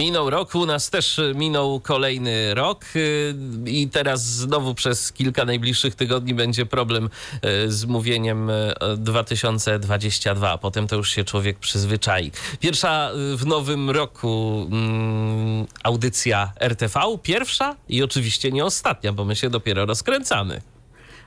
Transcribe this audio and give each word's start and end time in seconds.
Minął 0.00 0.30
rok, 0.30 0.54
u 0.54 0.66
nas 0.66 0.90
też 0.90 1.20
minął 1.34 1.80
kolejny 1.80 2.54
rok 2.54 2.84
y, 2.96 3.34
i 3.66 3.88
teraz 3.88 4.26
znowu 4.26 4.74
przez 4.74 5.12
kilka 5.12 5.44
najbliższych 5.44 5.94
tygodni 5.94 6.34
będzie 6.34 6.66
problem 6.66 7.04
y, 7.04 7.72
z 7.72 7.84
mówieniem 7.84 8.50
2022, 8.96 10.50
a 10.50 10.58
potem 10.58 10.86
to 10.86 10.96
już 10.96 11.10
się 11.10 11.24
człowiek 11.24 11.58
przyzwyczai. 11.58 12.32
Pierwsza 12.60 13.10
y, 13.10 13.36
w 13.36 13.46
nowym 13.46 13.90
roku 13.90 14.66
mm, 14.72 15.66
audycja 15.82 16.52
RTV, 16.60 17.00
pierwsza 17.22 17.76
i 17.88 18.02
oczywiście 18.02 18.52
nie 18.52 18.64
ostatnia, 18.64 19.12
bo 19.12 19.24
my 19.24 19.36
się 19.36 19.50
dopiero 19.50 19.86
rozkręcamy 19.86 20.60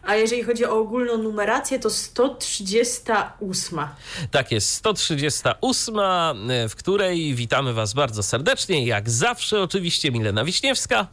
a 0.05 0.16
jeżeli 0.16 0.43
chodzi 0.43 0.66
o 0.66 0.77
ogólną 0.80 1.17
numerację, 1.17 1.80
to 1.80 1.89
138. 1.89 3.80
Tak 4.31 4.52
jest, 4.52 4.70
138, 4.70 5.99
e, 5.99 6.70
w 6.70 6.75
której 6.75 7.35
witamy 7.35 7.73
Was 7.73 7.94
bardzo 7.94 8.23
serdecznie. 8.23 8.85
Jak 8.85 9.09
zawsze, 9.09 9.61
oczywiście, 9.61 10.11
Milena 10.11 10.45
Wiśniewska 10.45 11.08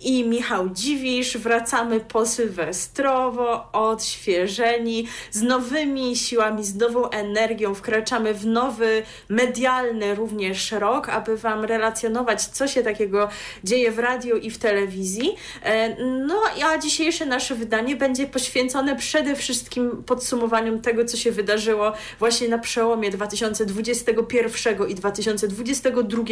i 0.00 0.24
Michał 0.24 0.68
Dziwisz. 0.68 1.36
Wracamy 1.36 2.00
po 2.00 2.26
sylwestrowo, 2.26 3.72
odświeżeni, 3.72 5.06
z 5.30 5.42
nowymi 5.42 6.16
siłami, 6.16 6.64
z 6.64 6.74
nową 6.74 7.10
energią. 7.10 7.74
Wkraczamy 7.74 8.34
w 8.34 8.46
nowy, 8.46 9.02
medialny 9.28 10.14
również 10.14 10.72
rok, 10.72 11.08
aby 11.08 11.36
Wam 11.36 11.64
relacjonować, 11.64 12.44
co 12.44 12.68
się 12.68 12.82
takiego 12.82 13.28
dzieje 13.64 13.92
w 13.92 13.98
radiu 13.98 14.36
i 14.36 14.50
w 14.50 14.58
telewizji. 14.58 15.36
E, 15.62 16.04
no, 16.04 16.40
a 16.64 16.78
dzisiejsze 16.78 17.26
nasze 17.26 17.54
wydanie 17.54 17.96
będzie 17.96 18.29
poświęcone 18.30 18.96
przede 18.96 19.36
wszystkim 19.36 20.02
podsumowaniom 20.06 20.80
tego, 20.80 21.04
co 21.04 21.16
się 21.16 21.32
wydarzyło 21.32 21.92
właśnie 22.18 22.48
na 22.48 22.58
przełomie 22.58 23.10
2021 23.10 24.88
i 24.88 24.94
2022 24.94 26.22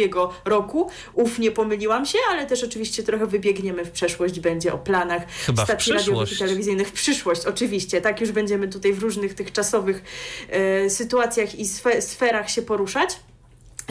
roku. 0.45 0.89
Uf, 1.13 1.39
nie 1.39 1.51
pomyliłam 1.51 2.05
się, 2.05 2.17
ale 2.31 2.45
też 2.45 2.63
oczywiście 2.63 3.03
trochę 3.03 3.25
wybiegniemy 3.25 3.85
w 3.85 3.91
przeszłość, 3.91 4.39
będzie 4.39 4.73
o 4.73 4.77
planach 4.77 5.21
Chyba 5.45 5.63
stacji 5.63 5.93
radiowych 5.93 6.33
i 6.33 6.37
telewizyjnych. 6.37 6.87
W 6.87 6.91
przyszłość, 6.91 7.45
oczywiście. 7.45 8.01
Tak 8.01 8.21
już 8.21 8.31
będziemy 8.31 8.67
tutaj 8.67 8.93
w 8.93 8.99
różnych 8.99 9.33
tych 9.33 9.51
czasowych 9.51 10.03
e, 10.49 10.89
sytuacjach 10.89 11.59
i 11.59 11.67
sferach 12.01 12.49
się 12.49 12.61
poruszać. 12.61 13.19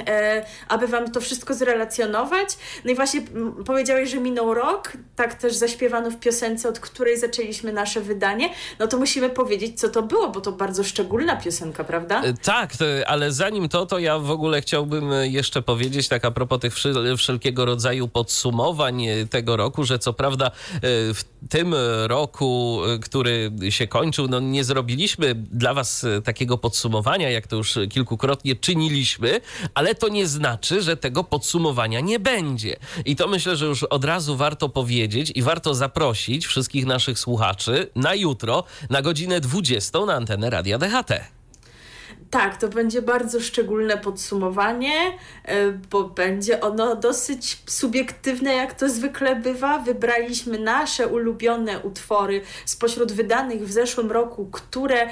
E, 0.06 0.44
aby 0.68 0.86
Wam 0.86 1.12
to 1.12 1.20
wszystko 1.20 1.54
zrelacjonować. 1.54 2.48
No 2.84 2.90
i 2.90 2.94
właśnie 2.94 3.22
powiedziałeś, 3.66 4.10
że 4.10 4.20
minął 4.20 4.54
rok, 4.54 4.92
tak 5.16 5.34
też 5.34 5.54
zaśpiewano 5.54 6.10
w 6.10 6.16
piosence, 6.16 6.68
od 6.68 6.80
której 6.80 7.18
zaczęliśmy 7.18 7.72
nasze 7.72 8.00
wydanie. 8.00 8.50
No 8.78 8.86
to 8.86 8.98
musimy 8.98 9.30
powiedzieć, 9.30 9.80
co 9.80 9.88
to 9.88 10.02
było, 10.02 10.28
bo 10.28 10.40
to 10.40 10.52
bardzo 10.52 10.84
szczególna 10.84 11.36
piosenka, 11.36 11.84
prawda? 11.84 12.22
E, 12.22 12.34
tak, 12.34 12.72
ale 13.06 13.32
zanim 13.32 13.68
to, 13.68 13.86
to 13.86 13.98
ja 13.98 14.18
w 14.18 14.30
ogóle 14.30 14.60
chciałbym 14.60 15.10
jeszcze 15.22 15.62
powiedzieć, 15.62 16.08
tak 16.08 16.24
a 16.24 16.30
propos 16.30 16.60
tych 16.60 16.74
wszelkiego 17.16 17.64
rodzaju 17.64 18.08
podsumowań 18.08 19.06
tego 19.30 19.56
roku, 19.56 19.84
że 19.84 19.98
co 19.98 20.12
prawda 20.12 20.46
e, 20.46 20.50
w 21.14 21.24
tym 21.48 21.74
roku, 22.06 22.80
który 23.02 23.52
się 23.68 23.86
kończył, 23.86 24.28
no 24.28 24.40
nie 24.40 24.64
zrobiliśmy 24.64 25.34
dla 25.34 25.74
Was 25.74 26.06
takiego 26.24 26.58
podsumowania, 26.58 27.30
jak 27.30 27.46
to 27.46 27.56
już 27.56 27.78
kilkukrotnie 27.90 28.56
czyniliśmy, 28.56 29.40
ale 29.74 29.87
ale 29.88 29.94
to 29.94 30.08
nie 30.08 30.26
znaczy, 30.26 30.82
że 30.82 30.96
tego 30.96 31.24
podsumowania 31.24 32.00
nie 32.00 32.18
będzie. 32.18 32.76
I 33.04 33.16
to 33.16 33.28
myślę, 33.28 33.56
że 33.56 33.66
już 33.66 33.82
od 33.82 34.04
razu 34.04 34.36
warto 34.36 34.68
powiedzieć 34.68 35.32
i 35.34 35.42
warto 35.42 35.74
zaprosić 35.74 36.46
wszystkich 36.46 36.86
naszych 36.86 37.18
słuchaczy 37.18 37.90
na 37.94 38.14
jutro, 38.14 38.64
na 38.90 39.02
godzinę 39.02 39.40
20 39.40 40.04
na 40.06 40.14
antenę 40.14 40.50
Radia 40.50 40.78
DHT. 40.78 41.37
Tak, 42.30 42.56
to 42.56 42.68
będzie 42.68 43.02
bardzo 43.02 43.40
szczególne 43.40 43.98
podsumowanie, 43.98 44.92
e, 45.44 45.70
bo 45.70 46.04
będzie 46.04 46.60
ono 46.60 46.96
dosyć 46.96 47.58
subiektywne, 47.66 48.54
jak 48.54 48.74
to 48.74 48.88
zwykle 48.88 49.36
bywa. 49.36 49.78
Wybraliśmy 49.78 50.58
nasze 50.58 51.06
ulubione 51.06 51.80
utwory 51.80 52.40
spośród 52.64 53.12
wydanych 53.12 53.66
w 53.66 53.72
zeszłym 53.72 54.12
roku, 54.12 54.48
które 54.52 55.02
e, 55.02 55.10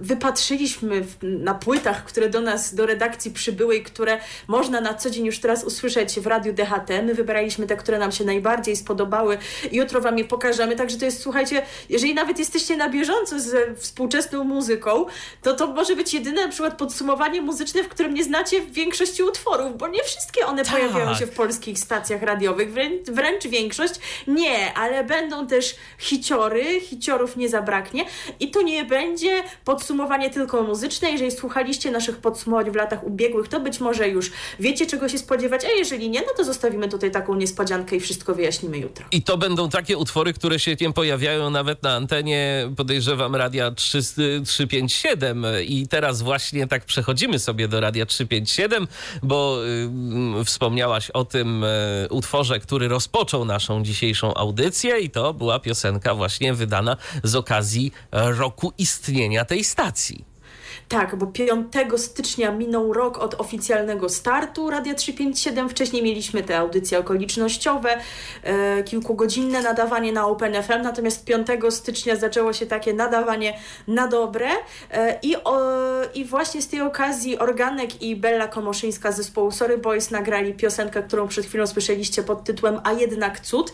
wypatrzyliśmy 0.00 1.04
na 1.22 1.54
płytach, 1.54 2.04
które 2.04 2.28
do 2.28 2.40
nas, 2.40 2.74
do 2.74 2.86
redakcji 2.86 3.30
przybyły 3.30 3.76
i 3.76 3.82
które 3.82 4.18
można 4.46 4.80
na 4.80 4.94
co 4.94 5.10
dzień 5.10 5.26
już 5.26 5.38
teraz 5.38 5.64
usłyszeć 5.64 6.20
w 6.20 6.26
radiu 6.26 6.52
DHT. 6.52 6.90
My 7.02 7.14
wybraliśmy 7.14 7.66
te, 7.66 7.76
które 7.76 7.98
nam 7.98 8.12
się 8.12 8.24
najbardziej 8.24 8.76
spodobały. 8.76 9.38
Jutro 9.72 10.00
Wam 10.00 10.18
je 10.18 10.24
pokażemy. 10.24 10.76
Także 10.76 10.98
to 10.98 11.04
jest, 11.04 11.22
słuchajcie, 11.22 11.62
jeżeli 11.88 12.14
nawet 12.14 12.38
jesteście 12.38 12.76
na 12.76 12.88
bieżąco 12.88 13.40
ze 13.40 13.74
współczesną 13.74 14.44
muzyką, 14.44 15.06
to 15.42 15.54
to 15.54 15.66
może 15.66 15.96
być 15.96 16.17
jedyne 16.18 16.42
na 16.42 16.52
przykład 16.52 16.76
podsumowanie 16.78 17.42
muzyczne, 17.42 17.82
w 17.82 17.88
którym 17.88 18.14
nie 18.14 18.24
znacie 18.24 18.60
większości 18.60 19.22
utworów, 19.22 19.78
bo 19.78 19.88
nie 19.88 20.04
wszystkie 20.04 20.46
one 20.46 20.64
tak. 20.64 20.72
pojawiają 20.72 21.14
się 21.14 21.26
w 21.26 21.30
polskich 21.30 21.78
stacjach 21.78 22.22
radiowych, 22.22 22.72
wręcz, 22.72 23.10
wręcz 23.10 23.46
większość 23.46 23.94
nie, 24.26 24.74
ale 24.74 25.04
będą 25.04 25.46
też 25.46 25.74
hiciory, 25.98 26.80
hiciorów 26.80 27.36
nie 27.36 27.48
zabraknie 27.48 28.04
i 28.40 28.50
to 28.50 28.62
nie 28.62 28.84
będzie 28.84 29.42
podsumowanie 29.64 30.30
tylko 30.30 30.62
muzyczne. 30.62 31.10
Jeżeli 31.10 31.30
słuchaliście 31.30 31.90
naszych 31.90 32.16
podsumowań 32.16 32.70
w 32.70 32.74
latach 32.74 33.04
ubiegłych, 33.04 33.48
to 33.48 33.60
być 33.60 33.80
może 33.80 34.08
już 34.08 34.30
wiecie 34.60 34.86
czego 34.86 35.08
się 35.08 35.18
spodziewać, 35.18 35.64
a 35.64 35.68
jeżeli 35.78 36.10
nie, 36.10 36.20
no 36.20 36.26
to 36.36 36.44
zostawimy 36.44 36.88
tutaj 36.88 37.10
taką 37.10 37.34
niespodziankę 37.34 37.96
i 37.96 38.00
wszystko 38.00 38.34
wyjaśnimy 38.34 38.78
jutro. 38.78 39.06
I 39.12 39.22
to 39.22 39.38
będą 39.38 39.70
takie 39.70 39.98
utwory, 39.98 40.32
które 40.32 40.58
się 40.58 40.76
nie 40.80 40.92
pojawiają 40.92 41.50
nawet 41.50 41.82
na 41.82 41.94
antenie, 41.94 42.70
podejrzewam, 42.76 43.36
Radia 43.36 43.70
3, 43.70 43.98
357 44.46 45.46
i 45.66 45.86
teraz 45.88 46.07
teraz 46.08 46.22
właśnie 46.22 46.66
tak 46.66 46.84
przechodzimy 46.84 47.38
sobie 47.38 47.68
do 47.68 47.80
Radia 47.80 48.06
357, 48.06 48.88
bo 49.22 49.58
y, 50.40 50.44
wspomniałaś 50.44 51.10
o 51.10 51.24
tym 51.24 51.64
y, 51.64 52.06
utworze, 52.10 52.60
który 52.60 52.88
rozpoczął 52.88 53.44
naszą 53.44 53.82
dzisiejszą 53.82 54.34
audycję 54.34 54.98
i 54.98 55.10
to 55.10 55.34
była 55.34 55.58
piosenka 55.58 56.14
właśnie 56.14 56.54
wydana 56.54 56.96
z 57.22 57.34
okazji 57.34 57.92
roku 58.12 58.72
istnienia 58.78 59.44
tej 59.44 59.64
stacji. 59.64 60.24
Tak, 60.88 61.16
bo 61.16 61.26
5 61.26 61.72
stycznia 61.96 62.52
minął 62.52 62.92
rok 62.92 63.18
od 63.18 63.40
oficjalnego 63.40 64.08
startu 64.08 64.70
Radia 64.70 64.94
357. 64.94 65.68
Wcześniej 65.68 66.02
mieliśmy 66.02 66.42
te 66.42 66.58
audycje 66.58 66.98
okolicznościowe, 66.98 67.96
e, 68.42 68.82
kilkugodzinne 68.82 69.62
nadawanie 69.62 70.12
na 70.12 70.26
OpenFM, 70.26 70.82
natomiast 70.82 71.24
5 71.24 71.46
stycznia 71.70 72.16
zaczęło 72.16 72.52
się 72.52 72.66
takie 72.66 72.94
nadawanie 72.94 73.58
na 73.88 74.08
dobre 74.08 74.48
e, 74.90 75.18
i, 75.22 75.36
o, 75.36 75.60
i 76.14 76.24
właśnie 76.24 76.62
z 76.62 76.68
tej 76.68 76.80
okazji 76.80 77.38
Organek 77.38 78.02
i 78.02 78.16
Bella 78.16 78.48
Komoszyńska 78.48 79.12
z 79.12 79.16
zespołu 79.16 79.50
Sorry 79.50 79.78
Boys 79.78 80.10
nagrali 80.10 80.54
piosenkę, 80.54 81.02
którą 81.02 81.28
przed 81.28 81.46
chwilą 81.46 81.66
słyszeliście 81.66 82.22
pod 82.22 82.44
tytułem 82.44 82.80
A 82.84 82.92
jednak 82.92 83.40
cud. 83.40 83.72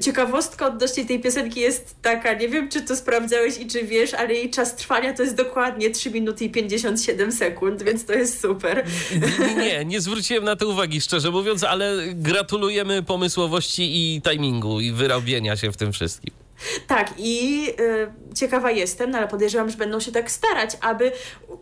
Ciekawostka 0.00 0.66
odnośnie 0.66 1.04
tej 1.04 1.20
piosenki 1.20 1.60
jest 1.60 2.02
taka, 2.02 2.32
nie 2.32 2.48
wiem 2.48 2.68
czy 2.68 2.82
to 2.82 2.96
sprawdzałeś 2.96 3.58
i 3.58 3.66
czy 3.66 3.82
wiesz, 3.82 4.14
ale 4.14 4.34
jej 4.34 4.50
czas 4.50 4.76
trwania 4.76 5.14
to 5.14 5.22
jest 5.22 5.34
dokładnie 5.34 5.90
3 5.90 6.10
minuty 6.10 6.44
i 6.44 6.55
57 6.56 7.32
sekund, 7.32 7.82
więc 7.82 8.04
to 8.04 8.12
jest 8.12 8.40
super. 8.40 8.84
Nie, 9.56 9.84
nie 9.84 10.00
zwróciłem 10.00 10.44
na 10.44 10.56
to 10.56 10.68
uwagi, 10.68 11.00
szczerze 11.00 11.30
mówiąc, 11.30 11.64
ale 11.64 11.96
gratulujemy 12.14 13.02
pomysłowości 13.02 13.82
i 13.96 14.22
timingu 14.22 14.80
i 14.80 14.92
wyrobienia 14.92 15.56
się 15.56 15.72
w 15.72 15.76
tym 15.76 15.92
wszystkim. 15.92 16.45
Tak, 16.86 17.10
i 17.18 17.66
y, 17.80 18.34
ciekawa 18.34 18.70
jestem, 18.70 19.10
no 19.10 19.18
ale 19.18 19.28
podejrzewam, 19.28 19.70
że 19.70 19.76
będą 19.76 20.00
się 20.00 20.12
tak 20.12 20.30
starać, 20.30 20.78
aby 20.80 21.12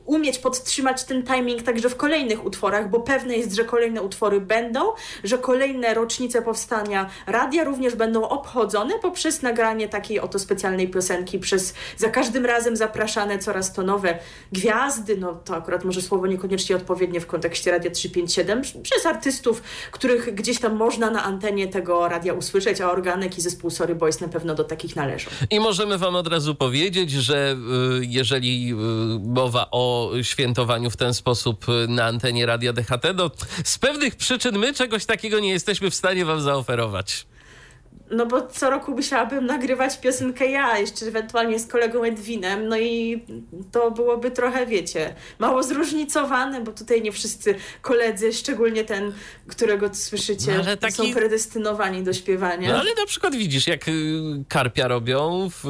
umieć 0.05 0.39
podtrzymać 0.39 1.05
ten 1.05 1.23
timing 1.23 1.63
także 1.63 1.89
w 1.89 1.97
kolejnych 1.97 2.45
utworach, 2.45 2.91
bo 2.91 3.01
pewne 3.01 3.37
jest, 3.37 3.53
że 3.53 3.65
kolejne 3.65 4.03
utwory 4.03 4.41
będą, 4.41 4.81
że 5.25 5.39
kolejne 5.39 5.95
rocznice 5.95 6.43
powstania 6.43 7.11
radia 7.27 7.65
również 7.65 7.95
będą 7.95 8.29
obchodzone 8.29 8.99
poprzez 8.99 9.43
nagranie 9.43 9.89
takiej 9.89 10.21
oto 10.21 10.39
specjalnej 10.39 10.89
piosenki, 10.89 11.39
przez 11.39 11.75
za 11.97 12.09
każdym 12.09 12.47
razem 12.47 12.77
zapraszane 12.77 13.39
coraz 13.39 13.73
to 13.73 13.83
nowe 13.83 14.19
gwiazdy, 14.53 15.17
no 15.17 15.35
to 15.35 15.57
akurat 15.57 15.85
może 15.85 16.03
słowo 16.03 16.27
niekoniecznie 16.27 16.77
odpowiednie 16.77 17.21
w 17.21 17.27
kontekście 17.27 17.71
Radia 17.71 17.91
357, 17.91 18.63
przez 18.83 19.07
artystów, 19.07 19.63
których 19.91 20.35
gdzieś 20.35 20.61
tam 20.61 20.77
można 20.77 21.11
na 21.11 21.25
antenie 21.25 21.69
tego 21.69 22.09
radia 22.09 22.33
usłyszeć, 22.33 22.81
a 22.81 22.91
Organek 22.91 23.39
i 23.39 23.41
zespół 23.41 23.71
Sorry 23.71 23.95
Boys 23.95 24.21
na 24.21 24.29
pewno 24.29 24.55
do 24.55 24.65
takiej 24.65 24.84
należą. 24.95 25.31
I 25.51 25.61
możemy 25.61 25.99
Wam 25.99 26.17
od 26.17 26.27
razu 26.27 26.55
powiedzieć, 26.55 27.11
że 27.11 27.57
y, 28.01 28.07
jeżeli 28.07 28.73
y, 28.73 28.75
mowa 29.21 29.69
o 29.71 30.11
świętowaniu 30.23 30.91
w 30.91 30.97
ten 30.97 31.15
sposób 31.15 31.67
y, 31.69 31.89
na 31.89 32.05
antenie 32.05 32.47
Radia 32.47 32.73
DHT, 32.73 33.05
no 33.15 33.31
z 33.65 33.79
pewnych 33.79 34.17
przyczyn 34.17 34.59
my 34.59 34.75
czegoś 34.75 35.07
takiego 35.07 35.41
nie 35.41 35.51
jesteśmy 35.51 35.91
w 35.91 35.95
stanie 35.95 36.25
Wam 36.25 36.41
zaoferować. 36.41 37.27
No 38.11 38.27
bo 38.27 38.47
co 38.47 38.71
roku 38.71 38.93
musiałabym 38.93 39.47
nagrywać 39.47 40.01
piosenkę 40.01 40.47
ja, 40.47 40.79
jeszcze 40.79 41.07
ewentualnie 41.07 41.59
z 41.59 41.67
kolegą 41.67 42.03
Edwinem, 42.03 42.69
no 42.69 42.79
i 42.79 43.25
to 43.73 43.91
byłoby 43.91 44.31
trochę, 44.31 44.67
wiecie, 44.67 45.15
mało 45.39 45.63
zróżnicowane, 45.63 46.61
bo 46.61 46.73
tutaj 46.73 47.03
nie 47.03 47.13
wszyscy 47.13 47.55
koledzy, 47.83 48.33
szczególnie 48.33 48.85
ten, 48.85 49.13
którego 49.49 49.95
słyszycie, 49.95 50.63
no, 50.67 50.77
taki... 50.77 50.95
są 50.95 51.13
predestynowani 51.13 52.03
do 52.03 52.13
śpiewania. 52.13 52.73
No 52.73 52.81
ale 52.81 52.95
na 52.95 53.07
przykład 53.07 53.35
widzisz, 53.35 53.67
jak 53.67 53.89
y, 53.89 53.93
Karpia 54.49 54.89
robią 54.89 55.51
w 55.51 55.65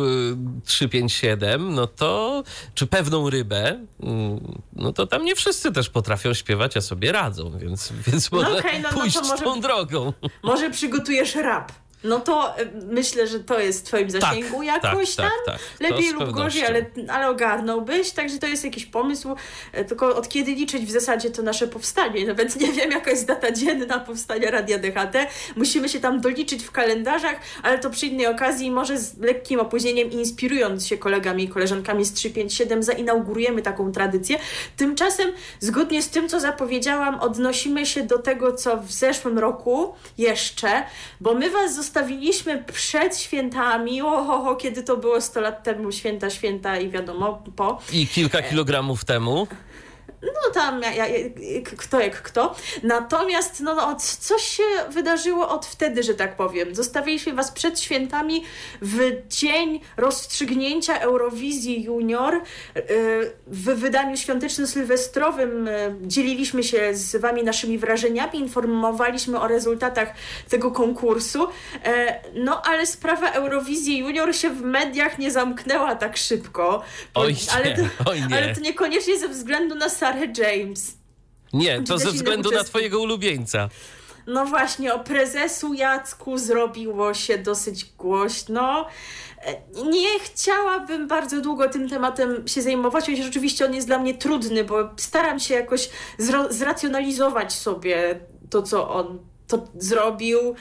357, 0.64 1.68
y, 1.68 1.74
no 1.74 1.86
to, 1.86 2.42
czy 2.74 2.86
pewną 2.86 3.30
rybę, 3.30 3.86
mm, 4.00 4.62
no 4.72 4.92
to 4.92 5.06
tam 5.06 5.24
nie 5.24 5.34
wszyscy 5.34 5.72
też 5.72 5.90
potrafią 5.90 6.34
śpiewać, 6.34 6.76
a 6.76 6.80
sobie 6.80 7.12
radzą, 7.12 7.58
więc, 7.58 7.92
więc 8.06 8.32
może 8.32 8.50
no 8.50 8.58
okay, 8.58 8.80
no, 8.80 8.88
pójść 8.88 9.16
no 9.16 9.28
może, 9.28 9.44
tą 9.44 9.60
drogą. 9.60 10.12
Może 10.42 10.70
przygotujesz 10.70 11.34
rap 11.34 11.72
no 12.04 12.20
to 12.20 12.58
e, 12.58 12.66
myślę, 12.86 13.26
że 13.26 13.40
to 13.40 13.60
jest 13.60 13.80
w 13.80 13.82
twoim 13.84 14.12
tak, 14.12 14.20
zasięgu 14.20 14.64
tak, 14.64 14.84
jakoś 14.84 15.14
tak, 15.14 15.26
tam. 15.26 15.54
Tak. 15.54 15.58
Lepiej 15.80 16.12
lub 16.12 16.30
gorzej, 16.30 16.66
ale, 16.66 16.86
ale 17.08 17.28
ogarnąłbyś, 17.28 18.10
także 18.10 18.38
to 18.38 18.46
jest 18.46 18.64
jakiś 18.64 18.86
pomysł. 18.86 19.36
E, 19.72 19.84
tylko 19.84 20.16
od 20.16 20.28
kiedy 20.28 20.54
liczyć 20.54 20.86
w 20.86 20.90
zasadzie 20.90 21.30
to 21.30 21.42
nasze 21.42 21.68
powstanie? 21.68 22.26
Nawet 22.26 22.60
nie 22.60 22.72
wiem, 22.72 22.90
jaka 22.90 23.10
jest 23.10 23.26
data 23.26 23.52
dzienna 23.52 24.00
powstania 24.00 24.50
Radia 24.50 24.78
DHT. 24.78 25.16
Musimy 25.56 25.88
się 25.88 26.00
tam 26.00 26.20
doliczyć 26.20 26.64
w 26.64 26.70
kalendarzach, 26.70 27.36
ale 27.62 27.78
to 27.78 27.90
przy 27.90 28.06
innej 28.06 28.26
okazji, 28.26 28.70
może 28.70 28.98
z 28.98 29.18
lekkim 29.18 29.60
opóźnieniem, 29.60 30.10
inspirując 30.10 30.86
się 30.86 30.98
kolegami 30.98 31.44
i 31.44 31.48
koleżankami 31.48 32.04
z 32.04 32.12
357, 32.12 32.82
zainaugurujemy 32.82 33.62
taką 33.62 33.92
tradycję. 33.92 34.38
Tymczasem, 34.76 35.32
zgodnie 35.60 36.02
z 36.02 36.08
tym, 36.08 36.28
co 36.28 36.40
zapowiedziałam, 36.40 37.20
odnosimy 37.20 37.86
się 37.86 38.02
do 38.02 38.18
tego, 38.18 38.52
co 38.52 38.76
w 38.76 38.92
zeszłym 38.92 39.38
roku 39.38 39.94
jeszcze, 40.18 40.82
bo 41.20 41.34
my 41.34 41.50
was 41.50 41.74
zostawiliśmy 41.74 41.93
zostawiliśmy 41.94 42.64
przed 42.72 43.18
świętami, 43.18 44.02
oho, 44.02 44.56
kiedy 44.56 44.82
to 44.82 44.96
było 44.96 45.20
100 45.20 45.40
lat 45.40 45.62
temu, 45.62 45.92
święta, 45.92 46.30
święta 46.30 46.78
i 46.78 46.90
wiadomo, 46.90 47.42
po. 47.56 47.80
I 47.92 48.06
kilka 48.06 48.42
kilogramów 48.42 49.04
temu 49.04 49.46
no 50.26 50.52
tam 50.54 50.82
ja, 50.82 51.06
ja, 51.06 51.06
kto 51.76 52.00
jak 52.00 52.22
kto. 52.22 52.56
Natomiast 52.82 53.60
no, 53.60 53.74
no, 53.74 53.96
coś 54.20 54.42
się 54.42 54.62
wydarzyło 54.90 55.48
od 55.48 55.66
wtedy, 55.66 56.02
że 56.02 56.14
tak 56.14 56.36
powiem. 56.36 56.74
Zostawiliśmy 56.74 57.32
Was 57.32 57.52
przed 57.52 57.80
świętami 57.80 58.44
w 58.82 58.98
dzień 59.28 59.80
rozstrzygnięcia 59.96 60.98
Eurowizji 60.98 61.82
Junior. 61.82 62.34
Y, 62.34 63.32
w 63.46 63.64
wydaniu 63.64 64.16
świąteczno-sylwestrowym 64.16 65.68
y, 65.68 65.94
dzieliliśmy 66.02 66.62
się 66.62 66.94
z 66.94 67.16
Wami 67.16 67.42
naszymi 67.42 67.78
wrażeniami, 67.78 68.38
informowaliśmy 68.38 69.40
o 69.40 69.48
rezultatach 69.48 70.08
tego 70.48 70.70
konkursu. 70.70 71.48
E, 71.84 72.20
no 72.34 72.62
ale 72.62 72.86
sprawa 72.86 73.30
Eurowizji 73.30 73.98
Junior 73.98 74.34
się 74.36 74.50
w 74.50 74.62
mediach 74.62 75.18
nie 75.18 75.30
zamknęła 75.30 75.94
tak 75.94 76.16
szybko. 76.16 76.82
Oj, 77.14 77.36
ale, 77.54 77.74
to, 77.74 77.82
oj 78.10 78.22
nie. 78.28 78.36
ale 78.36 78.54
to 78.54 78.60
niekoniecznie 78.60 79.18
ze 79.18 79.28
względu 79.28 79.74
na 79.74 79.88
Sarah 80.14 80.38
James. 80.38 80.96
Nie, 81.52 81.82
to 81.82 81.98
ze 81.98 82.10
względu 82.10 82.50
na 82.50 82.64
twojego 82.64 83.00
ulubieńca. 83.00 83.68
No 84.26 84.46
właśnie, 84.46 84.94
o 84.94 84.98
prezesu 84.98 85.74
Jacku 85.74 86.38
zrobiło 86.38 87.14
się 87.14 87.38
dosyć 87.38 87.84
głośno. 87.84 88.86
E, 89.38 89.82
nie 89.84 90.18
chciałabym 90.20 91.08
bardzo 91.08 91.40
długo 91.40 91.68
tym 91.68 91.88
tematem 91.88 92.48
się 92.48 92.62
zajmować, 92.62 93.06
chociaż 93.06 93.28
oczywiście 93.28 93.64
on 93.64 93.74
jest 93.74 93.86
dla 93.86 93.98
mnie 93.98 94.14
trudny, 94.14 94.64
bo 94.64 94.90
staram 94.96 95.40
się 95.40 95.54
jakoś 95.54 95.88
zracjonalizować 96.50 97.52
sobie 97.52 98.20
to, 98.50 98.62
co 98.62 98.90
on 98.90 99.18
to 99.46 99.66
zrobił, 99.78 100.54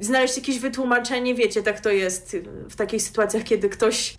znaleźć 0.00 0.36
jakieś 0.36 0.58
wytłumaczenie. 0.58 1.34
Wiecie, 1.34 1.62
tak 1.62 1.80
to 1.80 1.90
jest 1.90 2.36
w 2.70 2.76
takich 2.76 3.02
sytuacjach, 3.02 3.44
kiedy 3.44 3.68
ktoś 3.68 4.16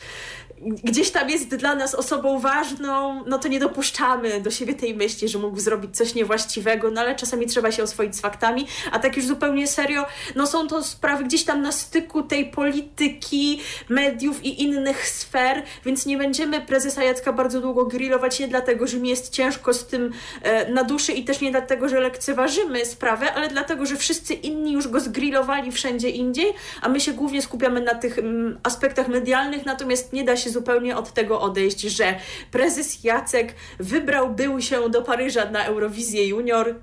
gdzieś 0.62 1.12
tam 1.12 1.30
jest 1.30 1.56
dla 1.56 1.76
nas 1.76 1.96
osobą 1.96 2.40
ważną, 2.40 3.24
no 3.28 3.40
to 3.40 3.48
nie 3.48 3.60
dopuszczamy 3.60 4.42
do 4.42 4.52
siebie 4.52 4.74
tej 4.74 4.96
myśli, 4.96 5.28
że 5.28 5.40
mógł 5.40 5.60
zrobić 5.60 5.98
coś 5.98 6.16
niewłaściwego, 6.16 6.92
no 6.92 7.02
ale 7.02 7.16
czasami 7.16 7.46
trzeba 7.46 7.72
się 7.72 7.84
oswoić 7.84 8.16
z 8.16 8.22
faktami, 8.22 8.68
a 8.92 9.00
tak 9.00 9.18
już 9.18 9.26
zupełnie 9.26 9.68
serio, 9.68 10.06
no 10.36 10.48
są 10.48 10.68
to 10.68 10.84
sprawy 10.84 11.24
gdzieś 11.24 11.44
tam 11.44 11.62
na 11.62 11.72
styku 11.72 12.24
tej 12.24 12.46
polityki, 12.46 13.62
mediów 13.90 14.46
i 14.46 14.64
innych 14.64 15.08
sfer, 15.08 15.64
więc 15.86 16.06
nie 16.06 16.18
będziemy 16.18 16.62
prezesa 16.62 17.04
Jacka 17.04 17.34
bardzo 17.34 17.62
długo 17.62 17.86
grillować, 17.86 18.40
nie 18.40 18.48
dlatego, 18.48 18.88
że 18.88 18.98
mi 18.98 19.10
jest 19.10 19.30
ciężko 19.30 19.74
z 19.74 19.88
tym 19.88 20.12
e, 20.42 20.72
na 20.72 20.84
duszy 20.84 21.14
i 21.14 21.24
też 21.24 21.42
nie 21.42 21.52
dlatego, 21.52 21.90
że 21.90 22.00
lekceważymy 22.00 22.86
sprawę, 22.86 23.34
ale 23.34 23.48
dlatego, 23.48 23.86
że 23.86 23.96
wszyscy 23.96 24.34
inni 24.34 24.74
już 24.74 24.88
go 24.88 25.00
zgrillowali 25.00 25.72
wszędzie 25.72 26.10
indziej, 26.10 26.54
a 26.82 26.90
my 26.90 27.00
się 27.00 27.14
głównie 27.14 27.42
skupiamy 27.42 27.82
na 27.82 27.96
tych 27.96 28.20
mm, 28.20 28.60
aspektach 28.64 29.08
medialnych, 29.08 29.66
natomiast 29.66 30.14
nie 30.14 30.24
da 30.24 30.38
się 30.38 30.45
zupełnie 30.50 30.98
od 30.98 31.14
tego 31.14 31.42
odejść, 31.42 31.82
że 31.82 32.20
prezes 32.52 33.04
Jacek 33.04 33.56
wybrał 33.80 34.34
był 34.34 34.62
się 34.62 34.90
do 34.90 35.02
Paryża 35.02 35.52
na 35.52 35.66
Eurowizję 35.66 36.28
Junior 36.28 36.76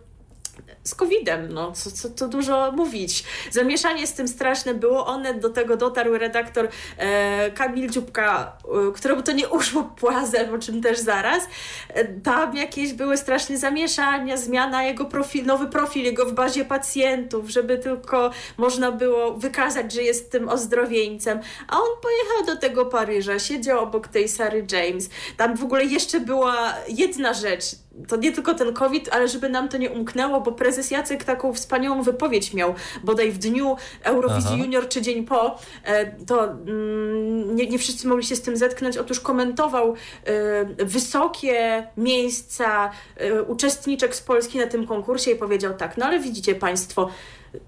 z 0.84 0.94
COVID-em, 0.94 1.52
no 1.52 1.73
co, 1.73 1.90
co, 1.90 2.11
co 2.11 2.29
dużo 2.29 2.73
mówić. 2.73 3.25
Zamieszanie 3.50 4.06
z 4.06 4.12
tym 4.12 4.29
straszne 4.29 4.75
było, 4.75 5.06
one 5.06 5.34
do 5.34 5.50
tego 5.50 5.76
dotarł 5.76 6.19
redaktor 6.19 6.69
e, 6.99 7.50
Kamil 7.50 7.90
Dziubka, 7.90 8.56
e, 8.88 8.93
któremu 8.93 9.23
to 9.23 9.32
nie 9.32 9.49
uszło 9.49 9.82
płazem, 9.82 10.55
o 10.55 10.58
czym 10.58 10.82
też 10.82 10.99
zaraz. 10.99 11.43
E, 11.88 12.05
tam 12.05 12.56
jakieś 12.56 12.93
były 12.93 13.17
straszne 13.17 13.58
zamieszania, 13.58 14.37
zmiana 14.37 14.84
jego 14.84 15.05
profil, 15.05 15.46
nowy 15.46 15.67
profil 15.67 16.05
jego 16.05 16.26
w 16.26 16.32
bazie 16.32 16.64
pacjentów, 16.64 17.50
żeby 17.50 17.78
tylko 17.78 18.31
można 18.56 18.93
było 18.93 19.35
wykazać, 19.35 19.93
że 19.93 20.02
jest 20.02 20.32
tym 20.32 20.49
ozdrowieńcem. 20.49 21.40
A 21.69 21.76
on 21.76 21.88
pojechał 22.02 22.55
do 22.55 22.61
tego 22.61 22.87
Paryża, 22.87 23.38
siedział 23.38 23.82
obok 23.82 24.08
tej 24.08 24.28
Sary 24.28 24.67
James. 24.73 25.08
Tam 25.37 25.56
w 25.56 25.62
ogóle 25.62 25.85
jeszcze 25.85 26.20
była 26.20 26.75
jedna 26.88 27.35
rzecz, 27.35 27.64
to 28.08 28.16
nie 28.16 28.32
tylko 28.32 28.54
ten 28.54 28.74
COVID, 28.74 29.08
ale 29.12 29.28
żeby 29.28 29.48
nam 29.48 29.68
to 29.68 29.76
nie 29.76 29.90
umknęło, 29.90 30.40
bo 30.40 30.52
prezes 30.52 30.90
Jacek 30.90 31.24
taką 31.24 31.54
wspaniałą 31.54 32.02
wypowiedź 32.02 32.54
miał 32.54 32.74
bodaj 33.04 33.32
w 33.32 33.38
dniu 33.38 33.76
Eurowizji 34.02 34.50
Aha. 34.52 34.62
Junior 34.62 34.88
czy 34.88 35.02
dzień 35.02 35.24
po, 35.24 35.58
e, 35.84 36.24
to 36.26 36.44
mm, 36.44 37.56
nie, 37.56 37.66
nie 37.66 37.78
wszyscy 37.78 38.08
mogli 38.08 38.24
się 38.24 38.36
z 38.36 38.42
tym 38.42 38.56
zetknąć. 38.56 38.96
Otóż 38.96 39.20
komentował 39.20 39.94
e, 40.24 40.84
wysokie 40.84 41.86
miejsca 41.96 42.90
e, 43.16 43.42
uczestniczek 43.42 44.16
z 44.16 44.20
Polski 44.20 44.58
na 44.58 44.66
tym 44.66 44.86
konkursie 44.86 45.30
i 45.30 45.36
powiedział 45.36 45.74
tak, 45.74 45.96
no 45.96 46.06
ale 46.06 46.20
widzicie 46.20 46.54
Państwo, 46.54 47.08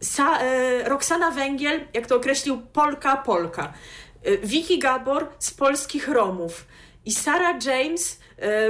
Sa, 0.00 0.38
Roxana 0.84 1.30
Węgiel, 1.30 1.80
jak 1.94 2.06
to 2.06 2.16
określił, 2.16 2.62
Polka, 2.72 3.16
Polka. 3.16 3.72
Vicky 4.42 4.78
Gabor 4.78 5.28
z 5.38 5.50
polskich 5.50 6.08
Romów 6.08 6.66
i 7.04 7.12
Sarah 7.12 7.64
James 7.66 8.18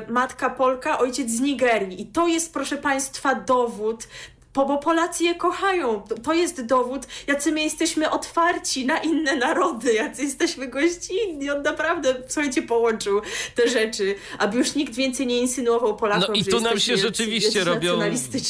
matka 0.09 0.51
Polka, 0.51 0.99
ojciec 0.99 1.31
z 1.31 1.41
Nigerii. 1.41 2.03
I 2.03 2.07
to 2.07 2.29
jest, 2.29 2.53
proszę 2.53 2.77
Państwa, 2.77 3.35
dowód 3.35 4.07
bo, 4.55 4.67
bo 4.67 4.79
Polacy 4.79 5.25
je 5.25 5.35
kochają. 5.35 6.03
To, 6.03 6.15
to, 6.15 6.33
jest 6.33 6.67
dowód, 6.67 7.07
jacy 7.27 7.53
my 7.53 7.63
jesteśmy 7.63 8.11
otwarci 8.11 8.87
na 8.87 8.99
inne 8.99 9.37
narody, 9.37 9.93
jacy 9.93 10.23
jesteśmy 10.23 10.69
gościnni. 10.69 11.51
On 11.51 11.63
naprawdę, 11.63 12.15
słuchajcie, 12.29 12.63
połączył 12.63 13.21
te 13.55 13.69
rzeczy, 13.69 14.15
aby 14.39 14.59
już 14.59 14.75
nikt 14.75 14.95
więcej 14.95 15.27
nie 15.27 15.39
insynuował 15.39 15.97
Polakom, 15.97 16.25
No 16.29 16.35
i 16.35 16.45
tu 16.45 16.61
nam 16.61 16.81
się 16.81 16.97
rzeczywiście 16.97 17.65
robią, 17.65 17.99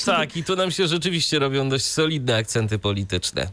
tak, 0.07 0.37
i 0.37 0.45
tu 0.45 0.57
nam 0.57 0.71
się 0.71 0.87
rzeczywiście 0.87 1.39
robią 1.39 1.69
dość 1.69 1.85
solidne 1.85 2.37
akcenty 2.37 2.79
polityczne. 2.79 3.49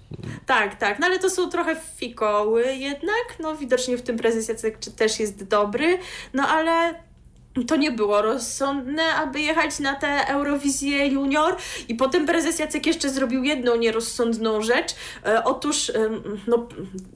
Tak, 0.45 0.75
tak, 0.79 0.99
no 0.99 1.05
ale 1.05 1.19
to 1.19 1.29
są 1.29 1.49
trochę 1.49 1.75
fikoły 1.97 2.75
jednak, 2.75 3.25
no 3.39 3.55
widocznie 3.55 3.97
w 3.97 4.01
tym 4.01 4.17
prezes 4.17 4.47
Jacek 4.47 4.77
też 4.77 5.19
jest 5.19 5.43
dobry, 5.43 5.97
no 6.33 6.47
ale 6.47 6.95
to 7.67 7.75
nie 7.75 7.91
było 7.91 8.21
rozsądne, 8.21 9.13
aby 9.13 9.41
jechać 9.41 9.79
na 9.79 9.95
tę 9.95 10.27
Eurowizję 10.27 11.07
Junior. 11.07 11.55
I 11.87 11.95
potem 11.95 12.25
prezes 12.25 12.59
Jacek 12.59 12.85
jeszcze 12.85 13.09
zrobił 13.09 13.43
jedną 13.43 13.75
nierozsądną 13.75 14.61
rzecz. 14.61 14.95
E, 15.25 15.43
otóż, 15.43 15.89
e, 15.89 15.93
no, 16.47 16.67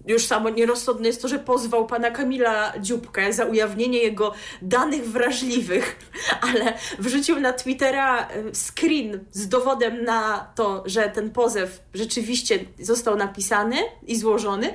już 0.08 0.26
samo 0.26 0.50
nierozsądne 0.50 1.08
jest 1.08 1.22
to, 1.22 1.28
że 1.28 1.40
pozwał 1.40 1.88
pana 1.88 2.12
Kamila 2.12 2.74
Dziubkę 2.80 3.34
za 3.34 3.46
ujawnienie 3.46 4.00
jego 4.00 4.34
danych 4.62 5.08
wrażliwych, 5.12 6.00
ale 6.52 6.74
wrzucił 7.00 7.40
na 7.40 7.54
Twittera 7.54 8.28
e, 8.28 8.56
screen 8.56 9.26
z 9.32 9.48
dowodem 9.48 10.04
na 10.04 10.48
to, 10.56 10.84
że 10.86 11.10
ten 11.10 11.32
pozew 11.32 11.80
rzeczywiście 11.94 12.60
został 12.80 13.16
napisany 13.16 13.76
i 14.08 14.16
złożony. 14.16 14.74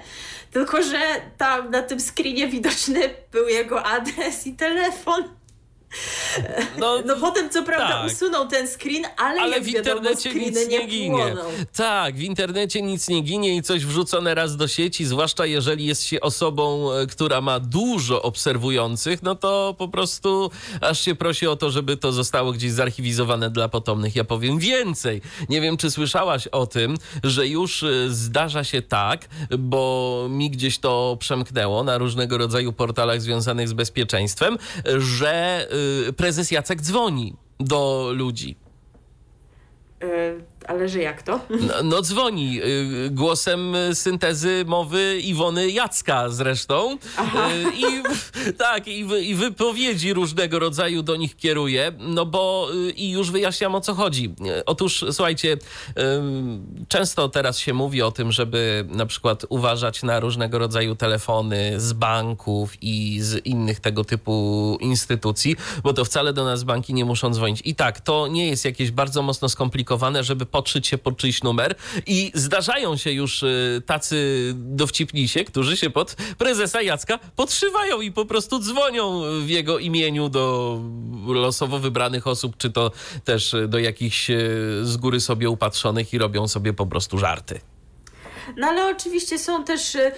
Tylko, 0.50 0.82
że 0.82 0.98
tam 1.38 1.70
na 1.70 1.82
tym 1.82 2.00
screenie 2.00 2.48
widoczny 2.48 3.00
był 3.32 3.48
jego 3.48 3.82
adres 3.86 4.46
i 4.46 4.52
telefon. 4.52 5.39
No, 6.78 6.98
no 7.06 7.16
potem 7.16 7.50
co 7.50 7.62
prawda 7.62 7.88
tak. 7.88 8.12
usunął 8.12 8.48
ten 8.48 8.68
screen, 8.68 9.04
ale, 9.16 9.40
ale 9.40 9.60
w 9.60 9.68
internecie 9.68 10.30
wiadomo, 10.30 10.46
nic 10.46 10.68
nie, 10.68 10.86
ginie. 10.86 11.34
Tak, 11.76 12.16
w 12.16 12.22
internecie 12.22 12.82
nic 12.82 13.08
nie 13.08 13.22
ginie 13.22 13.56
i 13.56 13.62
coś 13.62 13.86
wrzucone 13.86 14.34
raz 14.34 14.56
do 14.56 14.68
sieci, 14.68 15.04
zwłaszcza 15.04 15.46
jeżeli 15.46 15.86
jest 15.86 16.04
się 16.04 16.20
osobą, 16.20 16.92
e, 16.92 17.06
która 17.06 17.40
ma 17.40 17.60
dużo 17.60 18.22
obserwujących, 18.22 19.22
no 19.22 19.34
to 19.34 19.74
po 19.78 19.88
prostu 19.88 20.50
aż 20.80 21.00
się 21.00 21.14
prosi 21.14 21.46
o 21.46 21.56
to, 21.56 21.70
żeby 21.70 21.96
to 21.96 22.12
zostało 22.12 22.52
gdzieś 22.52 22.72
zarchiwizowane 22.72 23.50
dla 23.50 23.68
potomnych. 23.68 24.16
Ja 24.16 24.24
powiem 24.24 24.58
więcej. 24.58 25.22
Nie 25.48 25.60
wiem, 25.60 25.76
czy 25.76 25.90
słyszałaś 25.90 26.46
o 26.46 26.66
tym, 26.66 26.96
że 27.24 27.46
już 27.46 27.82
e, 27.82 28.10
zdarza 28.10 28.64
się 28.64 28.82
tak, 28.82 29.28
bo 29.58 30.26
mi 30.30 30.50
gdzieś 30.50 30.78
to 30.78 31.16
przemknęło 31.20 31.84
na 31.84 31.98
różnego 31.98 32.38
rodzaju 32.38 32.72
portalach 32.72 33.20
związanych 33.20 33.68
z 33.68 33.72
bezpieczeństwem, 33.72 34.58
że 34.98 35.66
Y, 35.72 35.79
prezes 36.16 36.50
Jacek 36.50 36.80
dzwoni 36.80 37.36
do 37.60 38.12
ludzi. 38.14 38.56
Y, 40.70 40.80
ale 40.80 40.88
że 40.88 40.98
jak 40.98 41.22
to? 41.22 41.40
No, 41.68 41.74
no, 41.82 42.02
dzwoni 42.02 42.60
y, 42.62 43.10
głosem 43.10 43.74
syntezy 43.94 44.64
mowy 44.66 45.20
Iwony 45.20 45.70
Jacka 45.70 46.28
zresztą. 46.28 46.92
Y, 46.92 46.96
I 47.76 48.02
tak, 48.58 48.88
i, 48.88 48.98
i 49.30 49.34
wypowiedzi 49.34 50.12
różnego 50.12 50.58
rodzaju 50.58 51.02
do 51.02 51.16
nich 51.16 51.36
kieruje, 51.36 51.92
no 51.98 52.26
bo 52.26 52.68
y, 52.88 52.90
i 52.90 53.10
już 53.10 53.30
wyjaśniam 53.30 53.74
o 53.74 53.80
co 53.80 53.94
chodzi. 53.94 54.34
Otóż 54.66 55.04
słuchajcie, 55.12 55.56
często 56.88 57.28
teraz 57.28 57.58
się 57.58 57.74
mówi 57.74 58.02
o 58.02 58.12
tym, 58.12 58.32
żeby 58.32 58.84
na 58.88 59.06
przykład 59.06 59.46
uważać 59.48 60.02
na 60.02 60.20
różnego 60.20 60.58
rodzaju 60.58 60.94
telefony 60.94 61.80
z 61.80 61.92
banków 61.92 62.82
i 62.82 63.18
z 63.20 63.46
innych 63.46 63.80
tego 63.80 64.04
typu 64.04 64.78
instytucji, 64.80 65.56
bo 65.82 65.92
to 65.92 66.04
wcale 66.04 66.32
do 66.32 66.44
nas 66.44 66.64
banki 66.64 66.94
nie 66.94 67.04
muszą 67.04 67.30
dzwonić. 67.30 67.62
I 67.64 67.74
tak, 67.74 68.00
to 68.00 68.28
nie 68.28 68.46
jest 68.46 68.64
jakieś 68.64 68.90
bardzo 68.90 69.22
mocno 69.22 69.48
skomplikowane, 69.48 70.24
żeby 70.24 70.46
podszyć 70.60 70.86
się 70.86 70.98
pod 70.98 71.16
czyjś 71.16 71.42
numer 71.42 71.74
i 72.06 72.32
zdarzają 72.34 72.96
się 72.96 73.12
już 73.12 73.42
y, 73.42 73.82
tacy 73.86 74.52
dowcipnisie, 74.56 75.44
którzy 75.44 75.76
się 75.76 75.90
pod 75.90 76.16
prezesa 76.38 76.82
Jacka 76.82 77.18
podszywają 77.36 78.00
i 78.00 78.12
po 78.12 78.24
prostu 78.24 78.58
dzwonią 78.58 79.22
w 79.40 79.48
jego 79.48 79.78
imieniu 79.78 80.28
do 80.28 80.78
losowo 81.26 81.78
wybranych 81.78 82.26
osób, 82.26 82.56
czy 82.56 82.70
to 82.70 82.92
też 83.24 83.54
do 83.68 83.78
jakichś 83.78 84.30
y, 84.30 84.36
z 84.82 84.96
góry 84.96 85.20
sobie 85.20 85.50
upatrzonych 85.50 86.12
i 86.12 86.18
robią 86.18 86.48
sobie 86.48 86.72
po 86.72 86.86
prostu 86.86 87.18
żarty. 87.18 87.60
No 88.56 88.66
ale 88.66 88.86
oczywiście 88.86 89.38
są 89.38 89.64
też 89.64 89.94
y, 89.94 90.12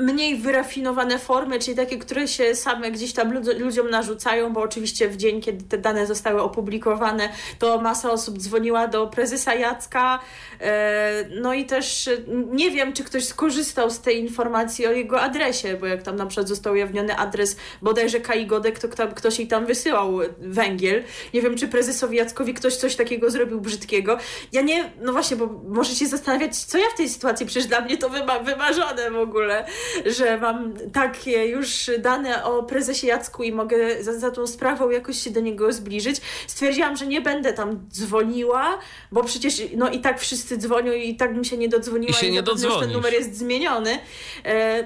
mniej 0.00 0.36
wyrafinowane 0.36 1.18
formy, 1.18 1.58
czyli 1.58 1.76
takie, 1.76 1.98
które 1.98 2.28
się 2.28 2.54
same 2.54 2.90
gdzieś 2.90 3.12
tam 3.12 3.32
ludziom 3.58 3.90
narzucają, 3.90 4.52
bo 4.52 4.60
oczywiście 4.60 5.08
w 5.08 5.16
dzień, 5.16 5.40
kiedy 5.40 5.64
te 5.64 5.78
dane 5.78 6.06
zostały 6.06 6.42
opublikowane, 6.42 7.28
to 7.58 7.80
masa 7.80 8.10
osób 8.10 8.38
dzwoniła 8.38 8.88
do 8.88 9.06
prezesa 9.06 9.54
Jacka. 9.54 10.20
E, 10.60 11.24
no 11.40 11.54
i 11.54 11.64
też 11.64 12.06
y, 12.06 12.24
nie 12.50 12.70
wiem, 12.70 12.92
czy 12.92 13.04
ktoś 13.04 13.24
skorzystał 13.24 13.90
z 13.90 14.00
tej 14.00 14.20
informacji 14.20 14.86
o 14.86 14.92
jego 14.92 15.20
adresie, 15.20 15.76
bo 15.80 15.86
jak 15.86 16.02
tam 16.02 16.16
na 16.16 16.26
przykład 16.26 16.48
został 16.48 16.72
ujawniony 16.72 17.16
adres 17.16 17.56
bodajże 17.82 18.20
Kai 18.20 18.46
Godek, 18.46 18.78
to 18.78 18.88
ktoś 19.14 19.38
jej 19.38 19.48
tam 19.48 19.66
wysyłał 19.66 20.18
węgiel. 20.38 21.02
Nie 21.34 21.42
wiem, 21.42 21.56
czy 21.56 21.68
prezesowi 21.68 22.16
Jackowi 22.16 22.54
ktoś 22.54 22.76
coś 22.76 22.96
takiego 22.96 23.30
zrobił 23.30 23.60
brzydkiego. 23.60 24.18
Ja 24.52 24.62
nie, 24.62 24.92
no 25.00 25.12
właśnie, 25.12 25.36
bo 25.36 25.46
może 25.68 25.94
się 25.94 26.06
zastanawiać, 26.06 26.56
co 26.56 26.78
ja 26.78 26.84
w 26.94 26.96
tej 26.96 27.08
sytuacji, 27.08 27.46
przecież 27.46 27.67
dla 27.68 27.80
mnie 27.80 27.98
to 27.98 28.08
wyma 28.08 28.38
wymarzone 28.38 29.10
w 29.10 29.16
ogóle, 29.16 29.66
że 30.06 30.38
mam 30.38 30.74
takie 30.92 31.46
już 31.46 31.90
dane 31.98 32.44
o 32.44 32.62
prezesie 32.62 33.06
Jacku 33.06 33.42
i 33.42 33.52
mogę 33.52 34.02
za, 34.02 34.18
za 34.18 34.30
tą 34.30 34.46
sprawą 34.46 34.90
jakoś 34.90 35.18
się 35.18 35.30
do 35.30 35.40
niego 35.40 35.72
zbliżyć. 35.72 36.20
Stwierdziłam, 36.46 36.96
że 36.96 37.06
nie 37.06 37.20
będę 37.20 37.52
tam 37.52 37.86
dzwoniła, 37.90 38.78
bo 39.12 39.24
przecież 39.24 39.62
no 39.76 39.90
i 39.90 40.00
tak 40.00 40.20
wszyscy 40.20 40.58
dzwonią 40.58 40.92
i 40.92 41.16
tak 41.16 41.34
bym 41.34 41.44
się 41.44 41.56
nie 41.56 41.68
dodzwoniła 41.68 42.10
i, 42.10 42.14
się 42.14 42.26
i 42.26 42.32
nie 42.32 42.42
już 42.62 42.78
ten 42.80 42.92
numer 42.92 43.12
jest 43.12 43.38
zmieniony. 43.38 43.98
E, 44.44 44.84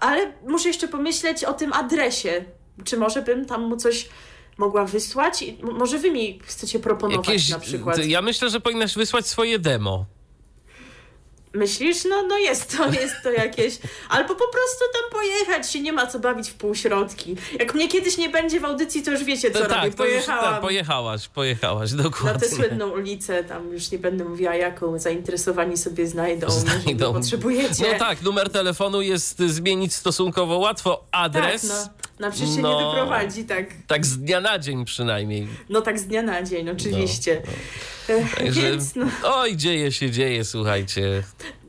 ale 0.00 0.32
muszę 0.48 0.68
jeszcze 0.68 0.88
pomyśleć 0.88 1.44
o 1.44 1.52
tym 1.52 1.72
adresie. 1.72 2.44
Czy 2.84 2.96
może 2.96 3.22
bym 3.22 3.44
tam 3.44 3.62
mu 3.62 3.76
coś 3.76 4.08
mogła 4.58 4.84
wysłać? 4.84 5.44
Może 5.62 5.98
wy 5.98 6.10
mi 6.10 6.40
chcecie 6.44 6.78
proponować 6.78 7.28
Jakieś, 7.28 7.48
na 7.48 7.58
przykład. 7.58 8.04
Ja 8.04 8.22
myślę, 8.22 8.50
że 8.50 8.60
powinnaś 8.60 8.94
wysłać 8.94 9.26
swoje 9.26 9.58
demo. 9.58 10.06
Myślisz? 11.54 12.04
No, 12.04 12.22
no 12.22 12.38
jest 12.38 12.76
to, 12.76 12.90
jest 13.00 13.14
to 13.22 13.30
jakieś. 13.30 13.78
Albo 14.08 14.28
po 14.28 14.48
prostu 14.48 14.84
tam 14.92 15.20
pojechać 15.20 15.72
się, 15.72 15.80
nie 15.80 15.92
ma 15.92 16.06
co 16.06 16.18
bawić 16.18 16.50
w 16.50 16.54
półśrodki. 16.54 17.36
Jak 17.60 17.74
mnie 17.74 17.88
kiedyś 17.88 18.16
nie 18.18 18.28
będzie 18.28 18.60
w 18.60 18.64
audycji, 18.64 19.02
to 19.02 19.10
już 19.10 19.24
wiecie, 19.24 19.50
co 19.50 19.58
no 19.58 19.64
robię. 19.64 19.74
Tak, 19.80 19.94
Pojechałam. 19.94 20.44
Już, 20.44 20.52
tak, 20.52 20.60
pojechałaś, 20.62 21.28
pojechałaś, 21.28 21.92
dokładnie. 21.92 22.32
Na 22.32 22.38
tę 22.38 22.48
słynną 22.48 22.88
ulicę, 22.90 23.44
tam 23.44 23.72
już 23.72 23.90
nie 23.90 23.98
będę 23.98 24.24
mówiła 24.24 24.54
jaką, 24.54 24.98
zainteresowani 24.98 25.76
sobie 25.76 26.06
znajdą, 26.06 26.50
znajdą. 26.82 27.12
potrzebujecie. 27.12 27.92
No 27.92 27.98
tak, 27.98 28.22
numer 28.22 28.50
telefonu 28.50 29.02
jest 29.02 29.38
zmienić 29.38 29.94
stosunkowo 29.94 30.58
łatwo, 30.58 31.04
adres... 31.12 31.62
Tak, 31.62 31.70
no. 31.70 32.02
Na 32.22 32.30
przecież 32.30 32.54
się 32.54 32.62
no, 32.62 32.80
nie 32.80 32.86
wyprowadzi, 32.86 33.44
tak. 33.44 33.64
Tak 33.86 34.06
z 34.06 34.18
dnia 34.18 34.40
na 34.40 34.58
dzień 34.58 34.84
przynajmniej. 34.84 35.48
No 35.68 35.80
tak 35.80 35.98
z 35.98 36.06
dnia 36.06 36.22
na 36.22 36.42
dzień, 36.42 36.70
oczywiście. 36.70 37.42
No, 38.08 38.14
no. 38.14 38.24
Także, 38.36 38.60
Więc, 38.60 38.96
no. 38.96 39.06
Oj, 39.24 39.56
dzieje 39.56 39.92
się, 39.92 40.10
dzieje, 40.10 40.44
słuchajcie. 40.44 41.22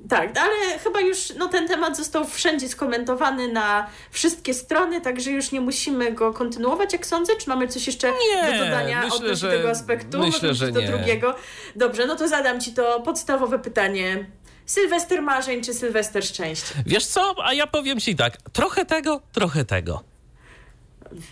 Tak, 0.09 0.37
ale 0.37 0.79
chyba 0.79 1.01
już 1.01 1.33
no, 1.37 1.47
ten 1.47 1.67
temat 1.67 1.97
został 1.97 2.25
wszędzie 2.25 2.69
skomentowany 2.69 3.51
na 3.51 3.87
wszystkie 4.11 4.53
strony, 4.53 5.01
także 5.01 5.31
już 5.31 5.51
nie 5.51 5.61
musimy 5.61 6.11
go 6.11 6.33
kontynuować, 6.33 6.93
jak 6.93 7.05
sądzę. 7.05 7.35
Czy 7.35 7.49
mamy 7.49 7.67
coś 7.67 7.87
jeszcze 7.87 8.07
nie, 8.11 8.57
do 8.57 8.65
dodania 8.65 9.01
myślę, 9.01 9.17
odnośnie 9.17 9.35
że, 9.35 9.57
tego 9.57 9.69
aspektu? 9.69 10.19
Myślę, 10.19 10.53
że 10.53 10.71
do 10.71 10.81
nie. 10.81 10.87
drugiego. 10.87 11.35
Dobrze, 11.75 12.05
no 12.05 12.15
to 12.15 12.27
zadam 12.27 12.61
Ci 12.61 12.71
to 12.73 12.99
podstawowe 12.99 13.59
pytanie. 13.59 14.25
Sylwester 14.65 15.21
marzeń 15.21 15.63
czy 15.63 15.73
Sylwester 15.73 16.25
szczęścia? 16.25 16.75
Wiesz 16.85 17.05
co, 17.05 17.35
a 17.43 17.53
ja 17.53 17.67
powiem 17.67 17.99
Ci 17.99 18.15
tak, 18.15 18.37
trochę 18.51 18.85
tego, 18.85 19.21
trochę 19.31 19.65
tego. 19.65 20.12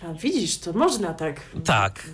A 0.04 0.14
widzisz, 0.14 0.58
to 0.58 0.74
można 0.74 1.14
tak. 1.14 1.42
Tak. 1.66 2.10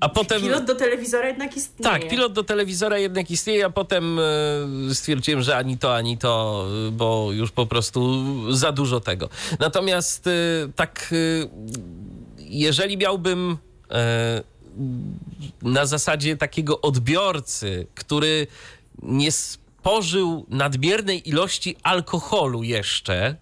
A 0.00 0.08
potem... 0.08 0.42
Pilot 0.42 0.64
do 0.64 0.74
telewizora 0.74 1.28
jednak 1.28 1.56
istnieje. 1.56 1.92
Tak, 1.92 2.08
pilot 2.08 2.32
do 2.32 2.42
telewizora 2.42 2.98
jednak 2.98 3.30
istnieje, 3.30 3.64
a 3.64 3.70
potem 3.70 4.18
e, 4.18 4.94
stwierdziłem, 4.94 5.42
że 5.42 5.56
ani 5.56 5.78
to, 5.78 5.96
ani 5.96 6.18
to, 6.18 6.64
e, 6.88 6.90
bo 6.90 7.32
już 7.32 7.50
po 7.50 7.66
prostu 7.66 8.22
za 8.54 8.72
dużo 8.72 9.00
tego. 9.00 9.28
Natomiast 9.58 10.26
e, 10.26 10.30
tak, 10.76 11.14
jeżeli 12.38 12.96
miałbym 12.96 13.58
na 15.62 15.86
zasadzie 15.86 16.36
takiego 16.36 16.80
odbiorcy, 16.80 17.86
który 17.94 18.46
nie 19.02 19.32
spożył 19.32 20.46
nadmiernej 20.48 21.28
ilości 21.28 21.76
alkoholu 21.82 22.62
jeszcze, 22.62 23.36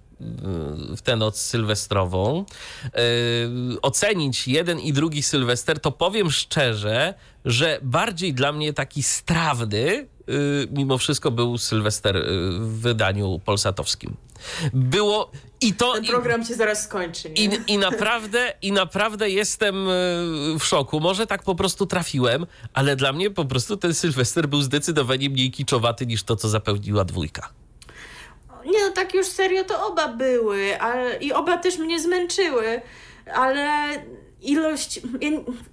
w 0.97 1.03
tę 1.03 1.17
noc 1.17 1.41
sylwestrową, 1.41 2.45
yy, 2.85 3.81
ocenić 3.83 4.49
jeden 4.49 4.81
i 4.81 4.93
drugi 4.93 5.23
sylwester, 5.23 5.81
to 5.81 5.93
powiem 5.93 6.31
szczerze, 6.31 7.15
że 7.45 7.79
bardziej 7.83 8.35
dla 8.35 8.53
mnie 8.53 8.73
taki 8.73 9.03
strawny, 9.03 10.07
yy, 10.27 10.69
mimo 10.71 10.99
wszystko 10.99 11.31
był 11.31 11.59
sylwester 11.59 12.17
yy, 12.17 12.23
w 12.59 12.81
wydaniu 12.81 13.41
polsatowskim. 13.45 14.17
Było 14.73 15.31
i 15.61 15.75
to. 15.75 15.93
Ten 15.93 16.05
program 16.05 16.45
się 16.45 16.55
zaraz 16.55 16.85
skończy. 16.85 17.29
I, 17.29 17.51
I, 17.67 17.79
naprawdę, 17.79 18.53
I 18.63 18.73
naprawdę 18.73 19.31
jestem 19.31 19.87
w 20.59 20.65
szoku. 20.65 21.01
Może 21.01 21.27
tak 21.27 21.43
po 21.43 21.55
prostu 21.55 21.87
trafiłem, 21.87 22.47
ale 22.73 22.97
dla 22.97 23.13
mnie 23.13 23.31
po 23.31 23.45
prostu 23.45 23.77
ten 23.77 23.95
Sylwester 23.95 24.49
był 24.49 24.63
zdecydowanie 24.63 25.31
mniej 25.31 25.51
kiczowaty 25.51 26.07
niż 26.07 26.23
to, 26.23 26.37
co 26.37 26.49
zapełniła 26.49 27.05
dwójka. 27.05 27.49
Nie 28.71 28.85
no, 28.87 28.91
tak 28.91 29.15
już 29.15 29.27
serio 29.27 29.65
to 29.65 29.87
oba 29.87 30.09
były, 30.09 30.81
ale, 30.81 31.17
i 31.17 31.33
oba 31.33 31.59
też 31.59 31.79
mnie 31.79 32.01
zmęczyły, 32.01 32.81
ale 33.35 33.91
ilość 34.43 35.01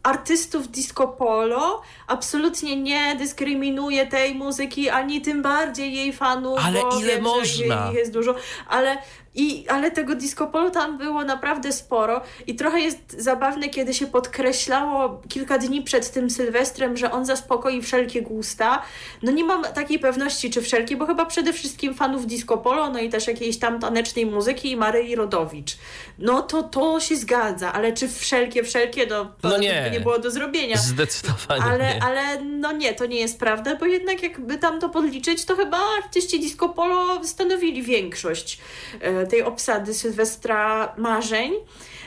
artystów 0.04 0.72
disco 0.72 1.08
polo 1.08 1.82
absolutnie 2.08 2.82
nie 2.82 3.16
dyskryminuje 3.16 4.08
tej 4.08 4.36
muzyki, 4.36 4.90
ani 4.90 5.22
tym 5.22 5.42
bardziej 5.42 5.94
jej 5.94 6.14
fanów. 6.14 6.60
Ale 6.66 6.82
ile 7.02 7.14
wiem, 7.14 7.24
można? 7.24 7.92
jest 7.94 8.14
dużo, 8.14 8.36
ale 8.68 8.98
i, 9.38 9.66
ale 9.68 9.92
tego 9.92 10.16
disco 10.16 10.48
polo 10.48 10.70
tam 10.70 10.98
było 10.98 11.24
naprawdę 11.24 11.72
sporo 11.72 12.22
i 12.48 12.56
trochę 12.56 12.80
jest 12.80 13.22
zabawne, 13.22 13.70
kiedy 13.70 13.94
się 13.94 14.08
podkreślało 14.08 15.22
kilka 15.30 15.58
dni 15.58 15.82
przed 15.82 16.12
tym 16.12 16.30
Sylwestrem, 16.30 16.98
że 16.98 17.12
on 17.12 17.26
zaspokoi 17.26 17.82
wszelkie 17.82 18.22
gusta. 18.22 18.82
No 19.24 19.32
nie 19.32 19.44
mam 19.44 19.64
takiej 19.64 20.00
pewności, 20.00 20.50
czy 20.50 20.62
wszelkie, 20.62 20.98
bo 20.98 21.06
chyba 21.06 21.26
przede 21.26 21.54
wszystkim 21.54 21.94
fanów 21.94 22.28
disco 22.28 22.58
polo, 22.58 22.92
no 22.92 23.00
i 23.00 23.10
też 23.10 23.28
jakiejś 23.28 23.60
tam 23.60 23.80
tanecznej 23.80 24.26
muzyki 24.26 24.72
i 24.72 24.78
Maryi 24.78 25.16
Rodowicz. 25.16 25.78
No 26.20 26.42
to 26.42 26.64
to 26.64 27.00
się 27.00 27.16
zgadza, 27.16 27.74
ale 27.74 27.94
czy 27.94 28.08
wszelkie, 28.08 28.64
wszelkie, 28.64 29.06
no 29.06 29.26
to 29.42 29.50
no 29.50 29.58
nie. 29.58 29.90
nie 29.94 30.00
było 30.00 30.20
do 30.20 30.32
zrobienia. 30.32 30.78
Zdecydowanie 30.78 31.64
ale, 31.64 31.94
nie. 31.94 32.04
Ale 32.04 32.42
no 32.42 32.72
nie, 32.72 32.94
to 32.94 33.06
nie 33.06 33.20
jest 33.20 33.40
prawda, 33.40 33.76
bo 33.76 33.86
jednak 33.86 34.24
jakby 34.24 34.58
tam 34.58 34.80
to 34.80 34.90
podliczyć, 34.90 35.46
to 35.46 35.56
chyba 35.56 35.78
artyści 36.04 36.40
disco 36.40 36.70
polo 36.70 37.24
stanowili 37.24 37.84
większość 37.84 38.60
e, 39.02 39.27
tej 39.28 39.44
obsady 39.44 39.94
Sylwestra 39.94 40.94
Marzeń. 40.98 41.54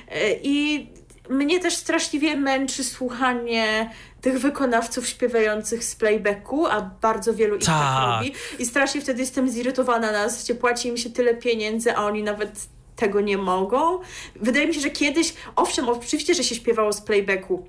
E, 0.09 0.33
I 0.43 0.87
mnie 1.29 1.61
też 1.61 1.77
straszliwie 1.77 2.37
męczy 2.37 2.85
słuchanie 2.85 3.91
tych 4.21 4.39
wykonawców 4.41 5.09
śpiewających 5.09 5.85
z 5.85 5.95
playbacku, 5.97 6.67
a 6.67 6.81
bardzo 7.03 7.35
wielu 7.35 7.57
ich 7.57 7.65
tak, 7.65 7.75
Tak. 7.75 8.17
robi. 8.19 8.33
I 8.59 8.67
strasznie 8.67 9.01
wtedy 9.01 9.21
jestem 9.21 9.49
zirytowana 9.51 10.13
na 10.13 10.29
zasadzie 10.29 10.55
płaci 10.55 10.89
im 10.89 10.97
się 10.97 11.11
tyle 11.11 11.35
pieniędzy, 11.35 11.97
a 11.97 12.05
oni 12.05 12.23
nawet 12.23 12.51
tego 12.97 13.21
nie 13.21 13.39
mogą. 13.39 13.99
Wydaje 14.37 14.67
mi 14.67 14.75
się, 14.75 14.81
że 14.81 14.91
kiedyś, 14.91 15.35
owszem, 15.57 15.89
oczywiście, 15.89 16.35
że 16.35 16.45
się 16.45 16.55
śpiewało 16.55 16.93
z 16.93 17.01
playbacku, 17.01 17.67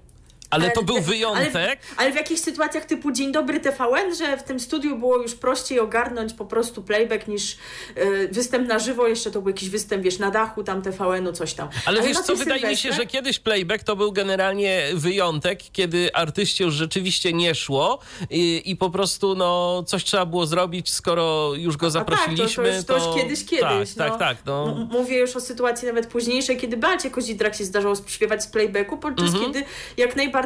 Ale 0.52 0.72
to 0.72 0.84
był 0.84 0.96
ale, 0.96 1.04
wyjątek. 1.06 1.80
ale 1.98 2.12
w 2.12 2.16
jakichś 2.16 2.42
sytuacjach 2.42 2.86
typu 2.86 3.12
Dzień 3.12 3.32
Dobry 3.32 3.60
TVN, 3.60 4.16
że 4.16 4.38
w 4.38 4.44
tym 4.44 4.60
studiu 4.60 4.98
było 4.98 5.18
już 5.18 5.36
prościej 5.36 5.80
ogarnąć 5.80 6.34
po 6.34 6.46
prostu 6.46 6.82
playback 6.84 7.28
niż 7.28 7.52
y, 7.98 8.30
występ 8.32 8.68
na 8.68 8.80
żywo. 8.80 9.08
Jeszcze 9.08 9.32
to 9.32 9.42
był 9.42 9.50
jakiś 9.50 9.70
występ, 9.70 10.04
wiesz, 10.04 10.20
na 10.20 10.32
dachu 10.32 10.64
tam 10.64 10.82
TVN-u, 10.82 11.32
coś 11.34 11.54
tam. 11.54 11.70
Ale 11.86 12.02
wiesz 12.02 12.18
na 12.18 12.24
co, 12.24 12.36
wydaje 12.36 12.68
mi 12.68 12.78
się, 12.78 12.94
że 12.94 13.06
kiedyś 13.06 13.40
playback 13.40 13.84
to 13.84 13.96
był 13.96 14.12
generalnie 14.12 14.84
wyjątek, 14.94 15.60
kiedy 15.72 16.14
artyście 16.14 16.64
już 16.64 16.74
rzeczywiście 16.74 17.34
nie 17.34 17.56
szło 17.56 18.00
i, 18.30 18.62
i 18.66 18.76
po 18.76 18.90
prostu 18.90 19.36
no, 19.36 19.84
coś 19.88 20.04
trzeba 20.04 20.26
było 20.26 20.46
zrobić, 20.46 20.90
skoro 20.92 21.54
już 21.56 21.78
go 21.78 21.88
A 21.88 21.92
tak, 21.92 22.06
to- 22.06 22.12
zaprosiliśmy. 22.16 22.64
to, 22.64 22.76
już, 22.76 22.86
to 22.86 22.96
już 23.10 23.16
kiedyś, 23.22 23.46
kiedyś. 23.46 23.94
Tak, 23.96 24.12
no. 24.12 24.18
tak, 24.18 24.20
tak. 24.20 24.38
No. 24.46 24.88
Mówię 24.92 25.18
już 25.20 25.36
o 25.36 25.42
sytuacji 25.42 25.88
nawet 25.88 26.08
późniejszej, 26.08 26.58
kiedy 26.58 26.78
Beacie 26.78 27.10
Kozidrak 27.12 27.56
się 27.56 27.66
zdarzało 27.66 27.96
śpiewać 28.08 28.44
z 28.44 28.48
playbacku, 28.48 28.98
podczas 28.98 29.28
Mhm. 29.28 29.46
kiedy 29.46 29.66
jak 29.98 30.16
najbardziej 30.16 30.41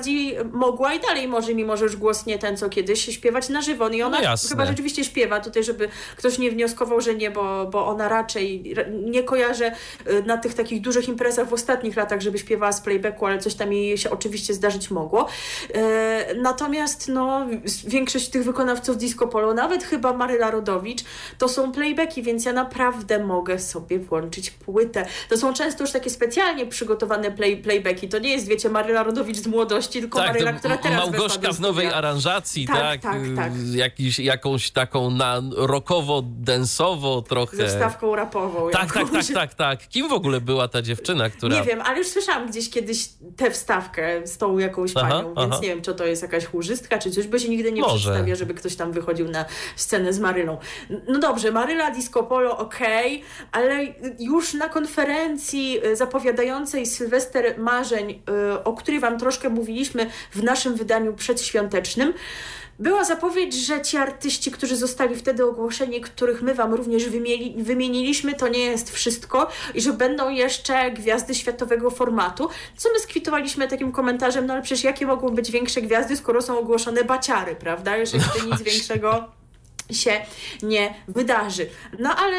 mogła 0.52 0.94
i 0.94 1.00
dalej 1.00 1.28
może, 1.28 1.54
mimo 1.54 1.78
że 1.78 1.84
już 1.86 1.96
głos 1.96 2.25
nie 2.25 2.40
ten, 2.40 2.58
co 2.58 2.70
kiedyś, 2.70 3.06
śpiewać 3.06 3.50
na 3.50 3.62
żywo. 3.62 3.90
No 3.90 3.96
I 3.96 4.02
ona 4.02 4.18
No 4.18 4.50
chyba 4.50 4.64
rzeczywiście 4.72 5.04
śpiewa 5.04 5.40
tutaj, 5.40 5.64
żeby 5.64 5.90
ktoś 6.16 6.38
nie 6.38 6.52
wnioskował, 6.52 7.02
że 7.02 7.16
nie, 7.16 7.32
bo, 7.32 7.66
bo 7.66 7.88
ona 7.88 8.10
raczej 8.10 8.74
ra- 8.74 8.84
nie 9.04 9.24
kojarzę 9.24 9.72
y, 10.08 10.24
na 10.24 10.38
tych 10.38 10.54
takich 10.54 10.82
dużych 10.82 11.08
imprezach 11.08 11.50
w 11.50 11.54
ostatnich 11.54 11.96
latach, 11.96 12.22
żeby 12.22 12.38
śpiewała 12.40 12.72
z 12.72 12.82
playbacku, 12.82 13.25
ale 13.25 13.40
coś 13.40 13.54
tam 13.56 13.74
jej 13.74 13.98
się 13.98 14.10
oczywiście 14.10 14.54
zdarzyć 14.54 14.92
mogło. 14.92 15.28
E, 15.74 16.36
Natomiast 16.36 17.08
no, 17.08 17.46
większość 17.88 18.30
tych 18.30 18.44
wykonawców 18.44 18.98
disco 18.98 19.28
polo, 19.28 19.54
nawet 19.54 19.84
chyba 19.84 20.14
Maryla 20.14 20.52
Rodowicz, 20.52 21.04
to 21.38 21.48
są 21.50 21.72
playbacki, 21.72 22.24
więc 22.24 22.46
ja 22.46 22.54
naprawdę 22.54 23.24
mogę 23.25 23.60
sobie 23.60 24.00
włączyć 24.00 24.52
płytę. 24.52 25.06
To 25.30 25.38
są 25.38 25.54
często 25.54 25.84
już 25.84 25.92
takie 25.92 26.10
specjalnie 26.10 26.66
przygotowane 26.66 27.32
play, 27.32 27.58
playbacki. 27.58 28.08
To 28.10 28.20
nie 28.20 28.30
jest, 28.30 28.48
wiecie, 28.48 28.70
Maryla 28.70 29.04
Rodowicz 29.04 29.38
z 29.38 29.48
młodości, 29.48 29.85
tylko 29.88 30.20
Tak, 30.20 30.27
Maryla, 30.27 30.54
to 30.54 30.60
która 30.60 30.77
teraz 30.77 31.12
do 31.12 31.54
w 31.54 31.60
nowej 31.60 31.88
aranżacji, 31.88 32.68
Tak, 32.68 32.77
tak? 32.77 33.01
tak, 33.01 33.22
tak. 33.36 33.51
Y, 33.74 33.77
Jakiś, 33.77 34.20
jakąś 34.20 34.72
taką 34.72 35.10
na 35.10 35.42
rokowo-densowo 35.56 37.22
trochę. 37.22 37.58
Ze 37.58 37.68
wstawką 37.68 38.15
rapową. 38.15 38.70
Tak, 38.70 38.94
tak, 38.94 38.96
jakąś. 38.96 39.27
tak, 39.27 39.36
tak, 39.36 39.54
tak. 39.54 39.88
Kim 39.89 40.10
w 40.10 40.13
ogóle 40.13 40.42
była 40.42 40.68
ta 40.68 40.82
dziewczyna, 40.82 41.30
która... 41.30 41.56
Nie 41.56 41.63
wiem, 41.63 41.82
ale 41.82 41.98
już 41.98 42.08
słyszałam 42.08 42.48
gdzieś 42.48 42.70
kiedyś 42.70 43.10
tę 43.38 43.51
wstawkę 43.51 44.27
z 44.27 44.38
tą 44.38 44.58
jakąś 44.58 44.92
Aha, 44.96 45.10
panią, 45.10 45.34
więc 45.34 45.51
aha. 45.54 45.60
nie 45.62 45.68
wiem, 45.70 45.82
czy 45.82 45.94
to 45.94 46.06
jest 46.06 46.22
jakaś 46.22 46.46
chórzystka, 46.46 46.98
czy 46.98 47.12
coś, 47.12 47.27
bo 47.27 47.39
się 47.39 47.50
nigdy 47.50 47.72
nie 47.72 47.82
Może. 47.82 47.96
przedstawia, 47.96 48.36
żeby 48.36 48.54
ktoś 48.54 48.75
tam 48.75 48.92
wychodził 48.92 49.27
na 49.27 49.46
scenę 49.75 50.13
z 50.13 50.20
Marylą. 50.20 50.58
No 51.08 51.20
dobrze, 51.20 51.51
Maryla 51.51 51.92
Disco 51.92 52.24
Polo, 52.24 52.58
okej, 52.58 53.24
ale 53.51 53.86
już 54.20 54.54
na 54.54 54.70
konferencji 54.70 55.80
y, 55.86 55.96
zapowiadającej 55.96 56.86
Sylwester 56.86 57.60
Marzeń, 57.60 58.22
y, 58.56 58.63
o 58.63 58.74
której 58.74 59.00
wam 59.00 59.20
troszkę 59.20 59.50
mówiliśmy 59.75 60.10
w 60.32 60.44
naszym 60.44 60.75
wydaniu 60.75 61.13
przedświątecznym, 61.13 62.13
była 62.79 63.03
zapowiedź, 63.03 63.53
że 63.53 63.82
ci 63.82 63.98
artyści, 63.98 64.51
którzy 64.51 64.75
zostali 64.75 65.15
wtedy 65.15 65.46
ogłoszeni, 65.46 66.01
których 66.01 66.41
my 66.41 66.53
wam 66.53 66.74
również 66.74 67.10
wymieli, 67.10 67.63
wymieniliśmy, 67.63 68.34
to 68.34 68.48
nie 68.48 68.60
jest 68.60 68.91
wszystko 68.91 69.48
i 69.74 69.82
że 69.82 69.94
będą 69.94 70.29
jeszcze 70.29 70.91
gwiazdy 70.91 71.36
światowego 71.36 71.91
formatu. 71.91 72.50
Co 72.77 72.89
my 72.94 73.00
skwitowaliśmy 73.00 73.67
takim 73.67 73.91
komentarzem, 73.91 74.46
no 74.46 74.53
ale 74.53 74.62
przecież 74.62 74.84
jakie 74.84 75.05
mogą 75.05 75.29
być 75.29 75.51
większe 75.51 75.82
gwiazdy, 75.82 76.17
skoro 76.17 76.41
są 76.41 76.60
ogłoszone 76.60 77.03
baciary, 77.03 77.55
prawda? 77.55 77.98
Jeżeli 77.98 78.24
to 78.24 78.46
nic 78.46 78.62
większego 78.62 79.32
się 79.92 80.12
nie 80.63 80.94
wydarzy. 81.08 81.70
No 82.00 82.15
ale 82.15 82.38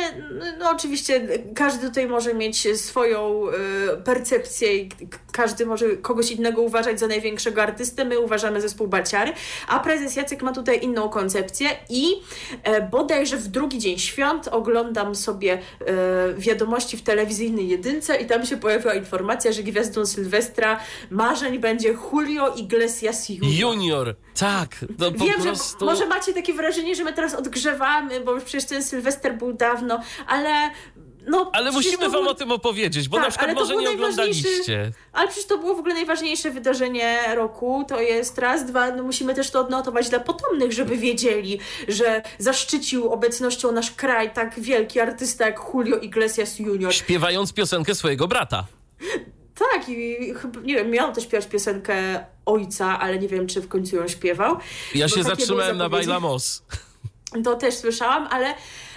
no, 0.59 0.71
oczywiście 0.71 1.29
każdy 1.55 1.89
tutaj 1.89 2.07
może 2.07 2.35
mieć 2.35 2.81
swoją 2.81 3.49
y, 3.49 4.03
percepcję 4.05 4.77
i 4.77 4.89
każdy 5.33 5.67
może 5.67 5.97
kogoś 5.97 6.31
innego 6.31 6.63
uważać 6.63 7.01
za 7.01 7.07
największego 7.07 7.63
artystę. 7.63 8.05
My 8.05 8.21
uważamy 8.21 8.61
zespół 8.61 8.89
Baciary, 8.89 9.33
a 9.69 9.81
prezes 9.81 10.17
Jacek 10.17 10.43
ma 10.43 10.53
tutaj 10.53 10.85
inną 10.85 11.09
koncepcję 11.09 11.69
i 11.89 12.15
e, 12.63 12.83
bodajże 12.83 13.37
w 13.37 13.49
drugi 13.49 13.79
dzień 13.79 13.99
świąt 13.99 14.49
oglądam 14.49 15.15
sobie 15.15 15.53
e, 15.53 16.35
wiadomości 16.35 16.97
w 16.97 17.03
telewizyjnej 17.03 17.69
jedynce 17.69 18.17
i 18.17 18.27
tam 18.27 18.47
się 18.47 18.57
pojawiła 18.57 18.95
informacja, 18.95 19.53
że 19.53 19.63
gwiazdą 19.63 20.07
Sylwestra 20.07 20.81
marzeń 21.11 21.59
będzie 21.59 21.95
Julio 22.13 22.55
Iglesias 22.55 23.29
Junior. 23.29 23.53
Junior, 23.53 24.17
tak. 24.39 24.69
No 24.99 25.11
Wiem, 25.11 25.43
prostu... 25.43 25.79
że 25.79 25.85
może 25.85 26.07
macie 26.07 26.33
takie 26.33 26.55
wrażenie, 26.55 26.95
że 26.95 27.05
my 27.05 27.13
teraz 27.13 27.35
odgrzewamy, 27.37 28.21
bo 28.21 28.33
już 28.33 28.45
przecież 28.45 28.65
ten 28.69 28.83
Sylwester 28.83 29.39
był 29.39 29.53
dawno, 29.53 30.01
ale 30.27 30.71
no... 31.27 31.51
Ale 31.53 31.73
musimy 31.73 31.99
wam 32.09 32.11
było- 32.11 32.31
o 32.31 32.35
tym 32.35 32.53
opowiedzieć, 32.53 33.09
bo 33.09 33.17
Tak, 33.17 33.25
na 33.25 33.31
przykład 33.31 33.55
może 33.55 33.73
był 33.73 33.81
nie 33.83 33.91
oglądaliście. 33.91 34.93
Ale 35.13 35.29
przecież 35.29 35.47
to 35.47 35.59
było 35.59 35.75
w 35.75 35.79
ogóle 35.79 35.95
najważniejsze 35.95 36.51
wydarzenie 36.51 37.19
roku, 37.35 37.85
to 37.89 38.01
jest 38.01 38.39
raz, 38.39 38.67
dwa, 38.67 38.91
no 38.91 39.03
musimy 39.03 39.35
też 39.35 39.51
to 39.51 39.61
odnotować 39.61 40.09
dla 40.09 40.21
potomnych, 40.21 40.73
żeby 40.73 40.97
wiedzieli, 40.97 41.61
że 41.89 42.23
zaszczycił 42.39 43.13
obecnością 43.13 43.73
nasz 43.73 43.91
kraj 43.91 44.33
tak 44.33 44.61
wielki 44.61 45.01
artysta 45.01 45.47
jak 45.47 45.61
Julio 45.75 45.97
Iglesias 45.97 46.59
Junior. 46.59 46.95
Śpiewając 46.95 47.53
piosenkę 47.53 47.95
swojego 47.95 48.29
brata. 48.29 48.67
Tak, 49.59 49.89
i 49.89 50.35
chyba, 50.35 50.61
nie 50.61 50.75
wiem, 50.75 50.91
miał 50.91 51.13
też 51.13 51.25
śpiewać 51.25 51.47
piosenkę 51.49 52.25
ojca, 52.47 52.99
ale 53.01 53.19
nie 53.19 53.29
wiem, 53.29 53.47
czy 53.47 53.61
w 53.61 53.69
końcu 53.69 53.97
ją 53.97 54.09
śpiewał. 54.09 54.57
Ja 54.95 55.09
się 55.09 55.23
zatrzymałem 55.23 55.79
na. 55.79 55.89
Bailamos. 55.89 56.63
To 57.45 57.55
też 57.57 57.75
słyszałam, 57.75 58.29
ale 58.31 58.55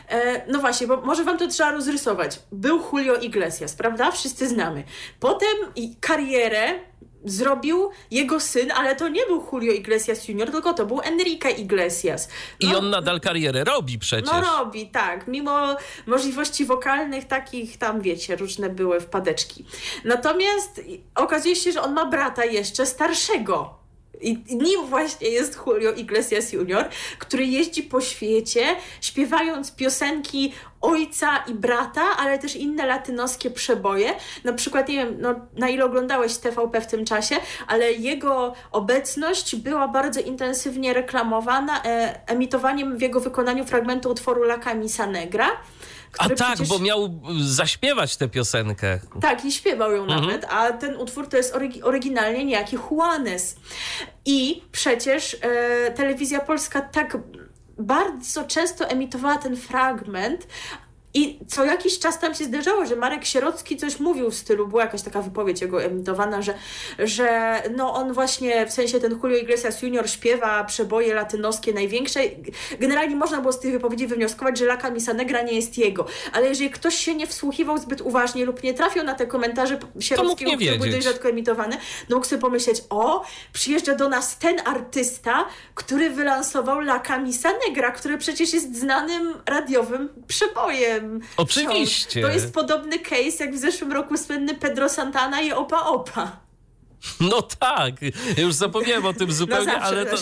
e, 0.10 0.41
no 0.52 0.60
właśnie, 0.60 0.88
bo 0.88 1.02
może 1.02 1.23
wam 1.23 1.38
to 1.38 1.47
trzeba 1.47 1.71
rozrysować. 1.71 2.39
Był 2.52 2.82
Julio 2.93 3.15
Iglesias, 3.15 3.73
prawda? 3.75 4.12
Wszyscy 4.12 4.47
znamy. 4.47 4.84
Potem 5.19 5.49
i 5.75 5.95
karierę 5.95 6.80
zrobił 7.25 7.89
jego 8.12 8.39
syn, 8.39 8.71
ale 8.71 8.95
to 8.95 9.08
nie 9.08 9.25
był 9.25 9.45
Julio 9.54 9.73
Iglesias 9.73 10.28
Junior, 10.28 10.52
tylko 10.52 10.73
to 10.73 10.86
był 10.86 11.02
Enrique 11.02 11.49
Iglesias. 11.58 12.30
I 12.60 12.67
No, 12.67 12.78
on 12.80 12.89
nadal 12.89 13.19
karierę 13.19 13.63
robi 13.63 13.99
przecież. 13.99 14.32
no 14.32 14.41
robi, 14.41 14.88
tak. 14.88 15.28
Mimo 15.28 15.75
możliwości 16.08 16.65
wokalnych, 16.65 17.25
takich 17.28 17.78
tam, 17.78 18.02
wiecie, 18.02 18.36
różne 18.36 18.69
były 18.69 18.99
wpadeczki. 19.02 19.65
Natomiast 20.06 20.82
okazuje 21.15 21.56
się, 21.56 21.71
że 21.71 21.82
on 21.82 21.93
ma 21.93 22.06
brata 22.06 22.45
jeszcze 22.45 22.86
starszego. 22.86 23.80
I 24.21 24.55
nim 24.55 24.86
właśnie 24.86 25.29
jest 25.29 25.60
Julio 25.67 25.91
Iglesias 25.91 26.53
Junior, 26.53 26.89
który 27.19 27.45
jeździ 27.45 27.84
po 27.84 28.01
świecie, 28.01 28.75
śpiewając 29.01 29.71
piosenki 29.75 30.53
ojca 30.82 31.38
i 31.47 31.53
brata, 31.53 32.01
ale 32.17 32.39
też 32.39 32.55
inne 32.55 32.86
latynoskie 32.86 33.51
przeboje. 33.51 34.13
Na 34.43 34.53
przykład, 34.53 34.89
nie 34.89 34.95
wiem, 34.95 35.15
no, 35.19 35.36
na 35.58 35.69
ile 35.69 35.86
oglądałeś 35.86 36.38
TVP 36.38 36.82
w 36.82 36.88
tym 36.88 37.05
czasie, 37.05 37.36
ale 37.67 37.91
jego 37.91 38.53
obecność 38.71 39.55
była 39.55 39.88
bardzo 39.88 40.19
intensywnie 40.21 40.93
reklamowana 40.93 41.84
e, 41.84 42.19
emitowaniem 42.27 42.97
w 42.97 43.01
jego 43.01 43.19
wykonaniu 43.19 43.65
fragmentu 43.65 44.10
utworu 44.10 44.43
La 44.43 44.58
Camisa 44.58 45.08
Negra. 45.08 45.47
A 46.17 46.30
tak, 46.30 46.38
przecież- 46.38 46.67
bo 46.69 46.80
miał 46.80 47.19
zaśpiewać 47.41 48.17
tę 48.17 48.28
piosenkę. 48.30 49.00
tak, 49.22 49.45
i 49.45 49.52
śpiewał 49.52 49.91
ją 49.91 50.04
Mhm. 50.04 50.22
nawet, 50.22 50.45
a 50.50 50.72
ten 50.74 50.95
utwór 50.95 51.28
to 51.30 51.38
jest 51.38 51.56
orygi- 51.56 51.84
oryginalnie 51.84 52.45
niejaki 52.45 52.78
Juanes. 52.91 53.56
I 54.26 54.62
przecież 54.72 55.38
e, 55.41 55.91
telewizja 55.91 56.39
polska 56.39 56.82
tak 56.82 57.17
bardzo 57.78 58.43
często 58.43 58.88
emitowała 58.89 59.38
ten 59.38 59.58
fragment. 59.58 60.48
I 61.13 61.39
co 61.48 61.65
jakiś 61.65 62.00
czas 62.00 62.19
tam 62.19 62.36
się 62.36 62.43
zdarzało, 62.43 62.86
że 62.86 62.95
Marek 62.95 63.26
Sierocki 63.26 63.78
coś 63.78 64.00
mówił 64.00 64.30
w 64.32 64.36
stylu, 64.36 64.67
była 64.67 64.82
jakaś 64.82 65.02
taka 65.02 65.22
wypowiedź 65.22 65.62
jego 65.62 65.84
emitowana, 65.84 66.41
że, 66.41 66.54
że 67.00 67.62
no 67.76 67.93
on 67.93 68.13
właśnie, 68.13 68.65
w 68.65 68.72
sensie 68.72 69.00
ten 69.00 69.19
Julio 69.24 69.38
Iglesias 69.38 69.82
Junior 69.82 70.10
śpiewa 70.10 70.63
przeboje 70.63 71.13
latynoskie 71.13 71.74
największe. 71.74 72.19
Generalnie 72.80 73.15
można 73.15 73.41
było 73.41 73.54
z 73.54 73.60
tej 73.60 73.72
wypowiedzi 73.72 74.08
wywnioskować, 74.08 74.58
że 74.58 74.65
La 74.65 74.78
Camisa 74.78 75.13
Negra 75.13 75.41
nie 75.41 75.54
jest 75.54 75.78
jego. 75.78 76.06
Ale 76.34 76.48
jeżeli 76.48 76.69
ktoś 76.69 76.95
się 76.95 77.15
nie 77.15 77.28
wsłuchiwał 77.28 77.78
zbyt 77.78 78.02
uważnie 78.02 78.45
lub 78.45 78.63
nie 78.63 78.74
trafił 78.74 79.04
na 79.04 79.15
te 79.15 79.28
komentarze 79.28 79.80
Sierockiego, 80.00 80.52
które 80.52 80.78
były 80.78 80.89
dość 80.89 81.04
rzadko 81.04 81.30
emitowane, 81.30 81.78
no 82.10 82.15
mógł 82.15 82.28
sobie 82.28 82.41
pomyśleć, 82.41 82.82
o, 82.89 83.26
przyjeżdża 83.54 83.95
do 83.95 84.10
nas 84.10 84.38
ten 84.38 84.56
artysta, 84.65 85.45
który 85.76 86.10
wylansował 86.10 86.80
La 86.80 87.00
Camisa 87.00 87.50
Negra, 87.67 87.91
który 87.91 88.17
przecież 88.17 88.54
jest 88.54 88.80
znanym 88.80 89.34
radiowym 89.45 90.10
przebojem. 90.28 90.98
Oczywiście. 91.38 92.21
To 92.21 92.27
jest 92.27 92.53
podobny 92.53 92.99
case 92.99 93.45
jak 93.45 93.53
w 93.53 93.57
zeszłym 93.57 93.91
roku 93.91 94.17
słynny 94.17 94.55
Pedro 94.55 94.89
Santana 94.89 95.41
i 95.41 95.51
Opa 95.51 95.81
Opa. 95.81 96.48
No 97.19 97.41
tak, 97.41 97.95
już 98.38 98.53
zapomniałem 98.53 99.05
o 99.05 99.13
tym 99.13 99.31
zupełnie, 99.31 99.65
zawsze 99.65 99.85
ale 99.85 100.05
to 100.05 100.17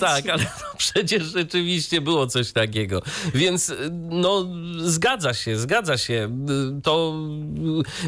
tak, 0.00 0.28
ale 0.28 0.44
to 0.44 0.76
przecież 0.76 1.22
rzeczywiście 1.22 2.00
było 2.00 2.26
coś 2.26 2.52
takiego. 2.52 3.02
Więc 3.34 3.72
no 4.10 4.46
zgadza 4.78 5.34
się, 5.34 5.56
zgadza 5.56 5.98
się. 5.98 6.36
To 6.82 7.14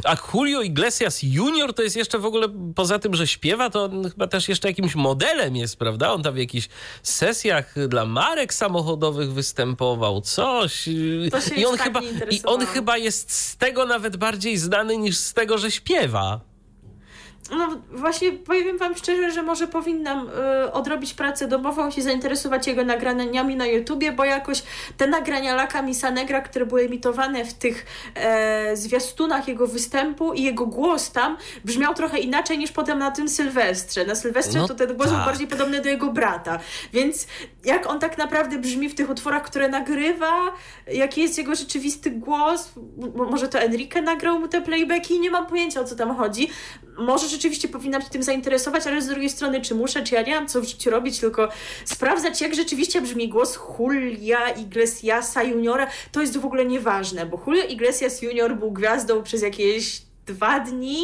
a 0.04 0.16
Julio 0.34 0.62
Iglesias 0.62 1.22
Junior 1.22 1.74
to 1.74 1.82
jest 1.82 1.96
jeszcze 1.96 2.18
w 2.18 2.24
ogóle 2.24 2.48
poza 2.74 2.98
tym, 2.98 3.14
że 3.14 3.26
śpiewa, 3.26 3.70
to 3.70 3.84
on 3.84 4.10
chyba 4.10 4.26
też 4.26 4.48
jeszcze 4.48 4.68
jakimś 4.68 4.94
modelem 4.94 5.56
jest, 5.56 5.76
prawda? 5.76 6.12
On 6.12 6.22
tam 6.22 6.34
w 6.34 6.38
jakichś 6.38 6.68
sesjach 7.02 7.74
dla 7.88 8.06
marek 8.06 8.54
samochodowych 8.54 9.32
występował, 9.32 10.20
coś. 10.20 10.88
I 11.56 11.66
on 11.66 11.76
tak 11.76 11.87
chyba 11.87 12.00
i 12.30 12.42
on 12.44 12.66
chyba 12.66 12.96
jest 12.96 13.32
z 13.32 13.56
tego 13.56 13.87
nawet 13.87 14.16
bardziej 14.16 14.56
znany 14.56 14.96
niż 14.96 15.16
z 15.16 15.34
tego, 15.34 15.58
że 15.58 15.70
śpiewa. 15.70 16.54
No 17.55 17.69
właśnie 17.93 18.33
powiem 18.33 18.79
wam 18.79 18.95
szczerze, 18.95 19.31
że 19.31 19.43
może 19.43 19.67
powinnam 19.67 20.29
y, 20.64 20.73
odrobić 20.73 21.14
pracę 21.14 21.49
domową, 21.49 21.90
się 21.90 22.03
zainteresować 22.03 22.67
jego 22.67 22.85
nagraniami 22.85 23.57
na 23.57 23.67
YouTubie, 23.67 24.12
bo 24.12 24.25
jakoś 24.25 24.62
te 24.97 25.07
nagrania 25.07 25.55
Laka 25.55 25.83
Misanegra, 25.83 26.40
które 26.40 26.67
były 26.67 26.83
emitowane 26.83 27.45
w 27.45 27.55
tych 27.55 27.87
e, 28.14 28.77
zwiastunach 28.77 29.49
jego 29.49 29.67
występu 29.67 30.33
i 30.33 30.43
jego 30.43 30.67
głos 30.67 31.12
tam 31.12 31.37
brzmiał 31.64 31.95
trochę 31.95 32.19
inaczej 32.19 32.59
niż 32.59 32.73
potem 32.73 32.99
na 32.99 33.11
tym 33.11 33.29
Sylwestrze. 33.29 34.05
Na 34.05 34.14
Sylwestrze 34.14 34.59
No 34.59 34.69
to 34.69 34.75
ten 34.75 34.97
głos 34.97 35.09
był 35.09 35.17
tak. 35.17 35.27
bardziej 35.27 35.47
podobny 35.47 35.81
do 35.81 35.88
jego 35.88 36.12
brata. 36.12 36.59
Więc 36.93 37.27
jak 37.64 37.87
on 37.87 38.01
tak 38.01 38.19
naprawdę 38.19 38.59
brzmi 38.59 38.88
w 38.88 38.95
tych 38.95 39.11
utworach, 39.11 39.43
które 39.43 39.69
nagrywa, 39.69 40.33
jaki 40.93 41.23
jest 41.23 41.38
jego 41.38 41.55
rzeczywisty 41.55 42.11
głos, 42.11 42.73
może 43.31 43.49
to 43.49 43.59
Enrique 43.59 44.03
nagrał 44.03 44.40
mu 44.40 44.49
te 44.49 44.61
playbacki, 44.61 45.21
nie 45.21 45.31
mam 45.31 45.47
pojęcia 45.47 45.81
o 45.81 45.85
co 45.85 45.97
tam 45.97 46.17
chodzi. 46.17 46.51
Może 46.98 47.28
rzeczywiście 47.28 47.68
powinnam 47.68 48.02
się 48.02 48.11
tym 48.11 48.22
zainteresować, 48.22 48.87
ale 48.87 49.02
z 49.02 49.07
drugiej 49.07 49.30
strony, 49.30 49.61
czy 49.61 49.74
muszę, 49.74 50.02
czy 50.02 50.14
ja 50.14 50.22
nie 50.22 50.35
mam 50.35 50.48
co 50.48 50.61
w 50.61 50.64
życiu 50.64 50.90
robić, 50.90 51.20
tylko 51.20 51.48
sprawdzać, 51.85 52.40
jak 52.40 52.54
rzeczywiście 52.54 53.00
brzmi 53.00 53.28
głos 53.28 53.59
Julia 53.78 54.48
Iglesiasa 54.48 55.42
Juniora, 55.42 55.87
to 56.12 56.20
jest 56.20 56.38
w 56.38 56.44
ogóle 56.44 56.64
nieważne, 56.64 57.26
bo 57.26 57.42
Julio 57.46 57.64
Iglesias 57.64 58.22
Junior 58.22 58.57
był 58.57 58.72
gwiazdą 58.72 59.22
przez 59.22 59.42
jakieś 59.42 60.02
dwa 60.26 60.60
dni, 60.60 61.02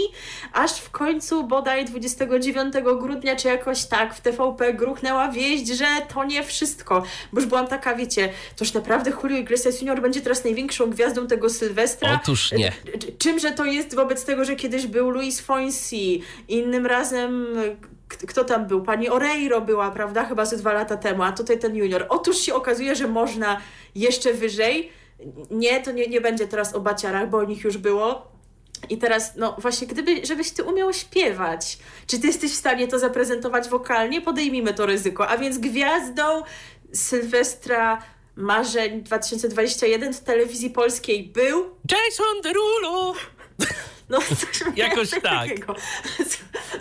aż 0.52 0.72
w 0.72 0.90
końcu 0.90 1.44
bodaj 1.44 1.84
29 1.84 2.74
grudnia, 3.00 3.36
czy 3.36 3.48
jakoś 3.48 3.84
tak 3.84 4.14
w 4.14 4.20
TVP 4.20 4.74
gruchnęła 4.74 5.28
wieść, 5.28 5.68
że 5.68 5.86
to 6.14 6.24
nie 6.24 6.42
wszystko. 6.42 7.02
Bo 7.32 7.40
już 7.40 7.48
byłam 7.48 7.66
taka, 7.66 7.94
wiecie, 7.94 8.32
toż 8.56 8.72
naprawdę 8.74 9.10
Julio 9.22 9.36
Iglesias 9.38 9.80
Junior 9.80 10.00
będzie 10.02 10.20
teraz 10.20 10.44
największą 10.44 10.90
gwiazdą 10.90 11.26
tego 11.26 11.50
Sylwestra. 11.50 12.20
Otóż 12.22 12.52
nie. 12.52 12.72
Czy- 12.98 13.12
Czymże 13.18 13.50
to 13.52 13.64
jest 13.64 13.94
wobec 13.94 14.24
tego, 14.24 14.44
że 14.44 14.56
kiedyś 14.56 14.86
był 14.86 15.10
Luis 15.10 15.40
Fonsi, 15.40 16.22
innym 16.48 16.86
razem 16.86 17.46
kto 18.26 18.44
tam 18.44 18.66
był? 18.66 18.82
Pani 18.82 19.08
Oreiro 19.08 19.60
była, 19.60 19.90
prawda? 19.90 20.24
Chyba 20.24 20.44
ze 20.44 20.56
dwa 20.56 20.72
lata 20.72 20.96
temu, 20.96 21.22
a 21.22 21.32
tutaj 21.32 21.58
ten 21.58 21.76
junior. 21.76 22.06
Otóż 22.08 22.36
się 22.38 22.54
okazuje, 22.54 22.94
że 22.96 23.06
można 23.08 23.60
jeszcze 23.94 24.32
wyżej. 24.34 24.90
Nie, 25.50 25.80
to 25.82 25.92
nie, 25.92 26.06
nie 26.06 26.20
będzie 26.20 26.48
teraz 26.48 26.74
o 26.74 26.80
baciarach, 26.80 27.30
bo 27.30 27.38
o 27.38 27.44
nich 27.44 27.64
już 27.64 27.78
było. 27.78 28.30
I 28.88 28.98
teraz, 28.98 29.32
no 29.36 29.56
właśnie, 29.58 29.86
gdyby, 29.86 30.26
żebyś 30.26 30.50
ty 30.50 30.64
umiał 30.64 30.92
śpiewać, 30.92 31.78
czy 32.06 32.18
ty 32.18 32.26
jesteś 32.26 32.52
w 32.52 32.56
stanie 32.56 32.88
to 32.88 32.98
zaprezentować 32.98 33.68
wokalnie, 33.68 34.20
podejmijmy 34.20 34.74
to 34.74 34.86
ryzyko. 34.86 35.28
A 35.28 35.38
więc 35.38 35.58
gwiazdą 35.58 36.42
Sylwestra 36.92 38.02
Marzeń 38.36 39.02
2021 39.02 40.14
w 40.14 40.20
telewizji 40.20 40.70
polskiej 40.70 41.24
był 41.24 41.76
Jason 41.90 42.42
Derulo! 42.42 43.14
no, 44.08 44.18
Jakoś 44.76 45.10
tak. 45.22 45.48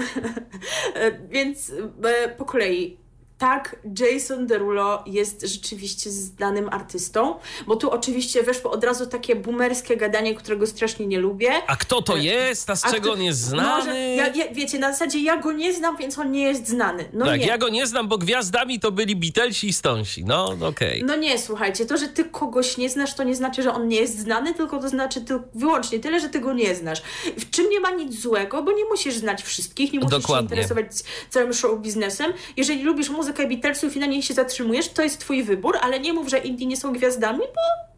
Więc 1.29 1.71
e, 2.03 2.29
po 2.29 2.45
kolei. 2.45 2.97
Tak, 3.39 3.75
Jason 3.99 4.47
Derulo 4.47 5.03
jest 5.05 5.41
rzeczywiście 5.41 6.09
znanym 6.11 6.69
artystą, 6.71 7.35
bo 7.67 7.75
tu 7.75 7.91
oczywiście 7.91 8.43
weszło 8.43 8.71
od 8.71 8.83
razu 8.83 9.05
takie 9.05 9.35
boomerskie 9.35 9.97
gadanie, 9.97 10.35
którego 10.35 10.67
strasznie 10.67 11.07
nie 11.07 11.19
lubię. 11.19 11.51
A 11.67 11.75
kto 11.75 12.01
to 12.01 12.17
jest? 12.17 12.69
A 12.69 12.75
z 12.75 12.85
A 12.85 12.91
czego 12.91 13.01
kto- 13.03 13.13
on 13.13 13.21
jest 13.21 13.51
Może, 13.53 13.81
znany? 13.83 14.15
ja, 14.15 14.27
ja, 14.27 14.45
wiecie, 14.53 14.79
na 14.79 14.91
zasadzie 14.91 15.19
ja 15.19 15.37
go 15.37 15.51
nie 15.51 15.73
znam, 15.73 15.97
więc 15.97 16.17
on 16.19 16.31
nie 16.31 16.43
jest 16.43 16.67
znany. 16.67 17.05
No 17.13 17.25
tak, 17.25 17.39
nie. 17.39 17.45
ja 17.47 17.57
go 17.57 17.69
nie 17.69 17.87
znam, 17.87 18.07
bo 18.07 18.17
gwiazdami 18.17 18.79
to 18.79 18.91
byli 18.91 19.15
Beatlesi 19.15 19.67
i 19.67 19.73
Stonesi. 19.73 20.25
No, 20.25 20.55
okej. 20.67 21.03
No 21.03 21.15
nie, 21.15 21.37
słuchajcie, 21.39 21.85
to, 21.85 21.97
że 21.97 22.07
ty 22.07 22.25
kogoś 22.25 22.77
nie 22.77 22.89
znasz, 22.89 23.13
to 23.13 23.23
nie 23.23 23.35
znaczy, 23.35 23.63
że 23.63 23.73
on 23.73 23.87
nie 23.87 23.97
jest 23.99 24.19
znany, 24.19 24.53
tylko 24.53 24.79
to 24.81 24.89
znaczy 24.89 25.21
ty, 25.21 25.39
wyłącznie 25.55 25.99
tyle, 25.99 26.19
że 26.19 26.29
ty 26.29 26.39
go 26.39 26.53
nie 26.53 26.75
znasz. 26.75 27.01
W 27.37 27.49
czym 27.49 27.69
nie 27.69 27.79
ma 27.79 27.91
nic 27.91 28.21
złego, 28.21 28.63
bo 28.63 28.71
nie 28.71 28.85
musisz 28.85 29.15
znać 29.15 29.43
wszystkich, 29.43 29.93
nie 29.93 29.99
musisz 29.99 30.11
Dokładnie. 30.21 30.49
się 30.49 30.55
interesować 30.55 30.85
całym 31.29 31.53
show 31.53 31.79
biznesem. 31.79 32.33
Jeżeli 32.57 32.83
lubisz 32.83 33.09
muzykę 33.09 33.28
Beatlesów 33.33 33.95
i 33.95 33.99
na 33.99 34.05
niej 34.05 34.21
się 34.21 34.33
zatrzymujesz, 34.33 34.89
to 34.89 35.01
jest 35.01 35.19
twój 35.19 35.43
wybór, 35.43 35.77
ale 35.81 35.99
nie 35.99 36.13
mów, 36.13 36.29
że 36.29 36.37
indie 36.37 36.65
nie 36.65 36.77
są 36.77 36.93
gwiazdami, 36.93 37.39
bo 37.39 37.88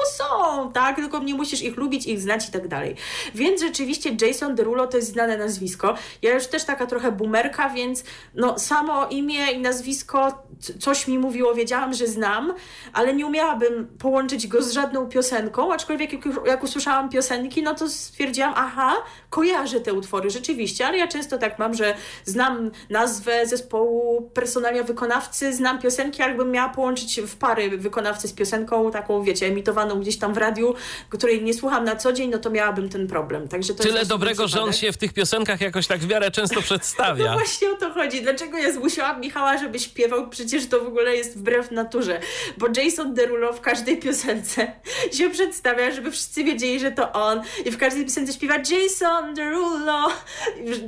bo 0.00 0.06
są, 0.06 0.72
tak? 0.72 0.96
Tylko 0.96 1.18
nie 1.18 1.34
musisz 1.34 1.62
ich 1.62 1.76
lubić, 1.76 2.06
ich 2.06 2.20
znać 2.20 2.48
i 2.48 2.52
tak 2.52 2.68
dalej. 2.68 2.96
Więc 3.34 3.60
rzeczywiście 3.60 4.16
Jason 4.20 4.54
Derulo 4.54 4.86
to 4.86 4.96
jest 4.96 5.12
znane 5.12 5.36
nazwisko. 5.36 5.94
Ja 6.22 6.34
już 6.34 6.46
też 6.46 6.64
taka 6.64 6.86
trochę 6.86 7.12
boomerka, 7.12 7.70
więc 7.70 8.04
no 8.34 8.58
samo 8.58 9.06
imię 9.06 9.52
i 9.52 9.60
nazwisko 9.60 10.42
coś 10.78 11.08
mi 11.08 11.18
mówiło, 11.18 11.54
wiedziałam, 11.54 11.94
że 11.94 12.06
znam, 12.06 12.54
ale 12.92 13.14
nie 13.14 13.26
umiałabym 13.26 13.88
połączyć 13.98 14.46
go 14.46 14.62
z 14.62 14.72
żadną 14.72 15.08
piosenką, 15.08 15.72
aczkolwiek 15.72 16.12
jak, 16.12 16.22
jak 16.46 16.62
usłyszałam 16.62 17.08
piosenki, 17.08 17.62
no 17.62 17.74
to 17.74 17.88
stwierdziłam, 17.88 18.52
aha, 18.56 18.92
kojarzę 19.30 19.80
te 19.80 19.92
utwory 19.92 20.30
rzeczywiście, 20.30 20.86
ale 20.86 20.98
ja 20.98 21.08
często 21.08 21.38
tak 21.38 21.58
mam, 21.58 21.74
że 21.74 21.94
znam 22.24 22.70
nazwę 22.90 23.46
zespołu, 23.46 24.30
personalia 24.34 24.82
wykonawcy, 24.82 25.52
znam 25.52 25.78
piosenki, 25.78 26.22
jakbym 26.22 26.50
miała 26.50 26.68
połączyć 26.68 27.20
w 27.20 27.36
pary 27.36 27.78
wykonawcy 27.78 28.28
z 28.28 28.32
piosenką, 28.32 28.90
taką 28.90 29.22
wiecie, 29.22 29.46
emitowaną 29.46 29.89
gdzieś 29.96 30.18
tam 30.18 30.34
w 30.34 30.36
radiu, 30.36 30.74
której 31.08 31.42
nie 31.42 31.54
słucham 31.54 31.84
na 31.84 31.96
co 31.96 32.12
dzień, 32.12 32.30
no 32.30 32.38
to 32.38 32.50
miałabym 32.50 32.88
ten 32.88 33.06
problem. 33.06 33.48
Także 33.48 33.74
to 33.74 33.82
Tyle 33.82 34.06
dobrego, 34.06 34.48
że 34.48 34.62
on 34.62 34.72
się 34.72 34.92
w 34.92 34.96
tych 34.96 35.12
piosenkach 35.12 35.60
jakoś 35.60 35.86
tak 35.86 36.00
w 36.00 36.08
miarę 36.08 36.30
często 36.30 36.56
No 36.60 36.62
przedstawia. 36.62 37.32
właśnie 37.32 37.70
o 37.70 37.74
to 37.74 37.92
chodzi. 37.92 38.22
Dlaczego 38.22 38.58
ja 38.58 38.72
zmusiłam 38.72 39.20
Michała, 39.20 39.58
żeby 39.58 39.78
śpiewał? 39.78 40.28
Przecież 40.30 40.68
to 40.68 40.80
w 40.80 40.86
ogóle 40.86 41.16
jest 41.16 41.38
wbrew 41.38 41.70
naturze. 41.70 42.20
Bo 42.58 42.66
Jason 42.76 43.14
Derulo 43.14 43.52
w 43.52 43.60
każdej 43.60 43.96
piosence 43.98 44.72
się 45.16 45.30
przedstawia, 45.30 45.90
żeby 45.90 46.10
wszyscy 46.10 46.44
wiedzieli, 46.44 46.80
że 46.80 46.92
to 46.92 47.12
on. 47.12 47.42
I 47.64 47.70
w 47.70 47.78
każdej 47.78 48.04
piosence 48.04 48.32
śpiewa 48.32 48.56
Jason 48.56 49.34
Derulo. 49.34 50.08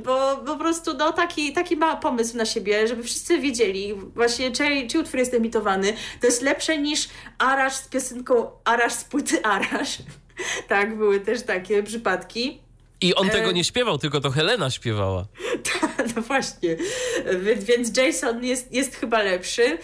Bo 0.05 0.37
po 0.45 0.55
prostu 0.55 0.93
no, 0.97 1.13
taki, 1.13 1.53
taki 1.53 1.77
ma 1.77 1.95
pomysł 1.95 2.37
na 2.37 2.45
siebie, 2.45 2.87
żeby 2.87 3.03
wszyscy 3.03 3.39
wiedzieli 3.39 3.93
właśnie, 4.15 4.51
czy, 4.51 4.87
czy 4.87 4.99
utwór 4.99 5.19
jest 5.19 5.33
emitowany. 5.33 5.93
To 6.21 6.27
jest 6.27 6.41
lepsze 6.41 6.77
niż 6.77 7.09
Arash 7.37 7.73
z 7.73 7.87
piosenką 7.87 8.51
Arash 8.63 8.82
z 8.89 9.03
płyty. 9.03 9.41
Tak, 10.67 10.97
były 10.97 11.19
też 11.19 11.43
takie 11.43 11.83
przypadki. 11.83 12.62
I 13.03 13.15
on 13.15 13.27
E. 13.27 13.29
tego 13.29 13.51
nie 13.51 13.63
śpiewał, 13.63 13.97
tylko 13.97 14.21
to 14.21 14.31
Helena 14.31 14.69
śpiewała. 14.69 15.25
No 16.15 16.21
właśnie, 16.21 16.75
więc 17.55 17.97
Jason 17.97 18.43
jest, 18.43 18.73
jest 18.73 18.95
chyba 18.95 19.21
lepszy 19.23 19.77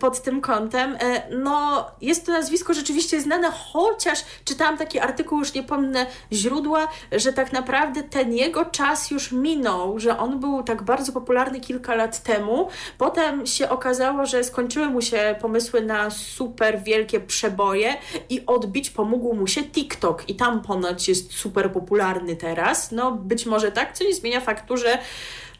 pod 0.00 0.22
tym 0.22 0.40
kątem. 0.40 0.96
E, 1.00 1.22
No, 1.36 1.86
jest 2.00 2.26
to 2.26 2.32
nazwisko 2.32 2.74
rzeczywiście 2.74 3.20
znane, 3.20 3.50
chociaż 3.50 4.18
czytałam 4.44 4.78
taki 4.78 4.98
artykuł, 4.98 5.38
już 5.38 5.54
nie 5.54 5.62
pomnę 5.62 6.06
źródła, 6.32 6.88
że 7.12 7.32
tak 7.32 7.52
naprawdę 7.52 8.02
ten 8.02 8.34
jego 8.34 8.64
czas 8.64 9.10
już 9.10 9.32
minął, 9.32 9.98
że 9.98 10.18
on 10.18 10.40
był 10.40 10.62
tak 10.62 10.82
bardzo 10.82 11.12
popularny 11.12 11.60
kilka 11.60 11.94
lat 11.94 12.22
temu. 12.22 12.68
Potem 12.98 13.46
się 13.46 13.68
okazało, 13.68 14.26
że 14.26 14.44
skończyły 14.44 14.86
mu 14.88 15.00
się 15.02 15.34
pomysły 15.40 15.82
na 15.82 16.10
super 16.10 16.82
wielkie 16.82 17.20
przeboje 17.20 17.96
i 18.30 18.46
odbić 18.46 18.90
pomógł 18.90 19.34
mu 19.34 19.46
się 19.46 19.62
TikTok 19.64 20.28
i 20.28 20.34
tam 20.34 20.62
ponoć 20.62 21.08
jest 21.08 21.32
super 21.32 21.72
popularny 21.72 22.36
teraz. 22.36 22.53
No, 22.92 23.12
być 23.12 23.46
może 23.46 23.72
tak, 23.72 23.92
co 23.92 24.04
nie 24.04 24.14
zmienia 24.14 24.40
faktu, 24.40 24.76
że 24.76 24.98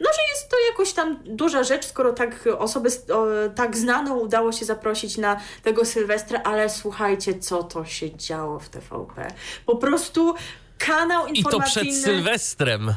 no, 0.01 0.11
że 0.13 0.23
jest 0.33 0.49
to 0.51 0.57
jakoś 0.71 0.93
tam 0.93 1.19
duża 1.25 1.63
rzecz, 1.63 1.87
skoro 1.87 2.13
tak 2.13 2.49
osobę 2.59 2.89
o, 3.13 3.27
tak 3.55 3.77
znaną 3.77 4.19
udało 4.19 4.53
się 4.53 4.65
zaprosić 4.65 5.19
na 5.19 5.41
tego 5.63 5.85
Sylwestra, 5.85 6.41
ale 6.45 6.71
słuchajcie, 6.71 7.39
co 7.39 7.63
to 7.63 7.85
się 7.85 8.17
działo 8.17 8.59
w 8.59 8.69
TVP. 8.69 9.31
Po 9.67 9.77
prostu 9.77 10.35
kanał 10.79 11.27
I 11.27 11.43
to 11.43 11.51
informacyjny... 11.51 11.91
przed 11.91 12.05
Sylwestrem. 12.05 12.95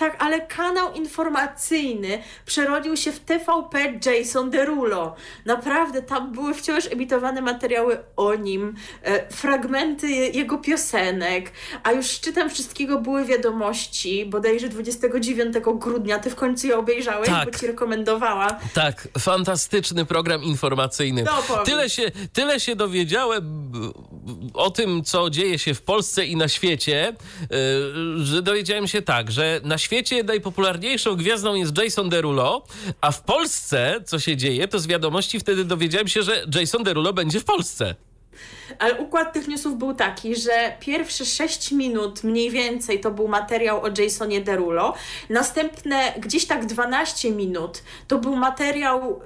Tak, 0.00 0.16
ale 0.22 0.40
kanał 0.46 0.92
informacyjny 0.94 2.22
przerodził 2.46 2.96
się 2.96 3.12
w 3.12 3.20
TVP 3.20 3.92
Jason 4.06 4.50
Derulo. 4.50 5.14
Naprawdę, 5.46 6.02
tam 6.02 6.32
były 6.32 6.54
wciąż 6.54 6.86
emitowane 6.86 7.40
materiały 7.40 7.98
o 8.16 8.34
nim, 8.34 8.74
e, 9.02 9.32
fragmenty 9.32 10.08
je- 10.08 10.28
jego 10.30 10.58
piosenek, 10.58 11.52
a 11.82 11.92
już 11.92 12.06
szczytem 12.06 12.50
wszystkiego 12.50 12.98
były 13.00 13.24
wiadomości, 13.24 14.26
bodajże 14.26 14.68
29 14.68 15.54
grudnia, 15.74 16.18
ty 16.18 16.30
w 16.30 16.34
końcu 16.34 16.66
je 16.66 16.78
obejrzałeś, 16.78 17.28
Tak. 17.28 17.50
bo 17.52 17.58
ci 17.58 17.66
rekomendowałam. 17.66 18.50
Tak, 18.74 19.08
fantastyczny 19.18 20.04
program 20.04 20.42
informacyjny. 20.44 21.22
No, 21.24 21.64
tyle, 21.64 21.90
się, 21.90 22.10
tyle 22.32 22.60
się 22.60 22.76
dowiedziałem 22.76 23.72
o 24.54 24.70
tym, 24.70 25.04
co 25.04 25.30
dzieje 25.30 25.58
się 25.58 25.74
w 25.74 25.82
Polsce 25.82 26.24
i 26.26 26.36
na 26.36 26.48
świecie, 26.48 27.16
że 28.16 28.42
dowiedziałem 28.42 28.86
się 28.88 29.02
tak, 29.02 29.30
że 29.30 29.60
na 29.64 29.78
świecie 29.78 29.89
najpopularniejszą 30.24 31.16
gwiazdą 31.16 31.54
jest 31.54 31.78
Jason 31.78 32.08
Derulo, 32.08 32.64
a 33.00 33.12
w 33.12 33.22
Polsce, 33.22 34.00
co 34.06 34.18
się 34.18 34.36
dzieje, 34.36 34.68
to 34.68 34.78
z 34.78 34.86
wiadomości 34.86 35.40
wtedy 35.40 35.64
dowiedziałem 35.64 36.08
się, 36.08 36.22
że 36.22 36.44
Jason 36.54 36.82
Derulo 36.82 37.12
będzie 37.12 37.40
w 37.40 37.44
Polsce. 37.44 37.94
Ale 38.78 38.94
układ 38.94 39.32
tych 39.32 39.48
newsów 39.48 39.78
był 39.78 39.94
taki, 39.94 40.36
że 40.36 40.76
pierwsze 40.80 41.24
6 41.24 41.72
minut 41.72 42.24
mniej 42.24 42.50
więcej 42.50 43.00
to 43.00 43.10
był 43.10 43.28
materiał 43.28 43.82
o 43.82 43.88
Jasonie 44.02 44.40
Derulo, 44.40 44.94
następne 45.30 46.12
gdzieś 46.18 46.46
tak 46.46 46.66
12 46.66 47.30
minut 47.30 47.82
to 48.08 48.18
był 48.18 48.36
materiał 48.36 49.20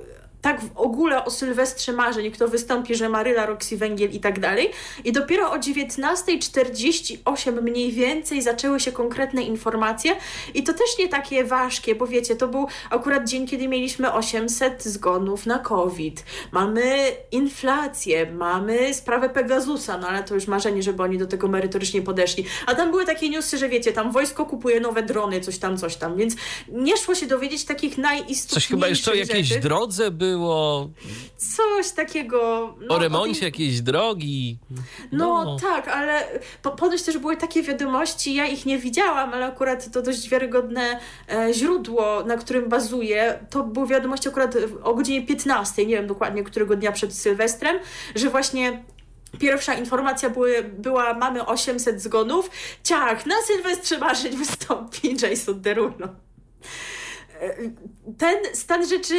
tak 0.44 0.61
w 0.61 0.76
ogóle 0.76 1.24
o 1.24 1.30
Sylwestrze 1.30 1.92
Marzeń, 1.92 2.30
kto 2.30 2.48
wystąpi, 2.48 2.94
że 2.94 3.09
Maryla, 3.09 3.46
Roxy 3.46 3.76
Węgiel 3.76 4.11
i 4.11 4.20
tak 4.20 4.40
dalej. 4.40 4.70
I 5.04 5.12
dopiero 5.12 5.52
o 5.52 5.57
19.48 5.57 7.62
mniej 7.62 7.92
więcej 7.92 8.42
zaczęły 8.42 8.80
się 8.80 8.92
konkretne 8.92 9.42
informacje 9.42 10.16
i 10.54 10.62
to 10.62 10.72
też 10.72 10.98
nie 10.98 11.09
takie 11.09 11.44
ważkie, 11.44 11.94
bo 11.94 12.07
wiecie, 12.07 12.37
to 12.37 12.48
był 12.48 12.66
akurat 12.90 13.28
dzień, 13.28 13.46
kiedy 13.46 13.68
mieliśmy 13.68 14.12
800 14.12 14.85
zgonów 14.85 15.46
na 15.46 15.59
COVID. 15.59 16.24
Mamy 16.52 17.12
inflację, 17.33 18.33
mamy 18.33 18.94
sprawę 18.94 19.28
Pegasusa, 19.28 19.98
no 19.98 20.09
ale 20.09 20.24
to 20.24 20.35
już 20.35 20.46
marzenie, 20.46 20.83
żeby 20.83 21.02
oni 21.02 21.18
do 21.18 21.26
tego 21.26 21.48
merytorycznie 21.48 22.02
podeszli. 22.02 22.44
A 22.66 22.74
tam 22.74 22.90
były 22.90 23.07
takie 23.07 23.30
newsy, 23.30 23.59
że 23.59 23.68
wiecie, 23.68 23.92
tam 23.92 24.12
wojsko 24.12 24.46
kupuje 24.46 24.80
nowe 24.80 25.02
drony, 25.02 25.40
coś 25.40 25.59
tam, 25.59 25.78
coś 25.78 25.96
tam, 25.96 26.16
więc 26.16 26.35
nie 26.68 26.96
szło 26.96 27.14
się 27.14 27.26
dowiedzieć 27.26 27.64
takich 27.64 27.98
najistotniejszych 27.98 28.54
Coś 28.54 28.66
chyba 28.66 28.88
jeszcze 28.88 29.12
o 29.12 29.14
jakiejś 29.14 29.59
drodze 29.59 30.11
by 30.11 30.33
było. 30.36 30.90
Coś 31.36 31.90
takiego. 31.90 32.74
No, 32.80 32.94
o 32.94 32.98
remoncie 32.98 33.40
o 33.40 33.44
jakiejś 33.44 33.80
drogi. 33.80 34.58
No, 35.12 35.44
no, 35.44 35.56
tak, 35.58 35.88
ale 35.88 36.40
po, 36.62 36.70
ponoć 36.70 37.02
też 37.02 37.18
były 37.18 37.36
takie 37.36 37.62
wiadomości, 37.62 38.34
ja 38.34 38.46
ich 38.46 38.66
nie 38.66 38.78
widziałam, 38.78 39.34
ale 39.34 39.46
akurat 39.46 39.90
to 39.90 40.02
dość 40.02 40.28
wiarygodne 40.28 41.00
e, 41.32 41.54
źródło, 41.54 42.24
na 42.24 42.36
którym 42.36 42.68
bazuję, 42.68 43.46
to 43.50 43.62
były 43.62 43.86
wiadomości 43.86 44.28
akurat 44.28 44.54
o 44.82 44.94
godzinie 44.94 45.26
15, 45.26 45.86
nie 45.86 45.96
wiem 45.96 46.06
dokładnie 46.06 46.44
którego 46.44 46.76
dnia 46.76 46.92
przed 46.92 47.14
Sylwestrem, 47.14 47.78
że 48.14 48.30
właśnie 48.30 48.84
Pierwsza 49.38 49.74
informacja 49.74 50.30
były, 50.30 50.62
była, 50.62 51.14
mamy 51.14 51.46
800 51.46 52.02
zgonów. 52.02 52.50
Ciach, 52.82 53.26
na 53.26 53.34
Sylwestrze 53.46 53.98
Marzeń 53.98 54.36
wystąpi 54.36 55.16
Jason 55.22 55.60
Derulo. 55.60 56.08
E, 57.40 57.54
ten 58.18 58.36
stan 58.52 58.88
rzeczy 58.88 59.14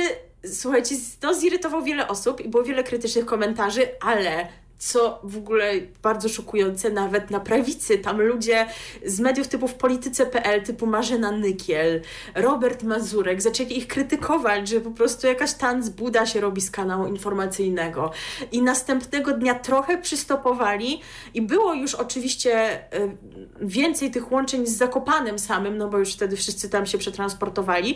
słuchajcie, 0.54 0.96
to 1.20 1.34
zirytował 1.34 1.84
wiele 1.84 2.08
osób 2.08 2.42
i 2.42 2.50
było 2.50 2.64
wiele 2.64 2.84
krytycznych 2.84 3.26
komentarzy, 3.26 3.88
ale 4.02 4.48
co 4.78 5.20
w 5.24 5.38
ogóle 5.38 5.74
bardzo 6.04 6.30
szokujące 6.30 6.90
nawet 6.90 7.32
na 7.32 7.40
prawicy. 7.40 7.98
Tam 7.98 8.22
ludzie 8.22 8.68
z 9.06 9.20
mediów 9.20 9.48
typu 9.48 9.68
w 9.68 9.74
polityce.pl, 9.74 10.64
typu 10.64 10.88
Marzena 10.88 11.32
Nykiel, 11.32 12.02
Robert 12.36 12.84
Mazurek, 12.84 13.42
zaczęli 13.42 13.78
ich 13.78 13.88
krytykować, 13.88 14.68
że 14.68 14.82
po 14.82 14.92
prostu 14.92 15.28
jakaś 15.28 15.54
tanc 15.54 15.90
Buda 15.90 16.26
się 16.26 16.42
robi 16.42 16.62
z 16.62 16.72
kanału 16.72 17.08
informacyjnego. 17.08 18.12
I 18.52 18.62
następnego 18.62 19.34
dnia 19.34 19.56
trochę 19.60 19.98
przystopowali 19.98 21.02
i 21.34 21.42
było 21.42 21.74
już 21.74 21.96
oczywiście 21.96 22.80
y, 22.94 23.18
więcej 23.62 24.12
tych 24.12 24.32
łączeń 24.32 24.68
z 24.68 24.78
Zakopanem 24.78 25.40
samym, 25.40 25.78
no 25.78 25.90
bo 25.90 25.98
już 25.98 26.14
wtedy 26.14 26.36
wszyscy 26.36 26.70
tam 26.70 26.86
się 26.86 26.98
przetransportowali, 26.98 27.96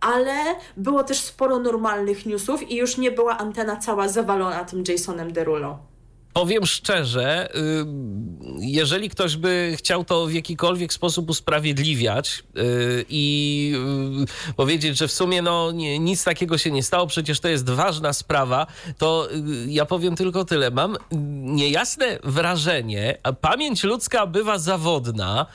ale 0.00 0.34
było 0.76 1.04
też 1.04 1.20
sporo 1.20 1.58
normalnych 1.58 2.26
newsów 2.26 2.70
i 2.70 2.76
już 2.76 2.96
nie 2.96 3.10
była 3.10 3.38
antena 3.38 3.76
cała 3.76 4.08
zawalona 4.08 4.64
tym 4.64 4.84
Jasonem 4.88 5.32
Derulo. 5.32 5.89
Powiem 6.32 6.66
szczerze, 6.66 7.48
y, 7.54 7.58
jeżeli 8.60 9.10
ktoś 9.10 9.36
by 9.36 9.74
chciał 9.76 10.04
to 10.04 10.26
w 10.26 10.32
jakikolwiek 10.32 10.92
sposób 10.92 11.30
usprawiedliwiać 11.30 12.42
y, 12.58 13.04
i 13.08 13.74
y, 14.50 14.54
powiedzieć, 14.54 14.98
że 14.98 15.08
w 15.08 15.12
sumie 15.12 15.42
no, 15.42 15.72
nie, 15.72 15.98
nic 15.98 16.24
takiego 16.24 16.58
się 16.58 16.70
nie 16.70 16.82
stało, 16.82 17.06
przecież 17.06 17.40
to 17.40 17.48
jest 17.48 17.70
ważna 17.70 18.12
sprawa, 18.12 18.66
to 18.98 19.28
ja 19.66 19.84
powiem 19.86 20.16
tylko 20.16 20.44
tyle. 20.44 20.70
Mam 20.70 20.96
niejasne 21.42 22.18
wrażenie, 22.24 23.18
a 23.22 23.32
pamięć 23.32 23.84
ludzka 23.84 24.26
bywa 24.26 24.58
zawodna, 24.58 25.46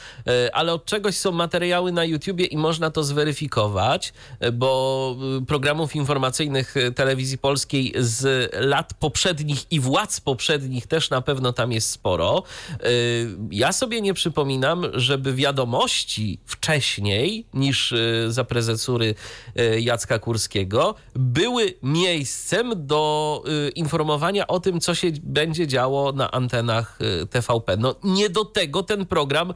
ale 0.53 0.73
od 0.73 0.85
czegoś 0.85 1.15
są 1.15 1.31
materiały 1.31 1.91
na 1.91 2.05
YouTubie 2.05 2.45
i 2.45 2.57
można 2.57 2.91
to 2.91 3.03
zweryfikować, 3.03 4.13
bo 4.53 5.15
programów 5.47 5.95
informacyjnych 5.95 6.75
telewizji 6.95 7.37
polskiej 7.37 7.93
z 7.97 8.51
lat 8.65 8.93
poprzednich 8.93 9.71
i 9.71 9.79
władz 9.79 10.21
poprzednich 10.21 10.64
nich 10.69 10.87
też 10.87 11.09
na 11.09 11.21
pewno 11.21 11.53
tam 11.53 11.71
jest 11.71 11.89
sporo. 11.89 12.43
Y, 12.85 13.37
ja 13.51 13.71
sobie 13.71 14.01
nie 14.01 14.13
przypominam, 14.13 14.85
żeby 14.93 15.33
wiadomości 15.33 16.39
wcześniej 16.45 17.45
niż 17.53 17.91
y, 17.91 18.25
za 18.27 18.43
prezesury 18.43 19.15
y, 19.59 19.81
Jacka 19.81 20.19
Kurskiego 20.19 20.95
były 21.15 21.73
miejscem 21.83 22.87
do 22.87 23.43
informowania 23.75 24.47
o 24.47 24.59
tym, 24.59 24.79
co 24.79 24.95
się 24.95 25.07
będzie 25.23 25.67
działo 25.67 26.11
na 26.11 26.31
antenach 26.31 26.99
TVP. 27.29 27.77
No 27.77 27.95
nie 28.03 28.29
do 28.29 28.45
tego 28.45 28.83
ten 28.83 29.05
program 29.05 29.53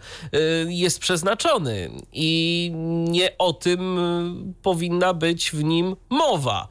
jest 0.68 1.00
przeznaczony 1.00 1.92
i 2.14 2.72
nie 3.08 3.38
o 3.38 3.54
tym 3.54 4.00
powinna 4.62 5.14
być 5.14 5.52
w 5.52 5.64
nim 5.64 5.96
mowa. 6.10 6.68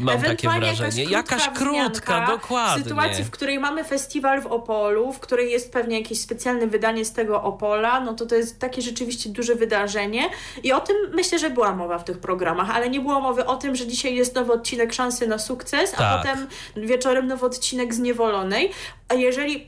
Mam 0.00 0.22
takie 0.22 0.48
wrażenie. 0.48 1.04
Jakaś 1.04 1.48
krótka, 1.48 1.74
jakaś 1.74 2.00
krótka 2.00 2.26
dokładnie. 2.26 2.84
W 2.84 2.86
sytuacji, 2.86 3.24
w 3.24 3.30
której 3.30 3.53
której 3.54 3.72
mamy 3.72 3.84
festiwal 3.84 4.42
w 4.42 4.46
Opolu, 4.46 5.12
w 5.12 5.20
której 5.20 5.50
jest 5.50 5.72
pewnie 5.72 5.98
jakieś 5.98 6.20
specjalne 6.20 6.66
wydanie 6.66 7.04
z 7.04 7.12
tego 7.12 7.42
Opola, 7.42 8.00
no 8.00 8.14
to 8.14 8.26
to 8.26 8.34
jest 8.34 8.58
takie 8.58 8.82
rzeczywiście 8.82 9.30
duże 9.30 9.54
wydarzenie 9.54 10.30
i 10.62 10.72
o 10.72 10.80
tym 10.80 10.96
myślę, 11.14 11.38
że 11.38 11.50
była 11.50 11.74
mowa 11.74 11.98
w 11.98 12.04
tych 12.04 12.18
programach, 12.18 12.70
ale 12.70 12.90
nie 12.90 13.00
było 13.00 13.20
mowy 13.20 13.46
o 13.46 13.56
tym, 13.56 13.76
że 13.76 13.86
dzisiaj 13.86 14.14
jest 14.14 14.34
nowy 14.34 14.52
odcinek 14.52 14.92
Szansy 14.92 15.26
na 15.26 15.38
sukces, 15.38 15.90
tak. 15.90 16.00
a 16.00 16.18
potem 16.18 16.46
wieczorem 16.76 17.26
nowy 17.26 17.46
odcinek 17.46 17.94
Zniewolonej, 17.94 18.70
a 19.08 19.14
jeżeli 19.14 19.66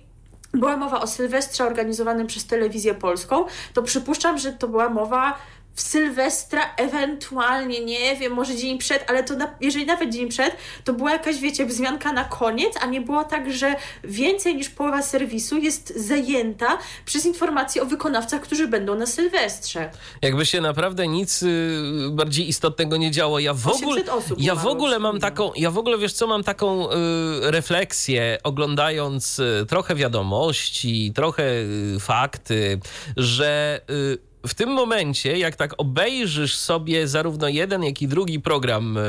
była 0.54 0.76
mowa 0.76 1.00
o 1.00 1.06
Sylwestrze 1.06 1.64
organizowanym 1.64 2.26
przez 2.26 2.46
Telewizję 2.46 2.94
Polską, 2.94 3.44
to 3.74 3.82
przypuszczam, 3.82 4.38
że 4.38 4.52
to 4.52 4.68
była 4.68 4.88
mowa 4.88 5.38
w 5.76 5.80
Sylwestra, 5.80 6.74
ewentualnie, 6.76 7.84
nie 7.84 8.16
wiem, 8.16 8.32
może 8.32 8.56
dzień 8.56 8.78
przed, 8.78 9.10
ale 9.10 9.24
to 9.24 9.36
na, 9.36 9.54
jeżeli 9.60 9.86
nawet 9.86 10.12
dzień 10.12 10.28
przed, 10.28 10.56
to 10.84 10.92
była 10.92 11.12
jakaś, 11.12 11.38
wiecie, 11.38 11.66
wzmianka 11.66 12.12
na 12.12 12.24
koniec, 12.24 12.74
a 12.80 12.86
nie 12.86 13.00
było 13.00 13.24
tak, 13.24 13.52
że 13.52 13.76
więcej 14.04 14.56
niż 14.56 14.68
połowa 14.68 15.02
serwisu 15.02 15.58
jest 15.58 15.92
zajęta 15.96 16.78
przez 17.04 17.26
informacje 17.26 17.82
o 17.82 17.86
wykonawcach, 17.86 18.40
którzy 18.40 18.68
będą 18.68 18.94
na 18.94 19.06
Sylwestrze. 19.06 19.90
Jakby 20.22 20.46
się 20.46 20.60
naprawdę 20.60 21.08
nic 21.08 21.42
y, 21.42 21.82
bardziej 22.10 22.48
istotnego 22.48 22.96
nie 22.96 23.10
działo. 23.10 23.38
Ja 23.38 23.54
w 23.54 23.68
ogóle, 23.68 24.02
ja 24.38 24.54
w 24.54 24.66
ogóle 24.66 24.98
mam 24.98 25.20
taką, 25.20 25.52
ja 25.56 25.70
w 25.70 25.78
ogóle, 25.78 25.98
wiesz 25.98 26.12
co, 26.12 26.26
mam 26.26 26.44
taką 26.44 26.90
y, 26.90 26.94
refleksję, 27.42 28.38
oglądając 28.44 29.38
y, 29.38 29.66
trochę 29.68 29.94
wiadomości, 29.94 31.12
trochę 31.14 31.42
y, 31.42 32.00
fakty, 32.00 32.80
że 33.16 33.80
y, 33.90 34.25
w 34.46 34.54
tym 34.54 34.70
momencie, 34.70 35.38
jak 35.38 35.56
tak 35.56 35.74
obejrzysz 35.78 36.56
sobie 36.56 37.08
zarówno 37.08 37.48
jeden, 37.48 37.82
jak 37.84 38.02
i 38.02 38.08
drugi 38.08 38.40
program 38.40 38.98
e, 38.98 39.02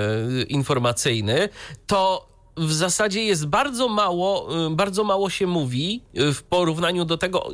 informacyjny, 0.44 1.50
to 1.88 2.28
w 2.58 2.74
zasadzie 2.74 3.24
jest 3.24 3.46
bardzo 3.46 3.88
mało, 3.88 4.58
y, 4.68 4.70
bardzo 4.70 5.04
mało 5.04 5.30
się 5.30 5.48
mówi 5.48 6.02
y, 6.18 6.34
w 6.34 6.44
porównaniu 6.44 7.06
do 7.06 7.18
tego, 7.18 7.52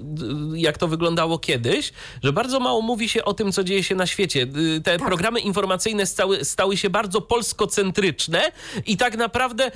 y, 0.54 0.60
jak 0.60 0.78
to 0.78 0.88
wyglądało 0.88 1.40
kiedyś, 1.40 1.94
że 2.24 2.34
bardzo 2.34 2.60
mało 2.60 2.82
mówi 2.82 3.10
się 3.10 3.26
o 3.26 3.34
tym, 3.34 3.52
co 3.52 3.64
dzieje 3.64 3.84
się 3.84 3.96
na 3.96 4.08
świecie. 4.08 4.48
Te 4.84 4.98
tak. 4.98 5.08
programy 5.08 5.40
informacyjne 5.40 6.06
stały, 6.06 6.46
stały 6.46 6.78
się 6.78 6.90
bardzo 6.90 7.22
polskocentryczne 7.22 8.52
i 8.86 8.98
tak 8.98 9.18
naprawdę 9.18 9.72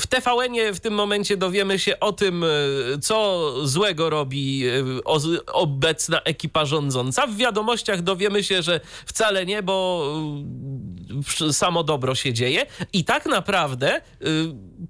w 0.00 0.06
TVN-ie 0.08 0.74
w 0.74 0.80
tym 0.80 0.94
momencie 0.94 1.36
dowiemy 1.36 1.78
się 1.78 2.00
o 2.00 2.12
tym, 2.12 2.44
co 3.02 3.52
złego 3.66 4.10
robi 4.10 4.64
obecna 5.52 6.20
ekipa 6.20 6.64
rządząca. 6.64 7.26
W 7.26 7.36
wiadomościach 7.36 8.02
dowiemy 8.02 8.44
się, 8.44 8.62
że 8.62 8.80
wcale 9.06 9.46
nie, 9.46 9.62
bo 9.62 10.06
samo 11.52 11.84
dobro 11.84 12.14
się 12.14 12.32
dzieje 12.32 12.66
i 12.92 13.04
tak 13.04 13.26
naprawdę 13.26 13.96
y, 13.96 14.02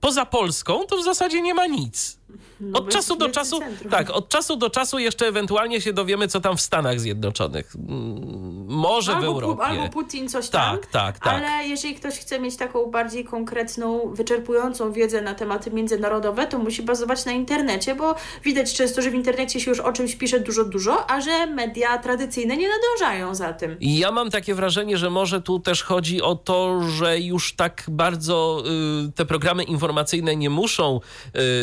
poza 0.01 0.27
Polską 0.27 0.87
to 0.87 0.97
w 0.97 1.05
zasadzie 1.05 1.43
nie 1.43 1.55
ma 1.55 1.67
nic. 1.67 2.22
No 2.61 2.79
od 2.79 2.89
czasu 2.89 3.17
do 3.17 3.29
czasu, 3.29 3.59
centrum. 3.59 3.91
tak, 3.91 4.11
od 4.11 4.29
czasu 4.29 4.57
do 4.57 4.71
czasu 4.71 4.99
jeszcze 4.99 5.27
ewentualnie 5.27 5.81
się 5.81 5.93
dowiemy, 5.93 6.29
co 6.29 6.41
tam 6.41 6.57
w 6.57 6.61
Stanach 6.61 7.01
Zjednoczonych. 7.01 7.73
Mm, 7.77 8.67
Może 8.69 9.13
w 9.13 9.15
albo, 9.15 9.27
Europie. 9.27 9.63
albo 9.63 9.89
Putin 9.89 10.29
coś 10.29 10.49
tam. 10.49 10.79
Tak, 10.79 10.87
tak, 10.87 11.19
tak. 11.19 11.35
Ale 11.35 11.69
jeżeli 11.69 11.95
ktoś 11.95 12.19
chce 12.19 12.41
mieć 12.41 12.57
taką 12.57 12.87
bardziej 12.87 13.25
konkretną, 13.25 14.15
wyczerpującą 14.15 14.93
wiedzę 14.93 15.23
na 15.23 15.35
tematy 15.35 15.71
międzynarodowe, 15.71 16.47
to 16.47 16.59
musi 16.59 16.83
bazować 16.83 17.25
na 17.25 17.33
internecie, 17.33 17.95
bo 17.95 18.15
widać 18.45 18.75
często, 18.75 19.03
że 19.03 19.11
w 19.11 19.15
internecie 19.15 19.61
się 19.61 19.71
już 19.71 19.81
o 19.81 19.93
czymś 19.93 20.17
pisze 20.17 20.41
dużo, 20.41 20.65
dużo, 20.65 21.11
a 21.11 21.21
że 21.21 21.47
media 21.47 21.99
tradycyjne 21.99 22.57
nie 22.57 22.69
nadążają 22.69 23.35
za 23.35 23.53
tym. 23.53 23.77
Ja 23.81 24.13
mam 24.13 24.31
takie 24.31 24.55
wrażenie, 24.55 24.99
że 24.99 25.11
może 25.11 25.41
tu 25.43 25.61
też 25.61 25.83
chodzi 25.83 26.23
o 26.23 26.35
to, 26.35 26.81
że 26.89 27.21
już 27.21 27.57
tak 27.57 27.85
bardzo 27.89 28.63
y, 29.09 29.13
te 29.13 29.25
programy 29.27 29.63
informacyjne 29.63 30.37
nie 30.37 30.51
muszą 30.51 31.01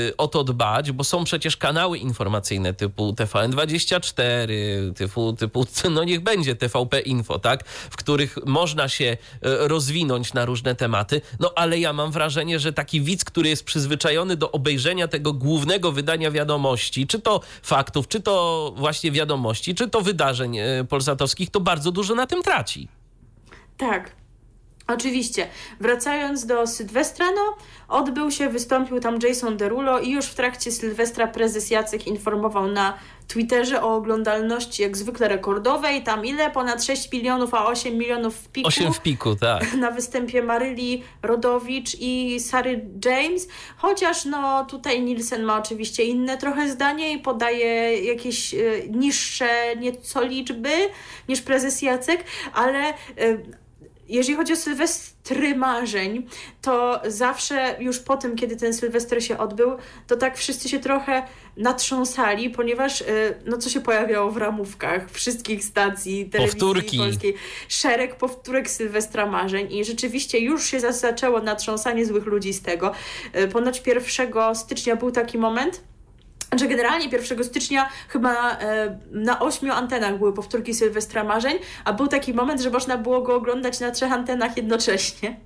y, 0.07 0.17
o 0.17 0.27
to 0.27 0.43
dbać, 0.43 0.58
bo 0.93 1.03
są 1.03 1.23
przecież 1.23 1.57
kanały 1.57 1.97
informacyjne 1.97 2.73
typu 2.73 3.11
TVN24, 3.11 4.51
typu, 4.95 5.33
typu 5.33 5.65
no 5.95 6.03
niech 6.03 6.19
będzie 6.19 6.55
TVP 6.55 6.99
Info, 6.99 7.39
tak? 7.39 7.67
W 7.67 7.95
których 7.97 8.37
można 8.45 8.87
się 8.87 9.05
y, 9.05 9.17
rozwinąć 9.43 10.33
na 10.33 10.45
różne 10.45 10.75
tematy. 10.75 11.21
No 11.39 11.51
ale 11.55 11.79
ja 11.79 11.93
mam 11.93 12.11
wrażenie, 12.11 12.59
że 12.59 12.73
taki 12.73 13.01
widz, 13.01 13.25
który 13.25 13.49
jest 13.49 13.63
przyzwyczajony 13.63 14.35
do 14.35 14.51
obejrzenia 14.51 15.07
tego 15.07 15.33
głównego 15.33 15.91
wydania 15.91 16.31
wiadomości, 16.31 17.07
czy 17.07 17.19
to 17.19 17.41
faktów, 17.61 18.07
czy 18.07 18.21
to 18.21 18.73
właśnie 18.77 19.11
wiadomości, 19.11 19.75
czy 19.75 19.89
to 19.89 20.01
wydarzeń 20.01 20.57
y, 20.57 20.85
polsatowskich, 20.89 21.49
to 21.49 21.59
bardzo 21.59 21.91
dużo 21.91 22.15
na 22.15 22.27
tym 22.27 22.43
traci. 22.43 22.87
Tak. 23.77 24.18
Oczywiście. 24.89 25.47
Wracając 25.79 26.45
do 26.45 26.67
Sylwestra, 26.67 27.25
no, 27.31 27.55
odbył 27.87 28.31
się, 28.31 28.49
wystąpił 28.49 28.99
tam 28.99 29.19
Jason 29.23 29.57
Derulo 29.57 29.99
i 29.99 30.11
już 30.11 30.25
w 30.25 30.35
trakcie 30.35 30.71
Sylwestra 30.71 31.27
prezes 31.27 31.71
Jacek 31.71 32.07
informował 32.07 32.67
na 32.67 32.93
Twitterze 33.29 33.83
o 33.83 33.95
oglądalności 33.95 34.81
jak 34.81 34.97
zwykle 34.97 35.27
rekordowej. 35.27 36.03
Tam 36.03 36.25
ile? 36.25 36.51
Ponad 36.51 36.83
6 36.83 37.11
milionów, 37.11 37.53
a 37.53 37.65
8 37.65 37.97
milionów 37.97 38.35
w 38.35 38.47
piku. 38.47 38.67
8 38.67 38.93
w 38.93 38.99
piku, 39.01 39.35
tak. 39.35 39.73
na 39.77 39.91
występie 39.91 40.43
Maryli 40.43 41.03
Rodowicz 41.21 41.95
i 41.99 42.39
Sary 42.39 42.85
James, 43.05 43.47
chociaż 43.77 44.25
no 44.25 44.65
tutaj 44.65 45.01
Nielsen 45.01 45.43
ma 45.43 45.57
oczywiście 45.57 46.03
inne 46.03 46.37
trochę 46.37 46.69
zdanie 46.69 47.13
i 47.13 47.19
podaje 47.19 48.01
jakieś 48.03 48.53
y, 48.53 48.89
niższe 48.91 49.75
nieco 49.75 50.23
liczby 50.23 50.89
niż 51.27 51.41
prezes 51.41 51.81
Jacek, 51.81 52.23
ale 52.53 52.93
y, 53.19 53.58
jeżeli 54.09 54.35
chodzi 54.37 54.53
o 54.53 54.55
Sylwestry 54.55 55.55
marzeń, 55.55 56.27
to 56.61 57.01
zawsze 57.07 57.75
już 57.79 57.99
po 57.99 58.17
tym, 58.17 58.35
kiedy 58.35 58.55
ten 58.55 58.73
Sylwester 58.73 59.23
się 59.23 59.37
odbył, 59.37 59.71
to 60.07 60.15
tak 60.15 60.37
wszyscy 60.37 60.69
się 60.69 60.79
trochę 60.79 61.23
natrząsali, 61.57 62.49
ponieważ 62.49 63.01
y, 63.01 63.05
no 63.45 63.57
co 63.57 63.69
się 63.69 63.81
pojawiało 63.81 64.31
w 64.31 64.37
ramówkach 64.37 65.11
wszystkich 65.11 65.63
stacji 65.63 66.25
telewizji 66.29 66.59
Powtórki. 66.59 66.97
polskiej, 66.97 67.33
szereg 67.67 68.15
powtórek 68.15 68.69
Sylwestra 68.69 69.25
marzeń 69.25 69.73
i 69.73 69.85
rzeczywiście 69.85 70.39
już 70.39 70.65
się 70.65 70.79
za- 70.79 70.91
zaczęło 70.91 71.39
natrząsanie 71.41 72.05
złych 72.05 72.25
ludzi 72.25 72.53
z 72.53 72.61
tego. 72.61 72.91
Y, 73.35 73.47
Ponoć 73.47 73.81
1 73.87 74.55
stycznia 74.55 74.95
był 74.95 75.11
taki 75.11 75.37
moment, 75.37 75.81
że 76.57 76.67
generalnie 76.67 77.07
1 77.09 77.43
stycznia 77.43 77.89
chyba 78.07 78.57
e, 78.57 78.99
na 79.11 79.39
ośmiu 79.39 79.73
antenach 79.73 80.17
były 80.17 80.33
powtórki 80.33 80.73
Sylwestra 80.73 81.23
Marzeń, 81.23 81.57
a 81.85 81.93
był 81.93 82.07
taki 82.07 82.33
moment, 82.33 82.61
że 82.61 82.69
można 82.69 82.97
było 82.97 83.21
go 83.21 83.35
oglądać 83.35 83.79
na 83.79 83.91
trzech 83.91 84.11
antenach 84.11 84.57
jednocześnie. 84.57 85.39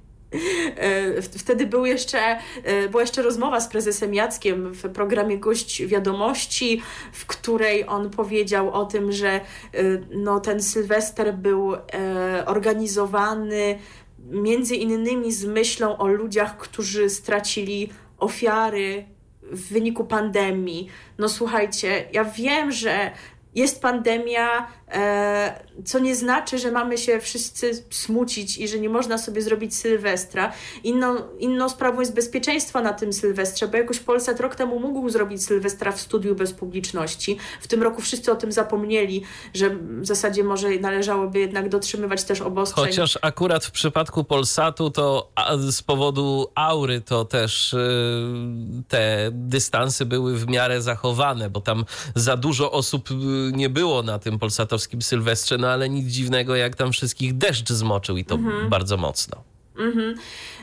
E, 0.78 1.22
Wtedy 1.22 1.66
był 1.66 1.86
jeszcze, 1.86 2.20
e, 2.64 2.90
była 2.90 3.02
jeszcze 3.04 3.22
rozmowa 3.22 3.60
z 3.60 3.68
prezesem 3.68 4.14
Jackiem 4.14 4.74
w 4.74 4.90
programie 4.90 5.38
Gość 5.38 5.86
Wiadomości, 5.86 6.82
w 7.12 7.26
której 7.26 7.88
on 7.88 8.10
powiedział 8.10 8.72
o 8.72 8.86
tym, 8.86 9.12
że 9.12 9.42
no, 10.12 10.40
ten 10.40 10.62
Sylwester 10.62 11.34
był 11.34 11.74
organizowany 12.46 13.80
między 14.20 14.76
innymi 14.76 15.32
z 15.32 15.46
myślą 15.46 15.98
o 15.98 16.08
ludziach, 16.08 16.58
którzy 16.58 17.10
stracili 17.10 17.90
ofiary 18.20 19.06
w 19.52 19.74
wyniku 19.74 20.06
pandemii. 20.06 20.88
No 21.18 21.30
słuchajcie, 21.30 22.06
ja 22.12 22.24
wiem, 22.24 22.72
że 22.72 23.12
jest 23.56 23.82
pandemia, 23.82 24.68
co 25.86 26.00
nie 26.00 26.16
znaczy, 26.16 26.58
że 26.58 26.72
mamy 26.72 26.98
się 26.98 27.20
wszyscy 27.20 27.84
smucić 27.90 28.58
i 28.58 28.68
że 28.68 28.80
nie 28.80 28.90
można 28.90 29.18
sobie 29.18 29.42
zrobić 29.42 29.76
Sylwestra. 29.76 30.54
Inną, 30.84 31.16
inną 31.40 31.70
sprawą 31.70 32.00
jest 32.00 32.14
bezpieczeństwo 32.14 32.82
na 32.82 32.94
tym 32.94 33.14
Sylwestrze, 33.14 33.68
bo 33.68 33.78
jakoś 33.78 34.00
Polsat 34.00 34.40
rok 34.40 34.56
temu 34.56 34.80
mógł 34.80 35.10
zrobić 35.10 35.46
Sylwestra 35.46 35.92
w 35.92 36.02
studiu 36.02 36.36
bez 36.36 36.54
publiczności. 36.54 37.38
W 37.62 37.68
tym 37.68 37.84
roku 37.84 38.02
wszyscy 38.02 38.32
o 38.32 38.36
tym 38.36 38.52
zapomnieli, 38.52 39.24
że 39.54 39.70
w 40.02 40.06
zasadzie 40.06 40.44
może 40.44 40.70
należałoby 40.70 41.40
jednak 41.40 41.70
dotrzymywać 41.70 42.24
też 42.24 42.42
obostrzeń. 42.42 42.86
Chociaż 42.86 43.20
akurat 43.22 43.66
w 43.66 43.72
przypadku 43.72 44.24
Polsatu 44.24 44.90
to 44.90 45.32
z 45.70 45.82
powodu 45.82 46.48
aury 46.56 47.02
to 47.02 47.26
też 47.26 47.74
y, 47.74 47.78
te 48.88 49.30
dystanse 49.32 50.06
były 50.06 50.38
w 50.38 50.48
miarę 50.48 50.82
zachowane, 50.82 51.50
bo 51.50 51.62
tam 51.62 51.86
za 52.16 52.38
dużo 52.38 52.72
osób 52.72 53.12
y, 53.12 53.16
nie 53.54 53.70
było 53.70 54.04
na 54.04 54.20
tym 54.20 54.40
polsatowskim 54.40 54.83
Sylwestrze, 55.02 55.58
no 55.58 55.68
ale 55.68 55.90
nic 55.90 56.08
dziwnego 56.08 56.56
jak 56.56 56.76
tam 56.76 56.92
wszystkich 56.92 57.38
deszcz 57.38 57.70
zmoczył 57.70 58.18
i 58.18 58.26
to 58.26 58.38
bardzo 58.70 58.98
mocno. 58.98 59.44
Mhm. 59.78 60.16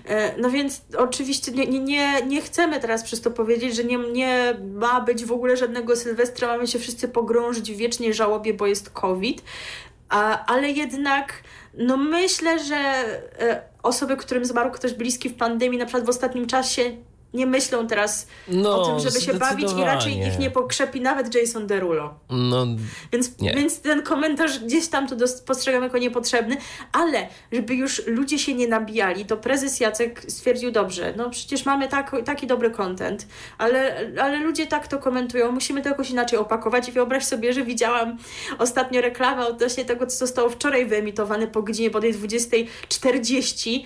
E, 0.04 0.38
No 0.38 0.50
więc 0.50 0.83
oczywiście 0.98 1.52
nie, 1.52 1.66
nie, 1.66 1.80
nie, 1.80 2.22
nie 2.26 2.42
chcemy 2.42 2.80
teraz 2.80 3.02
przez 3.02 3.20
to 3.20 3.30
powiedzieć, 3.30 3.76
że 3.76 3.85
nie, 3.85 3.98
nie 3.98 4.54
ma 4.74 5.00
być 5.00 5.24
w 5.24 5.33
ogóle 5.33 5.56
żadnego 5.56 5.96
Sylwestra, 5.96 6.48
mamy 6.48 6.66
się 6.66 6.78
wszyscy 6.78 7.09
pogrążyć 7.09 7.72
w 7.72 7.76
wiecznej 7.76 8.14
żałobie, 8.14 8.54
bo 8.54 8.66
jest 8.66 8.90
COVID, 8.90 9.42
A, 10.09 10.46
ale 10.46 10.70
jednak 10.70 11.42
no 11.74 11.96
myślę, 11.96 12.64
że 12.64 12.76
e, 12.76 13.62
osoby, 13.83 14.16
którym 14.16 14.44
zmarł 14.44 14.70
ktoś 14.70 14.94
bliski 14.94 15.28
w 15.28 15.35
pandemii, 15.35 15.78
na 15.78 15.87
przykład 15.87 16.06
w 16.06 16.09
ostatnim 16.09 16.46
czasie 16.46 16.96
nie 17.34 17.46
myślą 17.46 17.86
teraz 17.86 18.26
No, 18.48 18.82
o 18.82 18.86
tym, 18.86 19.00
żeby 19.10 19.20
się 19.24 19.34
bawić 19.34 19.72
i 19.72 19.84
raczej 19.84 20.18
ich 20.18 20.38
nie 20.38 20.50
pokrzepi 20.50 21.00
nawet 21.00 21.34
Jason 21.34 21.66
Derulo. 21.66 22.14
No, 22.30 22.66
Więc, 23.12 23.38
Nie. 23.38 23.54
więc 23.54 23.80
ten 23.80 24.02
komentarz 24.02 24.58
gdzieś 24.58 24.88
tam 24.88 25.08
to 25.08 25.16
postrzegam 25.46 25.82
jako 25.82 25.98
niepotrzebny, 25.98 26.56
ale 26.92 27.26
żeby 27.52 27.74
już 27.74 28.06
ludzie 28.06 28.38
się 28.38 28.54
nie 28.54 28.68
nabijali, 28.68 29.24
to 29.26 29.36
prezes 29.36 29.80
Jacek 29.80 30.22
stwierdził 30.28 30.70
dobrze, 30.70 31.14
no 31.16 31.30
przecież 31.30 31.64
mamy 31.64 31.88
tak, 31.88 32.16
taki 32.24 32.46
dobry 32.46 32.70
content, 32.70 33.26
ale, 33.58 34.10
ale 34.20 34.38
ludzie 34.38 34.66
tak 34.66 34.88
to 34.88 34.98
komentują, 34.98 35.52
musimy 35.52 35.82
to 35.82 35.88
jakoś 35.88 36.10
inaczej 36.10 36.38
opakować 36.38 36.88
i 36.88 36.92
wyobraź 36.92 37.24
sobie, 37.24 37.52
że 37.52 37.62
widziałam 37.64 38.18
ostatnio 38.58 39.00
reklamę 39.00 39.46
odnośnie 39.46 39.84
tego, 39.84 40.06
co 40.06 40.16
zostało 40.18 40.50
wczoraj 40.50 40.86
wyemitowane 40.86 41.46
po 41.46 41.62
godzinie 41.62 41.90
bodaj 41.90 42.14
20.40, 42.14 43.80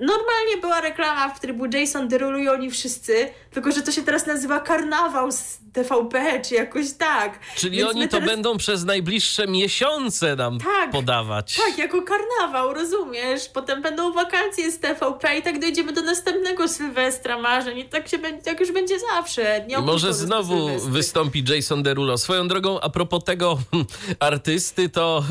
Normalnie 0.00 0.56
była 0.60 0.80
reklama, 0.80 1.28
w 1.28 1.40
był 1.54 1.66
Jason 1.66 2.08
Derulo 2.08 2.38
i 2.38 2.48
oni 2.48 2.70
wszyscy, 2.70 3.28
tylko 3.50 3.72
że 3.72 3.82
to 3.82 3.92
się 3.92 4.02
teraz 4.02 4.26
nazywa 4.26 4.60
Karnawał 4.60 5.32
z 5.32 5.58
TVP, 5.76 6.40
czy 6.48 6.54
jakoś 6.54 6.92
tak. 6.92 7.38
czyli 7.56 7.78
Więc 7.78 7.90
oni 7.90 8.02
to 8.02 8.08
teraz- 8.08 8.28
będą 8.28 8.56
przez 8.56 8.84
najbliższe 8.84 9.46
miesiące 9.46 10.36
nam 10.36 10.58
Tak, 10.58 10.90
podawać. 10.90 11.56
Tak, 11.66 11.78
jako 11.78 12.02
karnawał, 12.02 12.74
rozumiesz? 12.74 13.48
Potem 13.54 13.82
będą 13.82 14.12
wakacje 14.12 14.72
z 14.72 14.78
TVP 14.80 15.38
i 15.38 15.42
tak 15.42 15.60
dojdziemy 15.60 15.92
do 15.92 16.02
następnego 16.02 16.68
Sylwestra 16.68 17.38
marzeń 17.38 17.78
i 17.78 17.84
tak, 17.84 18.08
się, 18.08 18.18
będzie- 18.18 18.42
tak 18.42 18.60
już 18.60 18.72
będzie 18.72 18.94
zawsze. 19.14 19.64
Nie 19.68 19.78
może 19.78 20.14
znowu 20.14 20.68
wystąpi 20.78 21.44
Jason 21.48 21.82
Derulo. 21.82 22.18
Swoją 22.18 22.48
drogą, 22.48 22.80
a 22.80 22.90
propos 22.90 23.24
tego 23.24 23.58
artysty, 24.20 24.88
to 24.88 25.24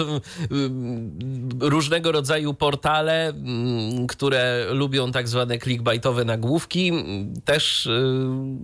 mm, 0.52 1.12
różnego 1.62 2.12
rodzaju 2.12 2.54
portale, 2.54 3.28
mm, 3.28 4.08
które 4.08 4.66
lubią 4.72 5.12
tak 5.12 5.28
zwane 5.28 5.60
clickbaitowe 5.60 6.26
nagłówki, 6.26 6.88
mm, 6.90 7.42
też 7.46 7.86
y, 7.86 7.92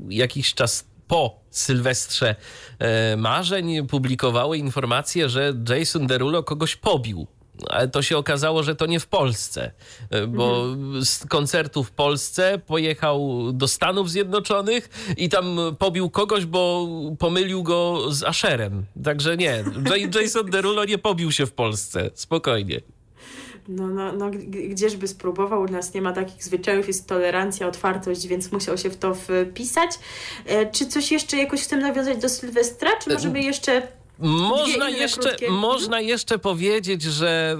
jakiś 0.09 0.53
czas 0.53 0.90
po 1.11 1.39
Sylwestrze 1.49 2.35
e, 2.79 3.17
marzeń 3.17 3.87
publikowały 3.87 4.57
informacje, 4.57 5.29
że 5.29 5.53
Jason 5.69 6.07
Derulo 6.07 6.43
kogoś 6.43 6.75
pobił. 6.75 7.27
Ale 7.69 7.87
to 7.87 8.01
się 8.01 8.17
okazało, 8.17 8.63
że 8.63 8.75
to 8.75 8.85
nie 8.85 8.99
w 8.99 9.07
Polsce, 9.07 9.71
e, 10.09 10.27
bo 10.27 10.65
z 11.01 11.25
koncertu 11.25 11.83
w 11.83 11.91
Polsce 11.91 12.59
pojechał 12.67 13.49
do 13.53 13.67
Stanów 13.67 14.11
Zjednoczonych 14.11 14.89
i 15.17 15.29
tam 15.29 15.59
pobił 15.79 16.09
kogoś, 16.09 16.45
bo 16.45 16.87
pomylił 17.19 17.63
go 17.63 18.11
z 18.11 18.23
Asherem. 18.23 18.85
Także 19.03 19.37
nie, 19.37 19.63
Jason 20.21 20.49
Derulo 20.49 20.85
nie 20.85 20.97
pobił 20.97 21.31
się 21.31 21.45
w 21.45 21.53
Polsce. 21.53 22.09
Spokojnie. 22.13 22.81
No, 23.67 23.87
no, 23.87 24.11
no 24.11 24.31
gdzieżby 24.69 25.07
spróbował, 25.07 25.61
u 25.61 25.65
nas 25.65 25.93
nie 25.93 26.01
ma 26.01 26.13
takich 26.13 26.43
zwyczajów, 26.43 26.87
jest 26.87 27.07
tolerancja, 27.07 27.67
otwartość, 27.67 28.27
więc 28.27 28.51
musiał 28.51 28.77
się 28.77 28.89
w 28.89 28.97
to 28.97 29.13
wpisać. 29.13 29.91
E, 30.45 30.71
czy 30.71 30.85
coś 30.85 31.11
jeszcze 31.11 31.37
jakoś 31.37 31.61
chcemy 31.61 31.81
nawiązać 31.81 32.17
do 32.17 32.29
Sylwestra, 32.29 32.89
czy 33.03 33.13
możemy 33.13 33.41
jeszcze... 33.41 33.87
Można 34.21 34.89
jeszcze, 34.89 35.21
krótkie. 35.21 35.45
Mhm. 35.45 35.61
można 35.61 35.99
jeszcze 35.99 36.39
powiedzieć, 36.39 37.03
że 37.03 37.57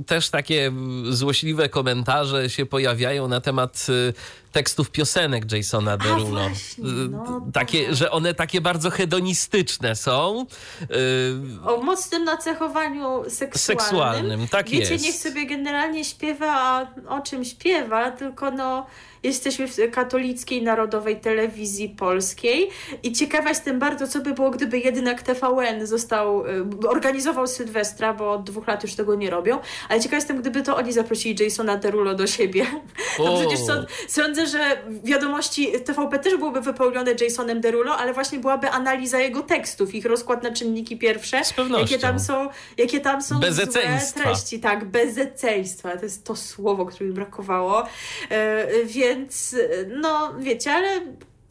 y, 0.00 0.04
też 0.04 0.30
takie 0.30 0.72
y, 1.08 1.12
złośliwe 1.12 1.68
komentarze 1.68 2.50
się 2.50 2.66
pojawiają 2.66 3.28
na 3.28 3.40
temat 3.40 3.86
y, 3.88 4.14
tekstów 4.52 4.90
piosenek 4.90 5.52
Jasona 5.52 5.96
Derulo. 5.96 6.24
właśnie, 6.24 6.84
no 7.10 7.46
takie, 7.52 7.86
tak. 7.86 7.94
że 7.94 8.10
one 8.10 8.34
takie 8.34 8.60
bardzo 8.60 8.90
hedonistyczne 8.90 9.96
są. 9.96 10.46
Y, 10.82 11.68
O 11.68 11.82
mocnym 11.82 12.24
nacechowaniu 12.24 13.22
seksualnym. 13.28 13.80
Seksualnym, 13.80 14.48
tak 14.48 14.68
Wiecie, 14.68 14.92
jest. 14.92 15.04
niech 15.04 15.14
sobie 15.14 15.46
generalnie 15.46 16.04
śpiewa, 16.04 16.52
a 16.52 16.86
o 17.08 17.20
czym 17.20 17.44
śpiewa, 17.44 18.10
tylko 18.10 18.50
no 18.50 18.86
jesteśmy 19.22 19.68
w 19.68 19.76
katolickiej 19.92 20.62
narodowej 20.62 21.20
telewizji 21.20 21.88
polskiej 21.88 22.68
i 23.02 23.12
ciekawa 23.12 23.48
jestem 23.48 23.78
bardzo, 23.78 24.08
co 24.08 24.20
by 24.20 24.34
było, 24.34 24.50
gdyby 24.50 24.78
jednak 24.78 25.22
TVN 25.22 25.86
został, 25.86 26.46
y, 26.46 26.88
organizował 26.88 27.46
Sylwestra, 27.46 28.14
bo 28.14 28.32
od 28.32 28.44
dwóch 28.44 28.66
lat 28.66 28.82
już 28.82 28.94
tego 28.94 29.14
nie 29.14 29.30
robią, 29.30 29.58
ale 29.88 30.00
ciekawa 30.00 30.16
jestem, 30.16 30.40
gdyby 30.40 30.62
to 30.62 30.76
oni 30.76 30.92
zaprosili 30.92 31.44
Jasona 31.44 31.76
Derulo 31.76 32.14
do 32.14 32.26
siebie. 32.26 32.66
No 33.18 33.36
przecież 33.40 33.60
sąd, 33.66 33.86
sądzę, 34.08 34.41
że 34.46 34.82
wiadomości 35.04 35.72
TVP 35.84 36.18
też 36.18 36.36
byłyby 36.36 36.60
wypełnione 36.60 37.14
Jasonem 37.20 37.60
Derulo, 37.60 37.96
ale 37.96 38.12
właśnie 38.12 38.38
byłaby 38.38 38.70
analiza 38.70 39.18
jego 39.18 39.42
tekstów, 39.42 39.94
ich 39.94 40.04
rozkład 40.04 40.42
na 40.42 40.50
czynniki 40.52 40.98
pierwsze, 40.98 41.44
Z 41.44 41.52
pewnością. 41.52 41.82
jakie 41.82 41.98
tam 41.98 42.20
są, 42.20 42.48
jakie 42.78 43.00
tam 43.00 43.22
są 43.22 43.40
złe 43.52 43.66
treści. 44.14 44.60
Tak, 44.60 44.84
bezeceństwa. 44.84 45.96
To 45.96 46.04
jest 46.04 46.24
to 46.24 46.36
słowo, 46.36 46.86
które 46.86 47.06
mi 47.06 47.12
brakowało. 47.12 47.84
E, 48.30 48.66
więc, 48.84 49.56
no 50.00 50.34
wiecie, 50.38 50.72
ale 50.72 51.00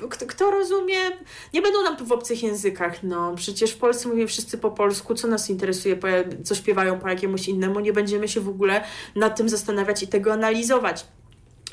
kto, 0.09 0.25
kto 0.25 0.51
rozumie, 0.51 0.97
nie 1.53 1.61
będą 1.61 1.83
nam 1.83 1.97
tu 1.97 2.05
w 2.05 2.11
obcych 2.11 2.43
językach, 2.43 3.03
no. 3.03 3.33
Przecież 3.35 3.71
w 3.71 3.77
Polsce 3.77 4.07
mówimy 4.09 4.27
wszyscy 4.27 4.57
po 4.57 4.71
polsku, 4.71 5.15
co 5.15 5.27
nas 5.27 5.49
interesuje, 5.49 5.97
co 6.43 6.55
śpiewają 6.55 6.99
po 6.99 7.09
jakiemuś 7.09 7.47
innemu, 7.47 7.79
nie 7.79 7.93
będziemy 7.93 8.27
się 8.27 8.41
w 8.41 8.49
ogóle 8.49 8.83
nad 9.15 9.37
tym 9.37 9.49
zastanawiać 9.49 10.03
i 10.03 10.07
tego 10.07 10.33
analizować. 10.33 11.05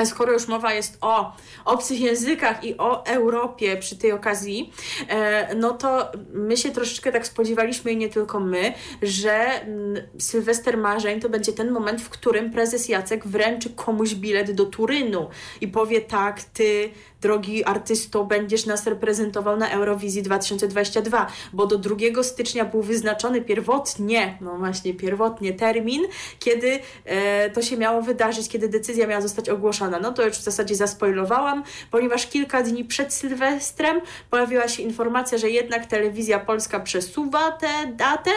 Skoro 0.04 0.32
już 0.32 0.48
mowa 0.48 0.74
jest 0.74 0.98
o 1.00 1.32
obcych 1.64 2.00
językach 2.00 2.64
i 2.64 2.78
o 2.78 3.06
Europie 3.06 3.76
przy 3.76 3.96
tej 3.96 4.12
okazji, 4.12 4.72
e, 5.08 5.54
no 5.54 5.70
to 5.70 6.12
my 6.32 6.56
się 6.56 6.70
troszeczkę 6.70 7.12
tak 7.12 7.26
spodziewaliśmy 7.26 7.92
i 7.92 7.96
nie 7.96 8.08
tylko 8.08 8.40
my, 8.40 8.74
że 9.02 9.62
mm, 9.62 10.02
Sylwester 10.18 10.78
Marzeń 10.78 11.20
to 11.20 11.28
będzie 11.28 11.52
ten 11.52 11.70
moment, 11.70 12.02
w 12.02 12.08
którym 12.08 12.52
prezes 12.52 12.88
Jacek 12.88 13.26
wręczy 13.26 13.70
komuś 13.70 14.14
bilet 14.14 14.50
do 14.50 14.66
Turynu 14.66 15.28
i 15.60 15.68
powie 15.68 16.00
tak, 16.00 16.42
ty 16.42 16.90
drogi 17.20 17.64
artysto, 17.64 18.24
będziesz 18.24 18.66
nas 18.66 18.86
reprezentował 18.86 19.56
na 19.56 19.70
Eurowizji 19.70 20.22
2022, 20.22 21.26
bo 21.52 21.66
do 21.66 21.78
2 21.78 22.22
stycznia 22.22 22.64
był 22.64 22.82
wyznaczony 22.82 23.42
pierwotnie, 23.42 24.38
no 24.40 24.58
właśnie 24.58 24.94
pierwotnie 24.94 25.52
termin, 25.52 26.02
kiedy 26.38 26.80
e, 27.04 27.50
to 27.50 27.62
się 27.62 27.76
miało 27.76 28.02
wydarzyć, 28.02 28.48
kiedy 28.48 28.68
decyzja 28.68 29.06
miała 29.06 29.20
zostać 29.20 29.48
ogłoszona. 29.48 30.00
No 30.00 30.12
to 30.12 30.26
już 30.26 30.36
w 30.36 30.42
zasadzie 30.42 30.74
zaspoilowałam, 30.74 31.62
ponieważ 31.90 32.26
kilka 32.26 32.62
dni 32.62 32.84
przed 32.84 33.14
Sylwestrem 33.14 34.00
pojawiła 34.30 34.68
się 34.68 34.82
informacja, 34.82 35.38
że 35.38 35.50
jednak 35.50 35.86
telewizja 35.86 36.38
polska 36.38 36.80
przesuwa 36.80 37.52
tę 37.52 37.68
datę 37.96 38.30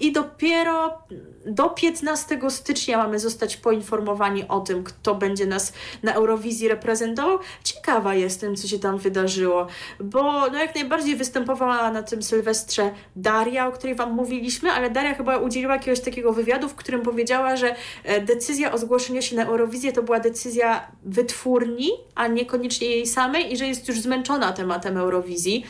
i 0.00 0.12
dopiero 0.12 0.98
do 1.46 1.70
15 1.70 2.38
stycznia 2.48 2.98
mamy 2.98 3.18
zostać 3.18 3.56
poinformowani 3.56 4.48
o 4.48 4.60
tym, 4.60 4.84
kto 4.84 5.14
będzie 5.14 5.46
nas 5.46 5.72
na 6.02 6.12
Eurowizji 6.14 6.68
reprezentował. 6.68 7.38
Ciekawa 7.64 8.14
jestem, 8.28 8.56
co 8.56 8.68
się 8.68 8.78
tam 8.78 8.98
wydarzyło, 8.98 9.66
bo 10.00 10.22
no 10.22 10.58
jak 10.58 10.74
najbardziej 10.74 11.16
występowała 11.16 11.90
na 11.90 12.02
tym 12.02 12.22
Sylwestrze 12.22 12.90
Daria, 13.16 13.68
o 13.68 13.72
której 13.72 13.94
Wam 13.94 14.12
mówiliśmy, 14.12 14.70
ale 14.70 14.90
Daria 14.90 15.14
chyba 15.14 15.36
udzieliła 15.36 15.74
jakiegoś 15.74 16.00
takiego 16.00 16.32
wywiadu, 16.32 16.68
w 16.68 16.74
którym 16.74 17.02
powiedziała, 17.02 17.56
że 17.56 17.74
e, 18.04 18.20
decyzja 18.20 18.72
o 18.72 18.78
zgłoszeniu 18.78 19.22
się 19.22 19.36
na 19.36 19.44
Eurowizję 19.44 19.92
to 19.92 20.02
była 20.02 20.20
decyzja 20.20 20.90
wytwórni, 21.02 21.90
a 22.14 22.26
niekoniecznie 22.26 22.88
jej 22.88 23.06
samej 23.06 23.52
i 23.52 23.56
że 23.56 23.66
jest 23.66 23.88
już 23.88 24.00
zmęczona 24.00 24.52
tematem 24.52 24.96
Eurowizji. 24.96 25.64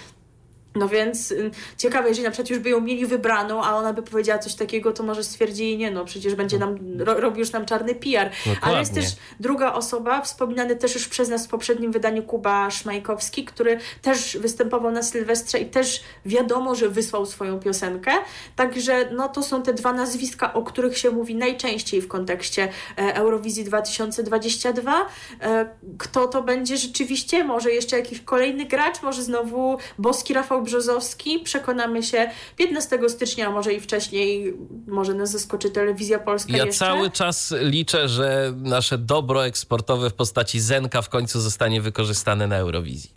No 0.78 0.88
więc 0.88 1.30
y, 1.30 1.50
ciekawe, 1.76 2.08
jeżeli 2.08 2.24
na 2.24 2.30
przykład 2.30 2.50
już 2.50 2.58
by 2.58 2.70
ją 2.70 2.80
mieli 2.80 3.06
wybraną, 3.06 3.64
a 3.64 3.76
ona 3.76 3.92
by 3.92 4.02
powiedziała 4.02 4.38
coś 4.38 4.54
takiego, 4.54 4.92
to 4.92 5.02
może 5.02 5.24
stwierdzili, 5.24 5.76
nie 5.78 5.90
no, 5.90 6.04
przecież 6.04 6.34
będzie 6.34 6.58
nam, 6.58 6.78
ro, 6.98 7.20
robi 7.20 7.38
już 7.38 7.52
nam 7.52 7.66
czarny 7.66 7.94
PR. 7.94 8.30
Ale 8.60 8.78
jest 8.78 8.90
Dokładnie. 8.90 9.02
też 9.02 9.16
druga 9.40 9.72
osoba, 9.72 10.22
wspominany 10.22 10.76
też 10.76 10.94
już 10.94 11.08
przez 11.08 11.28
nas 11.28 11.46
w 11.46 11.48
poprzednim 11.48 11.92
wydaniu 11.92 12.22
Kuba 12.22 12.70
Szmajkowski, 12.70 13.44
który 13.44 13.78
też 14.02 14.38
występował 14.40 14.92
na 14.92 15.02
Sylwestrze 15.02 15.58
i 15.58 15.66
też 15.66 16.02
wiadomo, 16.26 16.74
że 16.74 16.88
wysłał 16.88 17.26
swoją 17.26 17.60
piosenkę. 17.60 18.12
Także 18.56 19.10
no 19.12 19.28
to 19.28 19.42
są 19.42 19.62
te 19.62 19.74
dwa 19.74 19.92
nazwiska, 19.92 20.54
o 20.54 20.62
których 20.62 20.98
się 20.98 21.10
mówi 21.10 21.34
najczęściej 21.34 22.00
w 22.00 22.08
kontekście 22.08 22.68
e, 22.98 23.14
Eurowizji 23.14 23.64
2022. 23.64 25.06
E, 25.40 25.68
kto 25.98 26.28
to 26.28 26.42
będzie 26.42 26.76
rzeczywiście? 26.76 27.44
Może 27.44 27.70
jeszcze 27.70 27.96
jakiś 27.98 28.20
kolejny 28.20 28.64
gracz? 28.64 29.02
Może 29.02 29.22
znowu 29.22 29.78
boski 29.98 30.34
Rafał 30.34 30.62
Brzozowski? 30.68 31.38
Przekonamy 31.38 32.02
się 32.02 32.30
15 32.56 32.98
stycznia, 33.08 33.46
a 33.46 33.50
może 33.50 33.72
i 33.74 33.80
wcześniej. 33.80 34.54
Może 34.86 35.14
nas 35.14 35.30
zaskoczy 35.30 35.70
telewizja 35.70 36.18
polska 36.18 36.56
Ja 36.56 36.64
jeszcze. 36.64 36.78
cały 36.78 37.10
czas 37.10 37.54
liczę, 37.60 38.08
że 38.08 38.52
nasze 38.56 38.98
dobro 38.98 39.46
eksportowe 39.46 40.10
w 40.10 40.14
postaci 40.14 40.60
Zenka 40.60 41.02
w 41.02 41.08
końcu 41.08 41.40
zostanie 41.40 41.80
wykorzystane 41.80 42.46
na 42.46 42.56
Eurowizji. 42.56 43.10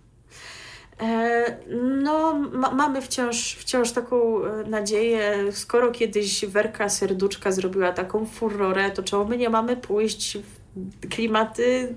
E, 1.02 1.58
No, 2.04 2.34
ma, 2.34 2.72
mamy 2.72 3.02
wciąż, 3.02 3.56
wciąż 3.56 3.91
taką 3.91 4.45
e, 4.45 4.64
nadzieję. 4.64 5.52
Skoro 5.52 5.91
kiedyś 5.91 6.45
Werka 6.45 6.89
Serduczka 6.89 7.52
zrobiła 7.52 7.91
taką 7.91 8.26
furorę, 8.26 8.91
to 8.91 9.04
czemu 9.04 9.26
my 9.26 9.38
nie 9.38 9.49
mamy 9.49 9.78
pójść 9.78 10.38
w 10.38 10.61
klimaty 11.10 11.96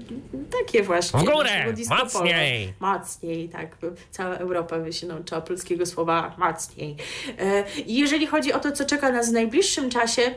takie 0.51 0.83
właśnie. 0.83 1.21
W 1.21 1.25
górę! 1.25 1.75
Mocniej! 1.89 2.73
Mocniej, 2.81 3.49
tak. 3.49 3.77
Cała 4.11 4.37
Europa 4.37 4.79
by 4.79 4.93
się 4.93 5.07
nauczyła 5.07 5.41
polskiego 5.41 5.87
słowa 5.87 6.35
mocniej. 6.39 6.97
E, 7.39 7.65
i 7.81 7.95
Jeżeli 7.95 8.27
chodzi 8.27 8.53
o 8.53 8.61
to, 8.61 8.73
co 8.73 8.85
czeka 8.85 9.13
nas 9.13 9.31
w 9.31 9.33
najbliższym 9.33 9.91
czasie, 9.91 10.35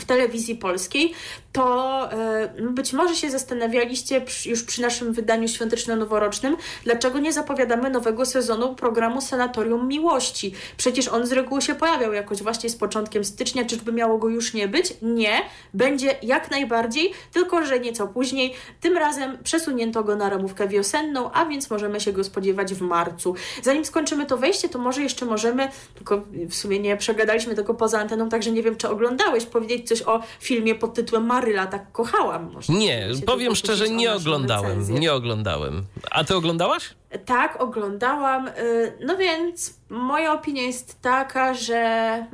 w 0.00 0.04
telewizji 0.04 0.54
polskiej, 0.54 1.12
to 1.56 2.12
e, 2.12 2.48
być 2.70 2.92
może 2.92 3.16
się 3.16 3.30
zastanawialiście 3.30 4.24
już 4.46 4.62
przy 4.62 4.82
naszym 4.82 5.12
wydaniu 5.12 5.48
świąteczno-noworocznym, 5.48 6.56
dlaczego 6.84 7.18
nie 7.18 7.32
zapowiadamy 7.32 7.90
nowego 7.90 8.26
sezonu 8.26 8.74
programu 8.74 9.20
Sanatorium 9.20 9.88
Miłości. 9.88 10.54
Przecież 10.76 11.08
on 11.08 11.26
z 11.26 11.32
reguły 11.32 11.62
się 11.62 11.74
pojawiał 11.74 12.12
jakoś 12.12 12.42
właśnie 12.42 12.70
z 12.70 12.76
początkiem 12.76 13.24
stycznia, 13.24 13.64
czyżby 13.64 13.92
miało 13.92 14.18
go 14.18 14.28
już 14.28 14.54
nie 14.54 14.68
być? 14.68 14.94
Nie, 15.02 15.42
będzie 15.74 16.16
jak 16.22 16.50
najbardziej, 16.50 17.12
tylko 17.32 17.66
że 17.66 17.80
nieco 17.80 18.06
później. 18.06 18.54
Tym 18.80 18.96
razem 18.96 19.38
przesunięto 19.42 20.04
go 20.04 20.16
na 20.16 20.30
ramówkę 20.30 20.68
wiosenną, 20.68 21.32
a 21.32 21.46
więc 21.46 21.70
możemy 21.70 22.00
się 22.00 22.12
go 22.12 22.24
spodziewać 22.24 22.74
w 22.74 22.80
marcu. 22.80 23.34
Zanim 23.62 23.84
skończymy 23.84 24.26
to 24.26 24.36
wejście, 24.36 24.68
to 24.68 24.78
może 24.78 25.02
jeszcze 25.02 25.26
możemy, 25.26 25.68
tylko 25.94 26.22
w 26.48 26.54
sumie 26.54 26.78
nie 26.78 26.96
przegadaliśmy 26.96 27.54
tego 27.54 27.74
poza 27.74 28.00
anteną, 28.00 28.28
także 28.28 28.50
nie 28.50 28.62
wiem, 28.62 28.76
czy 28.76 28.88
oglądałeś, 28.88 29.46
powiedzieć 29.46 29.88
coś 29.88 30.02
o 30.02 30.22
filmie 30.40 30.74
pod 30.74 30.94
tytułem 30.94 31.24
Maryla 31.46 31.66
tak 31.66 31.92
kochałam. 31.92 32.52
Może 32.52 32.72
Nie, 32.72 33.08
powiem 33.26 33.54
szczerze, 33.54 33.88
nie 33.90 34.12
oglądałem. 34.12 34.64
recenzję. 34.70 34.98
Nie 35.00 35.12
oglądałem. 35.12 35.86
A 36.10 36.24
ty 36.24 36.36
oglądałaś? 36.36 36.94
Tak, 37.26 37.62
oglądałam. 37.62 38.48
y, 38.48 38.52
No 39.00 39.16
więc 39.16 39.74
moja 39.88 40.32
opinia 40.32 40.62
jest 40.62 41.02
taka, 41.02 41.54
że, 41.54 42.26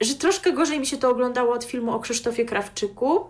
y, 0.00 0.06
że 0.06 0.14
troszkę 0.14 0.52
gorzej 0.52 0.80
mi 0.80 0.86
się 0.86 0.96
to 0.96 1.10
oglądało 1.10 1.54
od 1.54 1.64
filmu 1.64 1.92
o 1.92 2.00
Krzysztofie 2.00 2.44
Krawczyku. 2.44 3.24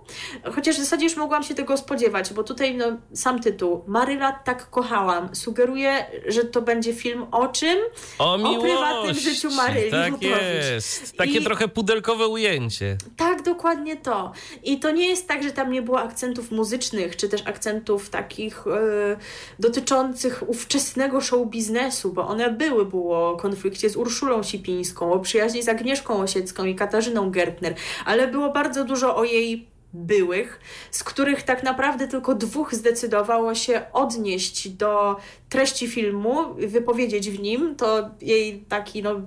Chociaż 0.54 0.76
w 0.76 0.78
zasadzie 0.78 1.04
już 1.04 1.16
mogłam 1.16 1.42
się 1.42 1.54
tego 1.54 1.76
spodziewać, 1.76 2.32
bo 2.32 2.44
tutaj 2.44 2.76
no, 2.76 2.84
sam 3.14 3.40
tytuł 3.40 3.84
Maryla 3.86 4.32
tak 4.32 4.70
kochałam 4.70 5.34
sugeruje, 5.34 6.06
że 6.26 6.44
to 6.44 6.62
będzie 6.62 6.92
film 6.94 7.26
o 7.32 7.48
czym? 7.48 7.78
O 8.18 8.38
miłości. 8.38 8.60
prywatnym 8.60 9.14
życiu 9.14 9.50
Maryli 9.50 9.90
Tak 9.90 10.22
jest. 10.22 11.16
Takie 11.16 11.38
I- 11.38 11.44
trochę 11.44 11.68
pudelkowe 11.68 12.26
ujęcie. 12.26 12.96
Tak, 13.16 13.42
dokładnie 13.42 13.96
to. 13.96 14.32
I 14.64 14.78
to 14.80 14.90
nie 14.90 15.08
jest 15.08 15.28
tak, 15.28 15.42
że 15.42 15.50
tam 15.50 15.72
nie 15.72 15.82
było 15.82 16.00
akcentów 16.00 16.50
muzycznych, 16.50 17.16
czy 17.16 17.28
też 17.28 17.42
akcentów 17.46 18.10
takich 18.10 18.64
e, 18.66 19.16
dotyczących 19.58 20.35
ówczesnego 20.42 21.20
show 21.20 21.48
biznesu, 21.48 22.12
bo 22.12 22.28
one 22.28 22.50
były. 22.50 22.86
Było 22.86 23.30
o 23.30 23.36
konflikcie 23.36 23.90
z 23.90 23.96
Urszulą 23.96 24.42
Sipińską, 24.42 25.12
o 25.12 25.18
przyjaźni 25.18 25.62
z 25.62 25.68
Agnieszką 25.68 26.20
Osiecką 26.20 26.64
i 26.64 26.74
Katarzyną 26.74 27.30
Gertner, 27.30 27.74
ale 28.04 28.28
było 28.28 28.52
bardzo 28.52 28.84
dużo 28.84 29.16
o 29.16 29.24
jej 29.24 29.66
byłych, 29.92 30.60
z 30.90 31.04
których 31.04 31.42
tak 31.42 31.62
naprawdę 31.62 32.08
tylko 32.08 32.34
dwóch 32.34 32.74
zdecydowało 32.74 33.54
się 33.54 33.82
odnieść 33.92 34.68
do 34.68 35.16
treści 35.48 35.88
filmu, 35.88 36.54
wypowiedzieć 36.54 37.30
w 37.30 37.40
nim. 37.40 37.76
To 37.76 38.10
jej 38.20 38.64
taki 38.68 39.02
no, 39.02 39.20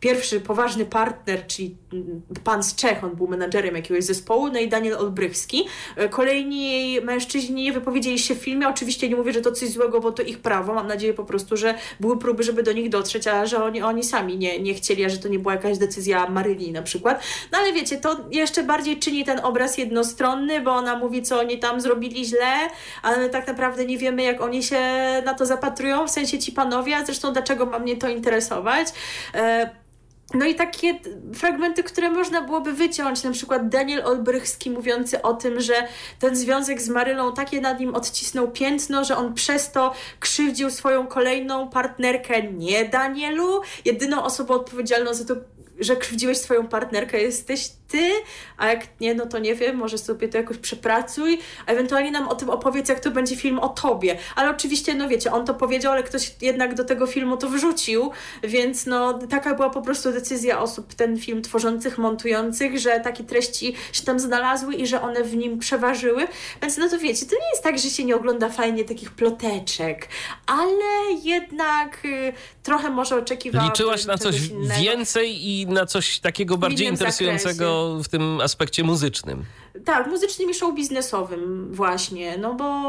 pierwszy 0.00 0.40
poważny 0.40 0.84
partner, 0.84 1.46
czyli 1.46 1.76
pan 2.44 2.62
z 2.62 2.74
Czech, 2.74 3.04
on 3.04 3.16
był 3.16 3.28
menadżerem 3.28 3.76
jakiegoś 3.76 4.04
zespołu, 4.04 4.48
no 4.48 4.58
i 4.58 4.68
Daniel 4.68 4.94
Olbrychski. 4.94 5.64
Kolejni 6.10 6.72
jej 6.72 7.02
mężczyźni 7.02 7.62
nie 7.62 7.72
wypowiedzieli 7.72 8.18
się 8.18 8.34
w 8.34 8.38
filmie. 8.38 8.68
Oczywiście 8.68 9.08
nie 9.08 9.16
mówię, 9.16 9.32
że 9.32 9.40
to 9.40 9.52
coś 9.52 9.68
złego, 9.68 10.00
bo 10.00 10.12
to 10.12 10.22
ich 10.22 10.38
prawo. 10.38 10.74
Mam 10.74 10.86
nadzieję 10.86 11.14
po 11.14 11.24
prostu, 11.24 11.56
że 11.56 11.74
były 12.00 12.18
próby, 12.18 12.42
żeby 12.42 12.62
do 12.62 12.72
nich 12.72 12.88
dotrzeć, 12.88 13.26
a 13.26 13.46
że 13.46 13.64
oni, 13.64 13.82
oni 13.82 14.04
sami 14.04 14.38
nie, 14.38 14.58
nie 14.58 14.74
chcieli, 14.74 15.04
a 15.04 15.08
że 15.08 15.18
to 15.18 15.28
nie 15.28 15.38
była 15.38 15.54
jakaś 15.54 15.78
decyzja 15.78 16.28
Maryli 16.28 16.72
na 16.72 16.82
przykład. 16.82 17.22
No 17.52 17.58
ale 17.58 17.72
wiecie, 17.72 17.96
to 17.96 18.16
jeszcze 18.30 18.62
bardziej 18.62 18.98
czyni 18.98 19.24
ten 19.24 19.40
obraz 19.42 19.78
jednostki 19.78 20.14
postronny, 20.14 20.60
bo 20.60 20.72
ona 20.72 20.98
mówi, 20.98 21.22
co 21.22 21.40
oni 21.40 21.58
tam 21.58 21.80
zrobili 21.80 22.24
źle, 22.24 22.68
ale 23.02 23.28
tak 23.28 23.46
naprawdę 23.46 23.86
nie 23.86 23.98
wiemy, 23.98 24.22
jak 24.22 24.40
oni 24.40 24.62
się 24.62 24.80
na 25.24 25.34
to 25.34 25.46
zapatrują, 25.64 26.06
w 26.06 26.10
sensie 26.10 26.38
ci 26.38 26.52
panowie, 26.52 26.96
a 26.96 27.04
zresztą 27.04 27.32
dlaczego 27.32 27.66
ma 27.66 27.78
mnie 27.78 27.96
to 27.96 28.08
interesować. 28.08 28.88
E, 29.34 29.70
no 30.34 30.46
i 30.46 30.54
takie 30.54 30.98
fragmenty, 31.34 31.82
które 31.82 32.10
można 32.10 32.42
byłoby 32.42 32.72
wyciąć, 32.72 33.22
na 33.22 33.30
przykład 33.30 33.68
Daniel 33.68 34.06
Olbrychski 34.06 34.70
mówiący 34.70 35.22
o 35.22 35.34
tym, 35.34 35.60
że 35.60 35.74
ten 36.18 36.36
związek 36.36 36.82
z 36.82 36.88
Marylą 36.88 37.32
takie 37.32 37.60
nad 37.60 37.80
nim 37.80 37.94
odcisnął 37.94 38.50
piętno, 38.50 39.04
że 39.04 39.16
on 39.16 39.34
przez 39.34 39.72
to 39.72 39.92
krzywdził 40.20 40.70
swoją 40.70 41.06
kolejną 41.06 41.68
partnerkę, 41.68 42.42
nie 42.42 42.84
Danielu. 42.84 43.60
Jedyną 43.84 44.24
osobą 44.24 44.54
odpowiedzialną 44.54 45.14
za 45.14 45.24
to 45.24 45.40
że 45.80 45.96
krzywdziłeś 45.96 46.38
swoją 46.38 46.66
partnerkę, 46.66 47.22
jesteś 47.22 47.70
ty, 47.88 48.10
a 48.56 48.68
jak 48.68 49.00
nie, 49.00 49.14
no 49.14 49.26
to 49.26 49.38
nie 49.38 49.54
wiem, 49.54 49.76
może 49.76 49.98
sobie 49.98 50.28
to 50.28 50.38
jakoś 50.38 50.58
przepracuj, 50.58 51.38
a 51.66 51.70
ewentualnie 51.70 52.10
nam 52.10 52.28
o 52.28 52.34
tym 52.34 52.50
opowiedz, 52.50 52.88
jak 52.88 53.00
to 53.00 53.10
będzie 53.10 53.36
film 53.36 53.58
o 53.58 53.68
tobie. 53.68 54.18
Ale 54.36 54.50
oczywiście, 54.50 54.94
no 54.94 55.08
wiecie, 55.08 55.32
on 55.32 55.46
to 55.46 55.54
powiedział, 55.54 55.92
ale 55.92 56.02
ktoś 56.02 56.34
jednak 56.40 56.74
do 56.74 56.84
tego 56.84 57.06
filmu 57.06 57.36
to 57.36 57.48
wrzucił, 57.48 58.10
więc 58.42 58.86
no 58.86 59.18
taka 59.18 59.54
była 59.54 59.70
po 59.70 59.82
prostu 59.82 60.12
decyzja 60.12 60.60
osób 60.60 60.94
ten 60.94 61.18
film 61.18 61.42
tworzących, 61.42 61.98
montujących, 61.98 62.78
że 62.78 63.00
takie 63.00 63.24
treści 63.24 63.74
się 63.92 64.02
tam 64.02 64.20
znalazły 64.20 64.74
i 64.74 64.86
że 64.86 65.02
one 65.02 65.24
w 65.24 65.36
nim 65.36 65.58
przeważyły, 65.58 66.26
więc 66.62 66.78
no 66.78 66.88
to 66.88 66.98
wiecie, 66.98 67.26
to 67.26 67.34
nie 67.34 67.50
jest 67.52 67.62
tak, 67.62 67.78
że 67.78 67.90
się 67.90 68.04
nie 68.04 68.16
ogląda 68.16 68.48
fajnie 68.48 68.84
takich 68.84 69.10
ploteczek, 69.10 70.08
ale 70.46 71.12
jednak 71.22 72.04
y, 72.04 72.32
trochę 72.62 72.90
może 72.90 73.16
oczekiwałam 73.16 73.68
Liczyłaś 73.68 74.04
na 74.04 74.18
coś 74.18 74.46
innego. 74.46 74.80
więcej 74.80 75.48
i 75.48 75.63
na 75.68 75.86
coś 75.86 76.20
takiego 76.20 76.58
bardziej 76.58 76.88
interesującego 76.88 77.88
zakresie. 77.90 78.04
w 78.04 78.08
tym 78.08 78.40
aspekcie 78.40 78.84
muzycznym. 78.84 79.44
Tak, 79.84 80.06
muzycznym 80.06 80.50
i 80.50 80.54
show 80.54 80.74
biznesowym 80.74 81.68
właśnie, 81.72 82.38
no 82.38 82.54
bo 82.54 82.84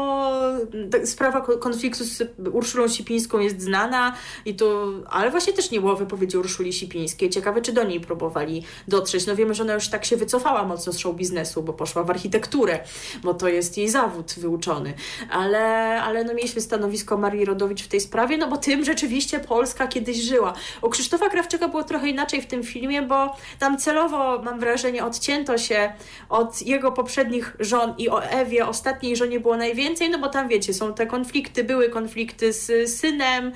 sprawa 1.04 1.40
konfliktu 1.40 2.04
z 2.04 2.22
Urszulą 2.52 2.88
Sipińską 2.88 3.38
jest 3.38 3.62
znana 3.62 4.14
i 4.44 4.54
to, 4.54 4.92
ale 5.10 5.30
właśnie 5.30 5.52
też 5.52 5.70
nie 5.70 5.80
było 5.80 5.96
wypowiedzi 5.96 6.36
Urszuli 6.36 6.72
Sipińskiej. 6.72 7.30
Ciekawe, 7.30 7.62
czy 7.62 7.72
do 7.72 7.84
niej 7.84 8.00
próbowali 8.00 8.64
dotrzeć. 8.88 9.26
No 9.26 9.36
wiemy, 9.36 9.54
że 9.54 9.62
ona 9.62 9.74
już 9.74 9.88
tak 9.88 10.04
się 10.04 10.16
wycofała 10.16 10.64
mocno 10.64 10.92
z 10.92 10.98
show 10.98 11.16
biznesu, 11.16 11.62
bo 11.62 11.72
poszła 11.72 12.04
w 12.04 12.10
architekturę, 12.10 12.78
bo 13.22 13.34
to 13.34 13.48
jest 13.48 13.78
jej 13.78 13.88
zawód 13.88 14.34
wyuczony. 14.36 14.94
Ale, 15.30 16.02
ale 16.02 16.24
no 16.24 16.34
mieliśmy 16.34 16.60
stanowisko 16.60 17.18
Marii 17.18 17.44
Rodowicz 17.44 17.82
w 17.82 17.88
tej 17.88 18.00
sprawie, 18.00 18.36
no 18.38 18.48
bo 18.48 18.56
tym 18.56 18.84
rzeczywiście 18.84 19.40
Polska 19.40 19.86
kiedyś 19.86 20.16
żyła. 20.16 20.54
U 20.82 20.88
Krzysztofa 20.88 21.28
Krawczyka 21.28 21.68
było 21.68 21.84
trochę 21.84 22.08
inaczej 22.08 22.42
w 22.42 22.46
tym 22.46 22.62
filmie, 22.62 23.02
bo 23.02 23.36
tam 23.58 23.78
celowo, 23.78 24.42
mam 24.42 24.60
wrażenie, 24.60 25.04
odcięto 25.04 25.58
się 25.58 25.92
od 26.28 26.62
jego 26.76 26.92
poprzednich 26.92 27.56
żon 27.60 27.94
i 27.98 28.08
o 28.08 28.24
Ewie, 28.24 28.66
ostatniej 28.66 29.16
żonie 29.16 29.40
było 29.40 29.56
najwięcej, 29.56 30.10
no 30.10 30.18
bo 30.18 30.28
tam 30.28 30.48
wiecie, 30.48 30.74
są 30.74 30.94
te 30.94 31.06
konflikty, 31.06 31.64
były 31.64 31.88
konflikty 31.88 32.52
z 32.52 32.90
synem 32.98 33.52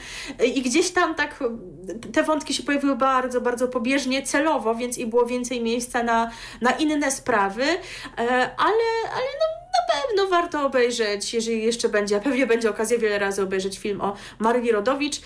i 0.55 0.63
gdzieś 0.63 0.91
tam 0.91 1.15
tak 1.15 1.45
te 2.13 2.23
wątki 2.23 2.55
się 2.55 2.63
pojawiły 2.63 2.97
bardzo, 2.97 3.41
bardzo 3.41 3.69
pobieżnie, 3.69 4.23
celowo, 4.23 4.75
więc 4.75 4.99
i 4.99 5.07
było 5.07 5.27
więcej 5.27 5.63
miejsca 5.63 6.03
na, 6.03 6.31
na 6.61 6.71
inne 6.71 7.11
sprawy, 7.11 7.63
e, 7.63 7.79
ale, 8.57 8.85
ale 9.13 9.31
no, 9.41 9.47
na 9.79 9.95
pewno 9.95 10.27
warto 10.27 10.67
obejrzeć, 10.67 11.35
jeżeli 11.35 11.65
jeszcze 11.65 11.89
będzie, 11.89 12.17
a 12.17 12.21
pewnie 12.21 12.47
będzie 12.47 12.71
okazja 12.71 12.99
wiele 12.99 13.19
razy 13.19 13.43
obejrzeć 13.43 13.79
film 13.79 14.01
o 14.01 14.17
Marii 14.39 14.73
Rodowicz. 14.73 15.21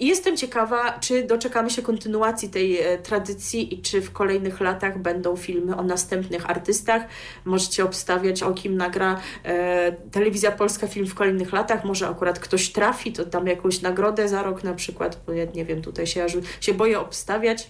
I 0.00 0.06
jestem 0.06 0.36
ciekawa, 0.36 0.98
czy 0.98 1.22
doczekamy 1.22 1.70
się 1.70 1.82
kontynuacji 1.82 2.48
tej 2.48 2.78
e, 2.78 2.98
tradycji 2.98 3.74
i 3.74 3.82
czy 3.82 4.00
w 4.00 4.12
kolejnych 4.12 4.60
latach 4.60 4.98
będą 4.98 5.36
filmy 5.36 5.76
o 5.76 5.82
następnych 5.82 6.50
artystach. 6.50 7.02
Możecie 7.44 7.84
obstawiać, 7.84 8.42
o 8.42 8.54
kim 8.54 8.76
nagra 8.76 9.20
e, 9.44 9.92
Telewizja 9.92 10.52
Polska 10.52 10.86
film 10.86 11.06
w 11.06 11.14
kolejnych 11.14 11.52
latach. 11.52 11.84
Może 11.84 12.08
akurat 12.08 12.38
ktoś 12.38 12.72
trafi, 12.72 13.12
to 13.12 13.24
dam 13.24 13.46
jakąś 13.46 13.82
nagrodę 13.82 14.28
za 14.28 14.42
rok 14.42 14.64
na 14.64 14.74
przykład, 14.74 15.18
bo 15.26 15.32
ja 15.32 15.44
nie 15.54 15.64
wiem, 15.64 15.82
tutaj 15.82 16.06
się, 16.06 16.26
się 16.60 16.74
boję 16.74 17.00
obstawiać. 17.00 17.68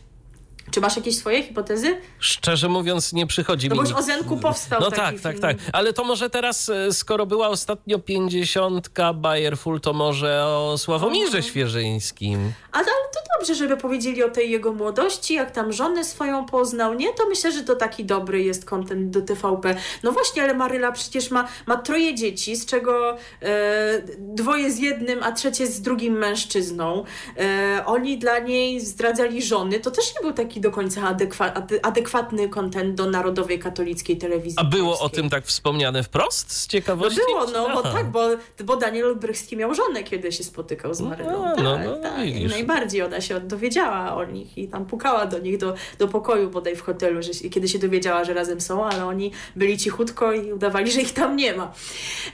Czy 0.71 0.81
masz 0.81 0.97
jakieś 0.97 1.17
swoje 1.17 1.43
hipotezy? 1.43 2.01
Szczerze 2.19 2.69
mówiąc, 2.69 3.13
nie 3.13 3.27
przychodzi 3.27 3.69
no 3.69 3.75
mi. 3.75 3.79
No 3.79 3.85
bo 3.85 3.91
już 3.91 3.99
o 3.99 4.03
Zenku 4.03 4.37
powstał. 4.37 4.81
No 4.81 4.91
tak, 4.91 5.21
tak, 5.21 5.39
tak. 5.39 5.57
Ale 5.73 5.93
to 5.93 6.05
może 6.05 6.31
teraz, 6.31 6.69
e, 6.69 6.93
skoro 6.93 7.27
była 7.27 7.49
ostatnio 7.49 7.99
pięćdziesiątka 7.99 9.15
Bayerful, 9.15 9.81
to 9.81 9.93
może 9.93 10.45
o 10.47 10.79
Sławomirze 10.79 11.39
o. 11.39 11.43
Świeżyńskim. 11.43 12.53
Ale, 12.73 12.85
ale 12.85 13.11
to 13.15 13.21
dobrze, 13.39 13.55
żeby 13.55 13.77
powiedzieli 13.77 14.25
o 14.25 14.31
tej 14.31 14.51
jego 14.51 14.73
młodości, 14.73 15.35
jak 15.35 15.51
tam 15.51 15.73
żonę 15.73 16.05
swoją 16.05 16.47
poznał, 16.47 16.95
nie? 16.95 17.13
To 17.13 17.27
myślę, 17.29 17.53
że 17.53 17.63
to 17.63 17.77
taki 17.77 18.05
dobry 18.05 18.43
jest 18.43 18.65
kontent 18.65 19.11
do 19.11 19.23
TVP. 19.23 19.77
No 20.03 20.13
właśnie, 20.13 20.43
ale 20.43 20.55
Maryla 20.55 20.93
przecież 20.93 21.31
ma, 21.31 21.49
ma 21.67 21.77
troje 21.77 22.15
dzieci, 22.15 22.57
z 22.57 22.67
czego 22.67 23.17
e, 23.43 24.03
dwoje 24.19 24.71
z 24.71 24.79
jednym, 24.79 25.23
a 25.23 25.33
trzecie 25.33 25.67
z 25.67 25.81
drugim 25.81 26.19
mężczyzną. 26.19 27.05
E, 27.39 27.83
oni 27.87 28.19
dla 28.19 28.39
niej 28.39 28.81
zdradzali 28.81 29.43
żony. 29.43 29.81
To 29.81 29.91
też 29.91 30.15
nie 30.15 30.21
był 30.21 30.33
taki 30.33 30.60
do 30.61 30.71
końca 30.71 31.03
adekwa 31.09 31.53
adekwatny 31.83 32.49
kontent 32.49 32.95
do 32.95 33.11
Narodowej 33.11 33.59
Katolickiej 33.59 34.17
Telewizji 34.17 34.59
A 34.59 34.65
było 34.65 34.89
polskiej. 34.89 35.07
o 35.07 35.09
tym 35.09 35.31
tak 35.31 35.45
wspomniane 35.45 36.03
wprost 36.03 36.53
z 36.53 36.67
ciekawości? 36.67 37.21
No 37.29 37.47
było, 37.47 37.69
no 37.69 37.75
bo 37.75 37.83
tak, 37.83 38.11
bo, 38.11 38.29
bo 38.65 38.77
Daniel 38.77 39.17
Brychski 39.17 39.57
miał 39.57 39.75
żonę, 39.75 40.03
kiedy 40.03 40.33
się 40.33 40.45
spotykał 40.45 40.95
z 40.95 41.01
Marylą. 41.01 41.31
No, 41.31 41.55
tak, 41.55 41.65
no, 41.65 41.79
no, 41.85 41.97
tak. 41.97 42.19
Najbardziej 42.51 43.03
ona 43.03 43.21
się 43.21 43.41
dowiedziała 43.41 44.17
o 44.17 44.25
nich 44.25 44.59
i 44.59 44.69
tam 44.69 44.87
pukała 44.87 45.27
do 45.27 45.39
nich 45.39 45.59
do, 45.59 45.75
do 45.99 46.09
pokoju 46.09 46.51
bodaj 46.51 46.77
w 46.77 46.83
hotelu, 46.83 47.23
że, 47.23 47.31
kiedy 47.33 47.69
się 47.69 47.79
dowiedziała, 47.79 48.25
że 48.25 48.35
razem 48.35 48.61
są, 48.61 48.85
ale 48.85 49.07
oni 49.07 49.33
byli 49.57 49.79
cichutko 49.79 50.33
i 50.33 50.53
udawali, 50.53 50.91
że 50.93 51.01
ich 51.01 51.13
tam 51.13 51.37
nie 51.37 51.55
ma. 51.57 51.73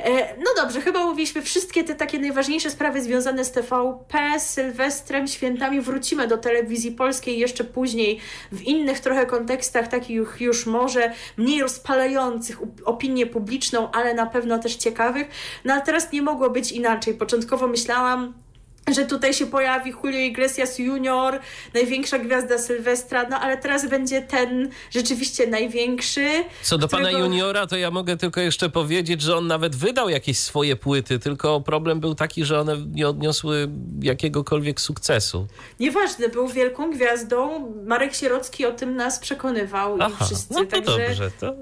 E, 0.00 0.36
no 0.38 0.50
dobrze, 0.56 0.80
chyba 0.80 1.04
mówiliśmy 1.06 1.42
wszystkie 1.42 1.84
te 1.84 1.94
takie 1.94 2.18
najważniejsze 2.18 2.70
sprawy 2.70 3.02
związane 3.02 3.44
z 3.44 3.52
TVP, 3.52 4.40
Sylwestrem, 4.40 5.28
świętami. 5.28 5.80
Wrócimy 5.80 6.28
do 6.28 6.38
telewizji 6.38 6.92
polskiej 6.92 7.38
jeszcze 7.38 7.64
później 7.64 8.15
w 8.52 8.62
innych 8.62 9.00
trochę 9.00 9.26
kontekstach, 9.26 9.88
takich 9.88 10.40
już 10.40 10.66
może 10.66 11.12
mniej 11.36 11.62
rozpalających 11.62 12.58
opinię 12.84 13.26
publiczną, 13.26 13.90
ale 13.90 14.14
na 14.14 14.26
pewno 14.26 14.58
też 14.58 14.76
ciekawych. 14.76 15.28
No 15.64 15.74
ale 15.74 15.82
teraz 15.82 16.12
nie 16.12 16.22
mogło 16.22 16.50
być 16.50 16.72
inaczej. 16.72 17.14
Początkowo 17.14 17.68
myślałam, 17.68 18.45
że 18.94 19.06
tutaj 19.06 19.34
się 19.34 19.46
pojawi 19.46 19.92
Julio 20.04 20.20
Iglesias 20.20 20.78
Junior, 20.78 21.40
największa 21.74 22.18
gwiazda 22.18 22.58
Sylwestra, 22.58 23.28
no 23.28 23.40
ale 23.40 23.56
teraz 23.56 23.88
będzie 23.88 24.22
ten 24.22 24.70
rzeczywiście 24.90 25.46
największy. 25.46 26.44
Co 26.62 26.78
do 26.78 26.88
którego... 26.88 27.08
pana 27.08 27.18
Juniora, 27.18 27.66
to 27.66 27.76
ja 27.76 27.90
mogę 27.90 28.16
tylko 28.16 28.40
jeszcze 28.40 28.70
powiedzieć, 28.70 29.22
że 29.22 29.36
on 29.36 29.46
nawet 29.46 29.76
wydał 29.76 30.08
jakieś 30.08 30.38
swoje 30.38 30.76
płyty, 30.76 31.18
tylko 31.18 31.60
problem 31.60 32.00
był 32.00 32.14
taki, 32.14 32.44
że 32.44 32.60
one 32.60 32.76
nie 32.92 33.08
odniosły 33.08 33.68
jakiegokolwiek 34.02 34.80
sukcesu. 34.80 35.46
Nieważne, 35.80 36.28
był 36.28 36.48
wielką 36.48 36.90
gwiazdą. 36.90 37.72
Marek 37.86 38.14
Sierocki 38.14 38.66
o 38.66 38.72
tym 38.72 38.96
nas 38.96 39.18
przekonywał 39.18 39.96
Aha, 40.00 40.16
i 40.20 40.24
wszyscy. 40.24 40.54
No 40.54 40.64
to 40.64 40.66
także, 40.66 41.08
dobrze. 41.08 41.30
To... 41.40 41.54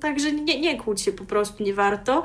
Także 0.00 0.32
nie, 0.32 0.60
nie 0.60 0.78
kłóć 0.78 1.00
się 1.00 1.12
po 1.12 1.24
prostu, 1.24 1.62
nie 1.62 1.74
warto. 1.74 2.22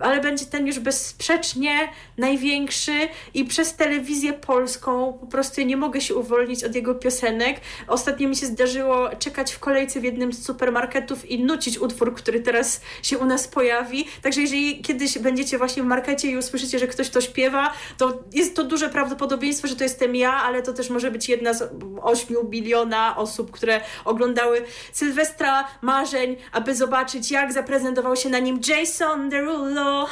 Ale 0.00 0.20
będzie 0.20 0.46
ten 0.46 0.66
już 0.66 0.78
bezsprzecznie 0.78 1.88
największy 2.18 3.08
i 3.34 3.44
przez 3.44 3.76
te 3.76 3.85
telewizję 3.86 4.32
polską, 4.32 5.12
po 5.20 5.26
prostu 5.26 5.62
nie 5.62 5.76
mogę 5.76 6.00
się 6.00 6.14
uwolnić 6.14 6.64
od 6.64 6.74
jego 6.74 6.94
piosenek. 6.94 7.60
Ostatnio 7.88 8.28
mi 8.28 8.36
się 8.36 8.46
zdarzyło 8.46 9.08
czekać 9.18 9.52
w 9.52 9.58
kolejce 9.58 10.00
w 10.00 10.04
jednym 10.04 10.32
z 10.32 10.44
supermarketów 10.44 11.30
i 11.30 11.44
nucić 11.44 11.78
utwór, 11.78 12.14
który 12.14 12.40
teraz 12.40 12.80
się 13.02 13.18
u 13.18 13.24
nas 13.24 13.48
pojawi. 13.48 14.06
Także 14.22 14.40
jeżeli 14.40 14.82
kiedyś 14.82 15.18
będziecie 15.18 15.58
właśnie 15.58 15.82
w 15.82 15.86
markecie 15.86 16.30
i 16.30 16.36
usłyszycie, 16.36 16.78
że 16.78 16.86
ktoś 16.86 17.10
to 17.10 17.20
śpiewa, 17.20 17.72
to 17.98 18.22
jest 18.32 18.56
to 18.56 18.64
duże 18.64 18.88
prawdopodobieństwo, 18.88 19.68
że 19.68 19.76
to 19.76 19.84
jestem 19.84 20.16
ja, 20.16 20.32
ale 20.32 20.62
to 20.62 20.72
też 20.72 20.90
może 20.90 21.10
być 21.10 21.28
jedna 21.28 21.54
z 21.54 21.72
8 22.02 22.36
biliona 22.44 23.16
osób, 23.16 23.50
które 23.50 23.80
oglądały 24.04 24.64
Sylwestra 24.92 25.64
Marzeń, 25.82 26.36
aby 26.52 26.74
zobaczyć, 26.74 27.30
jak 27.30 27.52
zaprezentował 27.52 28.16
się 28.16 28.28
na 28.28 28.38
nim 28.38 28.60
Jason 28.68 29.28
Derulo. 29.28 30.06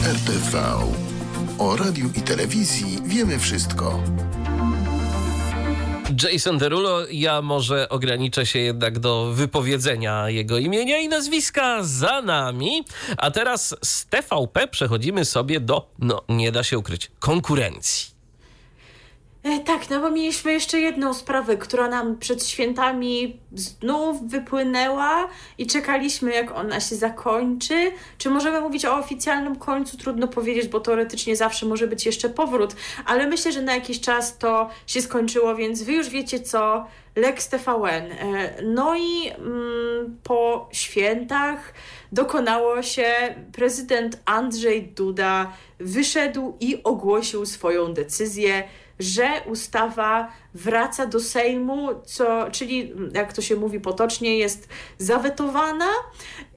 RTV. 0.00 1.19
O 1.60 1.76
radiu 1.76 2.10
i 2.16 2.22
telewizji 2.22 2.98
wiemy 3.04 3.38
wszystko. 3.38 4.02
Jason 6.22 6.58
Derulo, 6.58 7.06
ja 7.10 7.42
może 7.42 7.88
ograniczę 7.88 8.46
się 8.46 8.58
jednak 8.58 8.98
do 8.98 9.32
wypowiedzenia 9.32 10.30
jego 10.30 10.58
imienia 10.58 10.98
i 10.98 11.08
nazwiska 11.08 11.78
za 11.82 12.22
nami. 12.22 12.84
A 13.16 13.30
teraz 13.30 13.76
z 13.84 14.06
TVP 14.06 14.68
przechodzimy 14.68 15.24
sobie 15.24 15.60
do, 15.60 15.90
no 15.98 16.22
nie 16.28 16.52
da 16.52 16.62
się 16.62 16.78
ukryć, 16.78 17.10
konkurencji. 17.18 18.19
E, 19.42 19.60
tak, 19.60 19.90
no 19.90 20.00
bo 20.00 20.10
mieliśmy 20.10 20.52
jeszcze 20.52 20.80
jedną 20.80 21.14
sprawę, 21.14 21.56
która 21.56 21.88
nam 21.88 22.18
przed 22.18 22.46
świętami 22.46 23.40
znów 23.54 24.28
wypłynęła 24.28 25.28
i 25.58 25.66
czekaliśmy, 25.66 26.34
jak 26.34 26.50
ona 26.50 26.80
się 26.80 26.96
zakończy. 26.96 27.92
Czy 28.18 28.30
możemy 28.30 28.60
mówić 28.60 28.84
o 28.84 28.98
oficjalnym 28.98 29.56
końcu? 29.56 29.96
Trudno 29.96 30.28
powiedzieć, 30.28 30.68
bo 30.68 30.80
teoretycznie 30.80 31.36
zawsze 31.36 31.66
może 31.66 31.86
być 31.86 32.06
jeszcze 32.06 32.28
powrót, 32.28 32.76
ale 33.06 33.26
myślę, 33.26 33.52
że 33.52 33.62
na 33.62 33.74
jakiś 33.74 34.00
czas 34.00 34.38
to 34.38 34.70
się 34.86 35.02
skończyło, 35.02 35.54
więc 35.56 35.82
wy 35.82 35.92
już 35.92 36.08
wiecie 36.08 36.40
co. 36.40 36.86
Lex 37.16 37.48
TVN. 37.48 38.12
E, 38.12 38.62
no 38.62 38.96
i 38.96 39.28
mm, 39.28 40.18
po 40.22 40.68
świętach 40.72 41.74
dokonało 42.12 42.82
się, 42.82 43.04
prezydent 43.52 44.20
Andrzej 44.24 44.82
Duda 44.82 45.52
wyszedł 45.78 46.56
i 46.60 46.82
ogłosił 46.82 47.46
swoją 47.46 47.94
decyzję 47.94 48.64
że 49.00 49.28
ustawa 49.46 50.32
wraca 50.54 51.06
do 51.06 51.20
Sejmu, 51.20 51.88
co, 52.04 52.50
czyli 52.50 52.92
jak 53.12 53.32
to 53.32 53.42
się 53.42 53.56
mówi 53.56 53.80
potocznie, 53.80 54.38
jest 54.38 54.68
zawetowana 54.98 55.88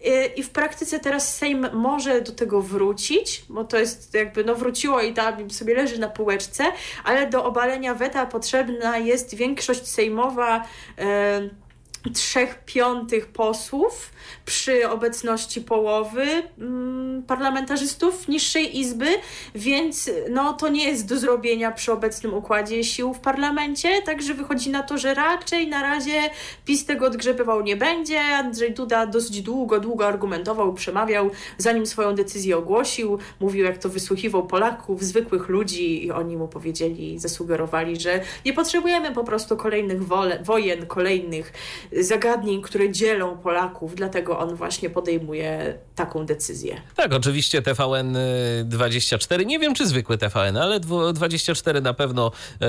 y, 0.07 0.25
i 0.25 0.43
w 0.43 0.49
praktyce 0.49 0.99
teraz 0.99 1.37
Sejm 1.37 1.67
może 1.73 2.21
do 2.21 2.31
tego 2.31 2.61
wrócić, 2.61 3.45
bo 3.49 3.63
to 3.63 3.77
jest 3.77 4.13
jakby 4.13 4.43
no 4.43 4.55
wróciło 4.55 5.01
i 5.01 5.13
tam 5.13 5.51
sobie 5.51 5.75
leży 5.75 5.99
na 5.99 6.09
półeczce, 6.09 6.63
ale 7.03 7.29
do 7.29 7.45
obalenia 7.45 7.93
weta 7.95 8.25
potrzebna 8.25 8.97
jest 8.97 9.35
większość 9.35 9.87
sejmowa. 9.87 10.63
Yy, 10.97 11.62
trzech 12.13 12.65
piątych 12.65 13.27
posłów 13.27 14.11
przy 14.45 14.89
obecności 14.89 15.61
połowy 15.61 16.25
mm, 16.59 17.23
parlamentarzystów 17.27 18.27
niższej 18.27 18.79
izby, 18.79 19.07
więc 19.55 20.11
no, 20.29 20.53
to 20.53 20.69
nie 20.69 20.87
jest 20.87 21.07
do 21.07 21.17
zrobienia 21.17 21.71
przy 21.71 21.91
obecnym 21.91 22.33
układzie 22.33 22.83
sił 22.83 23.13
w 23.13 23.19
parlamencie, 23.19 24.01
także 24.01 24.33
wychodzi 24.33 24.69
na 24.69 24.83
to, 24.83 24.97
że 24.97 25.13
raczej 25.13 25.67
na 25.67 25.81
razie 25.81 26.29
PiS 26.65 26.85
tego 26.85 27.05
odgrzebywał 27.05 27.61
nie 27.61 27.75
będzie. 27.75 28.21
Andrzej 28.21 28.73
Duda 28.73 29.05
dosyć 29.05 29.41
długo, 29.41 29.79
długo 29.79 30.07
argumentował, 30.07 30.73
przemawiał, 30.73 31.31
zanim 31.57 31.85
swoją 31.85 32.15
decyzję 32.15 32.57
ogłosił, 32.57 33.19
mówił 33.39 33.65
jak 33.65 33.77
to 33.77 33.89
wysłuchiwał 33.89 34.47
Polaków, 34.47 35.03
zwykłych 35.03 35.49
ludzi 35.49 36.05
i 36.05 36.11
oni 36.11 36.37
mu 36.37 36.47
powiedzieli, 36.47 37.19
zasugerowali, 37.19 37.99
że 37.99 38.21
nie 38.45 38.53
potrzebujemy 38.53 39.11
po 39.11 39.23
prostu 39.23 39.57
kolejnych 39.57 39.99
wojen, 40.43 40.85
kolejnych 40.87 41.53
zagadnień, 42.01 42.61
które 42.61 42.91
dzielą 42.91 43.37
Polaków, 43.37 43.95
dlatego 43.95 44.39
on 44.39 44.55
właśnie 44.55 44.89
podejmuje 44.89 45.77
taką 45.95 46.25
decyzję. 46.25 46.81
Tak, 46.95 47.13
oczywiście 47.13 47.61
TVN 47.61 48.17
24, 48.65 49.45
nie 49.45 49.59
wiem 49.59 49.73
czy 49.73 49.87
zwykły 49.87 50.17
TVN, 50.17 50.57
ale 50.57 50.79
24 51.13 51.81
na 51.81 51.93
pewno 51.93 52.31
e, 52.61 52.67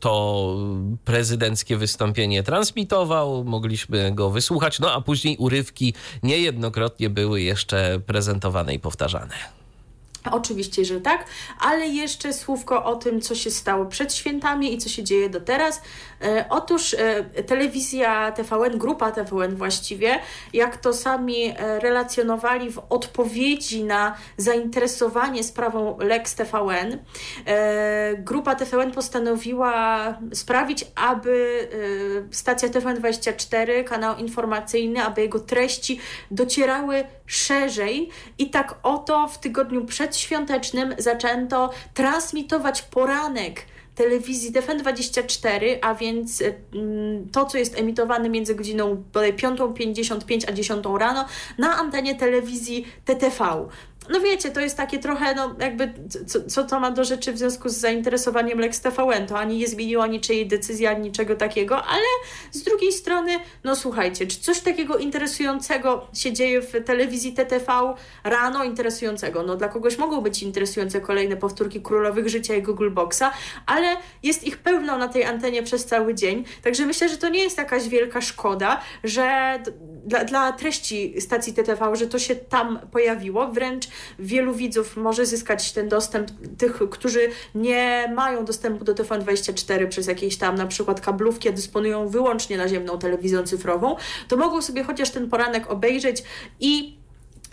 to 0.00 0.56
prezydenckie 1.04 1.76
wystąpienie 1.76 2.42
transmitował, 2.42 3.44
mogliśmy 3.44 4.12
go 4.12 4.30
wysłuchać, 4.30 4.80
no 4.80 4.92
a 4.92 5.00
później 5.00 5.36
urywki 5.36 5.94
niejednokrotnie 6.22 7.10
były 7.10 7.42
jeszcze 7.42 8.00
prezentowane 8.06 8.74
i 8.74 8.78
powtarzane. 8.78 9.63
Oczywiście, 10.30 10.84
że 10.84 11.00
tak, 11.00 11.24
ale 11.60 11.86
jeszcze 11.86 12.32
słówko 12.32 12.84
o 12.84 12.96
tym, 12.96 13.20
co 13.20 13.34
się 13.34 13.50
stało 13.50 13.86
przed 13.86 14.14
świętami 14.14 14.74
i 14.74 14.78
co 14.78 14.88
się 14.88 15.02
dzieje 15.02 15.30
do 15.30 15.40
teraz. 15.40 15.82
E, 16.22 16.44
otóż 16.50 16.94
e, 16.94 17.24
telewizja 17.24 18.32
TVN, 18.32 18.78
grupa 18.78 19.10
TVN 19.10 19.56
właściwie, 19.56 20.18
jak 20.52 20.76
to 20.76 20.92
sami 20.92 21.46
e, 21.46 21.80
relacjonowali 21.80 22.72
w 22.72 22.82
odpowiedzi 22.88 23.84
na 23.84 24.14
zainteresowanie 24.36 25.44
sprawą 25.44 25.98
Lex 25.98 26.34
TVN, 26.34 26.98
e, 27.46 28.16
grupa 28.16 28.54
TVN 28.54 28.92
postanowiła 28.92 30.04
sprawić, 30.32 30.86
aby 30.94 31.68
e, 32.30 32.34
stacja 32.34 32.68
TVN24, 32.68 33.84
kanał 33.84 34.16
informacyjny, 34.16 35.04
aby 35.04 35.20
jego 35.20 35.40
treści 35.40 36.00
docierały 36.30 37.04
szerzej 37.26 38.10
i 38.38 38.50
tak 38.50 38.78
oto 38.82 39.28
w 39.28 39.38
tygodniu 39.38 39.84
przedświątecznym 40.14 40.94
zaczęto 40.98 41.70
transmitować 41.94 42.82
poranek 42.82 43.66
telewizji 43.94 44.52
TVN24, 44.52 45.78
a 45.82 45.94
więc 45.94 46.42
mm, 46.74 47.28
to, 47.32 47.44
co 47.44 47.58
jest 47.58 47.78
emitowane 47.78 48.28
między 48.28 48.54
godziną 48.54 49.04
5.55 49.12 50.44
a 50.48 50.52
10 50.52 50.84
rano 50.98 51.24
na 51.58 51.76
antenie 51.76 52.14
telewizji 52.14 52.86
TTV 53.04 53.68
no 54.08 54.20
wiecie, 54.20 54.50
to 54.50 54.60
jest 54.60 54.76
takie 54.76 54.98
trochę, 54.98 55.34
no 55.34 55.54
jakby, 55.58 55.92
co, 56.26 56.44
co 56.44 56.64
to 56.64 56.80
ma 56.80 56.90
do 56.90 57.04
rzeczy 57.04 57.32
w 57.32 57.38
związku 57.38 57.68
z 57.68 57.76
zainteresowaniem 57.76 58.58
Lex 58.58 58.80
TVN, 58.80 59.26
to 59.26 59.38
ani 59.38 59.58
nie 59.58 59.68
zmieniło 59.68 60.06
niczyjej 60.06 60.46
decyzji, 60.46 60.86
ani 60.86 61.02
niczego 61.02 61.36
takiego, 61.36 61.84
ale 61.84 62.04
z 62.52 62.62
drugiej 62.62 62.92
strony, 62.92 63.38
no 63.64 63.76
słuchajcie, 63.76 64.26
czy 64.26 64.40
coś 64.40 64.60
takiego 64.60 64.98
interesującego 64.98 66.06
się 66.14 66.32
dzieje 66.32 66.62
w 66.62 66.84
telewizji 66.84 67.32
TTV 67.32 67.94
rano, 68.24 68.64
interesującego, 68.64 69.42
no 69.42 69.56
dla 69.56 69.68
kogoś 69.68 69.98
mogą 69.98 70.20
być 70.20 70.42
interesujące 70.42 71.00
kolejne 71.00 71.36
powtórki 71.36 71.82
Królowych 71.82 72.28
Życia 72.28 72.54
i 72.54 72.62
Google 72.62 72.90
Boxa, 72.90 73.32
ale 73.66 73.96
jest 74.22 74.44
ich 74.44 74.58
pełno 74.58 74.98
na 74.98 75.08
tej 75.08 75.24
antenie 75.24 75.62
przez 75.62 75.86
cały 75.86 76.14
dzień, 76.14 76.44
także 76.62 76.86
myślę, 76.86 77.08
że 77.08 77.16
to 77.16 77.28
nie 77.28 77.42
jest 77.42 77.58
jakaś 77.58 77.88
wielka 77.88 78.20
szkoda, 78.20 78.80
że 79.04 79.58
dla, 80.06 80.24
dla 80.24 80.52
treści 80.52 81.20
stacji 81.20 81.52
TTV, 81.52 81.96
że 81.96 82.06
to 82.06 82.18
się 82.18 82.36
tam 82.36 82.78
pojawiło, 82.92 83.48
wręcz 83.48 83.88
wielu 84.18 84.54
widzów 84.54 84.96
może 84.96 85.26
zyskać 85.26 85.72
ten 85.72 85.88
dostęp, 85.88 86.30
tych, 86.58 86.78
którzy 86.90 87.28
nie 87.54 88.12
mają 88.14 88.44
dostępu 88.44 88.84
do 88.84 88.94
TVN24 88.94 89.88
przez 89.88 90.06
jakieś 90.06 90.36
tam 90.36 90.54
na 90.54 90.66
przykład 90.66 91.00
kablówki, 91.00 91.48
a 91.48 91.52
dysponują 91.52 92.08
wyłącznie 92.08 92.56
naziemną 92.56 92.98
telewizją 92.98 93.42
cyfrową, 93.42 93.96
to 94.28 94.36
mogą 94.36 94.62
sobie 94.62 94.84
chociaż 94.84 95.10
ten 95.10 95.30
poranek 95.30 95.70
obejrzeć 95.70 96.22
i 96.60 97.03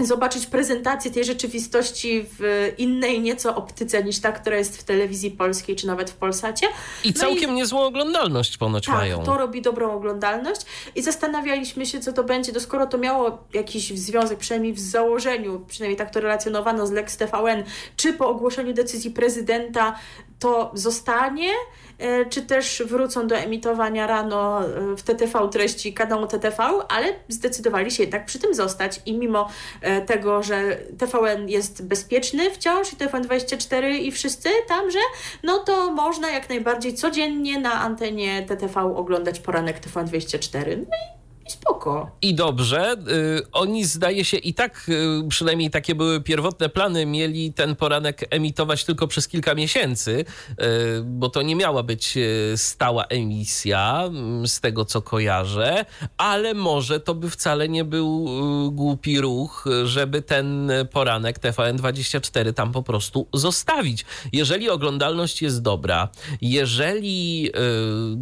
zobaczyć 0.05 0.45
prezentację 0.45 1.11
tej 1.11 1.23
rzeczywistości 1.25 2.25
w 2.39 2.71
innej 2.77 3.21
nieco 3.21 3.55
optyce 3.55 4.03
niż 4.03 4.19
ta, 4.19 4.31
która 4.31 4.57
jest 4.57 4.77
w 4.77 4.83
telewizji 4.83 5.31
polskiej 5.31 5.75
czy 5.75 5.87
nawet 5.87 6.09
w 6.09 6.15
Polsacie. 6.15 6.67
I 7.03 7.07
no 7.07 7.13
całkiem 7.13 7.51
i... 7.51 7.53
niezłą 7.53 7.81
oglądalność 7.81 8.57
ponoć 8.57 8.85
tak, 8.85 8.95
mają. 8.95 9.23
to 9.23 9.37
robi 9.37 9.61
dobrą 9.61 9.91
oglądalność 9.91 10.61
i 10.95 11.01
zastanawialiśmy 11.01 11.85
się, 11.85 11.99
co 11.99 12.13
to 12.13 12.23
będzie, 12.23 12.53
to 12.53 12.59
skoro 12.59 12.85
to 12.85 12.97
miało 12.97 13.37
jakiś 13.53 13.99
związek, 13.99 14.39
przynajmniej 14.39 14.73
w 14.73 14.79
założeniu, 14.79 15.65
przynajmniej 15.67 15.97
tak 15.97 16.13
to 16.13 16.19
relacjonowano 16.19 16.87
z 16.87 16.91
Lex 16.91 17.17
TVN, 17.17 17.63
czy 17.95 18.13
po 18.13 18.29
ogłoszeniu 18.29 18.73
decyzji 18.73 19.11
prezydenta 19.11 19.95
to 20.41 20.71
zostanie, 20.73 21.49
e, 21.97 22.25
czy 22.25 22.41
też 22.41 22.83
wrócą 22.85 23.27
do 23.27 23.35
emitowania 23.35 24.07
rano 24.07 24.65
e, 24.65 24.95
w 24.95 25.03
TTV 25.03 25.49
treści 25.49 25.93
kanału 25.93 26.27
TTV, 26.27 26.63
ale 26.89 27.13
zdecydowali 27.27 27.91
się 27.91 28.03
jednak 28.03 28.25
przy 28.25 28.39
tym 28.39 28.55
zostać 28.55 29.01
i 29.05 29.17
mimo 29.17 29.49
e, 29.81 30.01
tego, 30.01 30.43
że 30.43 30.77
TVN 30.97 31.49
jest 31.49 31.87
bezpieczny 31.87 32.51
wciąż 32.51 32.93
i 32.93 32.95
TVN24 32.95 33.89
i 33.89 34.11
wszyscy 34.11 34.49
tamże, 34.67 34.99
no 35.43 35.59
to 35.59 35.91
można 35.91 36.29
jak 36.29 36.49
najbardziej 36.49 36.93
codziennie 36.93 37.59
na 37.59 37.73
antenie 37.73 38.45
TTV 38.47 38.95
oglądać 38.95 39.39
poranek 39.39 39.79
TVN24. 39.79 40.77
No 40.77 40.83
i 40.83 41.20
spoko. 41.51 42.11
I 42.21 42.35
dobrze. 42.35 42.95
Y, 43.39 43.51
oni 43.51 43.85
zdaje 43.85 44.25
się 44.25 44.37
i 44.37 44.53
tak, 44.53 44.89
y, 44.89 45.27
przynajmniej 45.29 45.69
takie 45.69 45.95
były 45.95 46.21
pierwotne 46.21 46.69
plany, 46.69 47.05
mieli 47.05 47.53
ten 47.53 47.75
poranek 47.75 48.25
emitować 48.29 48.85
tylko 48.85 49.07
przez 49.07 49.27
kilka 49.27 49.55
miesięcy, 49.55 50.25
y, 50.51 50.55
bo 51.03 51.29
to 51.29 51.41
nie 51.41 51.55
miała 51.55 51.83
być 51.83 52.17
stała 52.55 53.05
emisja, 53.05 54.03
mm, 54.07 54.47
z 54.47 54.59
tego 54.59 54.85
co 54.85 55.01
kojarzę, 55.01 55.85
ale 56.17 56.53
może 56.53 56.99
to 56.99 57.15
by 57.15 57.29
wcale 57.29 57.69
nie 57.69 57.83
był 57.83 58.27
głupi 58.71 59.21
ruch, 59.21 59.65
żeby 59.83 60.21
ten 60.21 60.71
poranek 60.91 61.39
TVN24 61.39 62.53
tam 62.53 62.71
po 62.71 62.83
prostu 62.83 63.27
zostawić. 63.33 64.05
Jeżeli 64.33 64.69
oglądalność 64.69 65.41
jest 65.41 65.61
dobra, 65.61 66.09
jeżeli 66.41 67.51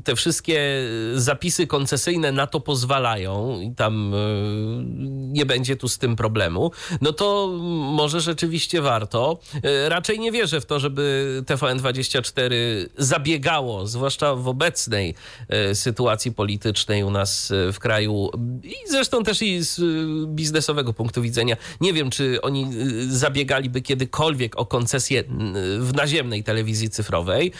te 0.03 0.15
wszystkie 0.15 0.61
zapisy 1.15 1.67
koncesyjne 1.67 2.31
na 2.31 2.47
to 2.47 2.59
pozwalają, 2.59 3.18
i 3.61 3.75
tam 3.75 4.13
e, 4.13 4.17
nie 5.09 5.45
będzie 5.45 5.75
tu 5.75 5.87
z 5.87 5.97
tym 5.97 6.15
problemu, 6.15 6.71
no 7.01 7.13
to 7.13 7.47
może 7.93 8.21
rzeczywiście 8.21 8.81
warto. 8.81 9.39
E, 9.63 9.89
raczej 9.89 10.19
nie 10.19 10.31
wierzę 10.31 10.61
w 10.61 10.65
to, 10.65 10.79
żeby 10.79 11.43
TVN24 11.45 12.53
zabiegało, 12.97 13.87
zwłaszcza 13.87 14.35
w 14.35 14.47
obecnej 14.47 15.15
e, 15.49 15.75
sytuacji 15.75 16.31
politycznej 16.31 17.03
u 17.03 17.11
nas 17.11 17.53
w 17.73 17.79
kraju 17.79 18.29
i 18.63 18.89
zresztą 18.89 19.23
też 19.23 19.41
i 19.41 19.63
z 19.63 19.81
biznesowego 20.25 20.93
punktu 20.93 21.21
widzenia. 21.21 21.57
Nie 21.81 21.93
wiem, 21.93 22.09
czy 22.09 22.41
oni 22.41 22.67
zabiegaliby 23.07 23.81
kiedykolwiek 23.81 24.59
o 24.59 24.65
koncesję 24.65 25.23
w 25.79 25.93
naziemnej 25.93 26.43
telewizji 26.43 26.89
cyfrowej. 26.89 27.51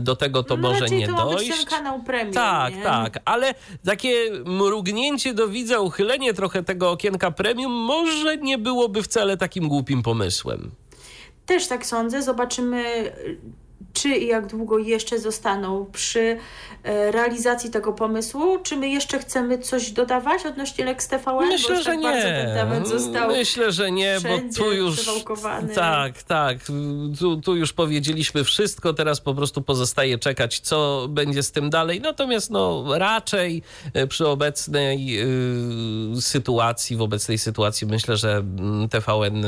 Do 0.00 0.16
tego 0.16 0.42
to 0.42 0.56
no, 0.56 0.68
może 0.68 0.86
nie 0.86 1.06
to 1.06 1.30
dojść. 1.30 1.56
Ten 1.56 1.66
kanał 1.66 2.02
premium, 2.02 2.34
tak, 2.34 2.76
nie? 2.76 2.82
tak, 2.82 3.18
ale 3.24 3.54
takie 3.84 4.30
mrugnięcie 4.44 4.93
wciągnięcie 4.94 5.34
do 5.34 5.48
widza, 5.48 5.80
uchylenie 5.80 6.34
trochę 6.34 6.62
tego 6.62 6.90
okienka 6.90 7.30
premium 7.30 7.72
może 7.72 8.36
nie 8.36 8.58
byłoby 8.58 9.02
wcale 9.02 9.36
takim 9.36 9.68
głupim 9.68 10.02
pomysłem. 10.02 10.70
Też 11.46 11.66
tak 11.66 11.86
sądzę. 11.86 12.22
Zobaczymy 12.22 13.12
czy 13.92 14.08
i 14.08 14.26
jak 14.26 14.46
długo 14.46 14.78
jeszcze 14.78 15.18
zostaną 15.18 15.86
przy 15.92 16.38
e, 16.82 17.10
realizacji 17.10 17.70
tego 17.70 17.92
pomysłu? 17.92 18.58
Czy 18.62 18.76
my 18.76 18.88
jeszcze 18.88 19.18
chcemy 19.18 19.58
coś 19.58 19.90
dodawać 19.90 20.46
odnośnie 20.46 20.84
Lex 20.84 21.08
TVN? 21.08 21.48
Myślę, 21.48 21.82
że 21.82 21.90
tak 21.90 22.00
nie. 22.00 22.52
Temat 22.54 22.88
został 22.88 23.28
Myślę, 23.28 23.72
że 23.72 23.90
nie, 23.90 24.18
bo 24.22 24.56
tu 24.56 24.72
już. 24.72 25.10
Tak, 25.74 26.22
tak. 26.22 26.58
Tu, 27.18 27.40
tu 27.40 27.56
już 27.56 27.72
powiedzieliśmy 27.72 28.44
wszystko. 28.44 28.92
Teraz 28.92 29.20
po 29.20 29.34
prostu 29.34 29.62
pozostaje 29.62 30.18
czekać, 30.18 30.60
co 30.60 31.06
będzie 31.08 31.42
z 31.42 31.52
tym 31.52 31.70
dalej. 31.70 32.00
Natomiast 32.00 32.50
no, 32.50 32.84
raczej 32.98 33.62
e, 33.94 34.06
przy 34.06 34.28
obecnej 34.28 35.20
y, 36.16 36.22
sytuacji, 36.22 36.96
w 36.96 37.02
obecnej 37.02 37.38
sytuacji 37.38 37.86
myślę, 37.86 38.16
że 38.16 38.36
mm, 38.36 38.88
TVN 38.88 39.46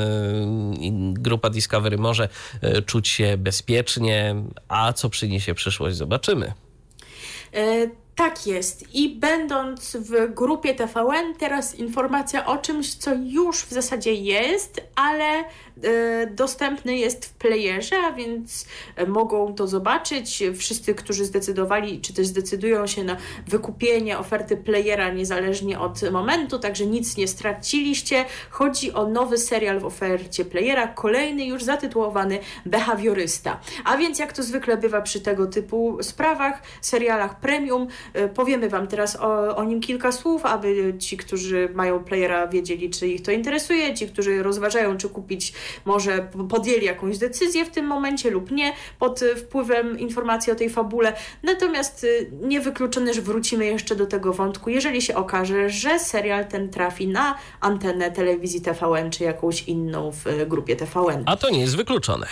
i 0.80 0.92
grupa 1.12 1.50
Discovery 1.50 1.98
może 1.98 2.28
czuć 2.86 3.08
się 3.08 3.36
bezpiecznie, 3.38 4.25
a 4.68 4.92
co 4.92 5.10
przyniesie 5.10 5.54
przyszłość, 5.54 5.96
zobaczymy. 5.96 6.52
E, 7.54 7.86
tak 8.16 8.46
jest. 8.46 8.94
I 8.94 9.16
będąc 9.16 9.96
w 9.96 10.34
grupie 10.34 10.74
TVN, 10.74 11.34
teraz 11.38 11.74
informacja 11.74 12.46
o 12.46 12.58
czymś, 12.58 12.94
co 12.94 13.14
już 13.14 13.62
w 13.62 13.70
zasadzie 13.70 14.12
jest, 14.12 14.80
ale 14.94 15.44
dostępny 16.30 16.96
jest 16.96 17.26
w 17.26 17.32
playerze, 17.32 17.96
a 17.98 18.12
więc 18.12 18.66
e, 18.96 19.06
mogą 19.06 19.54
to 19.54 19.66
zobaczyć. 19.66 20.42
Wszyscy, 20.56 20.94
którzy 20.94 21.24
zdecydowali, 21.24 22.00
czy 22.00 22.14
też 22.14 22.26
zdecydują 22.26 22.86
się 22.86 23.04
na 23.04 23.16
wykupienie 23.46 24.18
oferty 24.18 24.56
playera 24.56 25.12
niezależnie 25.12 25.80
od 25.80 26.10
momentu, 26.10 26.58
także 26.58 26.86
nic 26.86 27.16
nie 27.16 27.28
straciliście. 27.28 28.24
Chodzi 28.50 28.92
o 28.92 29.08
nowy 29.08 29.38
serial 29.38 29.80
w 29.80 29.84
ofercie 29.84 30.44
playera, 30.44 30.88
kolejny 30.88 31.46
już 31.46 31.62
zatytułowany 31.62 32.38
Behawiorysta. 32.66 33.60
A 33.84 33.96
więc 33.96 34.18
jak 34.18 34.32
to 34.32 34.42
zwykle 34.42 34.76
bywa 34.76 35.02
przy 35.02 35.20
tego 35.20 35.46
typu 35.46 35.98
sprawach, 36.02 36.62
serialach 36.80 37.40
premium, 37.40 37.86
e, 38.12 38.28
powiemy 38.28 38.68
Wam 38.68 38.86
teraz 38.86 39.16
o, 39.16 39.56
o 39.56 39.64
nim 39.64 39.80
kilka 39.80 40.12
słów, 40.12 40.46
aby 40.46 40.94
ci, 40.98 41.16
którzy 41.16 41.68
mają 41.74 42.04
playera 42.04 42.46
wiedzieli, 42.46 42.90
czy 42.90 43.08
ich 43.08 43.22
to 43.22 43.30
interesuje, 43.30 43.94
ci, 43.94 44.08
którzy 44.08 44.42
rozważają, 44.42 44.96
czy 44.96 45.08
kupić 45.08 45.52
może 45.84 46.28
podjęli 46.48 46.84
jakąś 46.84 47.18
decyzję 47.18 47.64
w 47.64 47.70
tym 47.70 47.86
momencie 47.86 48.30
lub 48.30 48.50
nie 48.50 48.72
pod 48.98 49.20
wpływem 49.36 49.98
informacji 49.98 50.52
o 50.52 50.54
tej 50.54 50.70
fabule. 50.70 51.12
Natomiast 51.42 52.04
y, 52.04 52.30
niewykluczone, 52.42 53.14
że 53.14 53.22
wrócimy 53.22 53.66
jeszcze 53.66 53.96
do 53.96 54.06
tego 54.06 54.32
wątku, 54.32 54.70
jeżeli 54.70 55.02
się 55.02 55.14
okaże, 55.14 55.70
że 55.70 55.98
serial 55.98 56.46
ten 56.46 56.70
trafi 56.70 57.08
na 57.08 57.34
antenę 57.60 58.10
telewizji 58.10 58.60
TVN 58.60 59.10
czy 59.10 59.24
jakąś 59.24 59.62
inną 59.62 60.12
w 60.12 60.26
y, 60.26 60.46
grupie 60.46 60.76
TVN. 60.76 61.22
A 61.26 61.36
to 61.36 61.50
nie 61.50 61.60
jest 61.60 61.76
wykluczone. 61.76 62.26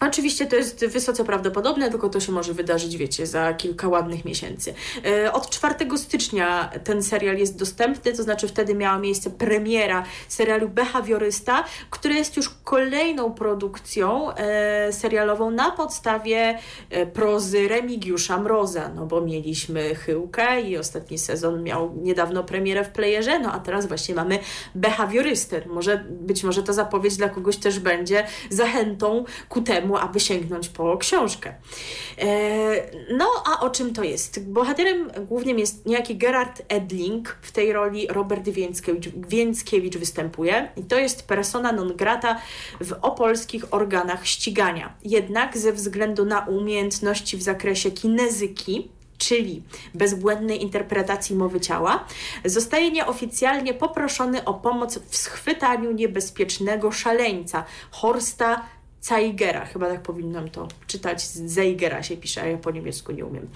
Oczywiście 0.00 0.46
to 0.46 0.56
jest 0.56 0.86
wysoce 0.86 1.24
prawdopodobne, 1.24 1.90
tylko 1.90 2.08
to 2.08 2.20
się 2.20 2.32
może 2.32 2.54
wydarzyć, 2.54 2.96
wiecie, 2.96 3.26
za 3.26 3.54
kilka 3.54 3.88
ładnych 3.88 4.24
miesięcy. 4.24 4.74
E, 5.06 5.32
od 5.32 5.50
4 5.50 5.74
stycznia 5.98 6.70
ten 6.84 7.02
serial 7.02 7.36
jest 7.36 7.58
dostępny, 7.58 8.12
to 8.12 8.22
znaczy 8.22 8.48
wtedy 8.48 8.74
miała 8.74 8.98
miejsce 8.98 9.30
premiera 9.30 10.04
serialu 10.28 10.68
Behawiorysta, 10.68 11.64
który 11.90 12.14
jest 12.14 12.36
już 12.36 12.50
kolejną 12.64 13.32
produkcją 13.32 14.34
e, 14.34 14.92
serialową 14.92 15.50
na 15.50 15.70
podstawie 15.70 16.58
e, 16.90 17.06
prozy 17.06 17.68
Remigiusza 17.68 18.38
Mroza, 18.38 18.88
no 18.88 19.06
bo 19.06 19.20
mieliśmy 19.20 19.94
Chyłkę 19.94 20.60
i 20.60 20.78
ostatni 20.78 21.18
sezon 21.18 21.62
miał 21.62 21.94
niedawno 21.96 22.44
premierę 22.44 22.84
w 22.84 22.88
playerze, 22.88 23.38
no 23.38 23.52
a 23.52 23.60
teraz 23.60 23.86
właśnie 23.86 24.14
mamy 24.14 24.38
Behawiorystę. 24.74 25.62
Może, 25.66 26.04
być 26.10 26.44
może 26.44 26.62
ta 26.62 26.72
zapowiedź 26.72 27.16
dla 27.16 27.28
kogoś 27.28 27.56
też 27.56 27.78
będzie 27.78 28.26
zachętą 28.50 29.24
ku 29.48 29.62
temu, 29.62 29.83
aby 29.92 30.20
sięgnąć 30.20 30.68
po 30.68 30.96
książkę. 30.96 31.54
E, 32.18 32.26
no 33.16 33.26
a 33.46 33.60
o 33.60 33.70
czym 33.70 33.94
to 33.94 34.02
jest? 34.02 34.50
Bohaterem 34.50 35.10
głównym 35.28 35.58
jest 35.58 35.86
niejaki 35.86 36.16
Gerard 36.16 36.62
Edling, 36.68 37.36
w 37.42 37.52
tej 37.52 37.72
roli 37.72 38.06
Robert 38.10 38.48
Więckiewicz, 38.48 39.08
Więckiewicz 39.28 39.96
występuje 39.96 40.68
i 40.76 40.82
to 40.82 40.98
jest 40.98 41.28
persona 41.28 41.72
non 41.72 41.96
grata 41.96 42.40
w 42.80 42.92
opolskich 43.02 43.74
organach 43.74 44.26
ścigania. 44.26 44.94
Jednak 45.04 45.58
ze 45.58 45.72
względu 45.72 46.24
na 46.24 46.40
umiejętności 46.40 47.36
w 47.36 47.42
zakresie 47.42 47.90
kinezyki, 47.90 48.88
czyli 49.18 49.62
bezbłędnej 49.94 50.62
interpretacji 50.62 51.36
mowy 51.36 51.60
ciała, 51.60 52.04
zostaje 52.44 52.90
nieoficjalnie 52.90 53.74
poproszony 53.74 54.44
o 54.44 54.54
pomoc 54.54 54.98
w 55.08 55.16
schwytaniu 55.16 55.92
niebezpiecznego 55.92 56.92
szaleńca 56.92 57.64
Horsta 57.90 58.62
Zeigera, 59.04 59.64
chyba 59.64 59.86
tak 59.86 60.02
powinnam 60.02 60.50
to 60.50 60.68
czytać, 60.86 61.26
Zeigera 61.26 62.02
się 62.02 62.16
pisze, 62.16 62.42
a 62.42 62.46
ja 62.46 62.58
po 62.58 62.70
niemiecku 62.70 63.12
nie 63.12 63.26
umiem. 63.26 63.48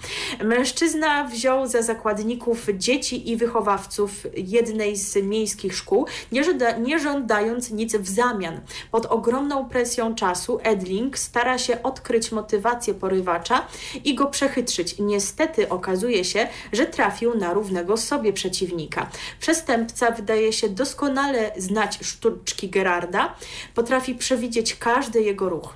Mężczyzna 0.43 1.23
wziął 1.23 1.67
za 1.67 1.81
zakładników 1.81 2.67
dzieci 2.77 3.31
i 3.31 3.37
wychowawców 3.37 4.27
jednej 4.37 4.95
z 4.95 5.15
miejskich 5.15 5.75
szkół, 5.75 6.07
nie, 6.31 6.43
żąda, 6.43 6.77
nie 6.77 6.99
żądając 6.99 7.71
nic 7.71 7.95
w 7.95 8.09
zamian. 8.09 8.61
Pod 8.91 9.05
ogromną 9.05 9.69
presją 9.69 10.15
czasu 10.15 10.59
Edling 10.63 11.17
stara 11.17 11.57
się 11.57 11.83
odkryć 11.83 12.31
motywację 12.31 12.93
porywacza 12.93 13.67
i 14.03 14.15
go 14.15 14.25
przechytrzyć. 14.25 14.95
Niestety 14.99 15.69
okazuje 15.69 16.23
się, 16.23 16.47
że 16.73 16.85
trafił 16.85 17.37
na 17.37 17.53
równego 17.53 17.97
sobie 17.97 18.33
przeciwnika. 18.33 19.09
Przestępca 19.39 20.11
wydaje 20.11 20.53
się 20.53 20.69
doskonale 20.69 21.51
znać 21.57 21.99
sztuczki 22.01 22.69
Gerarda, 22.69 23.35
potrafi 23.75 24.15
przewidzieć 24.15 24.75
każdy 24.75 25.21
jego 25.21 25.38
jego 25.39 25.49
ruch. 25.49 25.73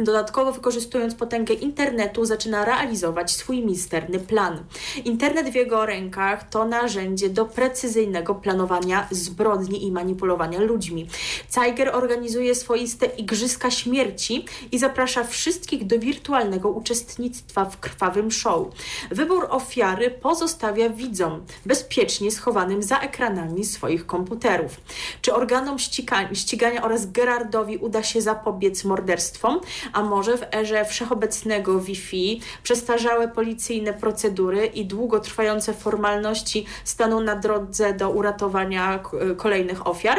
Dodatkowo 0.00 0.52
wykorzystując 0.52 1.14
potęgę 1.14 1.54
internetu 1.54 2.24
zaczyna 2.24 2.64
realizować 2.64 3.32
swój 3.32 3.64
misterny 3.64 4.20
plan. 4.20 4.64
Internet 5.04 5.50
w 5.50 5.54
jego 5.54 5.86
rękach 5.86 6.48
to 6.48 6.64
narzędzie 6.64 7.30
do 7.30 7.44
precyzyjnego 7.44 8.34
planowania 8.34 9.06
zbrodni 9.10 9.86
i 9.86 9.92
manipulowania 9.92 10.60
ludźmi. 10.60 11.08
Zeiger 11.50 11.96
organizuje 11.96 12.54
swoiste 12.54 13.06
igrzyska 13.06 13.70
śmierci 13.70 14.44
i 14.72 14.78
zaprasza 14.78 15.24
wszystkich 15.24 15.86
do 15.86 15.98
wirtualnego 15.98 16.68
uczestnictwa 16.68 17.64
w 17.64 17.80
krwawym 17.80 18.30
show. 18.30 18.68
Wybór 19.10 19.46
ofiary 19.50 20.10
pozostawia 20.10 20.88
widzom, 20.88 21.44
bezpiecznie 21.66 22.30
schowanym 22.30 22.82
za 22.82 22.98
ekranami 22.98 23.64
swoich 23.64 24.06
komputerów. 24.06 24.80
Czy 25.22 25.34
organom 25.34 25.78
ścigania, 25.78 26.34
ścigania 26.34 26.82
oraz 26.82 27.12
Gerardowi 27.12 27.76
uda 27.76 28.02
się 28.02 28.20
zapobiec 28.20 28.84
morderstwom? 28.84 29.60
A 29.92 30.02
może 30.02 30.36
w 30.36 30.54
erze 30.54 30.84
wszechobecnego 30.84 31.80
Wi-Fi 31.80 32.40
przestarzałe 32.62 33.28
policyjne 33.28 33.92
procedury 33.92 34.66
i 34.66 34.86
długotrwające 34.86 35.74
formalności 35.74 36.66
staną 36.84 37.20
na 37.20 37.36
drodze 37.36 37.94
do 37.94 38.10
uratowania 38.10 39.00
kolejnych 39.36 39.86
ofiar. 39.86 40.18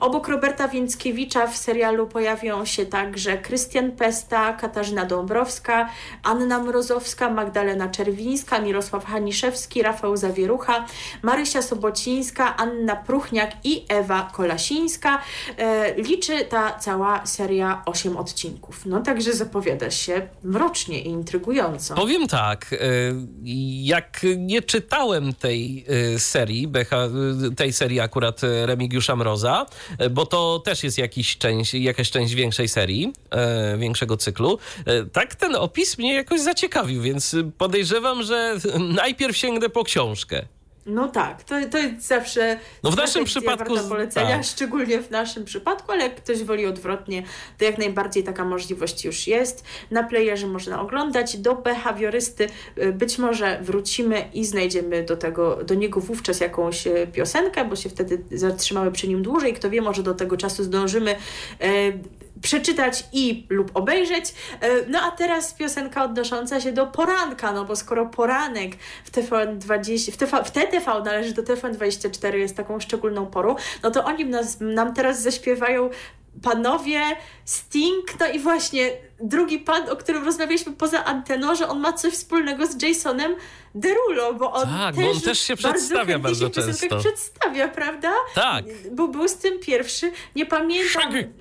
Obok 0.00 0.28
Roberta 0.28 0.68
Więckiewicza 0.68 1.46
w 1.46 1.56
serialu 1.56 2.06
pojawią 2.06 2.64
się 2.64 2.86
także 2.86 3.38
Krystian 3.38 3.92
Pesta, 3.92 4.52
Katarzyna 4.52 5.04
Dąbrowska, 5.04 5.88
Anna 6.22 6.58
Mrozowska, 6.58 7.30
Magdalena 7.30 7.88
Czerwińska, 7.88 8.60
Mirosław 8.60 9.04
Haniszewski, 9.04 9.82
Rafał 9.82 10.16
Zawierucha, 10.16 10.86
Marysia 11.22 11.62
Sobocińska, 11.62 12.56
Anna 12.56 12.96
Pruchniak 12.96 13.50
i 13.64 13.84
Ewa 13.88 14.30
Kolasińska. 14.32 15.18
E, 15.58 15.94
liczy 15.94 16.44
ta 16.44 16.78
cała 16.78 17.26
seria 17.26 17.82
8 17.86 18.16
odcinków. 18.16 18.86
No 18.86 19.00
także 19.02 19.32
zapowiada 19.32 19.90
się 19.90 20.28
mrocznie 20.42 21.02
i 21.02 21.06
intrygująco. 21.06 21.94
Powiem 21.94 22.28
tak, 22.28 22.72
e, 22.72 22.76
jak 23.82 24.26
nie 24.36 24.62
czytałem 24.62 25.34
tej 25.34 25.84
e, 26.14 26.18
serii, 26.18 26.70
e, 26.74 27.54
tej 27.54 27.72
serii 27.72 28.00
akurat 28.00 28.40
Remigiusza 28.42 29.16
Mroza, 29.16 29.66
bo 30.10 30.26
to 30.26 30.58
też 30.64 30.84
jest 30.84 30.98
jakiś 30.98 31.38
część, 31.38 31.74
jakaś 31.74 32.10
część 32.10 32.34
większej 32.34 32.68
serii, 32.68 33.12
większego 33.78 34.16
cyklu, 34.16 34.58
tak 35.12 35.34
ten 35.34 35.54
opis 35.54 35.98
mnie 35.98 36.14
jakoś 36.14 36.40
zaciekawił, 36.40 37.02
więc 37.02 37.36
podejrzewam, 37.58 38.22
że 38.22 38.56
najpierw 38.78 39.36
sięgnę 39.36 39.68
po 39.68 39.84
książkę. 39.84 40.46
No 40.86 41.08
tak, 41.08 41.44
to, 41.44 41.54
to 41.70 41.78
jest 41.78 42.06
zawsze 42.06 42.58
no 42.82 42.90
w 42.90 42.96
naszym 42.96 43.24
przypadku 43.24 43.74
polecenia, 43.88 44.36
tak. 44.36 44.44
szczególnie 44.44 45.02
w 45.02 45.10
naszym 45.10 45.44
przypadku, 45.44 45.92
ale 45.92 46.02
jak 46.02 46.14
ktoś 46.16 46.42
woli 46.42 46.66
odwrotnie, 46.66 47.22
to 47.58 47.64
jak 47.64 47.78
najbardziej 47.78 48.24
taka 48.24 48.44
możliwość 48.44 49.04
już 49.04 49.26
jest. 49.26 49.64
Na 49.90 50.02
playerze 50.02 50.46
można 50.46 50.80
oglądać. 50.80 51.36
Do 51.36 51.54
behawiorysty 51.54 52.48
y, 52.78 52.92
być 52.92 53.18
może 53.18 53.58
wrócimy 53.62 54.24
i 54.34 54.44
znajdziemy 54.44 55.02
do 55.02 55.16
tego, 55.16 55.64
do 55.64 55.74
niego 55.74 56.00
wówczas 56.00 56.40
jakąś 56.40 56.86
y, 56.86 57.08
piosenkę, 57.12 57.64
bo 57.64 57.76
się 57.76 57.88
wtedy 57.88 58.24
zatrzymały 58.32 58.92
przy 58.92 59.08
nim 59.08 59.22
dłużej. 59.22 59.54
Kto 59.54 59.70
wie, 59.70 59.82
może 59.82 60.02
do 60.02 60.14
tego 60.14 60.36
czasu 60.36 60.64
zdążymy 60.64 61.16
e, 61.60 61.92
przeczytać 62.42 63.04
i 63.12 63.46
lub 63.48 63.70
obejrzeć. 63.74 64.34
No 64.88 65.00
a 65.00 65.10
teraz 65.10 65.54
piosenka 65.54 66.04
odnosząca 66.04 66.60
się 66.60 66.72
do 66.72 66.86
poranka, 66.86 67.52
no 67.52 67.64
bo 67.64 67.76
skoro 67.76 68.06
poranek 68.06 68.72
w 69.04 69.10
TVN20, 69.10 70.12
w, 70.12 70.16
TV, 70.16 70.44
TTV 70.72 71.02
należy 71.04 71.32
do 71.34 71.42
TVN24, 71.42 72.34
jest 72.34 72.56
taką 72.56 72.80
szczególną 72.80 73.26
porą, 73.26 73.56
no 73.82 73.90
to 73.90 74.04
oni 74.04 74.24
nas, 74.24 74.56
nam 74.60 74.94
teraz 74.94 75.22
zaśpiewają 75.22 75.90
panowie, 76.42 77.00
Sting, 77.44 78.20
no 78.20 78.26
i 78.26 78.38
właśnie 78.38 78.90
drugi 79.20 79.58
pan, 79.58 79.90
o 79.90 79.96
którym 79.96 80.24
rozmawialiśmy 80.24 80.72
poza 80.72 81.04
anteną, 81.04 81.54
że 81.54 81.68
on 81.68 81.80
ma 81.80 81.92
coś 81.92 82.12
wspólnego 82.12 82.66
z 82.66 82.82
Jasonem 82.82 83.36
Derulo, 83.74 84.34
bo 84.34 84.52
on, 84.52 84.68
tak, 84.68 84.94
też, 84.94 85.04
bo 85.04 85.10
on 85.10 85.20
też 85.20 85.40
się 85.40 85.56
przedstawia 85.56 86.18
bardzo, 86.18 86.44
bardzo 86.44 86.62
często. 86.62 86.98
przedstawia, 86.98 87.68
prawda? 87.68 88.12
Tak. 88.34 88.64
Bo 88.92 89.08
był 89.08 89.28
z 89.28 89.36
tym 89.36 89.58
pierwszy. 89.60 90.12
Nie 90.36 90.46
pamiętam. 90.46 91.02
Shaggy. 91.02 91.32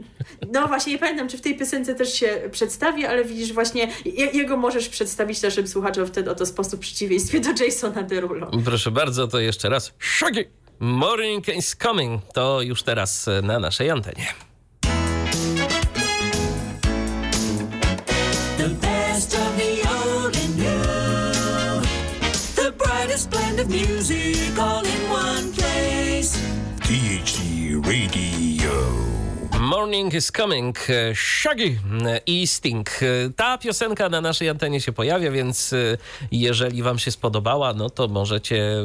No 0.51 0.67
właśnie, 0.67 0.93
nie 0.93 0.99
pamiętam, 0.99 1.27
czy 1.29 1.37
w 1.37 1.41
tej 1.41 1.57
piosence 1.57 1.95
też 1.95 2.13
się 2.13 2.41
przedstawi, 2.51 3.05
ale 3.05 3.25
widzisz 3.25 3.53
właśnie, 3.53 3.87
jego 4.33 4.57
możesz 4.57 4.89
przedstawić 4.89 5.41
naszym 5.41 5.67
słuchaczom 5.67 6.05
w 6.05 6.11
ten 6.11 6.29
oto 6.29 6.45
sposób 6.45 6.79
w 6.79 6.81
przeciwieństwie 6.81 7.39
do 7.39 7.63
Jasona 7.65 8.03
Derulo. 8.03 8.51
Proszę 8.65 8.91
bardzo, 8.91 9.27
to 9.27 9.39
jeszcze 9.39 9.69
raz. 9.69 9.93
Shaggy! 9.99 10.45
Morning 10.79 11.47
is 11.47 11.75
coming. 11.75 12.21
To 12.33 12.61
już 12.61 12.83
teraz 12.83 13.29
na 13.43 13.59
naszej 13.59 13.89
antenie. 13.89 14.27
The 18.57 18.69
best 18.69 19.33
of 19.33 19.57
the 19.57 19.89
old 19.89 20.35
and 20.35 20.57
new. 20.57 21.83
The 22.55 22.71
brightest 22.71 23.29
blend 23.29 23.59
of 23.59 23.67
music 23.69 24.59
all 24.59 24.83
in 24.85 25.11
one 25.11 25.51
place. 25.53 26.37
THD 26.79 27.75
Radio. 27.85 28.50
Morning 29.71 30.13
is 30.13 30.31
coming, 30.31 30.77
Shaggy 31.13 31.77
i 32.25 32.47
Sting. 32.47 32.89
Ta 33.35 33.57
piosenka 33.57 34.09
na 34.09 34.21
naszej 34.21 34.49
antenie 34.49 34.81
się 34.81 34.91
pojawia, 34.91 35.31
więc 35.31 35.75
jeżeli 36.31 36.83
wam 36.83 36.99
się 36.99 37.11
spodobała, 37.11 37.73
no 37.73 37.89
to 37.89 38.07
możecie 38.07 38.75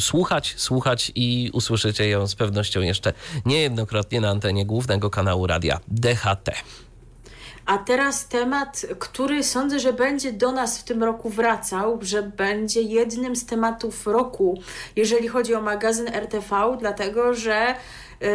słuchać, 0.00 0.54
słuchać 0.56 1.12
i 1.14 1.50
usłyszycie 1.52 2.08
ją 2.08 2.26
z 2.26 2.34
pewnością 2.34 2.80
jeszcze 2.80 3.12
niejednokrotnie 3.46 4.20
na 4.20 4.28
antenie 4.30 4.66
głównego 4.66 5.10
kanału 5.10 5.46
radia 5.46 5.80
DHT. 5.88 6.50
A 7.66 7.78
teraz 7.78 8.28
temat, 8.28 8.86
który 8.98 9.44
sądzę, 9.44 9.80
że 9.80 9.92
będzie 9.92 10.32
do 10.32 10.52
nas 10.52 10.78
w 10.78 10.84
tym 10.84 11.04
roku 11.04 11.30
wracał, 11.30 11.98
że 12.02 12.22
będzie 12.22 12.82
jednym 12.82 13.36
z 13.36 13.46
tematów 13.46 14.06
roku, 14.06 14.60
jeżeli 14.96 15.28
chodzi 15.28 15.54
o 15.54 15.60
magazyn 15.60 16.08
RTV, 16.08 16.76
dlatego 16.80 17.34
że 17.34 17.74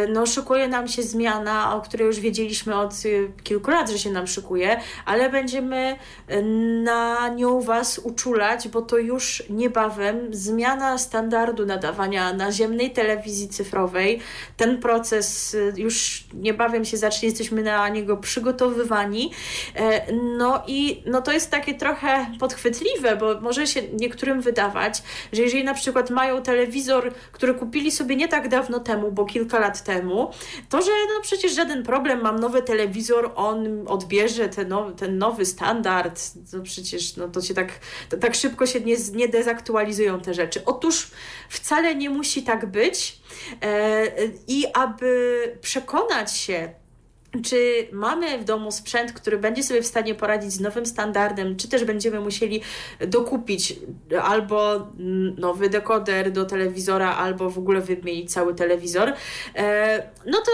no, 0.08 0.26
szykuje 0.26 0.68
nam 0.68 0.88
się 0.88 1.02
zmiana, 1.02 1.76
o 1.76 1.80
której 1.80 2.06
już 2.06 2.20
wiedzieliśmy 2.20 2.76
od 2.76 3.04
y, 3.04 3.32
kilku 3.42 3.70
lat, 3.70 3.90
że 3.90 3.98
się 3.98 4.10
nam 4.10 4.26
szykuje, 4.26 4.80
ale 5.04 5.30
będziemy 5.30 5.96
y, 6.30 6.42
na 6.82 7.28
nią 7.28 7.60
Was 7.60 7.98
uczulać, 7.98 8.68
bo 8.68 8.82
to 8.82 8.98
już 8.98 9.42
niebawem 9.50 10.34
zmiana 10.34 10.98
standardu 10.98 11.66
nadawania 11.66 12.32
naziemnej 12.32 12.90
telewizji 12.90 13.48
cyfrowej. 13.48 14.20
Ten 14.56 14.78
proces 14.78 15.56
już 15.76 16.24
niebawem 16.34 16.84
się 16.84 16.96
zacznie, 16.96 17.28
jesteśmy 17.28 17.62
na 17.62 17.88
niego 17.88 18.16
przygotowywani. 18.16 19.30
No 20.38 20.62
i 20.66 21.02
no 21.06 21.22
to 21.22 21.32
jest 21.32 21.50
takie 21.50 21.74
trochę 21.74 22.26
podchwytliwe, 22.40 23.16
bo 23.16 23.40
może 23.40 23.66
się 23.66 23.82
niektórym 23.82 24.40
wydawać, 24.40 25.02
że 25.32 25.42
jeżeli 25.42 25.64
na 25.64 25.74
przykład 25.74 26.10
mają 26.10 26.42
telewizor, 26.42 27.12
który 27.32 27.54
kupili 27.54 27.90
sobie 27.90 28.16
nie 28.16 28.28
tak 28.28 28.48
dawno 28.48 28.80
temu, 28.80 29.12
bo 29.12 29.24
kilka 29.24 29.58
lat 29.58 29.73
lat 29.74 29.84
temu, 29.84 30.30
to, 30.68 30.82
że 30.82 30.90
no 30.90 31.22
przecież 31.22 31.54
żaden 31.54 31.82
problem, 31.82 32.22
mam 32.22 32.40
nowy 32.40 32.62
telewizor, 32.62 33.32
on 33.36 33.88
odbierze 33.88 34.48
ten, 34.48 34.68
no, 34.68 34.90
ten 34.90 35.18
nowy 35.18 35.46
standard, 35.46 36.20
no 36.52 36.62
przecież 36.62 37.16
no 37.16 37.28
to 37.28 37.40
się 37.40 37.54
tak, 37.54 37.68
to, 38.08 38.16
tak 38.16 38.34
szybko 38.34 38.66
się 38.66 38.80
nie, 38.80 38.96
nie 39.12 39.28
dezaktualizują 39.28 40.20
te 40.20 40.34
rzeczy. 40.34 40.62
Otóż 40.66 41.10
wcale 41.48 41.94
nie 41.94 42.10
musi 42.10 42.42
tak 42.42 42.66
być 42.66 43.18
e, 43.62 44.06
i 44.48 44.66
aby 44.74 45.58
przekonać 45.60 46.36
się, 46.36 46.74
czy 47.42 47.88
mamy 47.92 48.38
w 48.38 48.44
domu 48.44 48.72
sprzęt, 48.72 49.12
który 49.12 49.38
będzie 49.38 49.62
sobie 49.62 49.82
w 49.82 49.86
stanie 49.86 50.14
poradzić 50.14 50.52
z 50.52 50.60
nowym 50.60 50.86
standardem, 50.86 51.56
czy 51.56 51.68
też 51.68 51.84
będziemy 51.84 52.20
musieli 52.20 52.60
dokupić 53.00 53.76
albo 54.22 54.88
nowy 55.38 55.68
dekoder 55.68 56.32
do 56.32 56.44
telewizora, 56.44 57.16
albo 57.16 57.50
w 57.50 57.58
ogóle 57.58 57.80
wymienić 57.80 58.32
cały 58.32 58.54
telewizor, 58.54 59.12
e, 59.56 60.08
no 60.26 60.38
to 60.38 60.52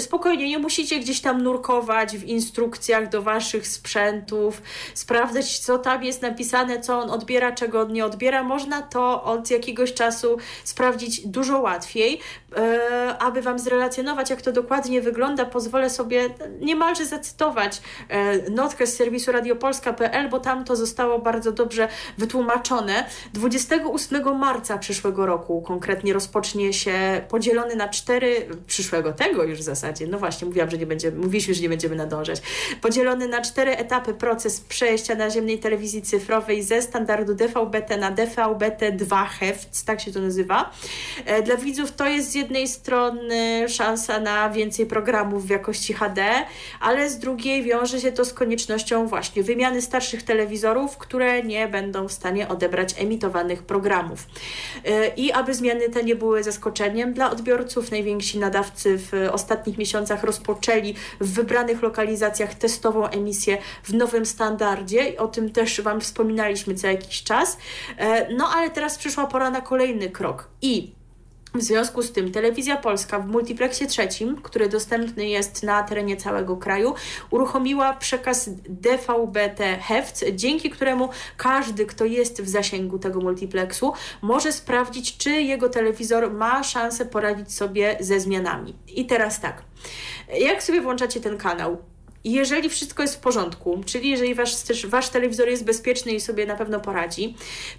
spokojnie, 0.00 0.48
nie 0.48 0.58
musicie 0.58 1.00
gdzieś 1.00 1.20
tam 1.20 1.42
nurkować 1.42 2.16
w 2.16 2.24
instrukcjach 2.24 3.08
do 3.08 3.22
waszych 3.22 3.66
sprzętów, 3.66 4.62
sprawdzać, 4.94 5.58
co 5.58 5.78
tam 5.78 6.04
jest 6.04 6.22
napisane, 6.22 6.80
co 6.80 6.98
on 6.98 7.10
odbiera, 7.10 7.52
czego 7.52 7.80
on 7.80 7.92
nie 7.92 8.04
odbiera. 8.04 8.42
Można 8.42 8.82
to 8.82 9.24
od 9.24 9.50
jakiegoś 9.50 9.94
czasu 9.94 10.38
sprawdzić 10.64 11.26
dużo 11.26 11.60
łatwiej. 11.60 12.20
E, 12.56 13.18
aby 13.18 13.42
wam 13.42 13.58
zrelacjonować, 13.58 14.30
jak 14.30 14.42
to 14.42 14.52
dokładnie 14.52 15.00
wygląda, 15.00 15.44
pozwolę 15.44 15.90
sobie 15.90 16.28
niemalże 16.60 17.06
zacytować 17.06 17.82
e, 18.08 18.50
notkę 18.50 18.86
z 18.86 18.96
serwisu 18.96 19.32
radiopolska.pl, 19.32 20.28
bo 20.28 20.40
tam 20.40 20.64
to 20.64 20.76
zostało 20.76 21.18
bardzo 21.18 21.52
dobrze 21.52 21.88
wytłumaczone. 22.18 23.04
28 23.34 24.38
marca 24.38 24.78
przyszłego 24.78 25.26
roku 25.26 25.62
konkretnie 25.62 26.12
rozpocznie 26.12 26.72
się 26.72 27.24
podzielony 27.28 27.76
na 27.76 27.88
cztery, 27.88 28.48
przyszłego 28.66 29.12
tego 29.12 29.44
już 29.44 29.58
w 29.58 29.62
zasadzie, 29.62 30.06
no 30.06 30.18
właśnie, 30.18 30.46
mówiłam, 30.46 30.70
że 30.70 30.78
nie 30.78 30.86
będziemy, 30.86 31.18
mówiliśmy, 31.18 31.54
że 31.54 31.62
nie 31.62 31.68
będziemy 31.68 31.96
nadążać, 31.96 32.42
podzielony 32.80 33.28
na 33.28 33.40
cztery 33.40 33.76
etapy 33.76 34.14
proces 34.14 34.60
przejścia 34.60 35.14
naziemnej 35.14 35.58
telewizji 35.58 36.02
cyfrowej 36.02 36.62
ze 36.62 36.82
standardu 36.82 37.34
DVB-T 37.34 37.96
na 37.96 38.12
DVB-T2 38.12 39.26
HEFC, 39.26 39.84
tak 39.84 40.00
się 40.00 40.12
to 40.12 40.20
nazywa. 40.20 40.70
E, 41.24 41.42
dla 41.42 41.56
widzów 41.56 41.92
to 41.92 42.06
jest 42.06 42.30
z 42.30 42.41
jednej 42.42 42.68
strony 42.68 43.68
szansa 43.68 44.20
na 44.20 44.50
więcej 44.50 44.86
programów 44.86 45.46
w 45.46 45.50
jakości 45.50 45.92
HD, 45.92 46.24
ale 46.80 47.10
z 47.10 47.18
drugiej 47.18 47.62
wiąże 47.62 48.00
się 48.00 48.12
to 48.12 48.24
z 48.24 48.32
koniecznością 48.32 49.06
właśnie 49.06 49.42
wymiany 49.42 49.82
starszych 49.82 50.22
telewizorów, 50.22 50.96
które 50.96 51.42
nie 51.42 51.68
będą 51.68 52.08
w 52.08 52.12
stanie 52.12 52.48
odebrać 52.48 52.94
emitowanych 52.98 53.62
programów. 53.62 54.26
E, 54.84 55.08
I 55.08 55.32
aby 55.32 55.54
zmiany 55.54 55.88
te 55.88 56.04
nie 56.04 56.16
były 56.16 56.42
zaskoczeniem 56.42 57.12
dla 57.12 57.30
odbiorców, 57.30 57.90
najwięksi 57.90 58.38
nadawcy 58.38 58.98
w 58.98 59.12
ostatnich 59.32 59.78
miesiącach 59.78 60.24
rozpoczęli 60.24 60.94
w 61.20 61.34
wybranych 61.34 61.82
lokalizacjach 61.82 62.54
testową 62.54 63.08
emisję 63.08 63.58
w 63.82 63.94
nowym 63.94 64.26
standardzie. 64.26 65.16
O 65.18 65.28
tym 65.28 65.52
też 65.52 65.80
Wam 65.80 66.00
wspominaliśmy 66.00 66.74
co 66.74 66.86
jakiś 66.86 67.22
czas. 67.22 67.58
E, 67.98 68.34
no 68.34 68.48
ale 68.54 68.70
teraz 68.70 68.98
przyszła 68.98 69.26
pora 69.26 69.50
na 69.50 69.60
kolejny 69.60 70.10
krok 70.10 70.48
i 70.62 71.01
w 71.54 71.62
związku 71.62 72.02
z 72.02 72.12
tym 72.12 72.32
Telewizja 72.32 72.76
Polska 72.76 73.18
w 73.18 73.26
multiplexie 73.26 73.86
trzecim, 73.86 74.36
który 74.42 74.68
dostępny 74.68 75.28
jest 75.28 75.62
na 75.62 75.82
terenie 75.82 76.16
całego 76.16 76.56
kraju, 76.56 76.94
uruchomiła 77.30 77.92
przekaz 77.92 78.50
DVB-T 78.68 79.78
HEFC, 79.82 80.32
dzięki 80.32 80.70
któremu 80.70 81.08
każdy, 81.36 81.86
kto 81.86 82.04
jest 82.04 82.42
w 82.42 82.48
zasięgu 82.48 82.98
tego 82.98 83.20
multiplexu, 83.20 83.92
może 84.22 84.52
sprawdzić, 84.52 85.16
czy 85.16 85.30
jego 85.30 85.68
telewizor 85.68 86.32
ma 86.32 86.62
szansę 86.62 87.06
poradzić 87.06 87.54
sobie 87.54 87.96
ze 88.00 88.20
zmianami. 88.20 88.76
I 88.88 89.06
teraz 89.06 89.40
tak. 89.40 89.62
Jak 90.38 90.62
sobie 90.62 90.80
włączacie 90.80 91.20
ten 91.20 91.38
kanał? 91.38 91.91
Jeżeli 92.24 92.68
wszystko 92.68 93.02
jest 93.02 93.16
w 93.16 93.20
porządku, 93.20 93.80
czyli 93.86 94.10
jeżeli 94.10 94.34
wasz, 94.34 94.56
też 94.56 94.86
wasz 94.86 95.08
telewizor 95.08 95.48
jest 95.48 95.64
bezpieczny 95.64 96.12
i 96.12 96.20
sobie 96.20 96.46
na 96.46 96.56
pewno 96.56 96.80
poradzi, 96.80 97.36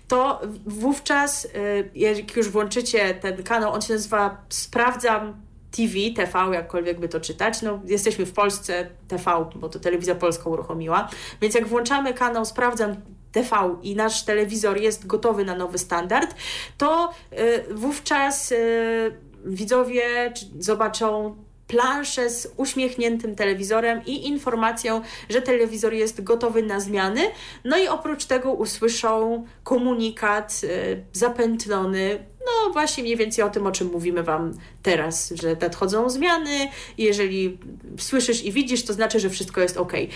to 0.08 0.42
wówczas, 0.66 1.46
y, 1.46 1.50
jak 1.96 2.36
już 2.36 2.50
włączycie 2.50 3.14
ten 3.14 3.44
kanał, 3.44 3.74
on 3.74 3.82
się 3.82 3.94
nazywa 3.94 4.38
Sprawdzam 4.50 5.42
TV, 5.78 5.94
TV, 6.16 6.50
jakkolwiek 6.54 7.00
by 7.00 7.10
to 7.10 7.20
czytać. 7.20 7.62
No, 7.62 7.82
jesteśmy 7.86 8.26
w 8.26 8.34
Polsce, 8.34 8.90
TV, 9.08 9.46
bo 9.56 9.70
to 9.70 9.80
telewizja 9.80 10.16
polska 10.16 10.50
uruchomiła. 10.50 11.10
Więc 11.42 11.56
jak 11.56 11.68
włączamy 11.68 12.14
kanał 12.14 12.46
Sprawdzam 12.46 12.96
TV 13.32 13.76
i 13.84 13.96
nasz 13.96 14.24
telewizor 14.24 14.78
jest 14.78 15.08
gotowy 15.08 15.46
na 15.46 15.56
nowy 15.56 15.78
standard, 15.78 16.36
to 16.78 17.14
y, 17.34 17.74
wówczas 17.74 18.52
y, 18.52 19.18
widzowie 19.46 20.34
zobaczą 20.60 21.36
planszę 21.68 22.30
z 22.30 22.54
uśmiechniętym 22.58 23.36
telewizorem 23.36 24.06
i 24.06 24.28
informacją, 24.28 25.02
że 25.30 25.42
telewizor 25.42 25.94
jest 25.94 26.24
gotowy 26.24 26.64
na 26.64 26.80
zmiany. 26.80 27.22
No 27.64 27.78
i 27.78 27.88
oprócz 27.88 28.26
tego 28.26 28.54
usłyszą 28.54 29.46
komunikat 29.64 30.62
y, 30.64 31.04
zapętlony, 31.14 32.26
no 32.46 32.74
właśnie 32.74 33.04
mniej 33.04 33.18
więcej 33.18 33.44
o 33.44 33.50
tym, 33.50 33.68
o 33.68 33.72
czym 33.72 33.88
mówimy 33.88 34.24
Wam 34.24 34.54
teraz, 34.82 35.34
że 35.42 35.56
nadchodzą 35.62 36.10
zmiany. 36.10 36.70
Jeżeli 36.98 37.58
słyszysz 37.98 38.44
i 38.44 38.52
widzisz, 38.52 38.86
to 38.86 38.94
znaczy, 38.94 39.20
że 39.20 39.30
wszystko 39.30 39.62
jest 39.62 39.78
ok. 39.78 39.94
E, 39.94 40.08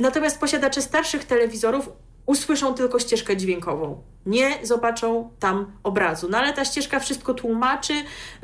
natomiast 0.00 0.40
posiadacze 0.40 0.82
starszych 0.82 1.24
telewizorów 1.24 1.88
usłyszą 2.26 2.74
tylko 2.74 2.98
ścieżkę 2.98 3.36
dźwiękową 3.36 4.02
nie 4.26 4.58
zobaczą 4.62 5.30
tam 5.38 5.72
obrazu. 5.82 6.28
No 6.30 6.38
ale 6.38 6.52
ta 6.52 6.64
ścieżka 6.64 7.00
wszystko 7.00 7.34
tłumaczy, 7.34 7.92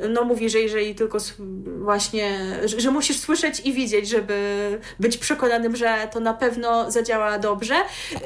no 0.09 0.23
mówi, 0.23 0.49
że 0.49 0.59
jeżeli 0.59 0.95
tylko 0.95 1.17
właśnie, 1.79 2.55
że, 2.65 2.79
że 2.79 2.91
musisz 2.91 3.17
słyszeć 3.19 3.59
i 3.59 3.73
widzieć, 3.73 4.09
żeby 4.09 4.33
być 4.99 5.17
przekonanym, 5.17 5.75
że 5.75 6.07
to 6.13 6.19
na 6.19 6.33
pewno 6.33 6.91
zadziała 6.91 7.39
dobrze. 7.39 7.75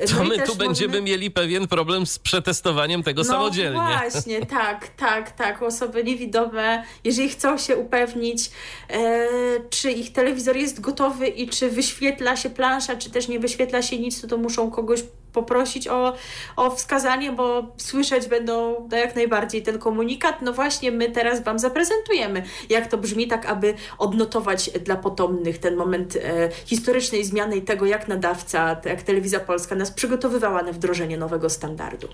To 0.10 0.16
No 0.18 0.24
my 0.24 0.40
tu 0.40 0.56
będziemy 0.56 0.88
możemy- 0.88 1.02
mieli 1.10 1.32
pewien 1.32 1.68
problem 1.68 2.06
z 2.06 2.20
przetestowaniem 2.20 3.04
tego 3.04 3.22
no 3.22 3.28
samodzielnie. 3.28 3.80
właśnie, 3.80 4.46
tak, 4.60 4.88
tak, 4.88 5.32
tak. 5.32 5.62
Osoby 5.64 6.04
niewidome, 6.04 6.84
jeżeli 7.04 7.30
chcą 7.30 7.58
się 7.58 7.78
upewnić, 7.78 8.52
e, 8.90 9.28
czy 9.70 9.92
ich 9.92 10.14
telewizor 10.14 10.58
jest 10.58 10.82
gotowy 10.82 11.28
i 11.28 11.50
czy 11.50 11.70
wyświetla 11.70 12.36
się 12.36 12.50
plansza, 12.50 12.96
czy 12.96 13.10
też 13.10 13.28
nie 13.28 13.40
wyświetla 13.40 13.82
się 13.82 14.00
nic, 14.00 14.22
to, 14.22 14.28
to 14.28 14.38
muszą 14.38 14.72
kogoś 14.72 15.04
poprosić 15.34 15.88
o, 15.88 16.14
o 16.56 16.76
wskazanie, 16.76 17.32
bo 17.32 17.76
słyszeć 17.78 18.28
będą 18.28 18.88
no, 18.92 18.98
jak 18.98 19.16
najbardziej 19.16 19.64
ten 19.64 19.80
komunikat. 19.80 20.42
No 20.42 20.54
właśnie, 20.54 20.92
my 20.92 21.12
teraz 21.12 21.44
Wam 21.44 21.60
zaprezentujemy, 21.60 22.44
jak 22.70 22.88
to 22.88 22.98
brzmi, 22.98 23.28
tak 23.28 23.46
aby 23.46 23.74
odnotować 23.98 24.70
dla 24.70 24.96
potomnych 24.96 25.58
ten 25.58 25.76
moment 25.76 26.16
e, 26.16 26.50
historycznej 26.66 27.26
zmiany 27.26 27.58
i 27.58 27.62
tego, 27.62 27.86
jak 27.86 28.08
nadawca, 28.08 28.82
jak 28.86 29.02
Telewizja 29.02 29.40
Polska 29.40 29.76
nas 29.76 29.92
przygotowywała 29.92 30.64
na 30.64 30.72
wdrożenie 30.72 31.18
nowego 31.18 31.50
standardu. 31.50 32.08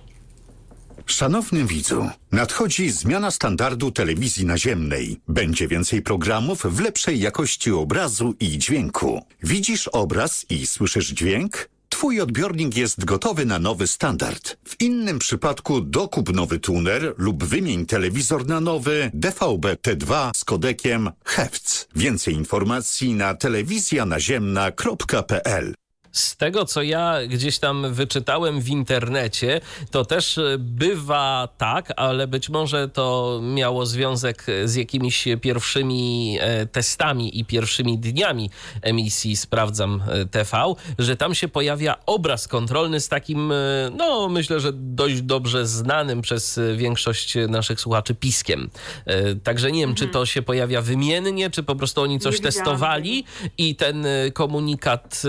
Szanowny 1.05 1.64
widzu, 1.66 2.09
nadchodzi 2.32 2.89
zmiana 2.89 3.32
standardu 3.32 3.91
telewizji 3.91 4.45
naziemnej. 4.45 5.20
Będzie 5.28 5.68
więcej 5.68 6.01
programów 6.01 6.64
w 6.64 6.80
lepszej 6.80 7.20
jakości 7.20 7.72
obrazu 7.72 8.34
i 8.39 8.57
dźwięku. 8.57 9.22
Widzisz 9.43 9.88
obraz 9.88 10.45
i 10.49 10.68
słyszysz 10.68 11.09
dźwięk? 11.09 11.70
Twój 11.93 12.21
odbiornik 12.21 12.77
jest 12.77 13.05
gotowy 13.05 13.45
na 13.45 13.59
nowy 13.59 13.87
standard. 13.87 14.57
W 14.67 14.81
innym 14.81 15.19
przypadku 15.19 15.81
dokup 15.81 16.33
nowy 16.33 16.59
tuner 16.59 17.13
lub 17.17 17.43
wymień 17.43 17.85
telewizor 17.85 18.47
na 18.47 18.61
nowy 18.61 19.11
DVB-T2 19.13 20.31
z 20.35 20.45
kodekiem 20.45 21.11
HEFC. 21.25 21.87
Więcej 21.95 22.33
informacji 22.33 23.13
na 23.13 23.35
telewizjanaziemna.pl 23.35 25.73
Z 26.14 26.38
tego, 26.38 26.66
co 26.66 26.82
ja 26.82 27.16
gdzieś 27.28 27.59
tam 27.59 27.93
wyczytałem 27.93 28.61
w 28.61 28.70
internecie, 28.70 29.61
to 29.91 30.05
też 30.05 30.38
e, 30.38 30.55
bywa 30.59 31.49
tak, 31.57 31.93
ale 31.95 32.28
być 32.28 32.49
może 32.49 32.89
to 32.89 33.39
miało 33.43 33.86
związek 33.86 34.45
z 34.66 34.76
jakimiś 34.76 35.28
pierwszymi 35.41 36.38
e, 36.41 36.66
testami 36.66 37.39
i 37.39 37.45
pierwszymi 37.45 37.99
dniami 37.99 38.49
emisji 38.82 39.36
Sprawdzam 39.36 40.03
e, 40.07 40.26
TV, 40.26 40.74
że 40.99 41.18
tam 41.18 41.36
się 41.36 41.47
pojawia 41.47 41.95
obraz 42.05 42.47
kontrolny 42.47 42.99
z 42.99 43.09
takim, 43.09 43.51
e, 43.51 43.55
no 43.97 44.30
myślę, 44.30 44.59
że 44.59 44.74
dość 44.74 45.22
dobrze 45.22 45.68
znanym 45.68 46.22
przez 46.22 46.57
e, 46.57 46.76
większość 46.76 47.38
naszych 47.49 47.82
słuchaczy 47.82 48.16
piskiem. 48.16 48.70
E, 49.05 49.36
Także 49.36 49.72
nie 49.72 49.80
wiem, 49.80 49.95
czy 49.95 50.07
to 50.07 50.26
się 50.26 50.41
pojawia 50.41 50.82
wymiennie, 50.82 51.49
czy 51.49 51.64
po 51.64 51.76
prostu 51.76 52.01
oni 52.01 52.20
coś 52.20 52.39
testowali 52.39 53.26
i 53.57 53.76
ten 53.76 54.05
komunikat, 54.34 55.24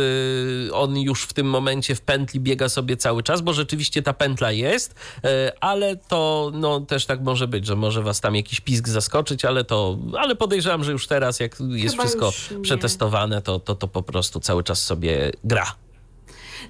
on 0.75 0.99
już 0.99 1.23
w 1.23 1.33
tym 1.33 1.47
momencie 1.47 1.95
w 1.95 2.01
pętli 2.01 2.41
biega 2.41 2.69
sobie 2.69 2.97
cały 2.97 3.23
czas, 3.23 3.41
bo 3.41 3.53
rzeczywiście 3.53 4.03
ta 4.03 4.13
pętla 4.13 4.53
jest, 4.53 4.93
y, 4.93 5.29
ale 5.61 5.97
to 5.97 6.51
no, 6.55 6.81
też 6.81 7.07
tak 7.07 7.21
może 7.21 7.49
być, 7.49 7.67
że 7.67 7.77
może 7.77 8.03
was 8.03 8.21
tam 8.21 8.37
jakiś 8.37 8.61
pisk 8.61 8.89
zaskoczyć, 8.89 9.45
ale 9.45 9.65
to, 9.65 9.99
ale 10.19 10.37
podejrzewam, 10.37 10.85
że 10.85 10.93
już 10.93 11.07
teraz, 11.07 11.41
jak 11.41 11.57
jest 11.61 11.97
Chyba 11.97 12.03
wszystko 12.03 12.33
przetestowane, 12.63 13.43
to, 13.43 13.61
to, 13.61 13.75
to 13.75 13.89
po 13.89 14.03
prostu 14.03 14.41
cały 14.41 14.65
czas 14.65 14.83
sobie 14.83 15.33
gra. 15.45 15.75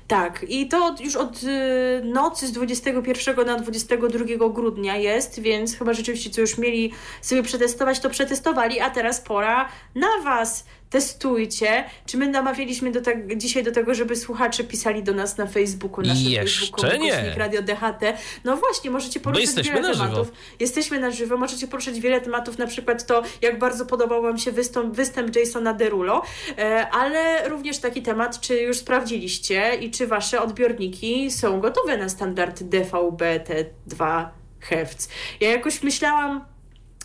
Tak, 0.09 0.47
i 0.49 0.69
to 0.69 0.95
już 1.01 1.17
od 1.17 1.43
y, 1.43 2.03
nocy 2.05 2.47
z 2.47 2.53
21 2.53 3.47
na 3.47 3.57
22 3.57 4.49
grudnia 4.49 4.97
jest, 4.97 5.41
więc 5.41 5.77
chyba 5.77 5.93
rzeczywiście, 5.93 6.31
co 6.31 6.41
już 6.41 6.59
mieli 6.59 6.93
sobie 7.23 7.43
przetestować, 7.43 8.01
to 8.01 8.11
przetestowali, 8.11 8.81
a 8.81 8.91
teraz 8.91 9.21
pora 9.21 9.69
na 9.95 10.09
Was. 10.25 10.65
Testujcie. 10.95 11.85
Czy 12.07 12.17
my 12.17 12.29
namawialiśmy 12.29 12.93
do 12.93 13.01
tak, 13.01 13.37
dzisiaj 13.37 13.63
do 13.63 13.73
tego, 13.73 13.95
żeby 13.95 14.17
słuchacze 14.17 14.65
pisali 14.65 15.03
do 15.03 15.15
nas 15.15 15.39
na 15.39 15.47
Facebooku, 15.47 16.05
naszym 16.05 16.27
Jeszcze 16.27 16.99
nie. 16.99 17.35
Radio 17.37 17.63
DHT. 17.63 18.03
No 18.45 18.57
właśnie, 18.57 18.91
możecie 18.91 19.21
poruszyć 19.21 19.47
jesteśmy 19.47 19.75
wiele 19.75 19.89
na 19.89 19.95
żywo. 19.95 20.05
tematów. 20.05 20.33
Jesteśmy 20.61 21.01
na 21.01 21.11
żywo, 21.11 21.37
możecie 21.37 21.69
poruszyć 21.69 22.01
wiele 22.01 22.21
tematów, 22.21 22.59
na 22.59 22.67
przykład 22.67 23.07
to, 23.07 23.23
jak 23.43 23.59
bardzo 23.59 23.87
podobał 23.87 24.23
Wam 24.23 24.39
się 24.39 24.53
występ, 24.53 24.95
występ 24.97 25.37
Jasona 25.37 25.73
Derulo, 25.73 26.23
e, 26.59 26.89
ale 26.91 27.49
również 27.49 27.79
taki 27.79 28.03
temat, 28.03 28.41
czy 28.41 28.61
już 28.61 28.79
sprawdziliście 28.79 29.75
i 29.75 29.91
czy 29.91 30.07
Wasze 30.07 30.43
odbiorniki 30.43 31.31
są 31.31 31.61
gotowe 31.61 31.97
na 31.97 32.09
standard 32.09 32.63
DVB-T2 32.63 34.27
Hz. 34.61 35.09
Ja 35.41 35.51
jakoś 35.51 35.83
myślałam, 35.83 36.54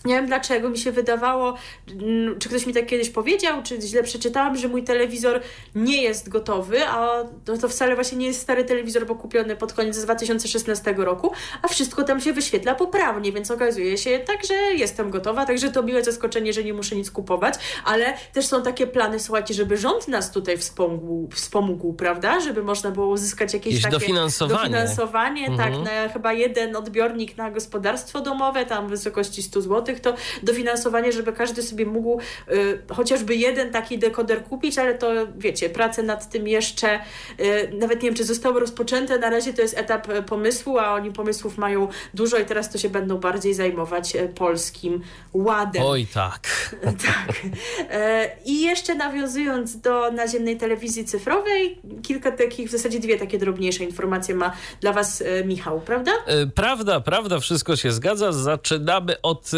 nie 0.05 0.15
wiem 0.15 0.27
dlaczego, 0.27 0.69
mi 0.69 0.77
się 0.77 0.91
wydawało, 0.91 1.53
mm, 1.87 2.39
czy 2.39 2.49
ktoś 2.49 2.65
mi 2.65 2.73
tak 2.73 2.85
kiedyś 2.85 3.09
powiedział, 3.09 3.63
czy 3.63 3.81
źle 3.81 4.03
przeczytałam, 4.03 4.57
że 4.57 4.67
mój 4.67 4.83
telewizor 4.83 5.41
nie 5.75 6.01
jest 6.01 6.29
gotowy, 6.29 6.87
a 6.87 7.23
to, 7.45 7.57
to 7.57 7.69
wcale 7.69 7.95
właśnie 7.95 8.17
nie 8.17 8.27
jest 8.27 8.41
stary 8.41 8.63
telewizor, 8.63 9.05
bo 9.05 9.15
kupiony 9.15 9.55
pod 9.55 9.73
koniec 9.73 10.03
2016 10.03 10.93
roku, 10.97 11.31
a 11.61 11.67
wszystko 11.67 12.03
tam 12.03 12.21
się 12.21 12.33
wyświetla 12.33 12.75
poprawnie, 12.75 13.31
więc 13.31 13.51
okazuje 13.51 13.97
się 13.97 14.19
tak, 14.19 14.45
że 14.45 14.53
jestem 14.53 15.09
gotowa, 15.09 15.45
także 15.45 15.71
to 15.71 15.83
miłe 15.83 16.03
zaskoczenie, 16.03 16.53
że 16.53 16.63
nie 16.63 16.73
muszę 16.73 16.95
nic 16.95 17.11
kupować, 17.11 17.53
ale 17.85 18.13
też 18.33 18.45
są 18.45 18.63
takie 18.63 18.87
plany, 18.87 19.19
słuchajcie, 19.19 19.53
żeby 19.53 19.77
rząd 19.77 20.07
nas 20.07 20.31
tutaj 20.31 20.57
wspomógł, 20.57 21.29
wspomógł 21.31 21.93
prawda, 21.93 22.39
żeby 22.39 22.63
można 22.63 22.91
było 22.91 23.07
uzyskać 23.07 23.53
jakieś 23.53 23.81
takie 23.81 23.91
dofinansowanie. 23.91 24.59
dofinansowanie 24.59 25.57
tak, 25.57 25.73
na 25.73 26.09
chyba 26.13 26.33
jeden 26.33 26.75
odbiornik 26.75 27.37
na 27.37 27.51
gospodarstwo 27.51 28.21
domowe, 28.21 28.65
tam 28.65 28.87
w 28.87 28.89
wysokości 28.89 29.43
100 29.43 29.61
zł, 29.61 29.88
to 29.95 30.15
dofinansowanie, 30.43 31.11
żeby 31.11 31.33
każdy 31.33 31.63
sobie 31.63 31.85
mógł 31.85 32.19
y, 32.51 32.79
chociażby 32.95 33.35
jeden 33.35 33.71
taki 33.71 33.99
dekoder 33.99 34.43
kupić, 34.43 34.77
ale 34.77 34.95
to 34.95 35.11
wiecie, 35.37 35.69
prace 35.69 36.03
nad 36.03 36.29
tym 36.29 36.47
jeszcze 36.47 36.99
y, 37.39 37.71
nawet 37.79 38.03
nie 38.03 38.09
wiem, 38.09 38.15
czy 38.15 38.23
zostały 38.23 38.59
rozpoczęte, 38.59 39.19
na 39.19 39.29
razie 39.29 39.53
to 39.53 39.61
jest 39.61 39.77
etap 39.77 40.09
y, 40.09 40.23
pomysłu, 40.23 40.77
a 40.77 40.93
oni 40.93 41.11
pomysłów 41.11 41.57
mają 41.57 41.87
dużo 42.13 42.37
i 42.37 42.45
teraz 42.45 42.71
to 42.71 42.77
się 42.77 42.89
będą 42.89 43.17
bardziej 43.17 43.53
zajmować 43.53 44.15
y, 44.15 44.27
polskim 44.35 45.01
ładem. 45.33 45.83
Oj 45.85 46.07
tak. 46.13 46.39
Tak. 46.99 47.41
E, 47.89 48.29
I 48.45 48.61
jeszcze 48.61 48.95
nawiązując 48.95 49.81
do 49.81 50.11
naziemnej 50.11 50.57
telewizji 50.57 51.05
cyfrowej, 51.05 51.79
kilka 52.03 52.31
takich, 52.31 52.67
w 52.67 52.71
zasadzie 52.71 52.99
dwie 52.99 53.17
takie 53.17 53.37
drobniejsze 53.37 53.83
informacje 53.83 54.35
ma 54.35 54.51
dla 54.81 54.93
Was 54.93 55.21
e, 55.21 55.43
Michał, 55.43 55.81
prawda? 55.81 56.11
Prawda, 56.55 56.99
prawda, 56.99 57.39
wszystko 57.39 57.75
się 57.75 57.91
zgadza. 57.91 58.31
Zaczynamy 58.31 59.21
od 59.21 59.51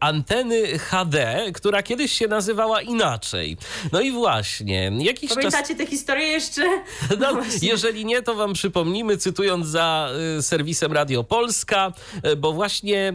anteny 0.00 0.78
HD, 0.78 1.44
która 1.54 1.82
kiedyś 1.82 2.12
się 2.12 2.28
nazywała 2.28 2.82
inaczej. 2.82 3.56
No 3.92 4.00
i 4.00 4.12
właśnie, 4.12 4.92
jakiś 4.98 5.28
czas... 5.28 5.36
Pamiętacie 5.36 5.74
tę 5.74 5.86
historię 5.86 6.26
jeszcze? 6.26 6.62
No, 7.20 7.34
właśnie. 7.34 7.68
jeżeli 7.68 8.04
nie, 8.04 8.22
to 8.22 8.34
wam 8.34 8.52
przypomnimy, 8.52 9.16
cytując 9.16 9.66
za 9.66 10.10
y, 10.38 10.42
serwisem 10.42 10.92
Radio 10.92 11.24
Polska, 11.24 11.92
y, 12.26 12.36
bo 12.36 12.52
właśnie 12.52 13.12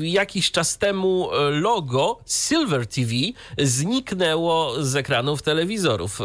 y, 0.00 0.06
jakiś 0.06 0.50
czas 0.50 0.78
temu 0.78 1.30
logo 1.50 2.20
Silver 2.26 2.86
TV 2.86 3.12
zniknęło 3.58 4.84
z 4.84 4.96
ekranów 4.96 5.42
telewizorów. 5.42 6.18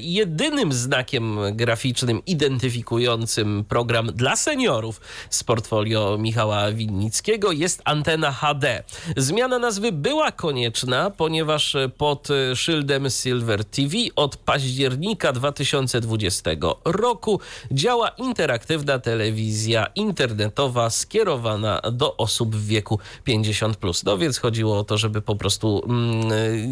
Jedynym 0.00 0.72
znakiem 0.72 1.38
graficznym 1.52 2.24
identyfikującym 2.26 3.64
program 3.68 4.06
dla 4.06 4.36
seniorów 4.36 5.00
z 5.30 5.44
portfolio 5.44 6.18
Michała 6.18 6.72
Winnickiego 6.72 7.52
jest 7.52 7.82
antena 7.84 8.32
HD. 8.32 8.82
Zmiana 9.16 9.58
nazwy 9.58 9.92
była 9.92 10.32
konieczna, 10.32 11.10
ponieważ 11.10 11.76
pod 11.98 12.28
y, 12.30 12.56
szyldem 12.56 13.10
Silver 13.10 13.64
TV 13.64 13.96
od 14.16 14.36
października 14.36 15.32
2020 15.32 16.50
roku 16.84 17.40
działa 17.70 18.08
interaktywna 18.08 18.98
telewizja 18.98 19.86
internetowa 19.94 20.90
skierowana 20.90 21.80
do 21.92 22.16
osób 22.16 22.56
w 22.56 22.66
wieku 22.66 22.98
50. 23.24 23.78
No 24.04 24.18
więc 24.18 24.38
chodziło 24.38 24.78
o 24.78 24.84
to, 24.84 24.98
żeby 24.98 25.22
po 25.22 25.36
prostu 25.36 25.82
mm, 25.86 26.32
y, 26.32 26.66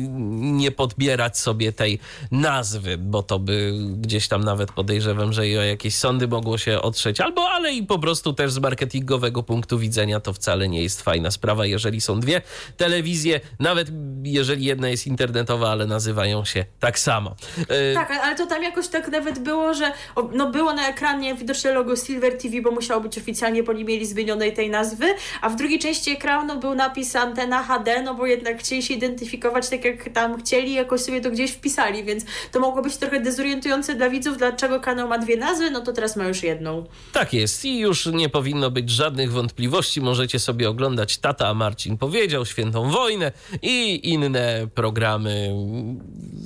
nie 0.53 0.70
podbierać 0.70 1.39
sobie 1.39 1.73
tej 1.73 1.99
nazwy, 2.31 2.99
bo 2.99 3.23
to 3.23 3.39
by 3.39 3.75
gdzieś 3.97 4.29
tam 4.29 4.45
nawet 4.45 4.73
podejrzewam, 4.73 5.33
że 5.33 5.49
i 5.49 5.59
o 5.59 5.62
jakieś 5.62 5.95
sądy 5.95 6.29
mogło 6.29 6.59
się 6.59 6.81
otrzeć, 6.81 7.20
albo 7.20 7.49
ale 7.49 7.73
i 7.73 7.83
po 7.83 7.99
prostu 7.99 8.33
też 8.33 8.53
z 8.53 8.59
marketingowego 8.59 9.43
punktu 9.43 9.79
widzenia 9.79 10.20
to 10.20 10.33
wcale 10.33 10.68
nie 10.68 10.83
jest 10.83 11.03
fajna 11.03 11.31
sprawa, 11.31 11.66
jeżeli 11.66 12.01
są 12.01 12.12
są 12.13 12.21
dwie 12.21 12.43
telewizje, 12.77 13.41
nawet 13.61 13.89
jeżeli 14.23 14.65
jedna 14.65 14.89
jest 14.89 15.07
internetowa, 15.07 15.71
ale 15.71 15.87
nazywają 15.87 16.45
się 16.45 16.65
tak 16.81 16.99
samo. 16.99 17.37
E, 17.69 17.95
Tak, 17.95 18.11
ale 18.11 18.37
to 18.37 18.47
tam 18.47 18.63
jakoś 18.63 18.89
tak 18.89 19.09
nawet 19.09 19.39
było, 19.39 19.75
że 19.75 19.93
no 20.33 20.51
było 20.51 20.73
na 20.73 20.89
ekranie 20.89 21.35
widoczne 21.35 21.73
logo 21.73 21.97
Silver 21.97 22.39
TV, 22.39 22.63
bo 22.63 22.71
musiało 22.71 23.01
być 23.01 23.19
oficjalnie, 23.19 23.63
bo 23.63 23.73
nie 23.73 23.85
mieli 23.85 24.07
zmienionej 24.07 24.53
tej 24.53 24.71
nazwy, 24.71 25.07
a 25.41 25.49
w 25.49 25.57
drugiej 25.57 25.79
części 25.79 26.11
ekranu 26.11 26.61
był 26.61 26.75
napis 26.75 27.17
antena 27.17 27.63
HD, 27.63 28.03
no 28.03 28.15
bo 28.15 28.27
jednak 28.27 28.59
chcieli 28.59 28.83
się 28.83 28.95
identyfikować 28.95 29.69
tak 29.69 29.85
jak 29.85 30.09
tam 30.09 30.41
chcieli, 30.41 30.73
jakoś 30.73 31.01
sobie 31.01 31.21
to 31.21 31.31
gdzieś 31.31 31.51
wpisali, 31.51 32.05
więc 32.05 32.25
to 32.53 32.61
mogło 32.61 32.83
być 32.83 32.97
trochę 32.97 33.21
dezorientujące 33.21 33.95
dla 33.95 34.11
widzów, 34.11 34.37
dlaczego 34.39 34.81
kanał 34.81 35.09
ma 35.09 35.19
dwie 35.19 35.37
nazwy, 35.37 35.71
no 35.71 35.81
to 35.81 35.93
teraz 35.93 36.17
ma 36.17 36.25
już 36.25 36.43
jedną. 36.43 36.87
Tak 37.13 37.33
jest 37.33 37.65
i 37.65 37.79
już 37.79 38.07
nie 38.07 38.29
powinno 38.29 38.71
być 38.71 38.91
żadnych 38.91 39.33
wątpliwości. 39.33 40.01
Możecie 40.01 40.39
sobie 40.39 40.69
oglądać 40.69 41.19
Tata 41.19 41.55
Marcin 41.55 41.99
powiedział, 42.07 42.47
Świętą 42.47 42.91
Wojnę 42.91 43.33
i 43.63 44.01
inne 44.11 44.67
programy 44.75 45.55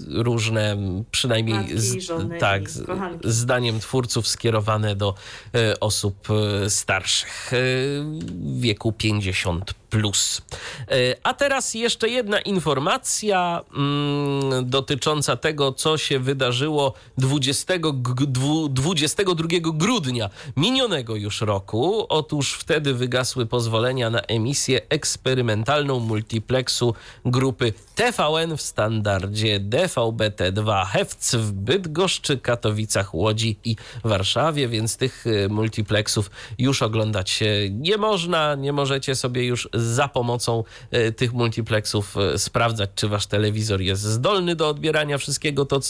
różne, 0.08 0.76
przynajmniej 1.10 1.56
Matki, 1.58 2.00
żony 2.00 2.38
tak, 2.38 2.70
z- 2.70 2.84
zdaniem 3.24 3.80
twórców 3.80 4.28
skierowane 4.28 4.96
do 4.96 5.14
e, 5.54 5.80
osób 5.80 6.28
e, 6.64 6.70
starszych 6.70 7.52
e, 7.52 7.56
w 7.56 8.60
wieku 8.60 8.92
50 8.92 9.74
plus. 9.90 10.42
E, 10.90 10.94
A 11.22 11.34
teraz 11.34 11.74
jeszcze 11.74 12.08
jedna 12.08 12.40
informacja 12.40 13.60
mm, 13.76 14.70
dotycząca 14.70 15.36
tego, 15.36 15.72
co 15.72 15.98
się 15.98 16.18
wydarzyło 16.18 16.92
20, 17.18 17.78
g- 17.78 17.92
dwu- 18.26 18.68
22 18.68 19.48
grudnia 19.60 20.30
minionego 20.56 21.16
już 21.16 21.40
roku. 21.40 22.06
Otóż 22.08 22.52
wtedy 22.52 22.94
wygasły 22.94 23.46
pozwolenia 23.46 24.10
na 24.10 24.20
emisję 24.20 24.80
eksperymentalną 24.88 26.00
multiplexu 26.00 26.94
grupy 27.24 27.72
TVN 27.94 28.56
w 28.56 28.62
standardzie 28.62 29.60
DVB-T2 29.60 30.86
Hewc 30.86 31.34
w 31.34 31.52
Bydgoszczy, 31.52 32.38
Katowicach, 32.38 33.14
Łodzi 33.14 33.56
i 33.64 33.76
Warszawie, 34.04 34.68
więc 34.68 34.96
tych 34.96 35.24
e, 35.26 35.48
multiplexów 35.48 36.30
już 36.58 36.82
oglądać 36.82 37.40
nie 37.70 37.96
można. 37.96 38.54
Nie 38.54 38.72
możecie 38.72 39.14
sobie 39.14 39.44
już 39.46 39.68
za 39.76 40.08
pomocą 40.08 40.64
e, 40.90 41.12
tych 41.12 41.32
multiplexów 41.32 42.16
e, 42.16 42.38
sprawdzać, 42.38 42.90
czy 42.94 43.08
wasz 43.08 43.26
telewizor 43.26 43.80
jest 43.80 44.02
zdolny 44.02 44.56
do 44.56 44.68
odbierania 44.68 45.18
wszystkiego 45.18 45.64
to, 45.64 45.80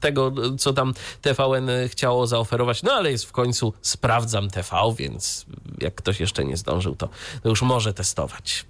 tego, 0.00 0.32
co 0.58 0.72
tam 0.72 0.94
TVN 1.22 1.70
chciało 1.88 2.26
zaoferować. 2.26 2.82
No 2.82 2.92
ale 2.92 3.10
jest 3.10 3.24
w 3.24 3.32
końcu 3.32 3.72
Sprawdzam 3.82 4.50
TV, 4.50 4.76
więc 4.96 5.46
jak 5.80 5.94
ktoś 5.94 6.20
jeszcze 6.20 6.44
nie 6.44 6.56
zdążył, 6.56 6.96
to 6.96 7.08
już 7.44 7.62
może 7.62 7.94
testować. 7.94 8.66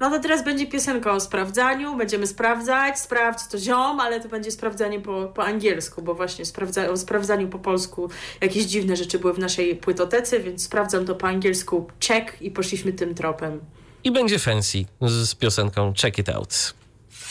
No 0.00 0.10
to 0.10 0.18
teraz 0.18 0.44
będzie 0.44 0.66
piosenka 0.66 1.12
o 1.12 1.20
sprawdzaniu, 1.20 1.96
będziemy 1.96 2.26
sprawdzać, 2.26 3.00
sprawdź 3.00 3.46
to 3.50 3.58
ziom, 3.58 4.00
ale 4.00 4.20
to 4.20 4.28
będzie 4.28 4.50
sprawdzanie 4.50 5.00
po, 5.00 5.26
po 5.34 5.44
angielsku, 5.44 6.02
bo 6.02 6.14
właśnie 6.14 6.44
sprawdza, 6.44 6.90
o 6.90 6.96
sprawdzaniu 6.96 7.48
po 7.48 7.58
polsku 7.58 8.10
jakieś 8.40 8.64
dziwne 8.64 8.96
rzeczy 8.96 9.18
były 9.18 9.34
w 9.34 9.38
naszej 9.38 9.76
płytotece, 9.76 10.40
więc 10.40 10.64
sprawdzam 10.64 11.04
to 11.04 11.14
po 11.14 11.26
angielsku 11.28 11.86
check 12.08 12.42
i 12.42 12.50
poszliśmy 12.50 12.92
tym 12.92 13.14
tropem. 13.14 13.60
I 14.04 14.10
będzie 14.10 14.38
fancy 14.38 14.84
z 15.00 15.34
piosenką 15.34 15.92
Check 16.02 16.18
It 16.18 16.28
Out. 16.28 16.74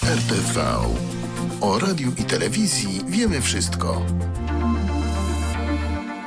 RTV. 0.04 0.64
O 1.62 1.80
radiu 1.80 2.12
i 2.18 2.24
telewizji 2.24 3.02
wiemy 3.08 3.42
wszystko. 3.42 4.06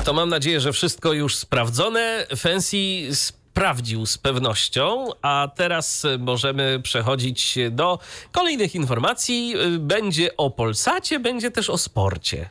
To 0.04 0.12
mam 0.12 0.28
nadzieję, 0.28 0.60
że 0.60 0.72
wszystko 0.72 1.12
już 1.12 1.36
sprawdzone. 1.36 2.26
Fancy 2.36 2.76
sprawdził 3.12 4.06
z 4.06 4.18
pewnością, 4.18 5.06
a 5.22 5.48
teraz 5.56 6.02
możemy 6.18 6.80
przechodzić 6.82 7.58
do 7.70 7.98
kolejnych 8.32 8.74
informacji. 8.74 9.54
Będzie 9.78 10.36
o 10.36 10.50
Polsacie, 10.50 11.20
będzie 11.20 11.50
też 11.50 11.70
o 11.70 11.78
sporcie. 11.78 12.48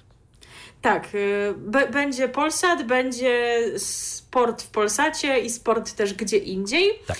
Tak, 0.81 1.15
y, 1.15 1.53
b- 1.57 1.89
będzie 1.91 2.29
Polsat, 2.29 2.83
będzie 2.87 3.59
sport 4.33 4.61
w 4.61 4.67
Polsacie 4.67 5.39
i 5.39 5.49
sport 5.49 5.93
też 5.93 6.13
gdzie 6.13 6.37
indziej. 6.37 6.91
Tak. 7.07 7.17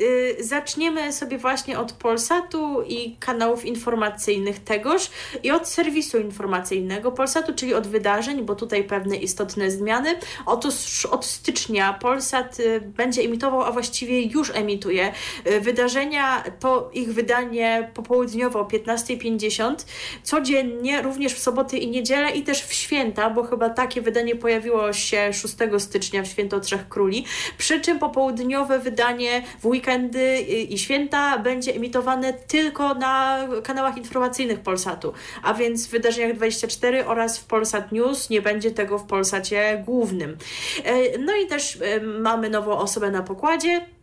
Y, 0.00 0.36
Zaczniemy 0.40 1.12
sobie 1.12 1.38
właśnie 1.38 1.78
od 1.78 1.92
Polsatu 1.92 2.82
i 2.82 3.16
kanałów 3.20 3.64
informacyjnych 3.64 4.58
tegoż 4.58 5.10
i 5.42 5.50
od 5.50 5.68
serwisu 5.68 6.18
informacyjnego 6.18 7.12
Polsatu, 7.12 7.54
czyli 7.54 7.74
od 7.74 7.86
wydarzeń, 7.86 8.42
bo 8.42 8.54
tutaj 8.54 8.84
pewne 8.84 9.16
istotne 9.16 9.70
zmiany. 9.70 10.14
Otóż 10.46 11.06
od 11.06 11.24
stycznia 11.24 11.92
Polsat 11.92 12.60
y, 12.60 12.80
będzie 12.80 13.22
emitował, 13.22 13.62
a 13.62 13.72
właściwie 13.72 14.22
już 14.22 14.50
emituje 14.50 15.12
y, 15.46 15.60
wydarzenia, 15.60 16.44
to 16.60 16.90
ich 16.92 17.14
wydanie 17.14 17.90
popołudniowo 17.94 18.60
o 18.60 18.64
15.50 18.64 19.74
codziennie, 20.22 21.02
również 21.02 21.34
w 21.34 21.38
soboty 21.38 21.78
i 21.78 21.88
niedzielę 21.90 22.30
i 22.30 22.42
też 22.42 22.62
w 22.62 22.72
święta, 22.72 23.30
bo 23.30 23.42
chyba 23.42 23.70
takie 23.70 24.00
wydanie 24.00 24.36
pojawiło 24.36 24.92
się 24.92 25.32
6 25.32 25.54
stycznia 25.78 26.22
w 26.22 26.26
Święto 26.26 26.55
Trzech 26.60 26.88
Króli. 26.88 27.24
Przy 27.58 27.80
czym 27.80 27.98
popołudniowe 27.98 28.78
wydanie 28.78 29.42
w 29.60 29.66
weekendy 29.66 30.40
i 30.40 30.76
i 30.76 30.78
święta 30.78 31.38
będzie 31.38 31.74
emitowane 31.74 32.32
tylko 32.32 32.94
na 32.94 33.38
kanałach 33.64 33.96
informacyjnych 33.96 34.60
Polsatu, 34.60 35.12
a 35.42 35.54
więc 35.54 35.86
w 35.86 35.90
wydarzeniach 35.90 36.36
24 36.36 37.06
oraz 37.06 37.38
w 37.38 37.44
Polsat 37.44 37.92
News 37.92 38.30
nie 38.30 38.42
będzie 38.42 38.70
tego 38.70 38.98
w 38.98 39.06
Polsacie 39.06 39.82
głównym. 39.86 40.36
E, 40.84 41.18
No 41.18 41.36
i 41.36 41.46
też 41.46 41.78
e, 41.80 42.00
mamy 42.00 42.50
nową 42.50 42.78
osobę 42.78 43.10
na 43.10 43.22
pokładzie. 43.22 43.95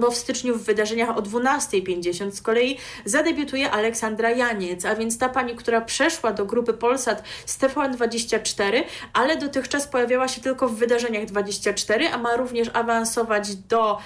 Bo 0.00 0.10
w 0.10 0.16
styczniu 0.16 0.56
w 0.56 0.62
wydarzeniach 0.62 1.16
o 1.16 1.22
12.50 1.22 2.30
z 2.30 2.42
kolei 2.42 2.78
zadebiutuje 3.04 3.70
Aleksandra 3.70 4.30
Janiec, 4.30 4.84
a 4.84 4.94
więc 4.94 5.18
ta 5.18 5.28
pani, 5.28 5.54
która 5.54 5.80
przeszła 5.80 6.32
do 6.32 6.44
grupy 6.44 6.72
Polsat 6.72 7.22
z 7.46 7.58
TVN24, 7.58 8.82
ale 9.12 9.36
dotychczas 9.36 9.86
pojawiała 9.86 10.28
się 10.28 10.40
tylko 10.40 10.68
w 10.68 10.74
wydarzeniach 10.74 11.24
24, 11.24 12.08
a 12.08 12.18
ma 12.18 12.36
również 12.36 12.70
awansować 12.72 13.56
do 13.56 13.98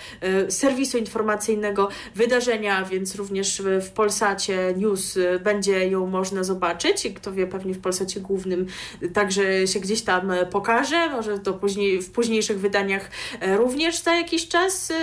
y, 0.46 0.50
serwisu 0.50 0.98
informacyjnego 0.98 1.88
wydarzenia, 2.14 2.84
więc 2.84 3.14
również 3.14 3.62
w, 3.80 3.90
Polsacie 3.90 4.74
News 4.76 5.16
y, 5.16 5.40
będzie 5.44 5.88
ją 5.88 6.06
można 6.06 6.44
zobaczyć. 6.44 7.08
Kto 7.16 7.32
wie, 7.32 7.46
pewnie 7.46 7.74
w 7.74 7.80
Polsacie 7.80 8.20
głównym 8.20 8.66
także 9.14 9.66
się 9.66 9.80
gdzieś 9.80 10.02
tam 10.02 10.32
pokaże, 10.50 11.10
może 11.10 11.38
to 11.38 11.52
później, 11.52 12.02
w 12.02 12.10
późniejszych 12.12 12.60
wydaniach 12.60 13.10
y, 13.42 13.56
również 13.56 13.98
za 14.02 14.14
jakiś 14.14 14.48
czas 14.48 14.90
y, 14.90 14.94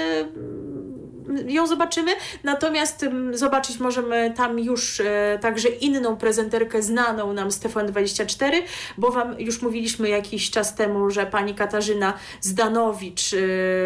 Mm-hmm. 0.76 1.15
Ją 1.48 1.68
zobaczymy. 1.68 2.12
Natomiast 2.44 3.06
zobaczyć 3.32 3.80
możemy 3.80 4.34
tam 4.38 4.60
już 4.60 5.00
e, 5.00 5.40
także 5.42 5.70
inną 5.70 6.18
prezenterkę 6.18 6.82
znaną 6.82 7.34
nam 7.34 7.52
z 7.52 7.60
TVN24, 7.60 8.52
bo 8.98 9.12
Wam 9.12 9.40
już 9.40 9.62
mówiliśmy 9.62 10.10
jakiś 10.10 10.52
czas 10.52 10.76
temu, 10.76 11.10
że 11.10 11.26
pani 11.26 11.56
Katarzyna 11.56 12.14
Zdanowicz 12.42 13.34
e, 13.34 13.38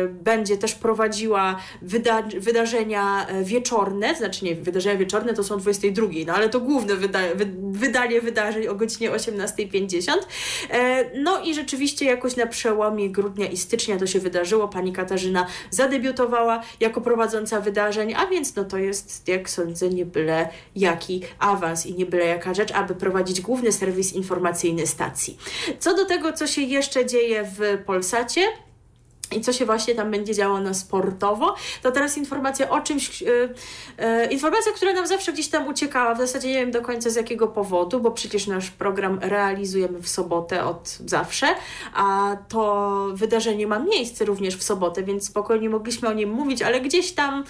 będzie 0.07 0.57
też 0.57 0.75
prowadziła 0.75 1.59
wyda 1.81 2.23
wydarzenia 2.39 3.27
e, 3.27 3.43
wieczorne, 3.43 4.15
znaczy 4.15 4.45
nie, 4.45 4.55
wydarzenia 4.55 4.97
wieczorne 4.97 5.33
to 5.33 5.43
są 5.43 5.55
o 5.55 5.57
22, 5.57 6.07
no 6.27 6.33
ale 6.33 6.49
to 6.49 6.59
główne 6.59 6.95
wyda 6.95 7.19
wy 7.35 7.45
wydanie 7.71 8.21
wydarzeń 8.21 8.67
o 8.67 8.75
godzinie 8.75 9.11
18.50. 9.11 10.11
E, 10.69 11.19
no 11.19 11.41
i 11.43 11.53
rzeczywiście 11.53 12.05
jakoś 12.05 12.35
na 12.35 12.47
przełomie 12.47 13.09
grudnia 13.09 13.47
i 13.47 13.57
stycznia 13.57 13.97
to 13.97 14.07
się 14.07 14.19
wydarzyło. 14.19 14.67
Pani 14.67 14.93
Katarzyna 14.93 15.45
zadebiutowała 15.69 16.61
jako 16.79 17.01
prowadząca 17.01 17.28
wydarzeń, 17.61 18.13
a 18.13 18.27
więc 18.27 18.55
no 18.55 18.63
to 18.63 18.77
jest, 18.77 19.27
jak 19.27 19.49
sądzę, 19.49 19.89
nie 19.89 20.05
byle 20.05 20.49
jaki 20.75 21.21
awans 21.39 21.85
i 21.85 21.93
nie 21.93 22.05
byle 22.05 22.25
jaka 22.25 22.53
rzecz, 22.53 22.71
aby 22.71 22.95
prowadzić 22.95 23.41
główny 23.41 23.71
serwis 23.71 24.13
informacyjny 24.13 24.87
stacji. 24.87 25.37
Co 25.79 25.95
do 25.95 26.05
tego, 26.05 26.33
co 26.33 26.47
się 26.47 26.61
jeszcze 26.61 27.05
dzieje 27.05 27.43
w 27.43 27.83
Polsacie, 27.85 28.41
i 29.35 29.41
co 29.41 29.53
się 29.53 29.65
właśnie 29.65 29.95
tam 29.95 30.11
będzie 30.11 30.35
działo 30.35 30.59
na 30.59 30.73
sportowo, 30.73 31.55
to 31.81 31.91
teraz 31.91 32.17
informacja 32.17 32.69
o 32.69 32.81
czymś, 32.81 33.21
yy, 33.21 33.53
yy, 33.97 34.25
informacja, 34.25 34.71
która 34.71 34.93
nam 34.93 35.07
zawsze 35.07 35.33
gdzieś 35.33 35.47
tam 35.47 35.67
uciekała, 35.67 36.15
w 36.15 36.17
zasadzie 36.17 36.47
nie 36.47 36.53
wiem 36.53 36.71
do 36.71 36.81
końca 36.81 37.09
z 37.09 37.15
jakiego 37.15 37.47
powodu, 37.47 37.99
bo 37.99 38.11
przecież 38.11 38.47
nasz 38.47 38.71
program 38.71 39.19
realizujemy 39.21 39.99
w 39.99 40.09
sobotę 40.09 40.63
od 40.65 40.97
zawsze, 41.05 41.47
a 41.93 42.37
to 42.47 43.07
wydarzenie 43.13 43.67
ma 43.67 43.79
miejsce 43.79 44.25
również 44.25 44.55
w 44.55 44.63
sobotę, 44.63 45.03
więc 45.03 45.25
spokojnie 45.25 45.69
mogliśmy 45.69 46.09
o 46.09 46.13
nim 46.13 46.29
mówić, 46.29 46.61
ale 46.61 46.81
gdzieś 46.81 47.11
tam 47.11 47.43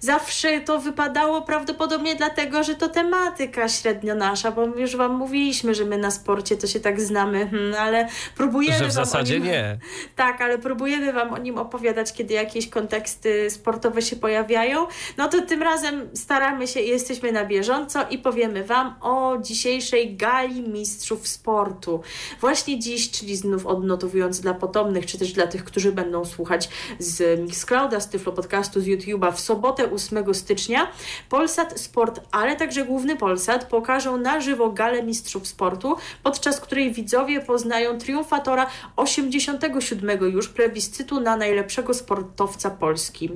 zawsze 0.00 0.60
to 0.60 0.78
wypadało 0.78 1.42
prawdopodobnie 1.42 2.16
dlatego, 2.16 2.62
że 2.62 2.74
to 2.74 2.88
tematyka 2.88 3.68
średnio 3.68 4.14
nasza, 4.14 4.50
bo 4.50 4.64
już 4.64 4.96
Wam 4.96 5.14
mówiliśmy, 5.14 5.74
że 5.74 5.84
my 5.84 5.98
na 5.98 6.10
sporcie 6.10 6.56
to 6.56 6.66
się 6.66 6.80
tak 6.80 7.00
znamy, 7.00 7.48
hmm, 7.48 7.74
ale 7.78 8.08
próbujemy 8.36 8.78
Że 8.78 8.88
w 8.88 8.92
zasadzie 8.92 9.34
nim... 9.34 9.44
nie. 9.44 9.78
Tak, 10.16 10.40
ale 10.40 10.58
próbujemy 10.58 11.12
Wam 11.12 11.23
Wam 11.24 11.34
o 11.34 11.38
nim 11.38 11.58
opowiadać, 11.58 12.12
kiedy 12.12 12.34
jakieś 12.34 12.68
konteksty 12.68 13.50
sportowe 13.50 14.02
się 14.02 14.16
pojawiają. 14.16 14.86
No 15.16 15.28
to 15.28 15.42
tym 15.42 15.62
razem 15.62 16.08
staramy 16.14 16.66
się 16.66 16.80
i 16.80 16.88
jesteśmy 16.88 17.32
na 17.32 17.44
bieżąco 17.44 18.08
i 18.10 18.18
powiemy 18.18 18.64
Wam 18.64 18.94
o 19.00 19.38
dzisiejszej 19.38 20.16
gali 20.16 20.68
mistrzów 20.68 21.28
sportu. 21.28 22.00
Właśnie 22.40 22.78
dziś, 22.78 23.10
czyli 23.10 23.36
znów 23.36 23.66
odnotowując 23.66 24.40
dla 24.40 24.54
potomnych, 24.54 25.06
czy 25.06 25.18
też 25.18 25.32
dla 25.32 25.46
tych, 25.46 25.64
którzy 25.64 25.92
będą 25.92 26.24
słuchać 26.24 26.68
z 26.98 27.40
Mixclouda, 27.40 28.00
z 28.00 28.08
Tyflo 28.08 28.32
Podcastu, 28.32 28.80
z 28.80 28.84
YouTube'a 28.84 29.32
w 29.32 29.40
sobotę 29.40 29.90
8 29.90 30.34
stycznia, 30.34 30.88
Polsat 31.28 31.80
Sport, 31.80 32.20
ale 32.30 32.56
także 32.56 32.84
główny 32.84 33.16
Polsat 33.16 33.64
pokażą 33.64 34.16
na 34.16 34.40
żywo 34.40 34.70
galę 34.70 35.02
mistrzów 35.02 35.46
sportu, 35.46 35.96
podczas 36.22 36.60
której 36.60 36.92
widzowie 36.92 37.40
poznają 37.40 37.98
triumfatora 37.98 38.66
87 38.96 40.32
już 40.32 40.48
plebiscytu 40.48 41.13
na 41.20 41.36
najlepszego 41.36 41.94
sportowca 41.94 42.70
Polski, 42.70 43.30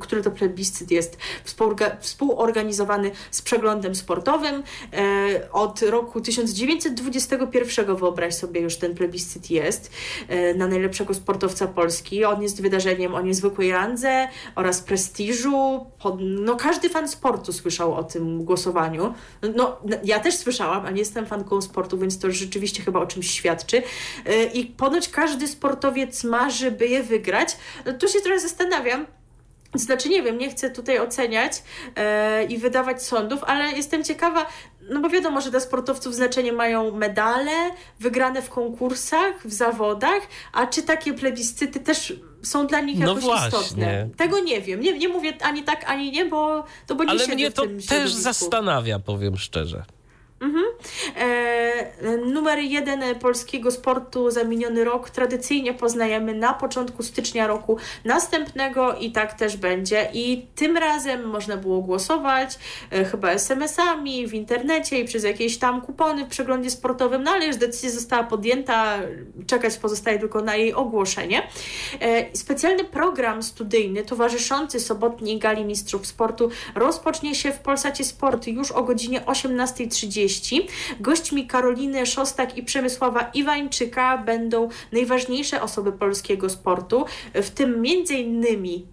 który 0.00 0.22
to 0.22 0.30
plebiscyt 0.30 0.90
jest 0.90 1.18
współorganizowany 2.00 3.10
z 3.30 3.42
przeglądem 3.42 3.94
sportowym. 3.94 4.62
E, 4.92 5.52
od 5.52 5.82
roku 5.82 6.20
1921, 6.20 7.96
wyobraź 7.96 8.34
sobie, 8.34 8.60
już 8.60 8.76
ten 8.76 8.94
plebiscyt 8.94 9.50
jest 9.50 9.90
e, 10.28 10.54
na 10.54 10.66
najlepszego 10.66 11.14
sportowca 11.14 11.66
Polski. 11.66 12.24
On 12.24 12.42
jest 12.42 12.62
wydarzeniem 12.62 13.14
o 13.14 13.20
niezwykłej 13.20 13.72
randze 13.72 14.28
oraz 14.54 14.80
prestiżu. 14.80 15.86
No, 16.20 16.56
każdy 16.56 16.88
fan 16.88 17.08
sportu 17.08 17.52
słyszał 17.52 17.94
o 17.94 18.04
tym 18.04 18.44
głosowaniu. 18.44 19.14
No, 19.56 19.76
ja 20.04 20.20
też 20.20 20.36
słyszałam, 20.36 20.86
a 20.86 20.90
nie 20.90 20.98
jestem 20.98 21.26
fanką 21.26 21.62
sportu, 21.62 21.98
więc 21.98 22.18
to 22.18 22.30
rzeczywiście 22.30 22.82
chyba 22.82 23.00
o 23.00 23.06
czymś 23.06 23.30
świadczy. 23.30 23.82
E, 24.26 24.44
I 24.44 24.66
ponoć 24.66 25.08
każdy 25.08 25.48
sportowiec 25.48 26.24
marzy, 26.24 26.70
by 26.70 26.88
je 26.98 27.02
wygrać. 27.02 27.56
Tu 27.98 28.08
się 28.08 28.20
trochę 28.20 28.40
zastanawiam, 28.40 29.06
znaczy, 29.74 30.08
nie 30.08 30.22
wiem, 30.22 30.38
nie 30.38 30.50
chcę 30.50 30.70
tutaj 30.70 30.98
oceniać 30.98 31.62
e, 31.96 32.44
i 32.44 32.58
wydawać 32.58 33.02
sądów, 33.02 33.44
ale 33.44 33.72
jestem 33.72 34.04
ciekawa, 34.04 34.46
no 34.90 35.00
bo 35.00 35.08
wiadomo, 35.08 35.40
że 35.40 35.50
dla 35.50 35.60
sportowców 35.60 36.14
znaczenie 36.14 36.52
mają 36.52 36.92
medale 36.96 37.70
wygrane 38.00 38.42
w 38.42 38.50
konkursach, 38.50 39.46
w 39.46 39.52
zawodach, 39.52 40.22
a 40.52 40.66
czy 40.66 40.82
takie 40.82 41.14
plebiscyty 41.14 41.80
też 41.80 42.14
są 42.42 42.66
dla 42.66 42.80
nich 42.80 42.98
no 42.98 43.08
jakoś 43.08 43.24
właśnie. 43.24 43.58
istotne? 43.58 44.08
Tego 44.16 44.40
nie 44.40 44.60
wiem. 44.60 44.80
Nie, 44.80 44.98
nie 44.98 45.08
mówię 45.08 45.32
ani 45.40 45.62
tak, 45.62 45.84
ani 45.90 46.10
nie, 46.10 46.24
bo 46.24 46.64
to 46.86 46.94
bo 46.94 47.04
nie 47.04 47.10
Ale 47.10 47.26
mnie 47.26 47.50
to 47.50 47.62
też 47.88 48.12
zastanawia, 48.14 48.98
powiem 48.98 49.36
szczerze. 49.36 49.84
Mhm. 50.40 50.64
E, 51.16 52.16
numer 52.16 52.58
jeden 52.58 53.14
polskiego 53.20 53.70
sportu 53.70 54.30
za 54.30 54.44
miniony 54.44 54.84
rok 54.84 55.10
tradycyjnie 55.10 55.74
poznajemy 55.74 56.34
na 56.34 56.52
początku 56.52 57.02
stycznia 57.02 57.46
roku 57.46 57.76
następnego 58.04 58.94
i 58.94 59.12
tak 59.12 59.32
też 59.34 59.56
będzie. 59.56 60.10
I 60.12 60.46
tym 60.54 60.76
razem 60.76 61.24
można 61.28 61.56
było 61.56 61.80
głosować 61.80 62.58
e, 62.90 63.04
chyba 63.04 63.30
SMS-ami, 63.30 64.26
w 64.26 64.34
internecie 64.34 65.00
i 65.00 65.04
przez 65.04 65.24
jakieś 65.24 65.58
tam 65.58 65.80
kupony 65.80 66.24
w 66.24 66.28
przeglądzie 66.28 66.70
sportowym, 66.70 67.22
no 67.22 67.30
ale 67.30 67.46
już 67.46 67.56
decyzja 67.56 67.90
została 67.90 68.24
podjęta, 68.24 68.98
czekać 69.46 69.76
pozostaje 69.76 70.18
tylko 70.18 70.42
na 70.42 70.56
jej 70.56 70.74
ogłoszenie. 70.74 71.42
E, 72.00 72.36
specjalny 72.36 72.84
program 72.84 73.42
studyjny 73.42 74.02
towarzyszący 74.04 74.80
sobotniej 74.80 75.38
gali 75.38 75.64
mistrzów 75.64 76.06
sportu 76.06 76.50
rozpocznie 76.74 77.34
się 77.34 77.52
w 77.52 77.58
Polsacie 77.58 78.04
Sport 78.04 78.46
już 78.46 78.70
o 78.70 78.82
godzinie 78.82 79.20
18.30 79.20 80.27
Gośćmi 81.00 81.46
Karoliny 81.46 82.06
Szostak 82.06 82.56
i 82.56 82.62
Przemysława 82.62 83.30
Iwańczyka 83.34 84.18
będą 84.18 84.68
najważniejsze 84.92 85.62
osoby 85.62 85.92
polskiego 85.92 86.50
sportu, 86.50 87.04
w 87.34 87.50
tym 87.50 87.74
m.in. 87.74 88.44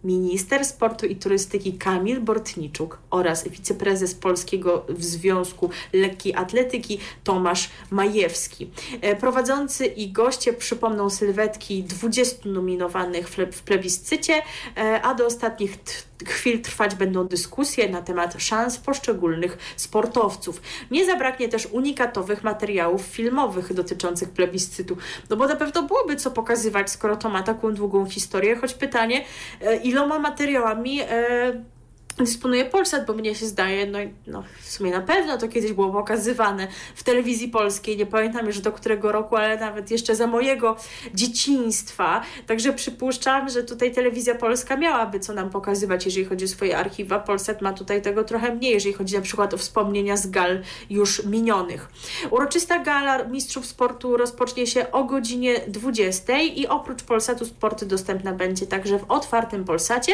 minister 0.04 0.66
sportu 0.66 1.06
i 1.06 1.16
turystyki 1.16 1.74
Kamil 1.74 2.22
Bortniczuk 2.22 3.00
oraz 3.10 3.48
wiceprezes 3.48 4.16
Polskiego 4.16 4.86
Związku 4.98 5.70
Lekkiej 5.94 6.36
Atletyki 6.36 7.00
Tomasz 7.24 7.70
Majewski. 7.92 8.70
E, 9.02 9.16
prowadzący 9.16 9.86
i 9.86 10.12
goście 10.12 10.54
przypomną 10.54 11.10
sylwetki 11.10 11.84
20 11.84 12.50
nominowanych 12.50 13.30
w 13.52 13.62
plebiscycie, 13.62 14.42
e, 14.78 15.02
a 15.02 15.16
do 15.16 15.26
ostatnich 15.26 15.78
chwil 16.26 16.62
trwać 16.62 16.96
będą 16.96 17.28
dyskusje 17.28 17.90
na 17.90 18.02
temat 18.02 18.36
szans 18.38 18.78
poszczególnych 18.78 19.58
sportowców. 19.76 20.62
Nie 20.92 21.06
zabraknie 21.06 21.50
też 21.50 21.66
unikatowych 21.66 22.44
materiałów 22.44 23.02
filmowych 23.02 23.74
dotyczących 23.74 24.30
plebiscytu, 24.30 24.98
no 25.30 25.38
bo 25.38 25.48
na 25.48 25.56
pewno 25.56 25.84
byłoby 25.84 26.16
co 26.16 26.32
pokazywać, 26.32 26.92
skoro 26.92 27.16
to 27.16 27.30
ma 27.30 27.44
taką 27.44 27.74
długą 27.74 28.06
historię, 28.06 28.56
choć 28.56 28.74
pytanie, 28.74 29.26
e, 29.62 29.78
iloma 29.78 30.20
materiałami 30.20 31.02
e, 31.02 31.75
dysponuje 32.24 32.66
Polsat, 32.66 33.06
bo 33.06 33.14
mnie 33.14 33.36
się 33.36 33.46
zdaje, 33.46 33.86
no, 33.86 34.00
no 34.28 34.44
w 34.62 34.70
sumie 34.70 34.92
na 34.92 35.02
pewno 35.02 35.38
to 35.38 35.48
kiedyś 35.48 35.74
było 35.74 35.90
pokazywane 35.90 36.68
w 36.96 37.04
telewizji 37.04 37.48
polskiej, 37.48 37.98
nie 37.98 38.06
pamiętam 38.06 38.46
już 38.46 38.60
do 38.60 38.72
którego 38.72 39.12
roku, 39.12 39.36
ale 39.36 39.58
nawet 39.58 39.92
jeszcze 39.92 40.16
za 40.16 40.28
mojego 40.28 40.78
dzieciństwa, 41.14 42.22
także 42.48 42.74
przypuszczam, 42.74 43.50
że 43.50 43.64
tutaj 43.64 43.92
telewizja 43.92 44.36
polska 44.36 44.78
miałaby 44.78 45.20
co 45.20 45.34
nam 45.34 45.50
pokazywać, 45.50 46.06
jeżeli 46.06 46.26
chodzi 46.26 46.46
o 46.46 46.48
swoje 46.48 46.78
archiwa. 46.78 47.20
Polsat 47.20 47.62
ma 47.62 47.74
tutaj 47.74 48.02
tego 48.02 48.24
trochę 48.24 48.56
mniej, 48.56 48.74
jeżeli 48.74 48.94
chodzi 48.94 49.16
na 49.16 49.22
przykład 49.22 49.54
o 49.54 49.58
wspomnienia 49.58 50.18
z 50.18 50.28
gal 50.28 50.62
już 50.90 51.26
minionych. 51.26 51.90
Uroczysta 52.32 52.80
gala 52.80 53.24
Mistrzów 53.24 53.66
Sportu 53.66 54.18
rozpocznie 54.18 54.68
się 54.68 54.92
o 54.92 55.04
godzinie 55.04 55.60
20 55.68 56.40
i 56.40 56.68
oprócz 56.68 57.04
Polsatu 57.04 57.46
Sporty 57.46 57.86
dostępna 57.86 58.34
będzie 58.34 58.68
także 58.68 59.00
w 59.00 59.12
otwartym 59.12 59.66
Polsacie. 59.66 60.14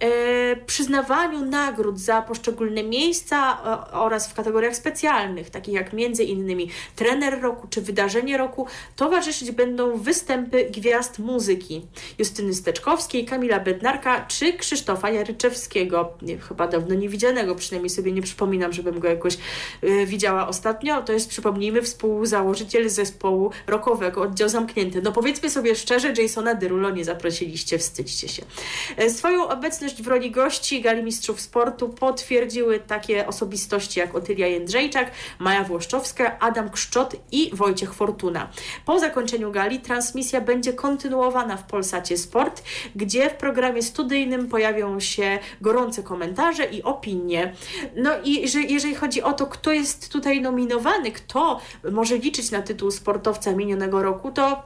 E, 0.00 0.56
przyznawanie 0.56 1.27
przyznawaniu 1.28 1.50
nagród 1.50 1.98
za 2.00 2.22
poszczególne 2.22 2.82
miejsca 2.82 3.58
e, 3.64 3.92
oraz 3.92 4.28
w 4.28 4.34
kategoriach 4.34 4.76
specjalnych, 4.76 5.50
takich 5.50 5.74
jak 5.74 5.92
między 5.92 6.24
innymi 6.24 6.70
trener 6.96 7.40
roku 7.40 7.68
czy 7.70 7.80
wydarzenie 7.80 8.36
roku, 8.36 8.66
towarzyszyć 8.96 9.50
będą 9.50 9.96
występy 9.96 10.64
gwiazd 10.64 11.18
muzyki 11.18 11.86
Justyny 12.18 12.54
Steczkowskiej, 12.54 13.24
Kamila 13.24 13.60
Bednarka 13.60 14.24
czy 14.28 14.52
Krzysztofa 14.52 15.10
Jaryczewskiego, 15.10 16.12
nie, 16.22 16.38
chyba 16.38 16.68
dawno 16.68 16.94
nie 16.94 17.08
widzianego, 17.08 17.54
przynajmniej 17.54 17.90
sobie 17.90 18.12
nie 18.12 18.22
przypominam, 18.22 18.72
żebym 18.72 19.00
go 19.00 19.08
jakoś 19.08 19.38
y, 19.84 20.06
widziała 20.06 20.48
ostatnio. 20.48 21.02
To 21.02 21.12
jest, 21.12 21.28
przypomnijmy, 21.28 21.82
współzałożyciel 21.82 22.90
zespołu 22.90 23.50
rockowego 23.66 24.22
Oddział 24.22 24.48
Zamknięty. 24.48 25.02
No 25.02 25.12
powiedzmy 25.12 25.50
sobie 25.50 25.74
szczerze, 25.74 26.12
Jasona 26.22 26.54
Derulo 26.54 26.90
nie 26.90 27.04
zaprosiliście, 27.04 27.78
wstydźcie 27.78 28.28
się. 28.28 28.42
E, 28.96 29.10
swoją 29.10 29.48
obecność 29.48 30.02
w 30.02 30.06
roli 30.06 30.30
gości 30.30 30.82
Gali 30.82 31.02
mistrzów 31.18 31.40
sportu 31.40 31.88
potwierdziły 31.88 32.80
takie 32.80 33.26
osobistości 33.26 34.00
jak 34.00 34.14
Otylia 34.14 34.46
Jędrzejczak, 34.46 35.10
Maja 35.38 35.64
Włoszczowska, 35.64 36.38
Adam 36.38 36.70
Kszczot 36.70 37.16
i 37.32 37.50
Wojciech 37.54 37.94
Fortuna. 37.94 38.48
Po 38.84 38.98
zakończeniu 38.98 39.52
gali 39.52 39.80
transmisja 39.80 40.40
będzie 40.40 40.72
kontynuowana 40.72 41.56
w 41.56 41.66
Polsacie 41.66 42.18
Sport, 42.18 42.62
gdzie 42.96 43.30
w 43.30 43.34
programie 43.34 43.82
studyjnym 43.82 44.48
pojawią 44.48 45.00
się 45.00 45.38
gorące 45.60 46.02
komentarze 46.02 46.64
i 46.64 46.82
opinie. 46.82 47.52
No 47.96 48.10
i 48.24 48.48
że, 48.48 48.60
jeżeli 48.60 48.94
chodzi 48.94 49.22
o 49.22 49.32
to, 49.32 49.46
kto 49.46 49.72
jest 49.72 50.12
tutaj 50.12 50.40
nominowany, 50.40 51.12
kto 51.12 51.60
może 51.92 52.16
liczyć 52.16 52.50
na 52.50 52.62
tytuł 52.62 52.90
sportowca 52.90 53.52
minionego 53.52 54.02
roku, 54.02 54.30
to 54.30 54.62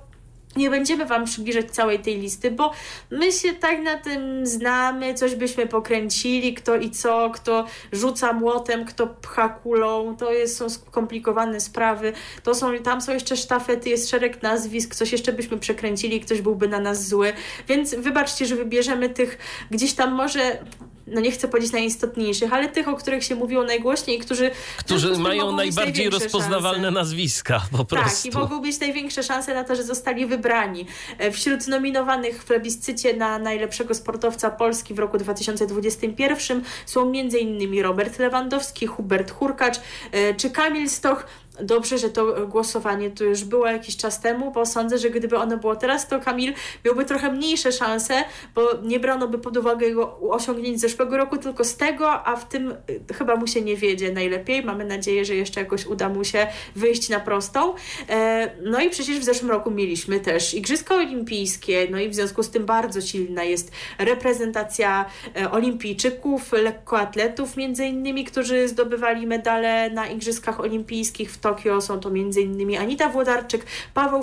nie 0.57 0.70
będziemy 0.70 1.07
Wam 1.07 1.24
przybliżać 1.24 1.70
całej 1.70 1.99
tej 1.99 2.19
listy, 2.19 2.51
bo 2.51 2.73
my 3.11 3.33
się 3.33 3.53
tak 3.53 3.83
na 3.83 3.97
tym 3.97 4.47
znamy, 4.47 5.15
coś 5.15 5.35
byśmy 5.35 5.66
pokręcili, 5.66 6.55
kto 6.55 6.77
i 6.77 6.91
co, 6.91 7.31
kto 7.35 7.66
rzuca 7.93 8.33
młotem, 8.33 8.85
kto 8.85 9.07
pcha 9.07 9.49
kulą, 9.49 10.16
to 10.16 10.33
jest, 10.33 10.57
są 10.57 10.70
skomplikowane 10.70 11.61
sprawy, 11.61 12.12
to 12.43 12.55
są, 12.55 12.79
tam 12.79 13.01
są 13.01 13.12
jeszcze 13.12 13.37
sztafety, 13.37 13.91
jest 13.91 14.11
szereg 14.11 14.43
nazwisk, 14.43 14.95
coś 14.95 15.12
jeszcze 15.12 15.33
byśmy 15.33 15.59
przekręcili, 15.59 16.20
ktoś 16.20 16.41
byłby 16.41 16.69
na 16.69 16.81
nas 16.81 17.09
zły, 17.09 17.33
więc 17.69 17.95
wybaczcie, 17.95 18.47
że 18.47 18.57
wybierzemy 18.57 19.09
tych 19.09 19.39
gdzieś 19.70 19.95
tam 19.95 20.12
może 20.15 20.59
no 21.07 21.20
nie 21.20 21.31
chcę 21.31 21.49
powiedzieć 21.49 21.73
najistotniejszych, 21.73 22.53
ale 22.53 22.69
tych, 22.69 22.89
o 22.89 22.97
których 22.97 23.24
się 23.24 23.35
mówiło 23.35 23.65
najgłośniej, 23.65 24.19
którzy... 24.19 24.51
Którzy 24.79 25.19
mają 25.19 25.57
najbardziej 25.57 26.11
rozpoznawalne 26.11 26.83
szanse. 26.83 27.01
nazwiska 27.01 27.62
po 27.73 27.85
prostu. 27.85 28.23
Tak, 28.23 28.35
i 28.35 28.39
mogą 28.39 28.62
mieć 28.62 28.81
największe 28.81 29.23
szanse 29.23 29.55
na 29.55 29.65
to, 29.65 29.77
że 29.77 29.85
zostali 29.85 30.27
wybrani. 30.27 30.87
E, 31.19 31.31
wśród 31.31 31.69
nominowanych 31.69 32.43
w 32.43 32.45
plebiscycie 32.45 33.16
na 33.16 33.39
najlepszego 33.39 33.95
sportowca 33.95 34.51
Polski 34.51 34.95
w 34.95 34.99
roku 34.99 35.19
2021 35.19 36.62
są 36.87 37.09
m.in. 37.11 37.83
Robert 37.83 38.19
Lewandowski, 38.19 38.87
Hubert 38.87 39.31
Hurkacz 39.31 39.81
e, 40.12 40.35
czy 40.35 40.51
Kamil 40.51 40.91
Stoch, 40.91 41.27
dobrze, 41.61 41.99
że 41.99 42.11
to 42.11 42.47
głosowanie 42.47 43.11
tu 43.11 43.24
już 43.24 43.45
było 43.45 43.66
jakiś 43.66 43.97
czas 43.97 44.20
temu, 44.20 44.51
bo 44.51 44.66
sądzę, 44.66 44.99
że 44.99 45.11
gdyby 45.11 45.37
ono 45.37 45.57
było 45.57 45.77
teraz, 45.77 46.09
to 46.09 46.20
Kamil 46.20 46.53
miałby 46.85 47.05
trochę 47.05 47.33
mniejsze 47.33 47.73
szanse, 47.73 48.15
bo 48.55 48.69
nie 48.83 49.01
brano 49.01 49.29
by 49.29 49.39
pod 49.39 49.57
uwagę 49.57 49.87
jego 49.87 50.19
osiągnięć 50.20 50.79
z 50.79 50.81
zeszłego 50.81 51.16
roku, 51.16 51.39
tylko 51.39 51.65
z 51.65 51.77
tego, 51.77 52.27
a 52.27 52.37
w 52.37 52.49
tym 52.49 52.74
y, 53.11 53.15
chyba 53.15 53.37
mu 53.37 53.47
się 53.47 53.61
nie 53.61 53.77
wiedzie 53.77 54.12
najlepiej. 54.12 54.65
Mamy 54.65 54.85
nadzieję, 54.85 55.24
że 55.24 55.35
jeszcze 55.35 55.61
jakoś 55.61 55.87
uda 55.87 56.09
mu 56.09 56.24
się 56.24 56.47
wyjść 56.77 57.09
na 57.09 57.20
prostą. 57.20 57.74
E, 58.09 58.51
no 58.62 58.81
i 58.81 58.91
przecież 58.91 59.19
w 59.19 59.24
zeszłym 59.24 59.51
roku 59.51 59.70
mieliśmy 59.70 60.20
też 60.20 60.55
Igrzyska 60.55 60.95
Olimpijskie, 60.95 61.89
no 61.91 62.01
i 62.01 62.09
w 62.09 62.15
związku 62.15 62.43
z 62.43 62.51
tym 62.51 62.66
bardzo 62.66 63.01
silna 63.01 63.45
jest 63.45 63.73
reprezentacja 63.99 65.05
e, 65.37 65.51
olimpijczyków, 65.51 66.53
lekkoatletów 66.53 67.57
między 67.57 67.87
innymi, 67.87 68.24
którzy 68.24 68.69
zdobywali 68.69 69.27
medale 69.27 69.91
na 69.91 70.07
Igrzyskach 70.07 70.61
Olimpijskich 70.61 71.33
w 71.33 71.39
Tokio. 71.55 71.81
Są 71.81 72.01
to 72.01 72.11
innymi 72.41 72.77
Anita 72.77 73.09
Włodarczyk, 73.09 73.66
Paweł 73.95 74.23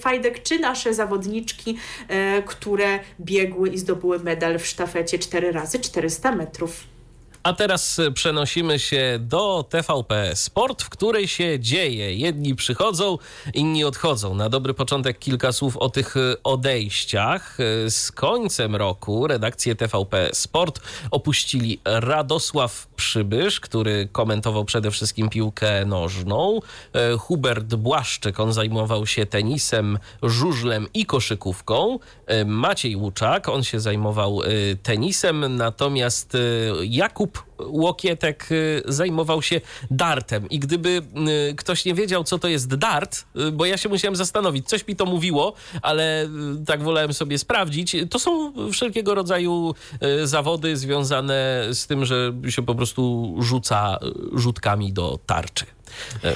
Fajdek, 0.00 0.42
czy 0.42 0.58
nasze 0.58 0.94
zawodniczki, 0.94 1.78
e, 2.08 2.42
które 2.42 2.98
biegły 3.20 3.68
i 3.68 3.78
zdobyły 3.78 4.18
medal 4.18 4.58
w 4.58 4.66
sztafecie 4.66 5.18
4 5.18 5.52
razy 5.52 5.78
400 5.78 6.32
metrów. 6.32 6.99
A 7.42 7.52
teraz 7.52 7.98
y, 7.98 8.12
przenosimy 8.12 8.78
się 8.78 9.18
do 9.20 9.64
TVP 9.70 10.36
Sport, 10.36 10.82
w 10.82 10.88
której 10.88 11.28
się 11.28 11.60
dzieje. 11.60 12.14
Jedni 12.14 12.54
przychodzą, 12.54 13.18
inni 13.54 13.84
odchodzą. 13.84 14.34
Na 14.34 14.48
dobry 14.48 14.74
początek 14.74 15.18
kilka 15.18 15.52
słów 15.52 15.76
o 15.76 15.88
tych 15.88 16.16
y, 16.16 16.42
odejściach. 16.42 17.60
Y, 17.60 17.90
Z 17.90 18.12
końcem 18.12 18.76
roku 18.76 19.26
redakcję 19.26 19.74
TVP 19.74 20.30
Sport 20.32 20.80
opuścili 21.10 21.80
Radosław 21.84 22.86
Przybysz, 22.96 23.60
który 23.60 24.08
komentował 24.12 24.64
przede 24.64 24.90
wszystkim 24.90 25.28
piłkę 25.28 25.86
nożną. 25.86 26.60
E, 26.92 27.16
Hubert 27.16 27.74
Błaszczyk, 27.74 28.40
on 28.40 28.52
zajmował 28.52 29.06
się 29.06 29.26
tenisem, 29.26 29.98
żużlem 30.22 30.86
i 30.94 31.06
koszykówką. 31.06 31.98
E, 32.26 32.44
Maciej 32.44 32.96
Łuczak, 32.96 33.48
on 33.48 33.64
się 33.64 33.80
zajmował 33.80 34.42
e, 34.42 34.46
tenisem, 34.82 35.56
natomiast 35.56 36.34
e, 36.34 36.38
Jakub 37.30 37.50
Łokietek 37.58 38.48
y, 38.52 38.82
zajmował 38.84 39.42
się 39.42 39.60
dartem. 39.90 40.48
I 40.48 40.58
gdyby 40.58 41.02
y, 41.50 41.54
ktoś 41.54 41.84
nie 41.84 41.94
wiedział, 41.94 42.24
co 42.24 42.38
to 42.38 42.48
jest 42.48 42.74
dart, 42.74 43.24
y, 43.36 43.52
bo 43.52 43.66
ja 43.66 43.76
się 43.76 43.88
musiałem 43.88 44.16
zastanowić, 44.16 44.68
coś 44.68 44.88
mi 44.88 44.96
to 44.96 45.06
mówiło, 45.06 45.54
ale 45.82 46.28
tak 46.66 46.82
wolałem 46.82 47.12
sobie 47.12 47.38
sprawdzić, 47.38 47.96
to 48.10 48.18
są 48.18 48.52
wszelkiego 48.72 49.14
rodzaju 49.14 49.74
zawody 50.24 50.76
związane 50.76 51.66
z 51.72 51.86
tym, 51.86 52.04
że 52.04 52.32
się 52.48 52.62
po 52.62 52.74
prostu 52.74 53.34
rzuca 53.38 53.98
rzutkami 54.34 54.92
do 54.92 55.18
tarczy. 55.26 55.66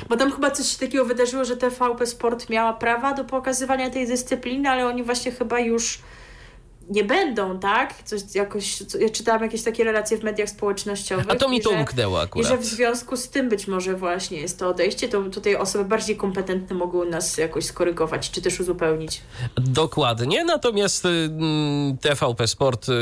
Bo 0.08 0.16
tam 0.16 0.32
chyba 0.32 0.50
coś 0.50 0.74
takiego 0.76 1.04
wydarzyło, 1.04 1.44
że 1.44 1.56
TVP 1.56 2.06
Sport 2.06 2.50
miała 2.50 2.72
prawa 2.72 3.14
do 3.14 3.24
pokazywania 3.24 3.90
tej 3.90 4.06
dyscypliny, 4.06 4.68
ale 4.68 4.86
oni 4.86 5.02
właśnie 5.02 5.32
chyba 5.32 5.60
już 5.60 5.98
nie 6.90 7.04
będą, 7.04 7.58
tak? 7.58 8.02
Coś 8.04 8.20
jakoś, 8.34 8.76
co, 8.76 8.98
ja 8.98 9.08
czytałam 9.08 9.42
jakieś 9.42 9.62
takie 9.62 9.84
relacje 9.84 10.18
w 10.18 10.24
mediach 10.24 10.48
społecznościowych. 10.48 11.26
A 11.28 11.34
to 11.34 11.48
mi 11.48 11.56
i 11.56 11.60
to 11.60 11.70
że- 11.70 11.76
umknęło 11.76 12.20
I 12.20 12.24
akurat. 12.24 12.48
że 12.48 12.56
w 12.58 12.64
związku 12.64 13.16
z 13.16 13.28
tym 13.28 13.48
być 13.48 13.66
może 13.68 13.96
właśnie 13.96 14.40
jest 14.40 14.58
to 14.58 14.68
odejście, 14.68 15.08
to 15.08 15.22
tutaj 15.22 15.56
osoby 15.56 15.84
bardziej 15.84 16.16
kompetentne 16.16 16.76
mogą 16.76 17.04
nas 17.04 17.38
jakoś 17.38 17.64
skorygować, 17.64 18.30
czy 18.30 18.42
też 18.42 18.60
uzupełnić. 18.60 19.20
Dokładnie, 19.56 20.44
natomiast 20.44 21.04
y, 21.04 21.08
mm, 21.08 21.98
TVP 21.98 22.46
Sport 22.46 22.88
y, 22.88 22.92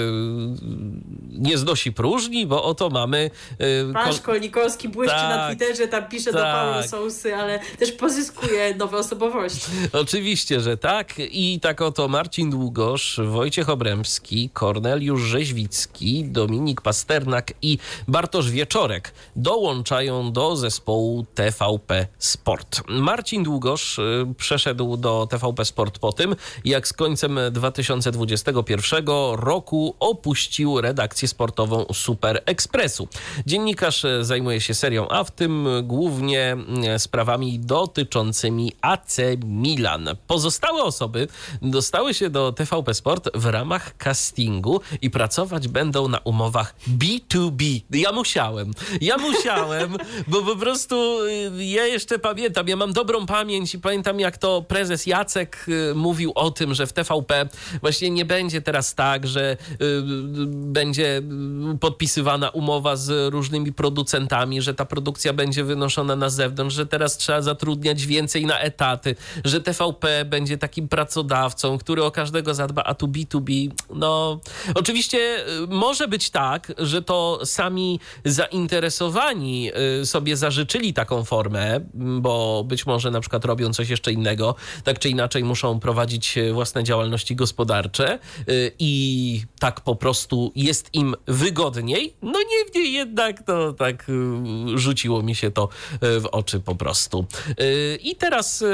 nie 1.30 1.58
znosi 1.58 1.92
próżni, 1.92 2.46
bo 2.46 2.64
oto 2.64 2.90
mamy... 2.90 3.30
y, 3.60 3.92
Pan 3.92 4.04
kol- 4.04 4.14
Szkolnikowski 4.14 4.88
błyszczy 4.88 5.14
na 5.16 5.36
Tak, 5.36 5.58
Twitterze, 5.58 5.88
tam 5.88 6.08
pisze 6.08 6.32
do 6.32 6.38
tak. 6.38 6.54
Paulo 6.54 6.82
Sousy, 6.88 7.36
ale 7.36 7.60
też 7.78 7.92
pozyskuje 7.92 8.74
nowe 8.74 8.96
osobowości. 8.98 9.70
Oczywiście, 9.92 10.60
że 10.60 10.76
tak. 10.76 11.12
I 11.18 11.60
tak 11.60 11.80
oto 11.80 12.08
Marcin 12.08 12.50
Długosz, 12.50 13.20
Wojciech 13.28 13.70
Obremski, 13.72 14.50
Korneliusz 14.52 15.22
Rzeźwicki, 15.22 16.24
Dominik 16.24 16.80
Pasternak 16.80 17.52
i 17.62 17.78
Bartosz 18.08 18.50
Wieczorek 18.50 19.14
dołączają 19.36 20.32
do 20.32 20.56
zespołu 20.56 21.26
TVP 21.34 22.06
Sport. 22.18 22.82
Marcin 22.88 23.42
Długosz 23.42 23.98
y, 23.98 24.26
przeszedł 24.38 24.96
do 24.96 25.26
TVP 25.30 25.64
Sport 25.64 25.98
po 25.98 26.12
tym, 26.12 26.36
jak 26.64 26.88
z 26.88 26.92
końcem 26.92 27.38
2021 27.50 29.04
roku 29.32 29.94
opuścił 30.00 30.80
redakcję 30.80 31.28
sportową 31.28 31.86
Super 31.92 32.42
Expressu. 32.46 33.08
Dziennikarz 33.46 34.04
y, 34.04 34.24
zajmuje 34.24 34.60
się 34.60 34.74
serią 34.74 35.08
A, 35.08 35.24
w 35.24 35.30
tym 35.30 35.68
głównie 35.82 36.56
y, 36.94 36.98
sprawami 36.98 37.58
dotyczącymi 37.58 38.72
AC 38.80 39.16
Milan. 39.44 40.08
Pozostałe 40.26 40.82
osoby 40.82 41.28
dostały 41.62 42.14
się 42.14 42.30
do 42.30 42.52
TVP 42.52 42.94
Sport 42.94 43.28
w 43.34 43.46
ramach 43.46 43.61
castingu 43.98 44.80
i 45.02 45.10
pracować 45.10 45.68
będą 45.68 46.08
na 46.08 46.18
umowach 46.18 46.74
B2B. 46.98 47.80
Ja 47.90 48.12
musiałem. 48.12 48.70
Ja 49.00 49.18
musiałem, 49.18 49.96
bo 50.28 50.42
po 50.42 50.56
prostu 50.56 51.24
y, 51.58 51.64
ja 51.64 51.86
jeszcze 51.86 52.18
pamiętam, 52.18 52.68
ja 52.68 52.76
mam 52.76 52.92
dobrą 52.92 53.26
pamięć 53.26 53.74
i 53.74 53.78
pamiętam 53.78 54.20
jak 54.20 54.38
to 54.38 54.62
prezes 54.62 55.06
Jacek 55.06 55.66
y, 55.68 55.94
mówił 55.94 56.32
o 56.34 56.50
tym, 56.50 56.74
że 56.74 56.86
w 56.86 56.92
TVP 56.92 57.48
właśnie 57.80 58.10
nie 58.10 58.24
będzie 58.24 58.62
teraz 58.62 58.94
tak, 58.94 59.26
że 59.26 59.56
y, 59.72 60.02
będzie 60.46 61.22
podpisywana 61.80 62.50
umowa 62.50 62.96
z 62.96 63.32
różnymi 63.32 63.72
producentami, 63.72 64.62
że 64.62 64.74
ta 64.74 64.84
produkcja 64.84 65.32
będzie 65.32 65.64
wynoszona 65.64 66.16
na 66.16 66.30
zewnątrz, 66.30 66.76
że 66.76 66.86
teraz 66.86 67.16
trzeba 67.16 67.42
zatrudniać 67.42 68.06
więcej 68.06 68.46
na 68.46 68.58
etaty, 68.58 69.16
że 69.44 69.60
TVP 69.60 70.24
będzie 70.24 70.58
takim 70.58 70.88
pracodawcą, 70.88 71.78
który 71.78 72.04
o 72.04 72.10
każdego 72.10 72.54
zadba, 72.54 72.82
a 72.82 72.94
tu 72.94 73.06
B2B, 73.06 73.51
no 73.90 74.40
oczywiście 74.74 75.18
y, 75.18 75.66
może 75.66 76.08
być 76.08 76.30
tak, 76.30 76.72
że 76.78 77.02
to 77.02 77.40
sami 77.44 78.00
zainteresowani 78.24 79.70
y, 80.00 80.06
sobie 80.06 80.36
zażyczyli 80.36 80.94
taką 80.94 81.24
formę, 81.24 81.80
bo 81.94 82.64
być 82.64 82.86
może 82.86 83.10
na 83.10 83.20
przykład 83.20 83.44
robią 83.44 83.72
coś 83.72 83.88
jeszcze 83.88 84.12
innego, 84.12 84.54
tak 84.84 84.98
czy 84.98 85.08
inaczej 85.08 85.44
muszą 85.44 85.80
prowadzić 85.80 86.38
y, 86.38 86.52
własne 86.52 86.84
działalności 86.84 87.36
gospodarcze 87.36 88.18
i 88.78 89.42
tak 89.60 89.80
po 89.80 89.96
prostu 89.96 90.52
jest 90.56 90.88
im 90.92 91.14
wygodniej. 91.26 92.16
No 92.22 92.38
niemniej 92.50 92.92
jednak 92.92 93.42
to 93.42 93.72
tak 93.72 94.08
y, 94.08 94.12
rzuciło 94.78 95.22
mi 95.22 95.34
się 95.34 95.50
to 95.50 95.68
w 96.00 96.24
oczy 96.32 96.60
po 96.60 96.74
prostu. 96.74 97.26
I 98.02 98.16
teraz 98.16 98.64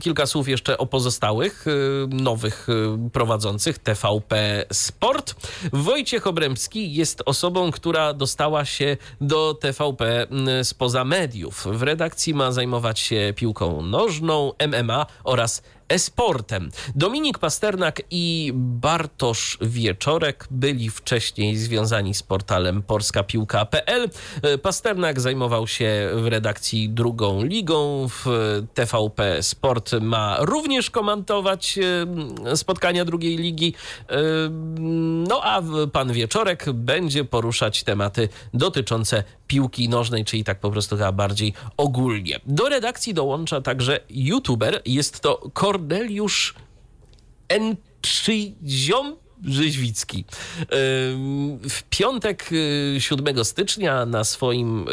kilka 0.00 0.26
słów 0.26 0.48
jeszcze 0.48 0.78
o 0.78 0.86
pozostałych 0.86 1.64
nowych 2.08 2.66
prowadzących 3.12 3.78
TVP 4.20 4.64
Sport. 4.72 5.34
Wojciech 5.72 6.26
Obremski 6.26 6.94
jest 6.94 7.22
osobą, 7.26 7.70
która 7.70 8.12
dostała 8.12 8.64
się 8.64 8.96
do 9.20 9.54
TVP 9.54 10.26
spoza 10.62 11.04
mediów. 11.04 11.66
W 11.70 11.82
redakcji 11.82 12.34
ma 12.34 12.52
zajmować 12.52 13.00
się 13.00 13.32
piłką 13.36 13.82
nożną, 13.82 14.52
MMA 14.68 15.06
oraz 15.24 15.62
e-sportem. 15.90 16.70
Dominik 16.94 17.38
Pasternak 17.38 18.02
i 18.10 18.52
Bartosz 18.54 19.58
Wieczorek 19.60 20.46
byli 20.50 20.90
wcześniej 20.90 21.56
związani 21.56 22.14
z 22.14 22.22
portalem 22.22 22.82
polskapiłka.pl. 22.82 24.10
Pasternak 24.62 25.20
zajmował 25.20 25.66
się 25.66 26.10
w 26.14 26.26
redakcji 26.26 26.88
drugą 26.88 27.44
ligą. 27.44 28.08
W 28.08 28.26
TVP 28.74 29.42
Sport 29.42 29.92
ma 30.00 30.36
również 30.40 30.90
komentować 30.90 31.78
e, 31.78 32.56
spotkania 32.56 33.04
drugiej 33.04 33.36
ligi. 33.36 33.74
E, 34.08 34.16
No 35.28 35.40
a 35.42 35.62
pan 35.92 36.12
Wieczorek 36.12 36.72
będzie 36.72 37.24
poruszać 37.24 37.84
tematy 37.84 38.28
dotyczące 38.54 39.24
piłki 39.46 39.88
nożnej, 39.88 40.24
czyli 40.24 40.44
tak 40.44 40.60
po 40.60 40.70
prostu 40.70 40.96
chyba 40.96 41.12
bardziej 41.12 41.54
ogólnie. 41.76 42.40
Do 42.46 42.68
redakcji 42.68 43.14
dołącza 43.14 43.60
także 43.60 44.00
youtuber. 44.10 44.82
Jest 44.86 45.20
to 45.20 45.50
Korneliusz 45.80 46.54
Enczyziom 47.48 49.16
Rzeźwicki. 49.44 50.24
W 51.68 51.82
piątek 51.90 52.48
y, 52.52 52.96
7 52.98 53.44
stycznia 53.44 54.06
na 54.06 54.24
swoim 54.24 54.86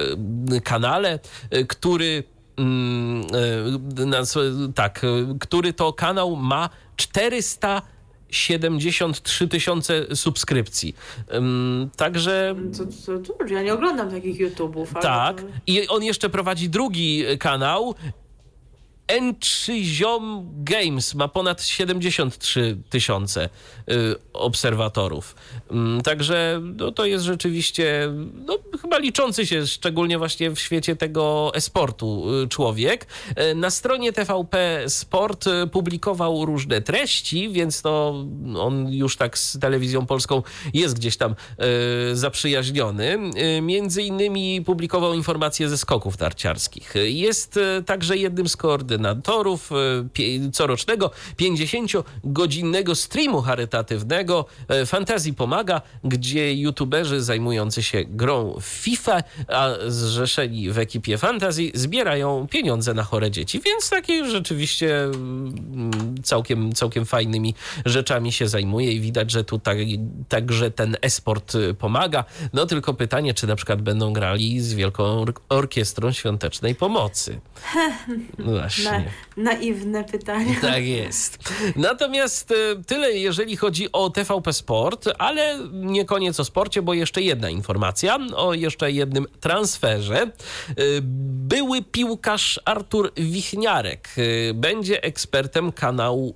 y, 0.53 0.61
kanale, 0.61 1.19
y, 1.55 1.65
który 1.65 2.23
y, 2.59 4.71
tak, 4.75 5.03
y, 5.03 5.07
który 5.39 5.73
to 5.73 5.93
kanał 5.93 6.35
ma 6.35 6.69
400 6.95 7.81
73 8.29 9.47
tysiące 9.47 10.15
subskrypcji. 10.15 10.95
Ym, 11.33 11.89
Także 11.97 12.55
To, 12.77 12.85
to, 13.19 13.33
to, 13.33 13.45
ja 13.45 13.61
nie 13.63 13.73
oglądam 13.73 14.11
takich 14.11 14.37
YouTube'ów. 14.39 14.87
ale 14.93 15.03
tak. 15.03 15.41
To... 15.41 15.47
I 15.67 15.87
on 15.87 16.03
jeszcze 16.03 16.29
prowadzi 16.29 16.69
drugi 16.69 17.23
kanał. 17.39 17.95
Enchiziom 19.07 20.47
Games 20.63 21.15
ma 21.15 21.27
ponad 21.27 21.63
73 21.63 22.77
tysiące 22.89 23.49
y, 23.91 24.15
obserwatorów. 24.33 25.35
Mm, 25.71 26.01
Także 26.01 26.61
no, 26.63 26.91
to 26.91 27.05
jest 27.05 27.25
rzeczywiście 27.25 28.09
no, 28.45 28.57
chyba 28.81 28.97
liczący 28.97 29.45
się 29.47 29.67
szczególnie 29.67 30.17
właśnie 30.17 30.51
w 30.51 30.59
świecie 30.59 30.95
tego 30.95 31.51
e-sportu 31.55 32.33
y, 32.43 32.47
człowiek. 32.47 33.07
Y, 33.51 33.55
Na 33.55 33.69
stronie 33.69 34.13
TVP 34.13 34.83
Sport 34.87 35.47
y, 35.47 35.67
publikował 35.67 36.45
różne 36.45 36.81
treści, 36.81 37.49
więc 37.49 37.81
to 37.81 38.25
on 38.57 38.93
już 38.93 39.17
tak 39.17 39.37
z 39.37 39.59
telewizją 39.59 40.05
polską 40.05 40.43
jest 40.73 40.95
gdzieś 40.95 41.17
tam 41.17 41.35
zaprzyjaźniony. 42.13 43.17
Między 43.61 44.03
innymi 44.03 44.61
publikował 44.61 45.13
informacje 45.13 45.69
ze 45.69 45.77
skoków 45.77 46.19
narciarskich. 46.19 46.95
Y, 46.95 47.09
Jest 47.11 47.59
także 47.85 48.17
jednym 48.17 48.49
z 48.49 48.57
koordynatorów 48.57 48.96
y, 49.71 50.09
pie- 50.13 50.51
corocznego 50.51 51.11
50-godzinnego 51.39 52.95
streamu 52.95 53.41
charytatywnego 53.41 54.45
y, 54.81 54.85
Fantazji 54.85 55.33
Pomaga, 55.33 55.81
gdzie 56.03 56.53
youtuberzy 56.53 57.21
zajmujący 57.21 57.83
się 57.83 58.03
grą 58.07 58.53
w 58.61 58.65
FIFA, 58.65 59.23
a 59.47 59.69
zrzeszeni 59.87 60.71
w 60.71 60.77
ekipie 60.77 61.17
Fantazji 61.17 61.71
zbierają 61.73 62.47
pieniądze 62.51 62.93
na 62.93 63.03
chore 63.03 63.31
dzieci. 63.31 63.61
Więc 63.65 63.89
takie 63.89 64.25
rzeczywiście 64.25 65.03
mm, 65.03 66.15
całkiem, 66.23 66.73
całkiem 66.73 67.05
fajnymi 67.05 67.55
rzeczami 67.85 68.31
się 68.31 68.47
zajmuje 68.47 68.91
i 68.91 68.99
widać, 69.01 69.31
że 69.31 69.43
tu 69.43 69.59
tak, 69.59 69.77
także 70.29 70.71
ten 70.71 70.97
e-sport 71.01 71.55
y, 71.55 71.73
pomaga. 71.73 72.23
No 72.53 72.65
tylko 72.65 72.93
pytanie, 72.93 73.33
czy 73.33 73.47
na 73.47 73.55
przykład 73.55 73.81
będą 73.81 74.13
grali 74.13 74.61
z 74.61 74.73
Wielką 74.73 75.03
Or- 75.03 75.33
Orkiestrą 75.49 76.11
Świątecznej 76.11 76.75
Pomocy. 76.75 77.39
Na, 78.91 79.03
naiwne 79.43 80.03
pytanie. 80.03 80.55
Tak 80.61 80.85
jest. 80.85 81.53
Natomiast 81.75 82.51
e, 82.51 82.55
tyle, 82.83 83.11
jeżeli 83.11 83.57
chodzi 83.57 83.91
o 83.91 84.09
TVP 84.09 84.53
Sport, 84.53 85.09
ale 85.17 85.59
nie 85.73 86.05
koniec 86.05 86.39
o 86.39 86.45
sporcie, 86.45 86.81
bo 86.81 86.93
jeszcze 86.93 87.21
jedna 87.21 87.49
informacja 87.49 88.17
o 88.35 88.53
jeszcze 88.53 88.91
jednym 88.91 89.25
transferze. 89.39 90.17
E, 90.21 90.31
Były 91.47 91.83
piłkarz 91.83 92.59
Artur 92.65 93.11
Wichniarek 93.17 94.09
e, 94.17 94.53
będzie 94.53 95.03
ekspertem 95.03 95.71
kanału 95.71 96.35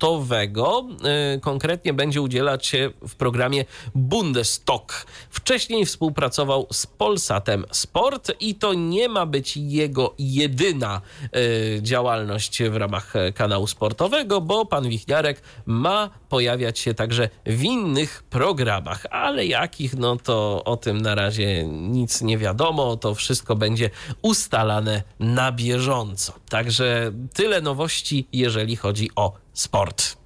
sportowego. 0.00 0.86
E, 1.04 1.40
Konkretnie 1.40 1.92
będzie 1.94 2.22
udzielać 2.22 2.66
się 2.66 2.90
w 3.08 3.14
programie 3.14 3.64
Bundestalk. 3.94 5.06
Wcześniej 5.30 5.86
współpracował 5.86 6.66
z 6.72 6.86
Polsatem 6.86 7.64
Sport 7.70 8.32
i 8.40 8.54
to 8.54 8.74
nie 8.74 9.08
ma 9.08 9.26
być 9.26 9.56
jego 9.56 10.14
jedyna 10.18 11.00
e, 11.24 11.82
działalność 11.82 12.62
w 12.62 12.76
ramach 12.76 13.16
e, 13.16 13.32
kanału 13.32 13.66
sportowego, 13.66 14.40
bo 14.40 14.66
pan 14.66 14.88
Wichniarek 14.88 15.42
ma 15.66 16.10
pojawiać 16.28 16.78
się 16.78 16.94
także 16.94 17.28
w 17.46 17.62
innych 17.62 18.22
programach, 18.30 19.06
ale 19.10 19.46
jakich, 19.46 19.96
no 19.96 20.16
to 20.16 20.64
o 20.64 20.76
tym 20.76 21.00
na 21.00 21.14
razie 21.14 21.64
nic 21.68 22.22
nie 22.22 22.38
wiadomo, 22.38 22.96
to 22.96 23.14
wszystko 23.14 23.56
będzie 23.56 23.90
ustalane 24.22 25.02
na 25.18 25.52
bieżąco. 25.52 26.32
Także 26.48 27.12
tyle 27.34 27.60
nowości, 27.60 28.26
jeżeli 28.32 28.76
chodzi 28.76 29.10
o 29.16 29.49
sport. 29.60 30.20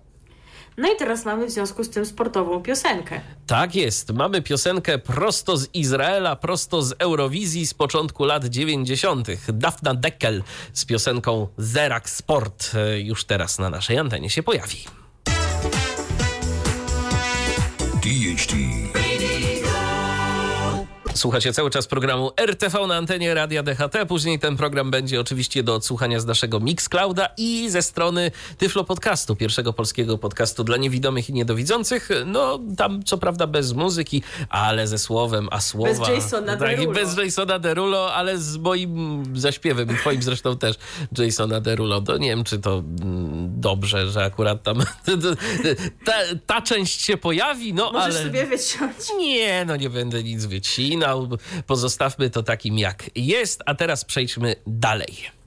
No 0.76 0.92
i 0.92 0.96
teraz 0.96 1.24
mamy 1.24 1.46
w 1.46 1.50
związku 1.50 1.84
z 1.84 1.90
tym 1.90 2.06
sportową 2.06 2.62
piosenkę. 2.62 3.20
Tak 3.46 3.74
jest. 3.74 4.12
Mamy 4.12 4.42
piosenkę 4.42 4.98
prosto 4.98 5.56
z 5.56 5.68
Izraela, 5.74 6.36
prosto 6.36 6.82
z 6.82 6.94
Eurowizji 6.98 7.66
z 7.66 7.74
początku 7.74 8.24
lat 8.24 8.44
90. 8.44 9.28
Dafna 9.48 9.94
Deckel 9.94 10.42
z 10.72 10.84
piosenką 10.84 11.48
Zerak 11.58 12.10
Sport 12.10 12.70
e, 12.74 13.00
już 13.00 13.24
teraz 13.24 13.58
na 13.58 13.70
naszej 13.70 13.98
antenie 13.98 14.30
się 14.30 14.42
pojawi. 14.42 14.84
DHT. 18.02 18.83
Słuchacie 21.14 21.52
cały 21.52 21.70
czas 21.70 21.86
programu 21.86 22.30
RTV 22.36 22.86
na 22.86 22.96
antenie 22.96 23.34
Radia 23.34 23.62
DHT. 23.62 23.96
Później 24.08 24.38
ten 24.38 24.56
program 24.56 24.90
będzie 24.90 25.20
oczywiście 25.20 25.62
do 25.62 25.74
odsłuchania 25.74 26.20
z 26.20 26.26
naszego 26.26 26.60
Mixclouda 26.60 27.28
i 27.36 27.70
ze 27.70 27.82
strony 27.82 28.30
Tyflo 28.58 28.84
Podcastu, 28.84 29.36
pierwszego 29.36 29.72
polskiego 29.72 30.18
podcastu 30.18 30.64
dla 30.64 30.76
niewidomych 30.76 31.30
i 31.30 31.32
niedowidzących. 31.32 32.08
No, 32.26 32.60
tam 32.76 33.02
co 33.02 33.18
prawda 33.18 33.46
bez 33.46 33.72
muzyki, 33.72 34.22
ale 34.48 34.86
ze 34.86 34.98
słowem, 34.98 35.48
a 35.50 35.60
słowa... 35.60 36.06
Bez 36.06 36.08
Jasona 36.08 36.56
tak, 36.56 36.76
Derulo. 36.76 36.92
bez 36.92 37.16
Jasona 37.16 37.58
Derulo, 37.58 38.14
ale 38.14 38.38
z 38.38 38.56
moim 38.56 39.22
zaśpiewem 39.34 39.90
i 39.90 39.96
twoim 39.96 40.22
zresztą 40.22 40.58
też 40.58 40.76
Jasona 41.18 41.60
Derulo. 41.60 42.00
To 42.00 42.18
nie 42.18 42.28
wiem, 42.28 42.44
czy 42.44 42.58
to 42.58 42.74
mm, 42.78 43.60
dobrze, 43.60 44.10
że 44.10 44.24
akurat 44.24 44.62
tam 44.62 44.78
ta, 46.06 46.12
ta 46.46 46.62
część 46.62 47.00
się 47.00 47.16
pojawi, 47.16 47.74
no 47.74 47.92
Możesz 47.92 48.16
ale... 48.16 48.24
sobie 48.24 48.46
wyciąć. 48.46 48.96
Nie, 49.18 49.64
no 49.64 49.76
nie 49.76 49.90
będę 49.90 50.22
nic 50.22 50.44
wycinał. 50.44 51.03
Pozostawmy 51.66 52.30
to 52.30 52.42
takim 52.42 52.78
jak 52.78 53.10
jest, 53.14 53.62
a 53.66 53.74
teraz 53.74 54.04
przejdźmy 54.04 54.56
dalej. 54.66 55.43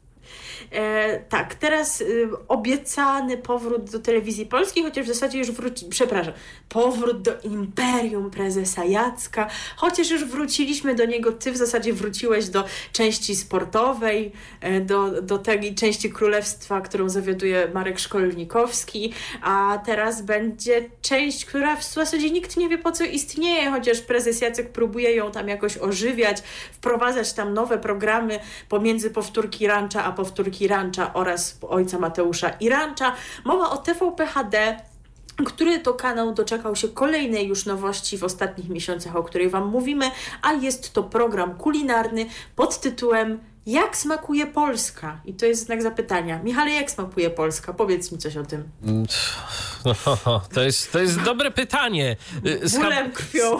E, 0.72 1.19
tak, 1.19 1.56
teraz 1.56 2.02
y, 2.02 2.30
obiecany 2.48 3.38
powrót 3.38 3.89
do 3.89 3.99
telewizji 3.99 4.45
polskiej, 4.45 4.84
chociaż 4.84 5.06
w 5.06 5.07
zasadzie 5.07 5.39
już 5.39 5.52
wróci, 5.52 5.85
przepraszam, 5.89 6.34
powrót 6.69 7.22
do 7.22 7.31
imperium 7.44 8.31
prezesa 8.31 8.85
Jacka, 8.85 9.48
chociaż 9.76 10.10
już 10.10 10.26
wróciliśmy 10.26 10.95
do 10.95 11.06
niego, 11.06 11.31
ty 11.31 11.52
w 11.52 11.57
zasadzie 11.57 11.94
wróciłeś 11.94 12.49
do 12.49 12.65
części 12.91 13.35
sportowej, 13.35 14.31
e, 14.61 14.81
do, 14.81 15.22
do 15.22 15.38
tej 15.38 15.76
części 15.76 16.10
królestwa, 16.10 16.81
którą 16.81 17.10
zawiaduje 17.10 17.68
Marek 17.73 17.99
Szkolnikowski, 17.99 19.14
a 19.41 19.81
teraz 19.85 20.22
będzie 20.22 20.89
część, 21.02 21.45
która 21.45 21.76
w 21.76 21.84
zasadzie 21.94 22.31
nikt 22.31 22.57
nie 22.57 22.69
wie 22.69 22.77
po 22.77 22.91
co 22.91 23.03
istnieje, 23.03 23.72
chociaż 23.72 24.02
prezes 24.02 24.41
Jacek 24.41 24.72
próbuje 24.72 25.15
ją 25.15 25.31
tam 25.31 25.48
jakoś 25.48 25.77
ożywiać, 25.77 26.38
wprowadzać 26.72 27.34
tam 27.34 27.53
nowe 27.53 27.77
programy 27.77 28.39
pomiędzy 28.69 29.10
powtórki 29.10 29.68
Rancza 29.68 30.03
a 30.03 30.11
powtórki 30.11 30.57
Rancza 30.66 31.14
oraz 31.14 31.58
ojca 31.70 32.00
Mateusza 32.00 32.50
i 32.50 32.70
Rancza. 32.70 33.14
Mowa 33.46 33.70
o 33.70 33.78
TVP 33.78 34.26
HD, 34.26 34.78
który 35.46 35.80
to 35.80 35.94
kanał 35.94 36.34
doczekał 36.34 36.76
się 36.76 36.88
kolejnej 36.88 37.48
już 37.48 37.66
nowości 37.66 38.18
w 38.18 38.24
ostatnich 38.24 38.70
miesiącach, 38.70 39.16
o 39.16 39.24
której 39.24 39.50
Wam 39.50 39.68
mówimy, 39.68 40.12
a 40.42 40.54
jest 40.54 40.94
to 40.94 41.04
program 41.04 41.56
kulinarny 41.56 42.26
pod 42.56 42.82
tytułem 42.82 43.40
Jak 43.68 43.98
smakuje 43.98 44.48
Polska? 44.48 45.22
I 45.26 45.34
to 45.34 45.45
jest 45.45 45.65
znak 45.65 45.81
zapytania. 45.81 46.39
Michale, 46.44 46.72
jak 46.72 46.91
smakuje 46.91 47.30
Polska? 47.30 47.73
Powiedz 47.73 48.11
mi 48.11 48.18
coś 48.18 48.38
o 48.38 48.44
tym. 48.44 48.64
No, 49.85 50.41
to, 50.53 50.61
jest, 50.61 50.91
to 50.91 50.99
jest 50.99 51.22
dobre 51.22 51.52
pytanie. 51.52 52.15
Y, 52.45 52.69
z 52.69 52.77
Bólem, 52.77 53.11
krwią. 53.11 53.60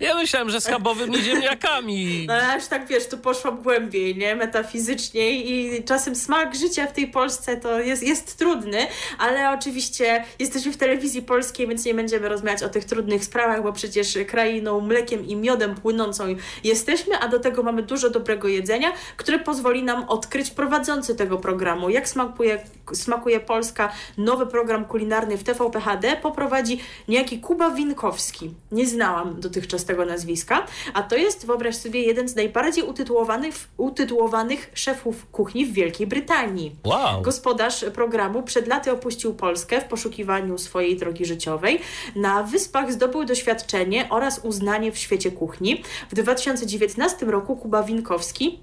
Ja 0.00 0.14
myślałem, 0.14 0.50
że 0.50 0.60
schabowymi 0.60 1.22
ziemniakami. 1.22 1.94
No 2.28 2.34
aż 2.34 2.66
tak 2.66 2.86
wiesz, 2.86 3.08
tu 3.08 3.18
poszłam 3.18 3.62
głębiej, 3.62 4.16
nie? 4.16 4.36
Metafizycznie 4.36 5.32
i 5.40 5.84
czasem 5.84 6.14
smak 6.14 6.54
życia 6.54 6.86
w 6.86 6.92
tej 6.92 7.06
Polsce 7.06 7.56
to 7.56 7.80
jest, 7.80 8.02
jest 8.02 8.38
trudny, 8.38 8.86
ale 9.18 9.50
oczywiście 9.50 10.24
jesteśmy 10.38 10.72
w 10.72 10.76
telewizji 10.76 11.22
polskiej, 11.22 11.68
więc 11.68 11.84
nie 11.84 11.94
będziemy 11.94 12.28
rozmawiać 12.28 12.62
o 12.62 12.68
tych 12.68 12.84
trudnych 12.84 13.24
sprawach, 13.24 13.62
bo 13.62 13.72
przecież 13.72 14.18
krainą 14.26 14.80
mlekiem 14.80 15.26
i 15.26 15.36
miodem 15.36 15.74
płynącą 15.74 16.24
jesteśmy, 16.64 17.18
a 17.18 17.28
do 17.28 17.40
tego 17.40 17.62
mamy 17.62 17.82
dużo 17.82 18.10
dobrego 18.10 18.48
jedzenia, 18.48 18.92
które 19.16 19.38
pozwoli 19.44 19.82
nam 19.82 20.08
odkryć 20.08 20.50
prowadzący 20.50 21.14
tego 21.14 21.38
programu. 21.38 21.90
Jak 21.90 22.08
smakuje, 22.08 22.62
smakuje 22.92 23.40
Polska, 23.40 23.92
nowy 24.18 24.46
program 24.46 24.84
kulinarny 24.84 25.38
w 25.38 25.44
TVP 25.44 25.80
HD 25.80 26.16
poprowadzi 26.16 26.80
niejaki 27.08 27.40
Kuba 27.40 27.70
Winkowski. 27.70 28.50
Nie 28.72 28.86
znałam 28.86 29.40
dotychczas 29.40 29.84
tego 29.84 30.04
nazwiska, 30.04 30.66
a 30.94 31.02
to 31.02 31.16
jest, 31.16 31.46
wyobraź 31.46 31.76
sobie, 31.76 32.02
jeden 32.02 32.28
z 32.28 32.36
najbardziej 32.36 32.84
utytułowanych, 32.84 33.54
utytułowanych 33.76 34.70
szefów 34.74 35.26
kuchni 35.32 35.66
w 35.66 35.72
Wielkiej 35.72 36.06
Brytanii. 36.06 36.76
Wow. 36.84 37.22
Gospodarz 37.22 37.84
programu 37.94 38.42
przed 38.42 38.66
laty 38.66 38.92
opuścił 38.92 39.34
Polskę 39.34 39.80
w 39.80 39.84
poszukiwaniu 39.84 40.58
swojej 40.58 40.96
drogi 40.96 41.24
życiowej. 41.24 41.80
Na 42.16 42.42
Wyspach 42.42 42.92
zdobył 42.92 43.24
doświadczenie 43.24 44.06
oraz 44.10 44.38
uznanie 44.38 44.92
w 44.92 44.98
świecie 44.98 45.30
kuchni. 45.30 45.82
W 46.10 46.14
2019 46.14 47.26
roku 47.26 47.56
Kuba 47.56 47.82
Winkowski 47.82 48.58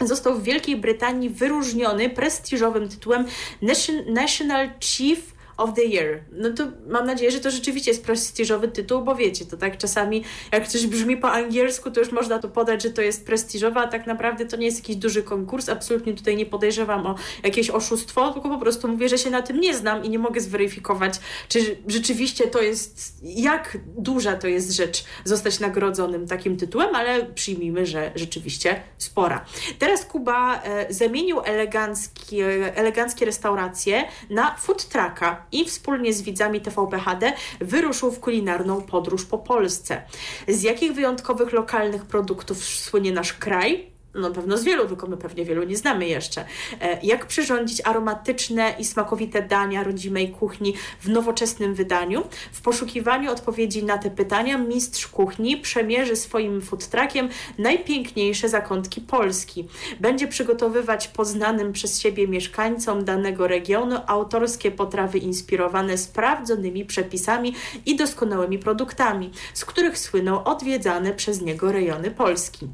został 0.00 0.34
w 0.34 0.42
Wielkiej 0.42 0.76
Brytanii 0.76 1.30
wyróżniony 1.30 2.10
prestiżowym 2.10 2.88
tytułem 2.88 3.24
Nation- 3.62 4.06
National 4.12 4.70
Chief 4.80 5.34
of 5.62 5.74
the 5.74 5.84
Year. 5.84 6.20
No 6.32 6.50
to 6.50 6.64
mam 6.88 7.06
nadzieję, 7.06 7.30
że 7.30 7.40
to 7.40 7.50
rzeczywiście 7.50 7.90
jest 7.90 8.04
prestiżowy 8.04 8.68
tytuł, 8.68 9.02
bo 9.02 9.14
wiecie, 9.14 9.44
to 9.44 9.56
tak 9.56 9.78
czasami 9.78 10.24
jak 10.52 10.68
coś 10.68 10.86
brzmi 10.86 11.16
po 11.16 11.30
angielsku, 11.30 11.90
to 11.90 12.00
już 12.00 12.12
można 12.12 12.38
to 12.38 12.48
podać, 12.48 12.82
że 12.82 12.90
to 12.90 13.02
jest 13.02 13.26
prestiżowe, 13.26 13.80
a 13.80 13.88
tak 13.88 14.06
naprawdę 14.06 14.46
to 14.46 14.56
nie 14.56 14.66
jest 14.66 14.78
jakiś 14.78 14.96
duży 14.96 15.22
konkurs. 15.22 15.68
Absolutnie 15.68 16.14
tutaj 16.14 16.36
nie 16.36 16.46
podejrzewam 16.46 17.06
o 17.06 17.14
jakieś 17.42 17.70
oszustwo, 17.70 18.32
tylko 18.32 18.48
po 18.48 18.58
prostu 18.58 18.88
mówię, 18.88 19.08
że 19.08 19.18
się 19.18 19.30
na 19.30 19.42
tym 19.42 19.60
nie 19.60 19.74
znam 19.74 20.04
i 20.04 20.10
nie 20.10 20.18
mogę 20.18 20.40
zweryfikować, 20.40 21.14
czy 21.48 21.76
rzeczywiście 21.86 22.46
to 22.46 22.62
jest, 22.62 23.18
jak 23.22 23.78
duża 23.98 24.36
to 24.36 24.48
jest 24.48 24.72
rzecz 24.72 25.04
zostać 25.24 25.60
nagrodzonym 25.60 26.26
takim 26.26 26.56
tytułem, 26.56 26.94
ale 26.94 27.24
przyjmijmy, 27.24 27.86
że 27.86 28.12
rzeczywiście 28.14 28.82
spora. 28.98 29.44
Teraz 29.78 30.04
Kuba 30.04 30.62
e, 30.62 30.86
zamienił 30.92 31.40
eleganckie, 31.44 32.76
eleganckie 32.76 33.24
restauracje 33.24 34.04
na 34.30 34.54
food 34.54 34.82
trucka 34.88 35.46
i 35.52 35.64
wspólnie 35.64 36.12
z 36.12 36.22
widzami 36.22 36.60
TVP 36.60 36.98
HD 36.98 37.32
wyruszył 37.60 38.12
w 38.12 38.20
kulinarną 38.20 38.82
podróż 38.82 39.24
po 39.24 39.38
Polsce. 39.38 40.02
Z 40.48 40.62
jakich 40.62 40.92
wyjątkowych 40.92 41.52
lokalnych 41.52 42.04
produktów 42.04 42.64
słynie 42.64 43.12
nasz 43.12 43.32
kraj? 43.32 43.91
No 44.14 44.30
pewno 44.30 44.58
z 44.58 44.64
wielu, 44.64 44.88
tylko 44.88 45.06
my 45.06 45.16
pewnie 45.16 45.44
wielu 45.44 45.64
nie 45.64 45.76
znamy 45.76 46.08
jeszcze. 46.08 46.44
E, 46.80 46.98
jak 47.02 47.26
przyrządzić 47.26 47.80
aromatyczne 47.84 48.74
i 48.78 48.84
smakowite 48.84 49.42
dania 49.42 49.84
rodzimej 49.84 50.30
kuchni 50.30 50.74
w 51.00 51.08
nowoczesnym 51.08 51.74
wydaniu? 51.74 52.24
W 52.52 52.60
poszukiwaniu 52.60 53.32
odpowiedzi 53.32 53.84
na 53.84 53.98
te 53.98 54.10
pytania 54.10 54.58
mistrz 54.58 55.06
kuchni 55.06 55.56
przemierzy 55.56 56.16
swoim 56.16 56.62
food 56.62 56.88
truckiem 56.88 57.28
najpiękniejsze 57.58 58.48
zakątki 58.48 59.00
Polski. 59.00 59.68
Będzie 60.00 60.28
przygotowywać 60.28 61.08
poznanym 61.08 61.72
przez 61.72 62.00
siebie 62.00 62.28
mieszkańcom 62.28 63.04
danego 63.04 63.46
regionu 63.46 63.98
autorskie 64.06 64.70
potrawy 64.70 65.18
inspirowane 65.18 65.98
sprawdzonymi 65.98 66.84
przepisami 66.84 67.54
i 67.86 67.96
doskonałymi 67.96 68.58
produktami, 68.58 69.30
z 69.54 69.64
których 69.64 69.98
słyną 69.98 70.44
odwiedzane 70.44 71.12
przez 71.12 71.42
niego 71.42 71.72
rejony 71.72 72.10
Polski. 72.10 72.68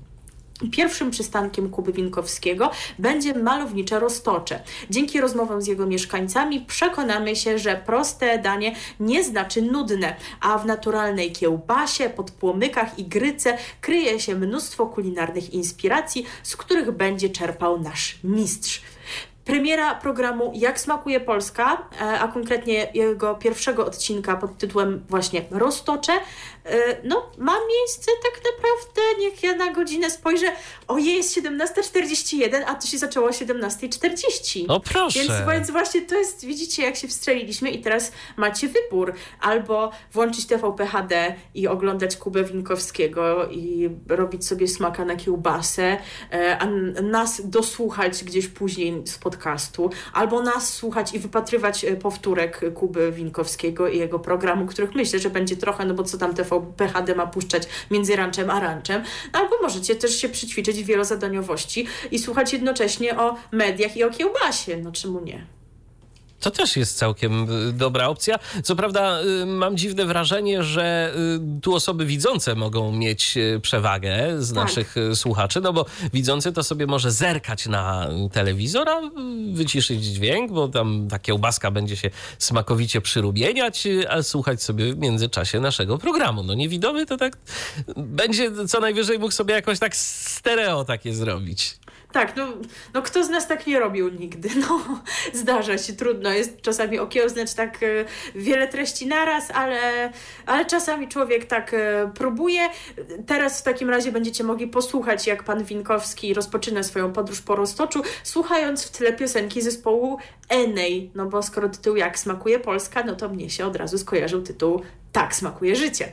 Pierwszym 0.72 1.10
przystankiem 1.10 1.70
Kuby 1.70 1.92
Winkowskiego 1.92 2.70
będzie 2.98 3.34
malownicze 3.34 4.00
Roztocze. 4.00 4.62
Dzięki 4.90 5.20
rozmowom 5.20 5.62
z 5.62 5.66
jego 5.66 5.86
mieszkańcami 5.86 6.60
przekonamy 6.60 7.36
się, 7.36 7.58
że 7.58 7.82
proste 7.86 8.38
danie 8.38 8.74
nie 9.00 9.24
znaczy 9.24 9.62
nudne, 9.62 10.16
a 10.40 10.58
w 10.58 10.66
naturalnej 10.66 11.32
kiełbasie, 11.32 12.10
podpłomykach 12.10 12.98
i 12.98 13.04
gryce 13.04 13.58
kryje 13.80 14.20
się 14.20 14.34
mnóstwo 14.34 14.86
kulinarnych 14.86 15.54
inspiracji, 15.54 16.26
z 16.42 16.56
których 16.56 16.90
będzie 16.90 17.30
czerpał 17.30 17.80
nasz 17.80 18.18
mistrz. 18.24 18.82
Premiera 19.48 19.94
programu 19.94 20.52
Jak 20.54 20.80
smakuje 20.80 21.20
Polska, 21.20 21.88
e, 22.00 22.20
a 22.20 22.28
konkretnie 22.28 22.88
jego 22.94 23.34
pierwszego 23.34 23.86
odcinka 23.86 24.36
pod 24.36 24.58
tytułem 24.58 25.04
właśnie 25.08 25.44
Roztocze, 25.50 26.12
no 27.04 27.30
ma 27.38 27.56
miejsce 27.68 28.10
tak 28.22 28.42
naprawdę, 28.44 29.20
niech 29.20 29.42
ja 29.42 29.54
na 29.54 29.72
godzinę 29.72 30.10
spojrzę, 30.10 30.46
ojej, 30.88 31.16
jest 31.16 31.36
17.41, 31.36 32.62
a 32.66 32.74
to 32.74 32.86
się 32.86 32.98
zaczęło 32.98 33.26
o 33.26 33.30
17.40. 33.30 34.64
O 34.68 34.80
proszę. 34.80 35.18
Więc, 35.18 35.32
więc 35.52 35.70
właśnie 35.70 36.02
to 36.02 36.14
jest, 36.14 36.44
widzicie 36.44 36.82
jak 36.82 36.96
się 36.96 37.08
wstrzeliliśmy 37.08 37.70
i 37.70 37.80
teraz 37.80 38.12
macie 38.36 38.68
wybór. 38.68 39.14
Albo 39.40 39.92
włączyć 40.12 40.46
TVP 40.46 40.86
HD 40.86 41.34
i 41.54 41.68
oglądać 41.68 42.16
Kubę 42.16 42.44
Winkowskiego 42.44 43.48
i 43.50 43.90
robić 44.08 44.46
sobie 44.46 44.68
smaka 44.68 45.04
na 45.04 45.16
kiełbasę, 45.16 45.98
e, 46.32 46.58
a 46.58 46.66
nas 47.02 47.42
dosłuchać 47.44 48.24
gdzieś 48.24 48.48
później 48.48 49.02
spotkać 49.04 49.38
podcastu, 49.38 49.90
albo 50.12 50.42
nas 50.42 50.74
słuchać 50.74 51.14
i 51.14 51.18
wypatrywać 51.18 51.84
e, 51.84 51.96
powtórek 51.96 52.60
Kuby 52.74 53.12
Winkowskiego 53.12 53.88
i 53.88 53.98
jego 53.98 54.18
programu, 54.18 54.66
których 54.66 54.94
myślę, 54.94 55.18
że 55.18 55.30
będzie 55.30 55.56
trochę, 55.56 55.84
no 55.84 55.94
bo 55.94 56.04
co 56.04 56.18
tam 56.18 56.34
TVP 56.34 56.57
ma 57.16 57.26
puszczać 57.26 57.62
między 57.90 58.16
ranczem 58.16 58.50
a 58.50 58.60
ranczem, 58.60 59.02
albo 59.32 59.62
możecie 59.62 59.96
też 59.96 60.20
się 60.20 60.28
przyćwiczyć 60.28 60.82
w 60.82 60.86
wielozadaniowości 60.86 61.86
i 62.10 62.18
słuchać 62.18 62.52
jednocześnie 62.52 63.18
o 63.18 63.36
mediach 63.52 63.96
i 63.96 64.04
o 64.04 64.10
kiełbasie, 64.10 64.76
no 64.76 64.92
czemu 64.92 65.20
nie? 65.20 65.57
To 66.40 66.50
też 66.50 66.76
jest 66.76 66.98
całkiem 66.98 67.50
y, 67.68 67.72
dobra 67.72 68.06
opcja. 68.08 68.38
Co 68.64 68.76
prawda, 68.76 69.20
y, 69.42 69.46
mam 69.46 69.76
dziwne 69.76 70.04
wrażenie, 70.04 70.62
że 70.62 71.14
y, 71.58 71.60
tu 71.60 71.74
osoby 71.74 72.06
widzące 72.06 72.54
mogą 72.54 72.92
mieć 72.92 73.38
przewagę 73.62 74.16
z 74.38 74.48
tak. 74.48 74.64
naszych 74.64 74.94
słuchaczy, 75.14 75.60
no 75.60 75.72
bo 75.72 75.86
widzący 76.12 76.52
to 76.52 76.62
sobie 76.62 76.86
może 76.86 77.10
zerkać 77.10 77.66
na 77.66 78.08
telewizor, 78.32 78.88
a 78.88 79.00
wyciszyć 79.52 80.04
dźwięk, 80.04 80.52
bo 80.52 80.68
tam 80.68 81.08
ta 81.10 81.18
kiełbaska 81.18 81.70
będzie 81.70 81.96
się 81.96 82.10
smakowicie 82.38 83.00
przyrubieniać, 83.00 83.88
a 84.08 84.22
słuchać 84.22 84.62
sobie 84.62 84.94
w 84.94 84.98
międzyczasie 84.98 85.60
naszego 85.60 85.98
programu. 85.98 86.42
No 86.42 86.54
niewidomy 86.54 87.06
to 87.06 87.16
tak 87.16 87.38
będzie 87.96 88.66
co 88.66 88.80
najwyżej 88.80 89.18
mógł 89.18 89.32
sobie 89.32 89.54
jakoś 89.54 89.78
tak 89.78 89.96
stereo 89.96 90.84
takie 90.84 91.14
zrobić. 91.14 91.78
Tak, 92.12 92.36
no, 92.36 92.46
no 92.94 93.02
kto 93.02 93.24
z 93.24 93.28
nas 93.28 93.46
tak 93.46 93.66
nie 93.66 93.78
robił 93.78 94.08
nigdy? 94.08 94.48
No, 94.68 95.02
zdarza 95.32 95.78
się, 95.78 95.92
trudno 95.92 96.30
jest 96.30 96.60
czasami 96.60 96.98
okiełznać 96.98 97.54
tak 97.54 97.82
e, 97.82 97.86
wiele 98.34 98.68
treści 98.68 99.06
naraz, 99.06 99.50
ale, 99.50 100.12
ale 100.46 100.64
czasami 100.64 101.08
człowiek 101.08 101.44
tak 101.44 101.74
e, 101.74 102.10
próbuje. 102.14 102.60
Teraz 103.26 103.60
w 103.60 103.62
takim 103.62 103.90
razie 103.90 104.12
będziecie 104.12 104.44
mogli 104.44 104.66
posłuchać, 104.66 105.26
jak 105.26 105.44
pan 105.44 105.64
Winkowski 105.64 106.34
rozpoczyna 106.34 106.82
swoją 106.82 107.12
podróż 107.12 107.40
po 107.40 107.56
Roztoczu, 107.56 108.02
słuchając 108.22 108.84
w 108.84 108.90
tle 108.90 109.12
piosenki 109.12 109.62
zespołu 109.62 110.18
Enej, 110.48 111.10
no 111.14 111.26
bo 111.26 111.42
skoro 111.42 111.68
tytuł 111.68 111.96
Jak 111.96 112.18
smakuje 112.18 112.60
Polska, 112.60 113.02
no 113.02 113.16
to 113.16 113.28
mnie 113.28 113.50
się 113.50 113.66
od 113.66 113.76
razu 113.76 113.98
skojarzył 113.98 114.42
tytuł 114.42 114.82
Tak 115.12 115.34
smakuje 115.34 115.76
życie. 115.76 116.12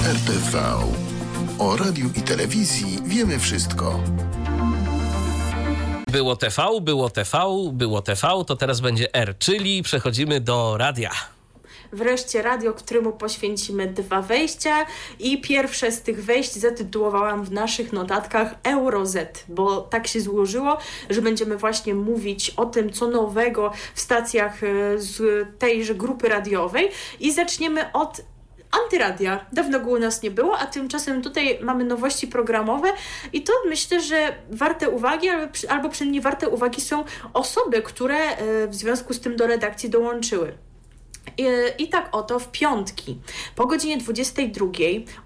RTV. 0.00 0.62
O 1.58 1.76
radiu 1.76 2.10
i 2.16 2.22
telewizji 2.22 2.98
wiemy 3.04 3.38
wszystko. 3.38 4.00
Było 6.14 6.36
TV, 6.36 6.80
było 6.80 7.10
TV, 7.10 7.38
było 7.72 8.02
TV, 8.02 8.44
to 8.46 8.56
teraz 8.56 8.80
będzie 8.80 9.14
R, 9.14 9.34
czyli 9.38 9.82
przechodzimy 9.82 10.40
do 10.40 10.76
radia. 10.76 11.10
Wreszcie 11.92 12.42
radio, 12.42 12.72
któremu 12.72 13.12
poświęcimy 13.12 13.86
dwa 13.86 14.22
wejścia 14.22 14.86
i 15.18 15.40
pierwsze 15.40 15.92
z 15.92 16.02
tych 16.02 16.24
wejść 16.24 16.52
zatytułowałam 16.52 17.44
w 17.44 17.52
naszych 17.52 17.92
notatkach 17.92 18.54
EuroZ, 18.62 19.16
bo 19.48 19.80
tak 19.80 20.06
się 20.06 20.20
złożyło, 20.20 20.78
że 21.10 21.22
będziemy 21.22 21.56
właśnie 21.56 21.94
mówić 21.94 22.50
o 22.50 22.66
tym, 22.66 22.92
co 22.92 23.06
nowego 23.06 23.72
w 23.94 24.00
stacjach 24.00 24.64
e, 24.64 24.98
z 24.98 25.46
tejże 25.58 25.94
grupy 25.94 26.28
radiowej 26.28 26.90
i 27.20 27.32
zaczniemy 27.32 27.92
od 27.92 28.20
antyradia. 28.82 29.46
Dawno 29.52 29.80
go 29.80 29.90
u 29.90 29.98
nas 29.98 30.22
nie 30.22 30.30
było, 30.30 30.58
a 30.58 30.66
tymczasem 30.66 31.22
tutaj 31.22 31.58
mamy 31.62 31.84
nowości 31.84 32.26
programowe 32.26 32.88
i 33.32 33.42
to 33.42 33.52
myślę, 33.66 34.00
że 34.00 34.34
warte 34.50 34.90
uwagi, 34.90 35.28
albo, 35.68 35.88
przynajmniej 35.88 36.22
warte 36.22 36.48
uwagi 36.48 36.80
są 36.80 37.04
osoby, 37.32 37.82
które 37.82 38.16
e, 38.16 38.66
w 38.66 38.74
związku 38.74 39.14
z 39.14 39.20
tym 39.20 39.36
do 39.36 39.46
redakcji 39.46 39.90
dołączyły. 39.90 40.54
I, 41.38 41.46
I, 41.78 41.88
tak 41.88 42.08
oto 42.12 42.38
w 42.38 42.50
piątki 42.50 43.18
po 43.56 43.66
godzinie 43.66 43.98
22 43.98 44.66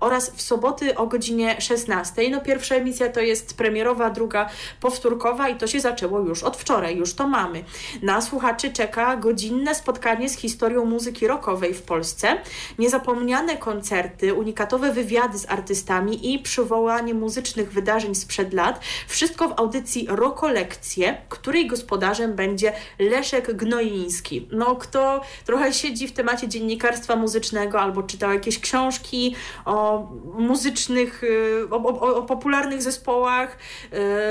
oraz 0.00 0.30
w 0.30 0.42
soboty 0.42 0.96
o 0.96 1.06
godzinie 1.06 1.60
16. 1.60 2.30
No 2.30 2.40
pierwsza 2.40 2.74
emisja 2.74 3.08
to 3.08 3.20
jest 3.20 3.56
premierowa, 3.56 4.10
druga 4.10 4.48
powtórkowa 4.80 5.48
i 5.48 5.56
to 5.56 5.66
się 5.66 5.80
zaczęło 5.80 6.20
już 6.20 6.42
od 6.42 6.56
wczoraj, 6.56 6.96
już 6.96 7.14
to 7.14 7.28
mamy. 7.28 7.64
Na 8.02 8.20
słuchaczy 8.20 8.72
czeka 8.72 9.16
godzinne 9.16 9.74
spotkanie 9.74 10.28
z 10.28 10.36
historią 10.36 10.84
muzyki 10.84 11.26
rockowej 11.26 11.74
w 11.74 11.82
Polsce, 11.82 12.38
niezapomniane 12.78 13.56
koncerty, 13.56 14.34
unikatowe 14.34 14.92
wywiady 14.92 15.38
z 15.38 15.50
artystami 15.50 16.34
i 16.34 16.38
przywołanie 16.38 17.14
muzycznych 17.14 17.72
wydarzeń 17.72 18.14
sprzed 18.14 18.52
lat. 18.52 18.80
Wszystko 19.08 19.48
w 19.48 19.60
audycji 19.60 20.06
Rokolekcje, 20.08 21.16
której 21.28 21.66
gospodarzem 21.66 22.34
będzie 22.34 22.72
Leszek 22.98 23.56
Gnoiński. 23.56 24.48
No 24.52 24.76
kto 24.76 25.20
trochę 25.46 25.72
siedzi 25.72 25.87
siedzi 25.88 26.08
w 26.08 26.12
temacie 26.12 26.48
dziennikarstwa 26.48 27.16
muzycznego 27.16 27.80
albo 27.80 28.02
czytał 28.02 28.32
jakieś 28.32 28.58
książki 28.58 29.34
o 29.64 30.08
muzycznych, 30.38 31.24
y, 31.24 31.68
o, 31.70 31.76
o, 31.76 32.16
o 32.16 32.22
popularnych 32.22 32.82
zespołach, 32.82 33.58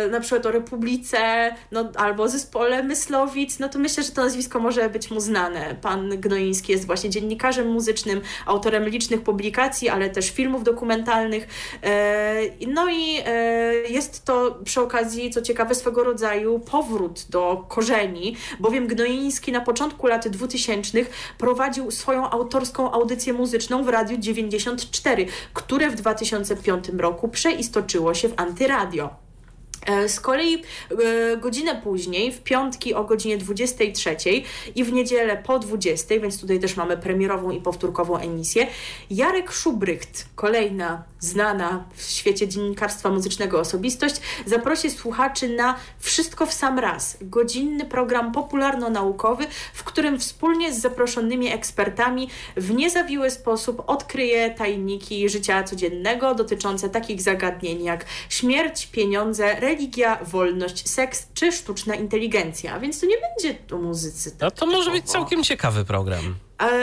y, 0.07 0.11
na 0.11 0.19
przykład 0.19 0.45
o 0.45 0.51
Republice, 0.51 1.17
no, 1.71 1.91
albo 1.95 2.29
zespole 2.29 2.83
Myslowic, 2.83 3.59
no 3.59 3.69
to 3.69 3.79
myślę, 3.79 4.03
że 4.03 4.11
to 4.11 4.21
nazwisko 4.23 4.59
może 4.59 4.89
być 4.89 5.11
mu 5.11 5.19
znane. 5.19 5.75
Pan 5.81 6.09
Gnoiński 6.09 6.71
jest 6.71 6.85
właśnie 6.85 7.09
dziennikarzem 7.09 7.67
muzycznym, 7.71 8.21
autorem 8.45 8.89
licznych 8.89 9.21
publikacji, 9.21 9.89
ale 9.89 10.09
też 10.09 10.31
filmów 10.31 10.63
dokumentalnych. 10.63 11.47
Y, 12.63 12.67
no 12.67 12.89
i 12.89 13.23
jest 13.89 14.25
to 14.25 14.59
przy 14.63 14.81
okazji, 14.81 15.29
co 15.29 15.41
ciekawe, 15.41 15.75
swego 15.75 16.03
rodzaju 16.03 16.59
powrót 16.59 17.25
do 17.29 17.65
korzeni, 17.67 18.35
bowiem 18.59 18.87
Gnoiński 18.87 19.51
na 19.51 19.61
początku 19.61 20.07
lat 20.07 20.27
2000 20.27 20.67
prowadził 21.37 21.46
swoją 21.91 22.29
autorską 22.29 22.91
audycję 22.91 23.33
muzyczną 23.33 23.83
w 23.83 23.89
Radiu 23.89 24.17
94, 24.17 25.25
które 25.53 25.89
w 25.89 25.95
2005 25.95 26.89
roku 26.89 27.27
przeistoczyło 27.27 28.13
się 28.13 28.29
w 28.29 28.33
antyradio. 28.37 29.26
E, 29.87 30.09
z 30.09 30.19
kolei 30.19 30.63
e, 31.33 31.37
godzinę 31.37 31.81
później, 31.83 32.31
w 32.31 32.43
piątki 32.43 32.93
o 32.93 33.03
godzinie 33.03 33.37
23 33.37 34.15
i 34.75 34.83
w 34.83 34.93
niedzielę 34.93 35.37
po 35.37 35.59
20, 35.59 36.19
więc 36.19 36.41
tutaj 36.41 36.59
też 36.59 36.77
mamy 36.77 36.97
premierową 36.97 37.51
i 37.51 37.61
powtórkową 37.61 38.17
emisję, 38.17 38.67
Jarek 39.09 39.51
Szubrycht, 39.51 40.27
kolejna 40.35 41.03
znana 41.19 41.83
w 41.95 42.03
świecie 42.03 42.47
dziennikarstwa 42.47 43.09
muzycznego 43.09 43.59
osobistość, 43.59 44.15
zaprosi 44.45 44.91
słuchaczy 44.91 45.49
na 45.49 45.75
Wszystko 45.99 46.45
w 46.45 46.53
sam 46.53 46.79
raz, 46.79 47.17
godzinny 47.21 47.85
program 47.85 48.31
popularno-naukowy, 48.31 49.47
w 49.73 49.83
którym 49.83 50.19
wspólnie 50.19 50.73
z 50.73 50.79
zaproszonymi 50.79 51.47
ekspertami 51.47 52.29
w 52.57 52.73
niezawiły 52.73 53.29
sposób 53.29 53.83
odkryje 53.87 54.49
tajniki 54.49 55.29
życia 55.29 55.63
codziennego 55.63 56.35
dotyczące 56.35 56.89
takich 56.89 57.21
zagadnień 57.21 57.83
jak 57.83 58.05
śmierć, 58.29 58.87
pieniądze, 58.87 59.55
religia, 59.59 59.76
wolność, 60.21 60.89
seks 60.89 61.27
czy 61.33 61.51
sztuczna 61.51 61.95
inteligencja. 61.95 62.79
Więc 62.79 62.99
to 62.99 63.05
nie 63.05 63.15
będzie 63.17 63.75
o 63.75 63.77
muzyce. 63.77 64.31
No 64.41 64.51
to 64.51 64.65
może 64.65 64.91
być 64.91 65.05
całkiem 65.05 65.43
ciekawy 65.43 65.85
program. 65.85 66.35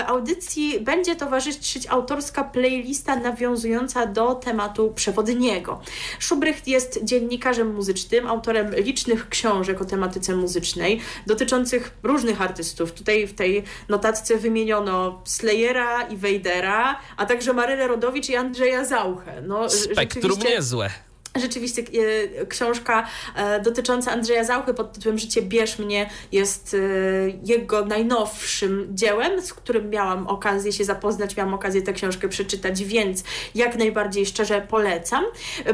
Audycji 0.07 0.81
będzie 0.81 1.17
towarzyszyć 1.17 1.87
autorska 1.87 2.45
playlista 2.45 3.17
nawiązująca 3.17 4.07
do 4.07 4.35
tematu 4.35 4.93
przewodniego. 4.95 5.81
Szubrycht 6.19 6.69
jest 6.69 7.01
dziennikarzem 7.05 7.75
muzycznym, 7.75 8.27
autorem 8.27 8.75
licznych 8.75 9.29
książek 9.29 9.81
o 9.81 9.85
tematyce 9.85 10.37
muzycznej 10.37 11.01
dotyczących 11.27 11.97
różnych 12.03 12.43
artystów. 12.43 12.93
Tutaj 12.93 13.27
w 13.27 13.35
tej 13.35 13.63
notatce 13.89 14.37
wymieniono 14.37 15.23
Slayera 15.25 16.03
i 16.03 16.17
Wejdera, 16.17 17.01
a 17.17 17.27
także 17.27 17.53
Marylę 17.53 17.89
Rodowicz 17.89 18.29
i 18.29 18.37
Andrzeja 18.37 18.85
Zauchę. 18.85 19.43
No, 19.43 19.71
Spektrum 19.71 20.23
rzeczywiście- 20.23 20.49
niezłe. 20.57 20.91
Rzeczywiście 21.41 21.83
e, 21.83 22.47
książka 22.47 23.07
e, 23.37 23.61
dotycząca 23.61 24.13
Andrzeja 24.13 24.45
Zauchy 24.45 24.75
pod 24.75 24.93
tytułem 24.93 25.19
Życie 25.19 25.43
bierz 25.43 25.79
mnie 25.79 26.11
jest 26.33 26.75
e, 26.75 26.79
jego 27.45 27.85
najnowszym 27.85 28.87
dziełem, 28.91 29.43
z 29.43 29.55
którym 29.55 29.91
miałam 29.91 30.27
okazję 30.27 30.73
się 30.73 30.85
zapoznać, 30.85 31.37
miałam 31.37 31.55
okazję 31.55 31.83
tę 31.83 31.93
książkę 31.93 32.29
przeczytać, 32.29 32.85
więc 32.85 33.25
jak 33.55 33.77
najbardziej 33.77 34.27
szczerze 34.27 34.67
polecam. 34.71 35.25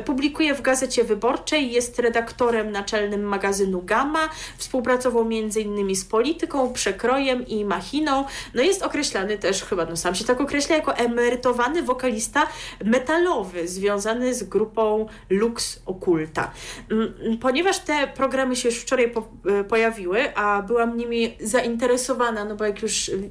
Publikuje 0.05 0.55
w 0.55 0.63
Gazecie 0.63 1.05
Wyborczej, 1.05 1.73
jest 1.73 1.99
redaktorem 1.99 2.73
naczelnym 2.73 3.23
magazynu 3.23 3.83
Gamma, 3.83 4.29
współpracował 4.57 5.23
m.in. 5.23 5.97
z 5.97 6.05
Polityką, 6.05 6.73
Przekrojem 6.73 7.47
i 7.47 7.65
Machiną. 7.65 8.25
No 8.55 8.63
jest 8.63 8.83
określany 8.83 9.39
też, 9.39 9.63
chyba 9.63 9.85
no 9.85 9.97
sam 9.97 10.15
się 10.15 10.25
tak 10.25 10.41
określa, 10.41 10.77
jako 10.77 10.97
emerytowany 10.97 11.83
wokalista 11.83 12.47
metalowy, 12.85 13.69
związany 13.69 14.35
z 14.35 14.43
grupą 14.43 15.07
Lux 15.51 15.83
Okulta. 15.87 16.51
Mm, 16.91 17.39
Ponieważ 17.39 17.79
te 17.79 18.09
programy 18.09 18.57
się 18.57 18.69
już 18.69 18.79
wczoraj 18.79 19.11
po, 19.11 19.29
e, 19.47 19.65
pojawiły, 19.65 20.37
a 20.37 20.63
byłam 20.63 20.97
nimi 20.97 21.37
zainteresowana, 21.41 22.45
no 22.45 22.57
bo 22.57 22.65
jak 22.65 22.83
już 22.83 23.09
y, 23.09 23.31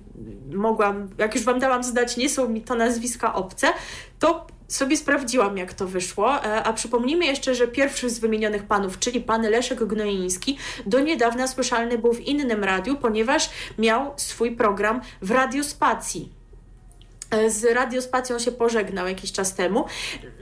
mogłam, 0.53 1.09
jak 1.17 1.35
już 1.35 1.43
Wam 1.43 1.59
dałam 1.59 1.83
zdać, 1.83 2.17
nie 2.17 2.29
są 2.29 2.49
mi 2.49 2.61
to 2.61 2.75
nazwiska 2.75 3.33
obce, 3.33 3.67
to 4.19 4.47
sobie 4.67 4.97
sprawdziłam, 4.97 5.57
jak 5.57 5.73
to 5.73 5.87
wyszło, 5.87 6.45
e, 6.45 6.63
a 6.63 6.73
przypomnijmy 6.73 7.25
jeszcze, 7.25 7.55
że 7.55 7.67
pierwszy 7.67 8.09
z 8.09 8.19
wymienionych 8.19 8.63
panów, 8.63 8.99
czyli 8.99 9.21
pan 9.21 9.41
Leszek 9.41 9.83
Gnoiński, 9.83 10.57
do 10.85 10.99
niedawna 10.99 11.47
słyszalny 11.47 11.97
był 11.97 12.13
w 12.13 12.19
innym 12.19 12.63
radiu, 12.63 12.97
ponieważ 12.97 13.49
miał 13.77 14.13
swój 14.17 14.51
program 14.51 15.01
w 15.21 15.31
Radiospacji. 15.31 16.38
E, 17.31 17.49
Z 17.49 17.63
radiospacją 17.63 18.39
się 18.39 18.51
pożegnał 18.51 19.07
jakiś 19.07 19.31
czas 19.31 19.55
temu. 19.55 19.85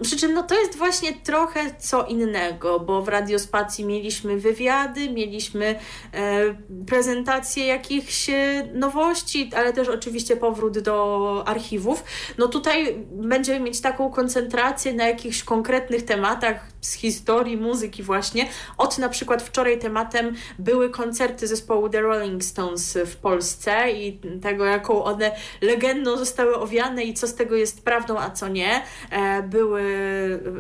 Przy 0.02 0.18
czym 0.18 0.34
no, 0.34 0.44
to 0.44 0.60
jest 0.60 0.76
właśnie 0.76 1.14
trochę 1.14 1.60
co 1.80 2.06
innego, 2.06 2.80
bo 2.80 3.02
w 3.02 3.08
radiospacji 3.08 3.86
mieliśmy 3.86 4.38
wywiady, 4.38 5.10
mieliśmy 5.10 5.66
e, 6.14 6.56
prezentacje 6.88 7.66
jakichś 7.66 8.30
e, 8.30 8.68
nowości, 8.74 9.52
ale 9.56 9.74
też 9.74 9.90
oczywiście 9.90 10.38
powrót 10.38 10.80
do 10.80 11.44
archiwów. 11.46 12.04
No 12.38 12.48
tutaj 12.48 13.06
będziemy 13.12 13.60
mieć 13.60 13.82
taką 13.82 14.12
koncentrację 14.12 14.94
na 14.94 15.08
jakichś 15.08 15.44
konkretnych 15.44 16.06
tematach 16.06 16.68
z 16.82 16.94
historii 16.94 17.58
muzyki 17.58 18.04
właśnie. 18.04 18.50
Od 18.78 18.98
na 18.98 19.10
przykład 19.10 19.44
wczoraj 19.44 19.80
tematem 19.80 20.36
były 20.60 20.90
koncerty 20.90 21.48
zespołu 21.48 21.90
The 21.90 22.02
Rolling 22.02 22.44
Stones 22.44 22.98
w 23.06 23.16
Polsce 23.16 23.92
i 23.92 24.20
tego, 24.42 24.66
jaką 24.66 25.04
one 25.04 25.32
legendą 25.62 26.18
zostały 26.18 26.58
owiane 26.78 27.04
i 27.04 27.14
co 27.14 27.28
z 27.28 27.36
tego 27.36 27.56
jest 27.56 27.84
prawdą, 27.84 28.20
a 28.20 28.30
co 28.30 28.48
nie. 28.48 28.82
E, 29.12 29.44
Były 29.44 29.84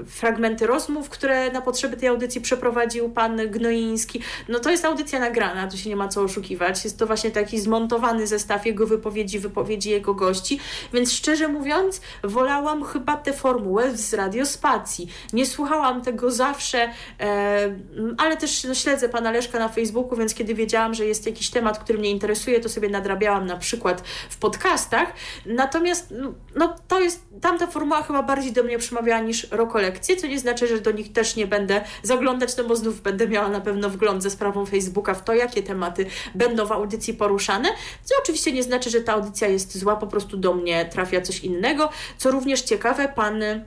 fragmenty 0.07 0.67
rozmów, 0.67 1.09
które 1.09 1.51
na 1.51 1.61
potrzeby 1.61 1.97
tej 1.97 2.09
audycji 2.09 2.41
przeprowadził 2.41 3.09
pan 3.09 3.37
Gnoiński. 3.49 4.21
No 4.49 4.59
to 4.59 4.71
jest 4.71 4.85
audycja 4.85 5.19
nagrana, 5.19 5.67
tu 5.67 5.77
się 5.77 5.89
nie 5.89 5.95
ma 5.95 6.07
co 6.07 6.21
oszukiwać. 6.21 6.83
Jest 6.83 6.99
to 6.99 7.07
właśnie 7.07 7.31
taki 7.31 7.59
zmontowany 7.59 8.27
zestaw 8.27 8.65
jego 8.65 8.87
wypowiedzi, 8.87 9.39
wypowiedzi 9.39 9.89
jego 9.89 10.13
gości, 10.13 10.59
więc 10.93 11.13
szczerze 11.13 11.47
mówiąc, 11.47 12.01
wolałam 12.23 12.83
chyba 12.83 13.17
tę 13.17 13.33
formułę 13.33 13.97
z 13.97 14.13
radiospacji. 14.13 15.07
Nie 15.33 15.45
słuchałam 15.45 16.01
tego 16.01 16.31
zawsze, 16.31 16.89
e, 17.19 17.75
ale 18.17 18.37
też 18.37 18.63
no, 18.63 18.73
śledzę 18.73 19.09
pana 19.09 19.31
Leszka 19.31 19.59
na 19.59 19.69
Facebooku, 19.69 20.17
więc 20.17 20.33
kiedy 20.33 20.55
wiedziałam, 20.55 20.93
że 20.93 21.05
jest 21.05 21.25
jakiś 21.25 21.49
temat, 21.49 21.79
który 21.79 21.99
mnie 21.99 22.09
interesuje, 22.09 22.59
to 22.59 22.69
sobie 22.69 22.89
nadrabiałam 22.89 23.45
na 23.45 23.57
przykład 23.57 24.03
w 24.29 24.37
podcastach. 24.37 25.13
Natomiast 25.45 26.06
no, 26.55 26.75
to 26.87 26.99
jest, 26.99 27.25
tamta 27.41 27.67
formuła 27.67 28.03
chyba 28.03 28.23
bardziej 28.23 28.51
do 28.51 28.63
mnie 28.63 28.77
przemawiała 28.77 29.21
niż 29.21 29.51
rokolekcje, 29.51 30.15
co 30.15 30.27
nie 30.27 30.39
znaczy, 30.39 30.67
że 30.67 30.81
do 30.81 30.91
nich 30.91 31.13
też 31.13 31.35
nie 31.35 31.47
będę 31.47 31.81
zaglądać, 32.03 32.57
no 32.57 32.63
bo 32.63 32.75
znów 32.75 33.01
będę 33.01 33.27
miała 33.27 33.49
na 33.49 33.61
pewno 33.61 33.89
wgląd 33.89 34.23
ze 34.23 34.29
sprawą 34.29 34.65
Facebooka 34.65 35.13
w 35.13 35.23
to, 35.23 35.33
jakie 35.33 35.63
tematy 35.63 36.05
będą 36.35 36.65
w 36.65 36.71
audycji 36.71 37.13
poruszane, 37.13 37.69
co 38.03 38.15
oczywiście 38.23 38.51
nie 38.51 38.63
znaczy, 38.63 38.89
że 38.89 39.01
ta 39.01 39.13
audycja 39.13 39.47
jest 39.47 39.77
zła, 39.77 39.95
po 39.95 40.07
prostu 40.07 40.37
do 40.37 40.53
mnie 40.53 40.85
trafia 40.85 41.21
coś 41.21 41.39
innego, 41.39 41.89
co 42.17 42.31
również 42.31 42.61
ciekawe, 42.61 43.07
pan 43.07 43.43
e, 43.43 43.65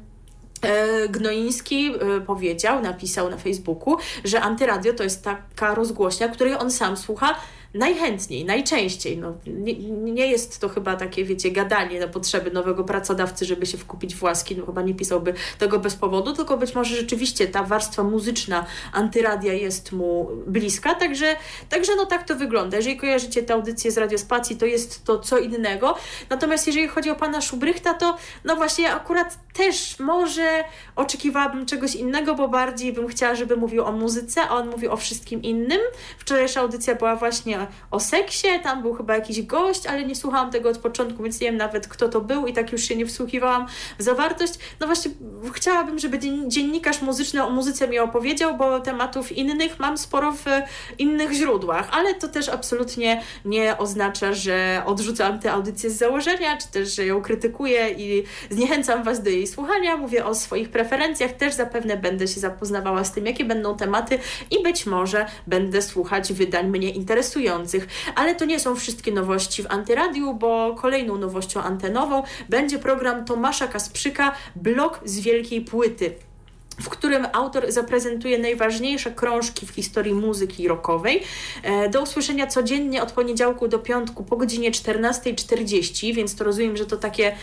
Gnoiński 1.09 1.95
e, 2.17 2.21
powiedział, 2.21 2.83
napisał 2.83 3.31
na 3.31 3.37
Facebooku, 3.37 3.97
że 4.25 4.41
Antyradio 4.41 4.93
to 4.93 5.03
jest 5.03 5.25
taka 5.25 5.75
rozgłośnia, 5.75 6.29
której 6.29 6.55
on 6.55 6.71
sam 6.71 6.97
słucha 6.97 7.35
najchętniej, 7.75 8.45
najczęściej. 8.45 9.19
No, 9.19 9.35
nie, 9.47 9.75
nie 9.91 10.27
jest 10.27 10.61
to 10.61 10.69
chyba 10.69 10.97
takie, 10.97 11.25
wiecie, 11.25 11.51
gadanie 11.51 12.01
na 12.01 12.09
potrzeby 12.09 12.51
nowego 12.51 12.85
pracodawcy, 12.85 13.45
żeby 13.45 13.67
się 13.67 13.79
wkupić 13.79 14.15
w 14.15 14.23
łaski. 14.23 14.57
No, 14.57 14.67
chyba 14.67 14.83
nie 14.83 14.95
pisałby 14.95 15.35
tego 15.59 15.79
bez 15.79 15.97
powodu, 15.97 16.33
tylko 16.33 16.57
być 16.57 16.75
może 16.75 16.97
rzeczywiście 16.97 17.47
ta 17.49 17.63
warstwa 17.63 18.03
muzyczna 18.03 18.67
antyradia 18.93 19.53
jest 19.53 19.93
mu 19.93 20.29
bliska, 20.47 20.95
także, 20.95 21.37
także 21.69 21.97
no 21.97 22.07
tak 22.07 22.29
to 22.29 22.37
wygląda. 22.37 22.77
Jeżeli 22.77 22.97
kojarzycie 22.97 23.43
tę 23.43 23.55
audycję 23.55 23.91
z 23.91 23.99
Radiospacji, 23.99 24.57
to 24.57 24.67
jest 24.67 25.05
to 25.05 25.19
co 25.19 25.39
innego. 25.39 25.97
Natomiast 26.31 26.67
jeżeli 26.67 26.89
chodzi 26.89 27.11
o 27.11 27.15
pana 27.15 27.41
Szubrychta, 27.41 27.95
to 27.95 28.17
no 28.45 28.57
właśnie 28.57 28.93
akurat 28.93 29.39
też 29.53 29.99
może 29.99 30.65
oczekiwałabym 30.97 31.67
czegoś 31.67 31.95
innego, 31.95 32.35
bo 32.35 32.49
bardziej 32.49 32.93
bym 32.93 33.09
chciała, 33.09 33.35
żeby 33.35 33.57
mówił 33.57 33.85
o 33.85 33.93
muzyce, 33.93 34.43
a 34.43 34.51
on 34.51 34.69
mówił 34.69 34.93
o 34.93 34.97
wszystkim 34.97 35.43
innym. 35.43 35.81
Wczorajsza 36.19 36.61
audycja 36.61 36.95
była 36.95 37.17
właśnie 37.17 37.60
o 37.91 38.01
seksie, 38.01 38.49
tam 38.63 38.83
był 38.83 38.95
chyba 38.95 39.15
jakiś 39.15 39.43
gość, 39.43 39.87
ale 39.87 40.05
nie 40.05 40.15
słuchałam 40.15 40.51
tego 40.51 40.69
od 40.69 40.79
początku, 40.79 41.23
więc 41.23 41.41
nie 41.41 41.47
wiem 41.47 41.57
nawet 41.57 41.89
kto 41.89 42.09
to 42.09 42.21
był 42.21 42.47
i 42.47 42.53
tak 42.53 42.73
już 42.73 42.83
się 42.83 42.97
nie 42.97 43.07
wsłuchiwałam 43.07 43.67
w 43.99 44.03
zawartość. 44.03 44.53
No 44.81 44.87
właśnie 44.87 45.11
chciałabym, 45.55 45.99
żeby 45.99 46.19
dzien- 46.19 46.49
dziennikarz 46.49 47.03
muzyczny 47.03 47.45
o 47.45 47.51
muzyce 47.51 47.89
mi 47.89 47.99
opowiedział, 47.99 48.57
bo 48.57 48.81
tematów 48.81 49.33
innych 49.33 49.79
mam 49.79 49.99
sporo 49.99 50.33
w 50.33 50.45
innych 50.99 51.33
źródłach, 51.33 51.89
ale 51.93 52.15
to 52.15 52.29
też 52.29 52.49
absolutnie 52.49 53.23
nie 53.45 53.79
oznacza, 53.79 54.33
że 54.33 54.83
odrzucam 54.87 55.39
tę 55.39 55.53
audycję 55.53 55.91
z 55.91 55.99
założenia, 55.99 56.57
czy 56.57 56.69
też, 56.69 56.95
że 56.95 57.07
ją 57.07 57.23
krytykuję 57.23 57.91
i 57.91 58.25
zniechęcam 58.51 59.03
Was 59.03 59.23
do 59.23 59.31
jej 59.31 59.47
słuchania. 59.47 59.97
Mówię 59.97 60.25
o 60.27 60.35
swoich 60.35 60.71
preferencjach, 60.71 61.33
też 61.33 61.55
zapewne 61.55 61.97
będę 61.97 62.29
się 62.29 62.41
zapoznawała 62.41 63.05
z 63.05 63.13
tym, 63.13 63.27
jakie 63.27 63.45
będą 63.45 63.77
tematy 63.77 64.19
i 64.51 64.63
być 64.63 64.87
może 64.87 65.27
będę 65.47 65.83
słuchać 65.83 66.33
wydań 66.33 66.69
mnie 66.69 66.91
interesujących. 66.91 67.50
Ale 68.15 68.35
to 68.35 68.45
nie 68.45 68.61
są 68.61 68.77
wszystkie 68.77 69.13
nowości 69.13 69.63
w 69.63 69.67
Antyradiu, 69.71 70.35
bo 70.35 70.75
kolejną 70.75 71.19
nowością 71.19 71.63
antenową 71.63 72.23
będzie 72.49 72.79
program 72.79 73.25
Tomasza 73.25 73.69
Kasprzyka 73.69 74.35
Blok 74.57 75.01
z 75.05 75.21
Wielkiej 75.21 75.61
Płyty 75.61 76.15
w 76.81 76.89
którym 76.89 77.27
autor 77.33 77.73
zaprezentuje 77.73 78.39
najważniejsze 78.39 79.11
krążki 79.11 79.67
w 79.67 79.71
historii 79.71 80.15
muzyki 80.15 80.69
rockowej. 80.69 81.23
E, 81.63 81.89
Do 81.89 82.03
usłyszenia 82.03 82.47
codziennie 82.47 83.03
od 83.03 83.13
poniedziałku 83.13 83.69
do 83.69 83.79
piątku 83.79 84.25
po 84.25 84.37
godzinie 84.37 84.71
14.40, 84.71 86.15
więc 86.15 86.37
to 86.37 86.45
rozumiem, 86.45 86.77
że 86.77 86.87
to 86.87 86.97
takie 86.97 87.37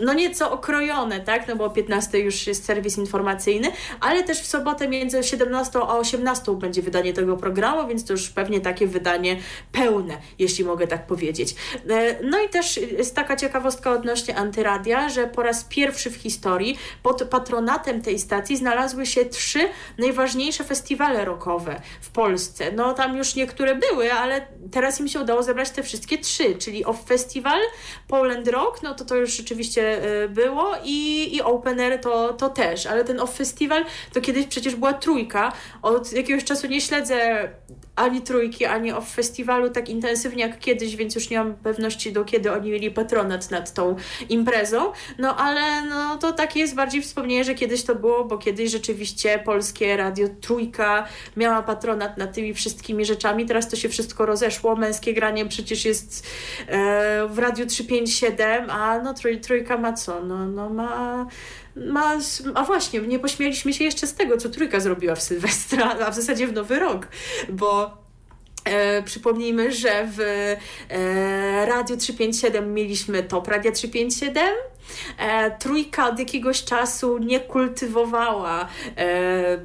no 0.00 0.14
nieco 0.14 0.52
okrojone, 0.52 1.20
tak? 1.20 1.48
No 1.48 1.56
bo 1.56 1.64
o 1.64 1.70
15 1.70 2.18
już 2.18 2.46
jest 2.46 2.64
serwis 2.64 2.98
informacyjny, 2.98 3.72
ale 4.00 4.22
też 4.22 4.40
w 4.40 4.46
sobotę 4.46 4.88
między 4.88 5.22
17 5.22 5.78
a 5.78 5.98
18 5.98 6.54
będzie 6.56 6.82
wydanie 6.82 7.12
tego 7.12 7.36
programu, 7.36 7.88
więc 7.88 8.04
to 8.04 8.12
już 8.12 8.30
pewnie 8.30 8.60
takie 8.60 8.86
wydanie 8.86 9.36
pełne, 9.72 10.16
jeśli 10.38 10.64
mogę 10.64 10.86
tak 10.86 11.06
powiedzieć. 11.06 11.54
E, 11.88 12.22
No 12.22 12.40
i 12.40 12.48
też 12.48 12.76
jest 12.76 13.14
taka 13.14 13.36
ciekawostka 13.36 13.92
odnośnie 13.92 14.36
Antyradia, 14.36 15.08
że 15.08 15.26
po 15.26 15.42
raz 15.42 15.64
pierwszy 15.64 16.10
w 16.10 16.16
historii 16.16 16.78
pod 17.02 17.22
patronatem 17.22 18.02
tej 18.02 18.18
stacji 18.18 18.56
znalazł 18.56 18.71
znalazły 18.72 19.06
się 19.06 19.24
trzy 19.24 19.68
najważniejsze 19.98 20.64
festiwale 20.64 21.24
rockowe 21.24 21.80
w 22.00 22.10
Polsce. 22.10 22.72
No 22.72 22.94
tam 22.94 23.16
już 23.16 23.34
niektóre 23.34 23.74
były, 23.74 24.12
ale 24.12 24.46
teraz 24.70 25.00
im 25.00 25.08
się 25.08 25.20
udało 25.20 25.42
zebrać 25.42 25.70
te 25.70 25.82
wszystkie 25.82 26.18
trzy, 26.18 26.54
czyli 26.54 26.84
Off 26.84 27.04
Festival, 27.04 27.60
Poland 28.08 28.48
Rock, 28.48 28.82
no 28.82 28.94
to 28.94 29.04
to 29.04 29.16
już 29.16 29.36
rzeczywiście 29.36 30.04
y, 30.24 30.28
było 30.28 30.74
i, 30.84 31.28
i 31.36 31.42
Open 31.42 31.80
Air 31.80 32.00
to, 32.00 32.32
to 32.32 32.48
też, 32.48 32.86
ale 32.86 33.04
ten 33.04 33.20
Off 33.20 33.36
Festival 33.36 33.84
to 34.12 34.20
kiedyś 34.20 34.46
przecież 34.46 34.74
była 34.74 34.92
trójka. 34.92 35.52
Od 35.82 36.12
jakiegoś 36.12 36.44
czasu 36.44 36.66
nie 36.66 36.80
śledzę 36.80 37.48
ani 37.96 38.22
trójki, 38.22 38.64
ani 38.64 38.92
off 38.92 39.14
festiwalu 39.14 39.70
tak 39.70 39.88
intensywnie 39.88 40.42
jak 40.42 40.58
kiedyś, 40.58 40.96
więc 40.96 41.14
już 41.14 41.30
nie 41.30 41.38
mam 41.38 41.54
pewności 41.54 42.12
do 42.12 42.24
kiedy 42.24 42.52
oni 42.52 42.70
mieli 42.70 42.90
patronat 42.90 43.50
nad 43.50 43.74
tą 43.74 43.96
imprezą. 44.28 44.92
No 45.18 45.36
ale 45.36 45.82
no, 45.82 46.18
to 46.18 46.32
takie 46.32 46.60
jest 46.60 46.74
bardziej 46.74 47.02
wspomnienie, 47.02 47.44
że 47.44 47.54
kiedyś 47.54 47.84
to 47.84 47.94
było, 47.94 48.24
bo 48.24 48.38
kiedyś 48.38 48.70
rzeczywiście 48.70 49.42
polskie 49.44 49.96
radio 49.96 50.28
trójka 50.40 51.06
miała 51.36 51.62
patronat 51.62 52.18
nad 52.18 52.34
tymi 52.34 52.54
wszystkimi 52.54 53.04
rzeczami. 53.04 53.46
Teraz 53.46 53.68
to 53.68 53.76
się 53.76 53.88
wszystko 53.88 54.26
rozeszło. 54.26 54.76
Męskie 54.76 55.14
granie 55.14 55.46
przecież 55.46 55.84
jest 55.84 56.26
e, 56.68 57.26
w 57.28 57.38
radiu 57.38 57.66
357, 57.66 58.70
a 58.70 58.98
no 58.98 59.14
trój, 59.14 59.40
trójka 59.40 59.78
ma 59.78 59.92
co? 59.92 60.24
No, 60.24 60.46
no 60.46 60.68
ma 60.68 61.26
ma, 61.76 62.18
a 62.54 62.64
właśnie, 62.64 63.00
nie 63.00 63.18
pośmieliśmy 63.18 63.72
się 63.72 63.84
jeszcze 63.84 64.06
z 64.06 64.14
tego, 64.14 64.36
co 64.36 64.48
trójka 64.48 64.80
zrobiła 64.80 65.14
w 65.14 65.22
Sylwestra, 65.22 65.96
a 66.06 66.10
w 66.10 66.14
zasadzie 66.14 66.46
w 66.46 66.52
Nowy 66.52 66.78
Rok, 66.78 67.08
bo 67.48 68.02
E, 68.64 69.02
przypomnijmy, 69.02 69.72
że 69.72 70.08
w 70.16 70.20
e, 70.90 71.66
Radio 71.66 71.96
357 71.96 72.74
mieliśmy 72.74 73.22
Top 73.22 73.48
Radio 73.48 73.72
357, 73.72 74.46
e, 74.46 74.52
trójka 75.58 76.08
od 76.08 76.18
jakiegoś 76.18 76.64
czasu 76.64 77.18
nie 77.18 77.40
kultywowała 77.40 78.68
e, 78.96 79.58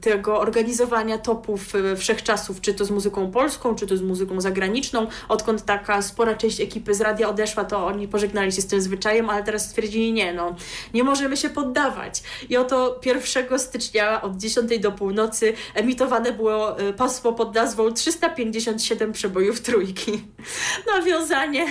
tego 0.00 0.40
organizowania 0.40 1.18
topów 1.18 1.74
e, 1.74 1.96
wszechczasów, 1.96 2.60
czy 2.60 2.74
to 2.74 2.84
z 2.84 2.90
muzyką 2.90 3.30
polską, 3.30 3.74
czy 3.74 3.86
to 3.86 3.96
z 3.96 4.02
muzyką 4.02 4.40
zagraniczną. 4.40 5.06
Odkąd 5.28 5.64
taka 5.64 6.02
spora 6.02 6.34
część 6.34 6.60
ekipy 6.60 6.94
z 6.94 7.00
radia 7.00 7.28
odeszła, 7.28 7.64
to 7.64 7.86
oni 7.86 8.08
pożegnali 8.08 8.52
się 8.52 8.62
z 8.62 8.66
tym 8.66 8.80
zwyczajem, 8.80 9.30
ale 9.30 9.42
teraz 9.42 9.68
stwierdzili, 9.68 10.12
nie 10.12 10.34
no, 10.34 10.56
nie 10.94 11.04
możemy 11.04 11.36
się 11.36 11.50
poddawać. 11.50 12.22
I 12.48 12.56
oto 12.56 13.00
1 13.04 13.58
stycznia 13.58 14.22
od 14.22 14.36
10 14.36 14.78
do 14.78 14.92
północy 14.92 15.52
emitowane 15.74 16.32
było 16.32 16.78
e, 16.78 16.92
pasmo 16.92 17.32
pod 17.32 17.54
nazwą 17.54 17.92
357 17.92 19.12
przebojów 19.12 19.60
trójki. 19.60 20.24
Nawiązanie 20.96 21.66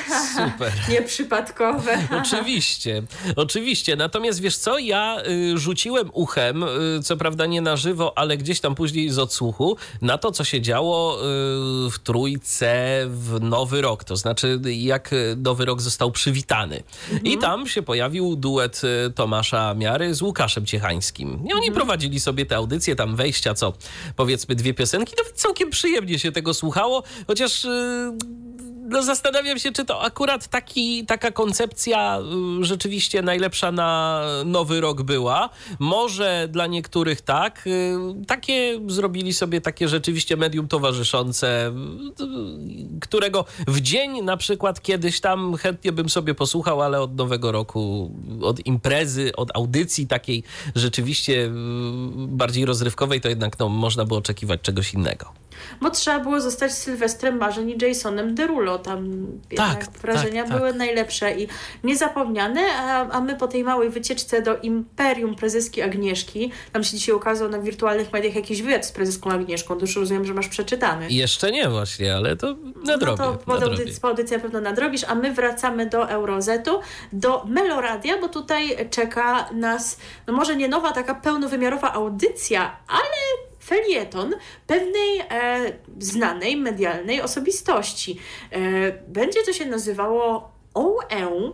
nieprzypadkowe. 0.92 1.98
Oczywiście, 2.22 2.97
oczywiście. 3.36 3.96
Natomiast 3.96 4.40
wiesz 4.40 4.58
co, 4.58 4.80
ja 4.80 5.18
y, 5.28 5.58
rzuciłem 5.58 6.10
uchem, 6.14 6.64
y, 6.64 6.68
co 7.04 7.18
prawda 7.18 7.46
nie 7.46 7.62
na 7.62 7.76
żywo, 7.76 8.18
ale 8.18 8.38
gdzieś 8.38 8.60
tam 8.60 8.76
później 8.76 9.10
z 9.10 9.20
odsłuchu, 9.20 9.78
na 10.02 10.18
to, 10.18 10.32
co 10.32 10.44
się 10.44 10.62
działo 10.62 11.20
y, 11.20 11.92
w 11.92 12.00
Trójce 12.04 13.04
w 13.08 13.38
Nowy 13.42 13.82
Rok. 13.82 14.04
To 14.04 14.16
znaczy, 14.16 14.60
jak 14.66 15.12
Nowy 15.38 15.66
Rok 15.66 15.82
został 15.82 16.12
przywitany. 16.12 16.84
I 17.24 17.38
tam 17.38 17.68
się 17.68 17.82
pojawił 17.82 18.36
duet 18.36 18.82
Tomasza 19.16 19.74
Miary 19.74 20.16
z 20.16 20.22
Łukaszem 20.22 20.66
Ciechańskim. 20.66 21.40
I 21.50 21.54
oni 21.54 21.72
prowadzili 21.72 22.20
sobie 22.20 22.46
te 22.46 22.56
audycje, 22.56 22.96
tam 22.96 23.16
wejścia, 23.16 23.54
co 23.54 23.74
powiedzmy 24.16 24.56
dwie 24.56 24.74
piosenki. 24.74 25.14
Nawet 25.18 25.34
całkiem 25.34 25.70
przyjemnie 25.70 26.20
się 26.20 26.32
tego 26.32 26.54
słuchało, 26.54 27.04
chociaż... 27.28 27.68
no 28.88 29.04
zastanawiam 29.04 29.60
się, 29.60 29.72
czy 29.72 29.86
to 29.86 30.02
akurat 30.02 30.48
taki, 30.48 31.06
taka 31.06 31.32
koncepcja 31.32 32.20
y, 32.62 32.66
rzeczywiście 32.66 33.22
najlepsza 33.22 33.72
na 33.72 34.22
nowy 34.46 34.82
rok 34.82 35.02
była. 35.02 35.50
Może 35.80 36.48
dla 36.52 36.68
niektórych 36.68 37.22
tak. 37.22 37.68
Y, 37.68 37.98
Takie 38.28 38.80
zrobili 38.88 39.34
sobie 39.34 39.62
takie 39.62 39.88
rzeczywiście 39.88 40.38
medium 40.38 40.68
towarzyszące, 40.68 41.70
y, 41.70 43.00
którego 43.00 43.46
w 43.68 43.82
dzień 43.82 44.22
na 44.22 44.38
przykład 44.38 44.82
kiedyś 44.82 45.22
tam 45.22 45.56
chętnie 45.56 45.92
bym 45.92 46.10
sobie 46.10 46.36
posłuchał, 46.36 46.82
ale 46.82 47.02
od 47.02 47.16
nowego 47.16 47.52
roku, 47.52 48.12
od 48.42 48.66
imprezy, 48.66 49.36
od 49.36 49.56
audycji 49.56 50.08
takiej 50.08 50.44
rzeczywiście 50.76 51.52
bardziej 52.16 52.66
rozrywkowej, 52.66 53.22
to 53.22 53.30
jednak 53.30 53.60
no, 53.60 53.70
można 53.70 54.06
było 54.06 54.20
oczekiwać 54.20 54.62
czegoś 54.62 54.94
innego. 54.94 55.47
Bo 55.82 55.90
trzeba 55.90 56.20
było 56.20 56.42
zostać 56.42 56.74
Sylwestrem 56.74 57.38
Marzeń 57.38 57.70
i 57.70 57.86
Jasonem 57.88 58.36
Derulo. 58.36 58.80
Tam 58.80 59.28
jednak 59.52 59.86
Tak, 59.86 59.92
wrażenia 59.92 60.44
tak, 60.44 60.52
tak. 60.52 60.58
były 60.60 60.74
najlepsze 60.74 61.40
i 61.40 61.48
niezapomniane, 61.84 62.62
a, 62.62 63.10
a 63.10 63.22
my 63.22 63.36
po 63.36 63.48
tej 63.48 63.64
małej 63.64 63.90
wycieczce 63.90 64.42
do 64.42 64.58
Imperium 64.58 65.36
Prezeski 65.36 65.82
Agnieszki, 65.82 66.52
tam 66.74 66.84
się 66.84 66.98
dzisiaj 66.98 67.16
ukazał 67.16 67.50
na 67.50 67.60
wirtualnych 67.60 68.14
mediach 68.14 68.36
jakiś 68.36 68.62
wywiad 68.62 68.86
z 68.86 68.92
prezeską 68.92 69.32
Agnieszką, 69.32 69.76
to 69.76 69.82
już 69.82 69.96
rozumiem, 69.96 70.26
że 70.26 70.34
masz 70.34 70.48
przeczytany. 70.48 71.08
Jeszcze 71.10 71.52
nie 71.52 71.70
właśnie, 71.70 72.16
ale 72.16 72.36
to 72.36 72.56
nadrobię. 72.86 73.24
No 73.24 73.34
to 73.34 73.38
po 73.46 73.54
audycji, 73.54 74.02
po 74.02 74.08
audycji 74.08 74.38
na 74.38 74.44
pewno 74.44 74.62
nadrobisz, 74.62 75.04
a 75.04 75.16
my 75.16 75.34
wracamy 75.34 75.86
do 75.90 76.10
Eurozetu, 76.10 76.80
do 77.14 77.46
Meloradia, 77.46 78.22
bo 78.22 78.30
tutaj 78.30 78.90
czeka 78.90 79.50
nas, 79.52 79.98
no 80.28 80.34
może 80.34 80.56
nie 80.56 80.68
nowa, 80.68 80.92
taka 80.92 81.16
pełnowymiarowa 81.16 81.94
audycja, 81.94 82.78
ale 82.88 83.47
felieton 83.68 84.36
pewnej 84.68 85.20
e, 85.20 85.74
znanej 86.00 86.58
medialnej 86.58 87.22
osobistości. 87.22 88.20
E, 88.52 88.92
będzie 89.08 89.44
to 89.44 89.54
się 89.54 89.66
nazywało 89.66 90.52
OE. 90.74 91.52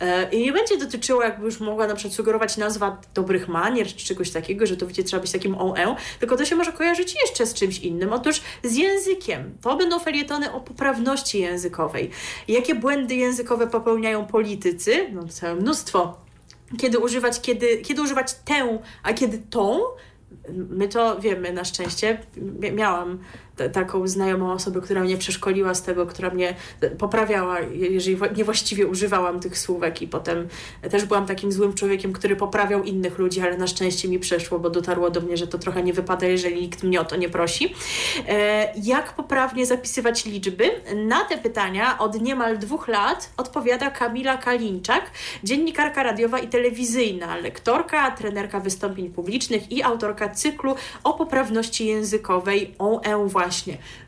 E, 0.00 0.30
I 0.30 0.44
nie 0.44 0.52
będzie 0.52 0.76
dotyczyło, 0.76 1.22
jakby 1.22 1.44
już 1.44 1.60
mogła 1.60 1.86
na 1.86 1.94
przykład 1.94 2.14
sugerować 2.14 2.56
nazwa 2.56 3.00
dobrych 3.14 3.48
manier 3.48 3.86
czy 3.86 4.06
czegoś 4.06 4.30
takiego, 4.30 4.66
że 4.66 4.76
to 4.76 4.86
wiecie, 4.86 5.04
trzeba 5.04 5.20
być 5.20 5.32
takim 5.32 5.54
OE, 5.54 5.96
tylko 6.20 6.36
to 6.36 6.44
się 6.44 6.56
może 6.56 6.72
kojarzyć 6.72 7.14
jeszcze 7.22 7.46
z 7.46 7.54
czymś 7.54 7.78
innym. 7.78 8.12
Otóż 8.12 8.40
z 8.64 8.76
językiem. 8.76 9.58
To 9.62 9.76
będą 9.76 9.98
felietony 9.98 10.52
o 10.52 10.60
poprawności 10.60 11.40
językowej. 11.40 12.10
Jakie 12.48 12.74
błędy 12.74 13.14
językowe 13.14 13.66
popełniają 13.66 14.26
politycy? 14.26 15.06
No, 15.12 15.28
całe 15.28 15.54
mnóstwo. 15.54 16.26
Kiedy 16.78 16.98
używać, 16.98 17.40
kiedy, 17.40 17.76
kiedy 17.78 18.02
używać 18.02 18.34
tę, 18.34 18.78
a 19.02 19.12
kiedy 19.12 19.38
tą? 19.38 19.80
My 20.70 20.88
to 20.88 21.20
wiemy 21.20 21.52
na 21.52 21.64
szczęście. 21.64 22.18
Mia- 22.36 22.72
Miałam 22.72 23.18
taką 23.72 24.08
znajomą 24.08 24.52
osobę, 24.52 24.80
która 24.80 25.00
mnie 25.00 25.16
przeszkoliła 25.16 25.74
z 25.74 25.82
tego, 25.82 26.06
która 26.06 26.30
mnie 26.30 26.54
poprawiała, 26.98 27.60
je- 27.60 27.86
jeżeli 27.88 28.18
niewłaściwie 28.36 28.86
używałam 28.86 29.40
tych 29.40 29.58
słówek 29.58 30.02
i 30.02 30.08
potem 30.08 30.48
też 30.90 31.04
byłam 31.04 31.26
takim 31.26 31.52
złym 31.52 31.74
człowiekiem, 31.74 32.12
który 32.12 32.36
poprawiał 32.36 32.82
innych 32.82 33.18
ludzi, 33.18 33.40
ale 33.40 33.56
na 33.58 33.66
szczęście 33.66 34.08
mi 34.08 34.18
przeszło, 34.18 34.58
bo 34.58 34.70
dotarło 34.70 35.10
do 35.10 35.20
mnie, 35.20 35.36
że 35.36 35.46
to 35.46 35.58
trochę 35.58 35.82
nie 35.82 35.92
wypada, 35.92 36.26
jeżeli 36.26 36.60
nikt 36.60 36.82
mnie 36.82 37.00
o 37.00 37.04
to 37.04 37.16
nie 37.16 37.28
prosi. 37.28 37.74
E, 38.28 38.72
jak 38.82 39.12
poprawnie 39.12 39.66
zapisywać 39.66 40.24
liczby? 40.24 40.70
Na 40.96 41.24
te 41.24 41.38
pytania 41.38 41.98
od 41.98 42.22
niemal 42.22 42.58
dwóch 42.58 42.88
lat 42.88 43.30
odpowiada 43.36 43.90
Kamila 43.90 44.36
Kalinczak, 44.36 45.10
dziennikarka 45.44 46.02
radiowa 46.02 46.38
i 46.38 46.48
telewizyjna, 46.48 47.36
lektorka, 47.36 48.10
trenerka 48.10 48.60
wystąpień 48.60 49.10
publicznych 49.10 49.72
i 49.72 49.82
autorka 49.82 50.28
cyklu 50.28 50.74
o 51.04 51.14
poprawności 51.14 51.86
językowej 51.86 52.74
OE 52.78 53.26
właśnie. 53.26 53.45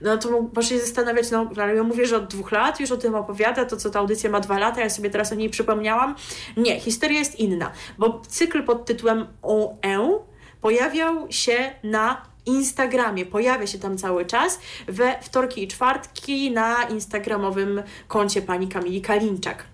No 0.01 0.19
to 0.19 0.31
można 0.55 0.63
się 0.63 0.81
zastanawiać, 0.81 1.31
no 1.31 1.51
ale 1.63 1.75
ja 1.75 1.83
mówię, 1.83 2.07
że 2.07 2.17
od 2.17 2.27
dwóch 2.27 2.53
lat 2.53 2.81
już 2.81 2.93
o 2.93 2.97
tym 2.97 3.15
opowiada, 3.15 3.65
to 3.65 3.77
co 3.77 3.91
ta 3.91 3.99
audycja 3.99 4.31
ma 4.31 4.41
dwa 4.41 4.59
lata, 4.59 4.81
ja 4.81 4.91
sobie 4.91 5.11
teraz 5.11 5.33
o 5.33 5.35
niej 5.35 5.51
przypomniałam. 5.51 6.15
Nie, 6.57 6.81
historia 6.81 7.19
jest 7.19 7.39
inna, 7.39 7.73
bo 7.99 8.21
cykl 8.29 8.63
pod 8.63 8.85
tytułem 8.85 9.27
OE 9.43 10.19
pojawiał 10.61 11.27
się 11.31 11.71
na 11.85 12.23
Instagramie. 12.47 13.27
Pojawia 13.27 13.67
się 13.67 13.79
tam 13.79 13.99
cały 13.99 14.27
czas 14.27 14.61
we 14.87 15.19
wtorki 15.23 15.63
i 15.65 15.69
czwartki 15.69 16.51
na 16.51 16.83
instagramowym 16.83 17.83
koncie 18.09 18.43
pani 18.43 18.69
Kamili 18.69 19.03
Kalinczak. 19.03 19.65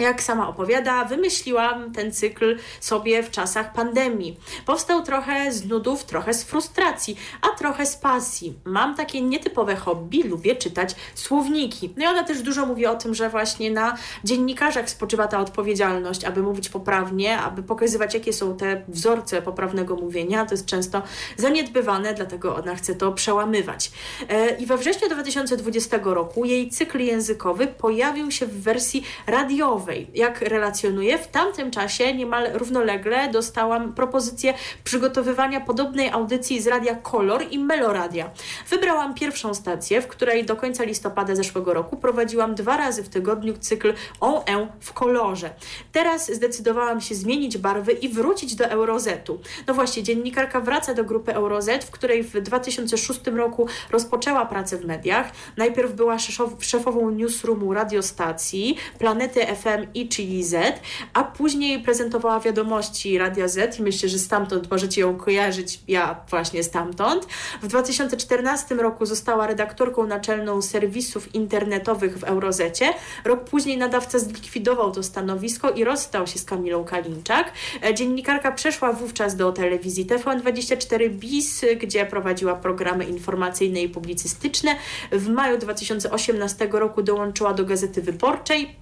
Jak 0.00 0.22
sama 0.22 0.48
opowiada, 0.48 1.04
wymyśliłam 1.04 1.92
ten 1.92 2.12
cykl 2.12 2.56
sobie 2.80 3.22
w 3.22 3.30
czasach 3.30 3.72
pandemii. 3.72 4.40
Powstał 4.66 5.02
trochę 5.02 5.52
z 5.52 5.66
nudów, 5.66 6.04
trochę 6.04 6.34
z 6.34 6.44
frustracji, 6.44 7.16
a 7.42 7.58
trochę 7.58 7.86
z 7.86 7.96
pasji. 7.96 8.54
Mam 8.64 8.96
takie 8.96 9.20
nietypowe 9.20 9.76
hobby, 9.76 10.22
lubię 10.22 10.56
czytać 10.56 10.94
słowniki. 11.14 11.94
No 11.96 12.04
i 12.04 12.06
ona 12.06 12.24
też 12.24 12.42
dużo 12.42 12.66
mówi 12.66 12.86
o 12.86 12.94
tym, 12.94 13.14
że 13.14 13.30
właśnie 13.30 13.70
na 13.70 13.96
dziennikarzach 14.24 14.90
spoczywa 14.90 15.28
ta 15.28 15.40
odpowiedzialność, 15.40 16.24
aby 16.24 16.42
mówić 16.42 16.68
poprawnie, 16.68 17.38
aby 17.38 17.62
pokazywać, 17.62 18.14
jakie 18.14 18.32
są 18.32 18.56
te 18.56 18.82
wzorce 18.88 19.42
poprawnego 19.42 19.96
mówienia. 19.96 20.46
To 20.46 20.54
jest 20.54 20.66
często 20.66 21.02
zaniedbywane, 21.36 22.14
dlatego 22.14 22.56
ona 22.56 22.74
chce 22.74 22.94
to 22.94 23.12
przełamywać. 23.12 23.92
E, 24.28 24.56
I 24.56 24.66
we 24.66 24.78
wrześniu 24.78 25.08
2020 25.08 25.98
roku 26.04 26.44
jej 26.44 26.70
cykl 26.70 26.98
językowy 27.00 27.66
pojawił 27.66 28.30
się 28.30 28.46
w 28.46 28.62
wersji 28.62 29.04
radiowej. 29.26 29.89
Jak 30.14 30.40
relacjonuję, 30.40 31.18
w 31.18 31.26
tamtym 31.28 31.70
czasie 31.70 32.14
niemal 32.14 32.46
równolegle 32.52 33.28
dostałam 33.28 33.92
propozycję 33.92 34.54
przygotowywania 34.84 35.60
podobnej 35.60 36.10
audycji 36.10 36.60
z 36.60 36.66
radia 36.66 36.94
Kolor 36.94 37.44
i 37.50 37.58
Meloradia. 37.58 38.30
Wybrałam 38.68 39.14
pierwszą 39.14 39.54
stację, 39.54 40.02
w 40.02 40.06
której 40.06 40.44
do 40.44 40.56
końca 40.56 40.84
listopada 40.84 41.34
zeszłego 41.34 41.74
roku 41.74 41.96
prowadziłam 41.96 42.54
dwa 42.54 42.76
razy 42.76 43.02
w 43.02 43.08
tygodniu 43.08 43.54
cykl 43.58 43.94
On 44.20 44.34
E 44.46 44.68
w 44.80 44.92
kolorze. 44.92 45.50
Teraz 45.92 46.32
zdecydowałam 46.32 47.00
się 47.00 47.14
zmienić 47.14 47.58
barwy 47.58 47.92
i 47.92 48.08
wrócić 48.08 48.54
do 48.54 48.64
Eurozetu. 48.64 49.40
No 49.66 49.74
właśnie, 49.74 50.02
dziennikarka 50.02 50.60
wraca 50.60 50.94
do 50.94 51.04
grupy 51.04 51.34
Eurozet, 51.34 51.84
w 51.84 51.90
której 51.90 52.22
w 52.22 52.40
2006 52.40 53.20
roku 53.26 53.66
rozpoczęła 53.90 54.46
pracę 54.46 54.76
w 54.76 54.84
mediach. 54.84 55.32
Najpierw 55.56 55.92
była 55.92 56.16
szefową 56.60 57.10
newsroomu 57.10 57.74
radiostacji 57.74 58.76
Planety 58.98 59.40
FM 59.46 59.79
i 59.94 60.08
Chili 60.08 60.44
Z, 60.44 60.80
a 61.14 61.24
później 61.24 61.82
prezentowała 61.82 62.40
wiadomości 62.40 63.18
Radia 63.18 63.48
Z 63.48 63.78
i 63.78 63.82
myślę, 63.82 64.08
że 64.08 64.18
stamtąd 64.18 64.70
możecie 64.70 65.00
ją 65.00 65.16
kojarzyć, 65.16 65.80
ja 65.88 66.20
właśnie 66.30 66.62
stamtąd. 66.62 67.26
W 67.62 67.66
2014 67.66 68.74
roku 68.74 69.06
została 69.06 69.46
redaktorką 69.46 70.06
naczelną 70.06 70.62
serwisów 70.62 71.34
internetowych 71.34 72.18
w 72.18 72.24
Eurozecie. 72.24 72.94
Rok 73.24 73.44
później 73.44 73.78
nadawca 73.78 74.18
zlikwidował 74.18 74.92
to 74.92 75.02
stanowisko 75.02 75.70
i 75.70 75.84
rozstał 75.84 76.26
się 76.26 76.38
z 76.38 76.44
Kamilą 76.44 76.84
Kalinczak. 76.84 77.52
E, 77.84 77.94
Dziennikarka 77.94 78.52
przeszła 78.52 78.92
wówczas 78.92 79.36
do 79.36 79.52
telewizji 79.52 80.06
TVN24 80.06 81.10
BIS, 81.10 81.64
gdzie 81.80 82.06
prowadziła 82.06 82.54
programy 82.54 83.04
informacyjne 83.04 83.82
i 83.82 83.88
publicystyczne. 83.88 84.76
W 85.12 85.28
maju 85.28 85.58
2018 85.58 86.68
roku 86.72 87.02
dołączyła 87.02 87.54
do 87.54 87.64
Gazety 87.64 88.02
Wyborczej 88.02 88.76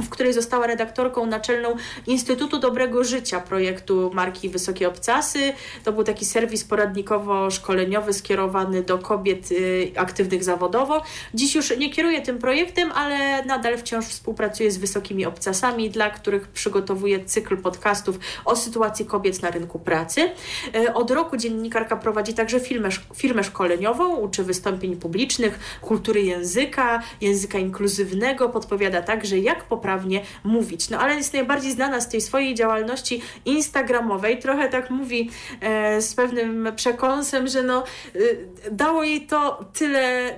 w 0.00 0.08
której 0.08 0.32
została 0.32 0.66
redaktorką 0.66 1.26
naczelną 1.26 1.76
Instytutu 2.06 2.58
Dobrego 2.58 3.04
Życia 3.04 3.40
projektu 3.40 4.10
marki 4.14 4.48
Wysokie 4.48 4.88
Obcasy. 4.88 5.52
To 5.84 5.92
był 5.92 6.04
taki 6.04 6.24
serwis 6.24 6.64
poradnikowo-szkoleniowy 6.64 8.12
skierowany 8.12 8.82
do 8.82 8.98
kobiet 8.98 9.52
y, 9.52 9.92
aktywnych 9.96 10.44
zawodowo. 10.44 11.02
Dziś 11.34 11.54
już 11.54 11.76
nie 11.76 11.90
kieruje 11.90 12.22
tym 12.22 12.38
projektem, 12.38 12.92
ale 12.92 13.44
nadal 13.44 13.78
wciąż 13.78 14.04
współpracuje 14.04 14.70
z 14.70 14.78
Wysokimi 14.78 15.26
Obcasami, 15.26 15.90
dla 15.90 16.10
których 16.10 16.48
przygotowuje 16.48 17.24
cykl 17.24 17.56
podcastów 17.56 18.18
o 18.44 18.56
sytuacji 18.56 19.06
kobiet 19.06 19.42
na 19.42 19.50
rynku 19.50 19.78
pracy. 19.78 20.30
Y, 20.76 20.94
Od 20.94 21.10
roku 21.10 21.36
dziennikarka 21.36 21.96
prowadzi 21.96 22.34
także 22.34 22.60
firmę, 22.60 22.88
firmę 23.14 23.44
szkoleniową, 23.44 24.16
uczy 24.16 24.44
wystąpień 24.44 24.96
publicznych, 24.96 25.78
kultury 25.80 26.22
języka, 26.22 27.02
języka 27.20 27.58
inkluzywnego, 27.58 28.48
podpowiada 28.48 29.02
także 29.02 29.38
jak 29.38 29.64
poprawnie 29.82 30.22
mówić. 30.44 30.90
No 30.90 30.98
ale 30.98 31.14
jest 31.14 31.32
najbardziej 31.32 31.72
znana 31.72 32.00
z 32.00 32.08
tej 32.08 32.20
swojej 32.20 32.54
działalności 32.54 33.22
instagramowej. 33.44 34.38
Trochę 34.38 34.68
tak 34.68 34.90
mówi 34.90 35.30
e, 35.60 36.02
z 36.02 36.14
pewnym 36.14 36.72
przekąsem, 36.76 37.48
że 37.48 37.62
no, 37.62 37.84
y, 38.16 38.48
dało 38.70 39.04
jej 39.04 39.26
to 39.26 39.64
tyle 39.74 40.34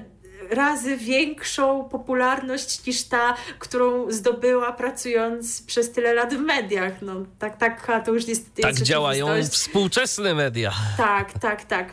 razy 0.50 0.96
większą 0.96 1.88
popularność 1.88 2.86
niż 2.86 3.02
ta, 3.02 3.34
którą 3.58 4.10
zdobyła 4.10 4.72
pracując 4.72 5.62
przez 5.62 5.92
tyle 5.92 6.14
lat 6.14 6.34
w 6.34 6.38
mediach. 6.38 7.02
No 7.02 7.14
tak, 7.38 7.56
tak 7.58 8.04
to 8.04 8.12
już 8.12 8.26
niestety 8.26 8.62
Tak 8.62 8.70
jest 8.70 8.82
działają 8.82 9.26
współczesne 9.44 10.34
media. 10.34 10.72
Tak, 10.96 11.38
tak, 11.38 11.64
tak. 11.64 11.92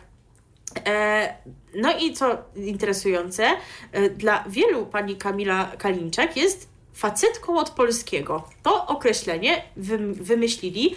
E, 0.87 1.33
no 1.75 1.97
i 1.99 2.13
co 2.13 2.37
interesujące, 2.55 3.47
e, 3.91 4.09
dla 4.09 4.43
wielu 4.47 4.85
pani 4.85 5.15
Kamila 5.15 5.71
Kalinczak 5.77 6.37
jest 6.37 6.70
facetką 6.93 7.57
od 7.59 7.69
polskiego. 7.69 8.43
To 8.63 8.87
określenie 8.87 9.63
wym- 9.77 10.13
wymyślili 10.13 10.95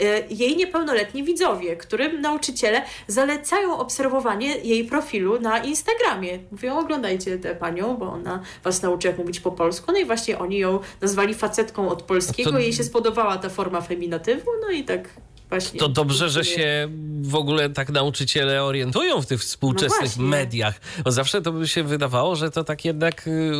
e, 0.00 0.26
jej 0.30 0.56
niepełnoletni 0.56 1.24
widzowie, 1.24 1.76
którym 1.76 2.20
nauczyciele 2.20 2.82
zalecają 3.06 3.78
obserwowanie 3.78 4.56
jej 4.56 4.84
profilu 4.84 5.40
na 5.40 5.58
Instagramie. 5.58 6.38
Mówią, 6.52 6.78
oglądajcie 6.78 7.38
tę 7.38 7.54
panią, 7.54 7.96
bo 7.96 8.06
ona 8.12 8.42
was 8.64 8.82
nauczy, 8.82 9.08
jak 9.08 9.18
mówić 9.18 9.40
po 9.40 9.52
polsku. 9.52 9.92
No 9.92 9.98
i 9.98 10.04
właśnie 10.04 10.38
oni 10.38 10.58
ją 10.58 10.80
nazwali 11.00 11.34
facetką 11.34 11.88
od 11.88 12.02
polskiego. 12.02 12.50
To- 12.52 12.58
Jej 12.58 12.72
się 12.72 12.84
spodobała 12.84 13.36
ta 13.36 13.48
forma 13.48 13.80
feminatywu, 13.80 14.50
no 14.60 14.70
i 14.70 14.84
tak 14.84 15.08
właśnie. 15.48 15.80
To 15.80 15.88
dobrze, 15.88 16.28
że 16.30 16.44
się 16.44 16.88
w 17.22 17.34
ogóle 17.34 17.70
tak 17.70 17.88
nauczyciele 17.88 18.64
orientują 18.64 19.22
w 19.22 19.26
tych 19.26 19.40
współczesnych 19.40 20.16
No 20.16 20.24
mediach. 20.24 20.80
Bo 21.04 21.12
zawsze 21.12 21.42
to 21.42 21.52
by 21.52 21.68
się 21.68 21.82
wydawało, 21.82 22.36
że 22.36 22.50
to 22.50 22.64
tak 22.64 22.84
jednak 22.84 23.26
y, 23.26 23.52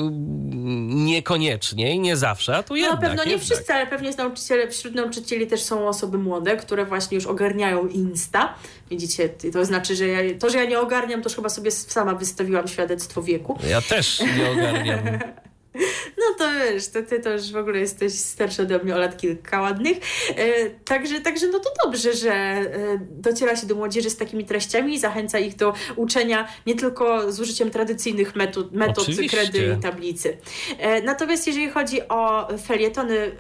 niekoniecznie 0.89 1.95
i 1.95 1.99
nie 2.01 2.17
zawsze, 2.17 2.57
a 2.57 2.63
tu 2.63 2.75
No 2.75 2.77
jednak. 2.77 3.01
na 3.01 3.09
pewno 3.09 3.25
nie 3.25 3.31
jednak. 3.31 3.47
wszyscy, 3.47 3.75
ale 3.75 3.87
pewnie 3.87 4.11
nauczyciele, 4.19 4.71
wśród 4.71 4.95
nauczycieli 4.95 5.47
też 5.47 5.63
są 5.63 5.89
osoby 5.89 6.19
młode, 6.19 6.57
które 6.57 6.85
właśnie 6.87 7.15
już 7.15 7.27
ogarniają 7.27 7.87
Insta. 7.87 8.55
Widzicie, 8.91 9.29
to 9.53 9.65
znaczy, 9.65 9.97
że 9.97 10.07
ja, 10.07 10.39
to, 10.39 10.51
że 10.51 10.59
ja 10.59 10.65
nie 10.65 10.81
ogarniam, 10.81 11.23
to 11.23 11.29
już 11.29 11.37
chyba 11.37 11.49
sobie 11.49 11.71
sama 11.71 12.15
wystawiłam 12.15 12.69
świadectwo 12.69 13.23
wieku. 13.23 13.59
Ja 13.69 13.83
też 13.83 14.21
nie 14.39 14.51
ogarniam. 14.51 14.99
No 16.19 16.35
to 16.39 16.45
wiesz, 16.55 16.89
to 16.89 17.03
ty 17.03 17.21
to 17.21 17.31
już 17.31 17.53
w 17.53 17.57
ogóle 17.57 17.79
jesteś 17.79 18.13
starsza 18.13 18.63
ode 18.63 18.79
mnie 18.79 18.95
o 18.95 18.99
lat 18.99 19.17
kilka 19.17 19.61
ładnych. 19.61 19.99
E, 20.37 20.71
także, 20.71 21.21
także 21.21 21.47
no 21.47 21.59
to 21.59 21.71
dobrze, 21.85 22.13
że 22.13 22.33
e, 22.33 22.99
dociera 23.11 23.57
się 23.57 23.67
do 23.67 23.75
młodzieży 23.75 24.11
z 24.11 24.17
takimi 24.17 24.45
treściami 24.45 24.95
i 24.95 24.99
zachęca 24.99 25.39
ich 25.39 25.57
do 25.57 25.75
uczenia 25.97 26.49
nie 26.67 26.75
tylko 26.75 27.33
z 27.33 27.41
użyciem 27.41 27.71
tradycyjnych 27.71 28.37
metod, 28.37 28.73
metod 28.73 29.07
kredy 29.31 29.75
i 29.79 29.83
tablicy. 29.83 30.37
E, 30.79 31.03
natomiast 31.03 31.47
jeżeli 31.47 31.71
chodzi 31.71 32.09
o 32.09 32.49
felietony, 32.67 33.19
e, 33.19 33.31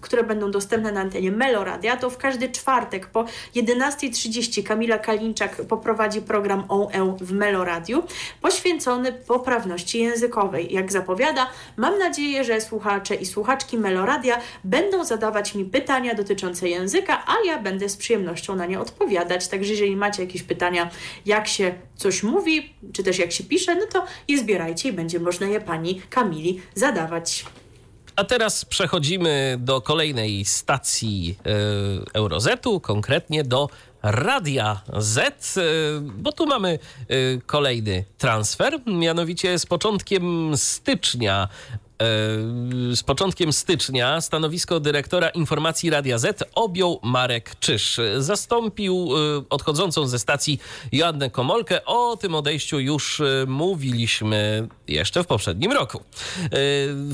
które 0.00 0.24
będą 0.24 0.50
dostępne 0.50 0.92
na 0.92 1.00
antenie 1.00 1.32
Meloradia, 1.32 1.96
to 1.96 2.10
w 2.10 2.18
każdy 2.18 2.48
czwartek 2.48 3.06
po 3.06 3.24
11.30 3.54 4.62
Kamila 4.62 4.98
Kalinczak 4.98 5.56
poprowadzi 5.56 6.22
program 6.22 6.64
OE 6.68 7.16
w 7.20 7.32
Meloradiu 7.32 8.02
poświęcony 8.40 9.12
poprawności 9.12 9.98
językowej. 9.98 10.74
Jak 10.74 10.92
zapowiada, 10.92 11.27
mam 11.76 11.98
nadzieję, 11.98 12.44
że 12.44 12.60
słuchacze 12.60 13.14
i 13.14 13.26
słuchaczki 13.26 13.78
Meloradia 13.78 14.40
będą 14.64 15.04
zadawać 15.04 15.54
mi 15.54 15.64
pytania 15.64 16.14
dotyczące 16.14 16.68
języka, 16.68 17.24
a 17.26 17.34
ja 17.46 17.62
będę 17.62 17.88
z 17.88 17.96
przyjemnością 17.96 18.56
na 18.56 18.66
nie 18.66 18.80
odpowiadać. 18.80 19.48
Także 19.48 19.72
jeżeli 19.72 19.96
macie 19.96 20.22
jakieś 20.22 20.42
pytania, 20.42 20.90
jak 21.26 21.48
się 21.48 21.74
coś 21.96 22.22
mówi, 22.22 22.74
czy 22.92 23.02
też 23.02 23.18
jak 23.18 23.32
się 23.32 23.44
pisze, 23.44 23.74
no 23.74 23.86
to 23.92 24.04
je 24.28 24.38
zbierajcie 24.38 24.88
i 24.88 24.92
będzie 24.92 25.20
można 25.20 25.46
je 25.46 25.60
pani 25.60 26.02
Kamili 26.10 26.60
zadawać. 26.74 27.44
A 28.18 28.24
teraz 28.24 28.64
przechodzimy 28.64 29.56
do 29.58 29.80
kolejnej 29.80 30.44
stacji 30.44 31.36
y, 31.46 32.12
Eurozetu, 32.14 32.80
konkretnie 32.80 33.44
do 33.44 33.68
Radia 34.02 34.82
Z, 34.98 35.56
y, 35.56 35.60
bo 36.00 36.32
tu 36.32 36.46
mamy 36.46 36.78
y, 37.10 37.40
kolejny 37.46 38.04
transfer, 38.18 38.80
mianowicie 38.86 39.58
z 39.58 39.66
początkiem 39.66 40.56
stycznia. 40.56 41.48
Y, 42.92 42.96
Z 42.96 43.02
początkiem 43.02 43.52
stycznia 43.52 44.20
stanowisko 44.20 44.80
dyrektora 44.80 45.28
informacji 45.28 45.90
Radia 45.90 46.18
Z 46.18 46.44
objął 46.54 47.00
Marek 47.02 47.56
Czyż. 47.60 48.00
Zastąpił 48.18 49.08
y, 49.38 49.44
odchodzącą 49.50 50.06
ze 50.06 50.18
stacji 50.18 50.60
Joannę 50.92 51.30
Komolkę. 51.30 51.84
O 51.84 52.16
tym 52.16 52.34
odejściu 52.34 52.80
już 52.80 53.20
y, 53.20 53.44
mówiliśmy 53.48 54.68
jeszcze 54.88 55.24
w 55.24 55.26
poprzednim 55.26 55.72
roku. 55.72 56.00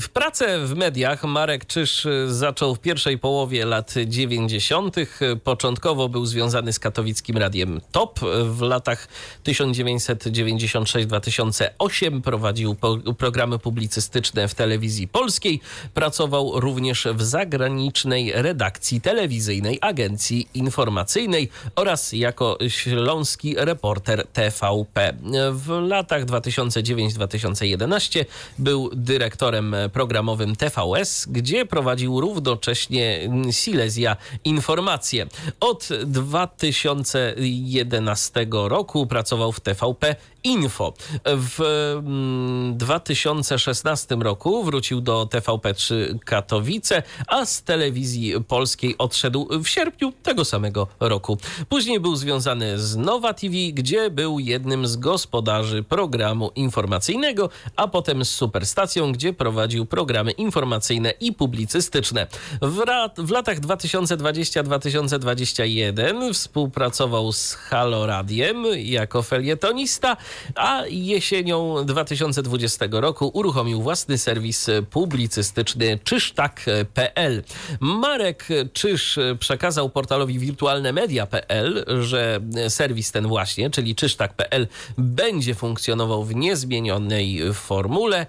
W 0.01 0.07
pracę 0.13 0.65
w 0.65 0.75
mediach 0.75 1.23
Marek 1.23 1.65
Czyż 1.65 2.07
zaczął 2.27 2.75
w 2.75 2.79
pierwszej 2.79 3.17
połowie 3.17 3.65
lat 3.65 3.93
90. 4.07 4.95
Początkowo 5.43 6.09
był 6.09 6.25
związany 6.25 6.73
z 6.73 6.79
katowickim 6.79 7.37
radiem 7.37 7.81
TOP. 7.91 8.19
W 8.43 8.61
latach 8.61 9.07
1996-2008 9.43 12.21
prowadził 12.21 12.75
programy 13.17 13.59
publicystyczne 13.59 14.47
w 14.47 14.55
telewizji 14.55 14.74
polskiej. 15.11 15.61
Pracował 15.93 16.59
również 16.59 17.07
w 17.13 17.21
zagranicznej 17.21 18.31
redakcji 18.35 19.01
telewizyjnej 19.01 19.77
Agencji 19.81 20.47
Informacyjnej 20.53 21.49
oraz 21.75 22.13
jako 22.13 22.57
śląski 22.67 23.55
reporter 23.57 24.27
TVP. 24.27 25.13
W 25.51 25.69
latach 25.69 26.25
2009-2011 26.25 28.25
był 28.59 28.89
dyrektorem 28.93 29.75
programowym 29.93 30.55
TVS, 30.55 31.25
gdzie 31.29 31.65
prowadził 31.65 32.21
równocześnie 32.21 33.29
Silesia 33.51 34.17
Informacje. 34.43 35.27
Od 35.59 35.89
2011 36.05 38.47
roku 38.51 39.07
pracował 39.07 39.51
w 39.51 39.59
TVP 39.59 40.15
Info. 40.43 40.93
W 41.25 41.61
mm, 41.97 42.77
2016 42.77 44.15
roku 44.15 44.63
powrócił 44.65 45.01
do 45.01 45.25
TVP3 45.25 46.19
Katowice, 46.25 47.03
a 47.27 47.45
z 47.45 47.63
telewizji 47.63 48.33
polskiej 48.47 48.97
odszedł 48.97 49.47
w 49.63 49.67
sierpniu 49.67 50.13
tego 50.23 50.45
samego 50.45 50.87
roku. 50.99 51.37
Później 51.69 51.99
był 51.99 52.15
związany 52.15 52.79
z 52.79 52.95
Nowa 52.95 53.33
TV, 53.33 53.53
gdzie 53.73 54.09
był 54.09 54.39
jednym 54.39 54.87
z 54.87 54.97
gospodarzy 54.97 55.83
programu 55.83 56.51
informacyjnego, 56.55 57.49
a 57.75 57.87
potem 57.87 58.25
z 58.25 58.29
Superstacją, 58.29 59.11
gdzie 59.11 59.33
prowadził 59.33 59.85
programy 59.85 60.31
informacyjne 60.31 61.13
i 61.19 61.33
publicystyczne. 61.33 62.27
W, 62.61 62.79
ra- 62.79 63.09
w 63.17 63.31
latach 63.31 63.59
2020-2021 63.59 66.33
współpracował 66.33 67.31
z 67.31 67.53
Halo 67.53 68.05
Radiem 68.05 68.65
jako 68.77 69.23
felietonista, 69.23 70.17
a 70.55 70.83
jesienią 70.89 71.85
2020 71.85 72.85
roku 72.91 73.31
uruchomił 73.33 73.81
własny 73.81 74.17
serwis 74.17 74.54
publicystyczny 74.89 75.99
czysztak.pl. 76.03 77.43
Marek 77.79 78.47
Czyż 78.73 79.19
przekazał 79.39 79.89
portalowi 79.89 80.39
wirtualnemedia.pl, 80.39 81.85
że 82.01 82.39
serwis 82.69 83.11
ten 83.11 83.27
właśnie, 83.27 83.69
czyli 83.69 83.95
czysztak.pl 83.95 84.67
będzie 84.97 85.55
funkcjonował 85.55 86.23
w 86.23 86.35
niezmienionej 86.35 87.53
formule, 87.53 88.25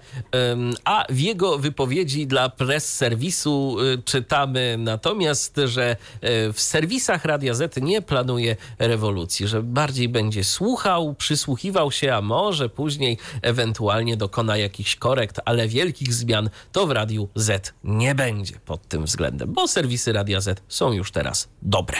a 0.85 1.05
w 1.09 1.19
jego 1.19 1.57
wypowiedzi 1.57 2.27
dla 2.27 2.49
press 2.49 2.95
serwisu 2.95 3.77
y, 3.81 4.03
czytamy 4.05 4.75
natomiast, 4.79 5.59
że 5.65 5.95
e, 6.21 6.53
w 6.53 6.61
serwisach 6.61 7.25
Radia 7.25 7.53
Z 7.53 7.77
nie 7.81 8.01
planuje 8.01 8.55
rewolucji, 8.79 9.47
że 9.47 9.63
bardziej 9.63 10.09
będzie 10.09 10.43
słuchał, 10.43 11.13
przysłuchiwał 11.13 11.91
się, 11.91 12.13
a 12.13 12.21
może 12.21 12.69
później 12.69 13.17
ewentualnie 13.41 14.17
dokona 14.17 14.57
jakichś 14.57 14.95
korekt, 14.95 15.39
ale 15.45 15.67
wielkich 15.67 16.13
zmian 16.17 16.49
to 16.71 16.87
w 16.87 16.91
Radiu 16.91 17.29
Z 17.35 17.73
nie 17.83 18.15
będzie 18.15 18.59
pod 18.65 18.87
tym 18.87 19.05
względem, 19.05 19.53
bo 19.53 19.67
serwisy 19.67 20.13
Radia 20.13 20.41
Z 20.41 20.61
są 20.67 20.91
już 20.91 21.11
teraz 21.11 21.49
dobre. 21.61 21.97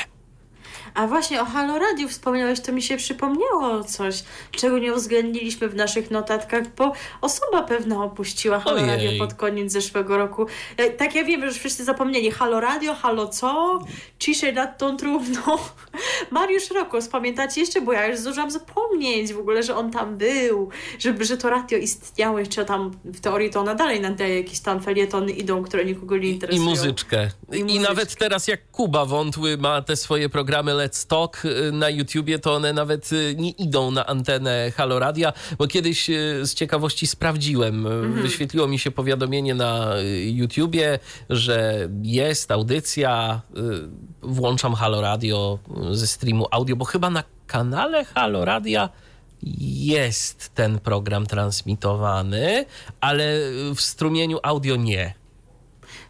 A 0.93 1.07
właśnie 1.07 1.41
o 1.41 1.45
Halo 1.45 1.79
Radio 1.79 2.07
wspomniałeś, 2.07 2.59
to 2.59 2.71
mi 2.71 2.81
się 2.81 2.97
przypomniało 2.97 3.83
coś, 3.83 4.23
czego 4.51 4.77
nie 4.79 4.93
uwzględniliśmy 4.93 5.69
w 5.69 5.75
naszych 5.75 6.11
notatkach, 6.11 6.63
bo 6.75 6.93
osoba 7.21 7.63
pewna 7.63 8.03
opuściła 8.03 8.59
Halo 8.59 8.75
Ojej. 8.77 8.87
Radio 8.87 9.11
pod 9.25 9.33
koniec 9.33 9.71
zeszłego 9.71 10.17
roku. 10.17 10.45
E, 10.77 10.89
Tak 10.89 11.15
ja 11.15 11.23
wiem, 11.23 11.41
że 11.41 11.47
już 11.47 11.57
wszyscy 11.57 11.83
zapomnieli. 11.83 12.31
Halo 12.31 12.59
Radio, 12.59 12.93
halo 12.95 13.27
co? 13.27 13.79
Ciszej 14.19 14.53
nad 14.53 14.77
tą 14.77 14.97
trumną. 14.97 15.41
Mariusz 16.31 16.71
Rokos, 16.71 17.07
pamiętacie 17.07 17.61
jeszcze? 17.61 17.81
Bo 17.81 17.93
ja 17.93 18.07
już 18.07 18.19
zdążyłam 18.19 18.51
zapomnieć 18.51 19.33
w 19.33 19.39
ogóle, 19.39 19.63
że 19.63 19.75
on 19.75 19.91
tam 19.91 20.17
był, 20.17 20.69
żeby, 20.99 21.25
że 21.25 21.37
to 21.37 21.49
radio 21.49 21.77
istniało 21.77 22.39
jeszcze 22.39 22.65
tam 22.65 22.91
w 23.05 23.19
teorii 23.19 23.49
to 23.49 23.59
ona 23.59 23.75
dalej 23.75 24.01
nadaje 24.01 24.37
jakieś 24.37 24.59
tam 24.59 24.81
felietony 24.81 25.31
idą, 25.31 25.63
które 25.63 25.85
nikogo 25.85 26.17
nie 26.17 26.27
I 26.27 26.31
interesują. 26.31 26.69
muzyczkę. 26.69 27.29
I, 27.53 27.63
muzyczkę. 27.63 27.89
nawet 27.89 28.15
teraz 28.15 28.47
jak 28.47 28.71
Kuba 28.71 29.05
Wątły 29.05 29.57
ma 29.57 29.81
te 29.81 29.95
swoje 29.95 30.29
programy 30.29 30.73
Let's 30.77 31.07
Talk 31.07 31.45
y, 31.45 31.71
na 31.71 31.89
YouTubie, 31.89 32.39
to 32.39 32.55
one 32.55 32.73
nawet 32.73 33.13
y, 33.13 33.35
nie 33.37 33.49
idą 33.49 33.91
na 33.91 34.05
antenę 34.05 34.71
Halo 34.77 34.99
Radia, 34.99 35.33
bo 35.57 35.67
kiedyś 35.67 36.09
y, 36.09 36.41
z 36.45 36.53
ciekawości 36.53 37.07
sprawdziłem. 37.07 37.87
Y, 37.87 38.21
Wyświetliło 38.21 38.67
mi 38.67 38.79
się 38.79 38.91
powiadomienie 38.91 39.55
na 39.55 39.93
YouTubie, 40.25 40.99
że 41.29 41.89
jest 42.03 42.51
audycja, 42.51 43.41
włączam 44.21 44.73
Halo 44.73 45.01
Radio 45.01 45.59
y, 45.91 45.95
ze 45.95 46.07
streamu 46.07 46.47
audio, 46.51 46.75
bo 46.75 46.85
chyba 46.85 47.09
na 47.09 47.23
kanale 47.47 48.05
Halo 48.05 48.45
Radia 48.45 48.89
jest 49.43 50.55
ten 50.55 50.79
program 50.79 51.25
transmitowany, 51.25 52.65
ale 53.01 53.39
w 53.75 53.81
strumieniu 53.81 54.39
audio 54.43 54.75
nie. 54.75 55.13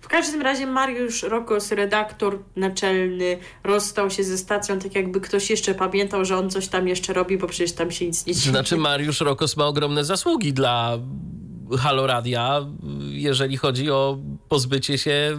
W 0.07 0.09
każdym 0.09 0.41
razie 0.41 0.67
Mariusz 0.67 1.23
Rokos, 1.23 1.71
redaktor 1.71 2.39
naczelny, 2.55 3.38
rozstał 3.63 4.09
się 4.09 4.23
ze 4.23 4.38
stacją, 4.38 4.79
tak 4.79 4.95
jakby 4.95 5.21
ktoś 5.21 5.49
jeszcze 5.49 5.75
pamiętał, 5.75 6.25
że 6.25 6.38
on 6.38 6.49
coś 6.49 6.67
tam 6.67 6.88
jeszcze 6.88 7.13
robi, 7.13 7.38
bo 7.38 7.47
przecież 7.47 7.71
tam 7.71 7.91
się 7.91 8.05
nic 8.07 8.25
nie 8.25 8.34
dzieje. 8.34 8.51
Znaczy 8.51 8.77
Mariusz 8.77 9.21
Rokos 9.21 9.57
ma 9.57 9.65
ogromne 9.65 10.05
zasługi 10.05 10.53
dla 10.53 10.99
Halo 11.79 12.07
Radia, 12.07 12.65
jeżeli 13.09 13.57
chodzi 13.57 13.91
o 13.91 14.17
pozbycie 14.49 14.97
się 14.97 15.38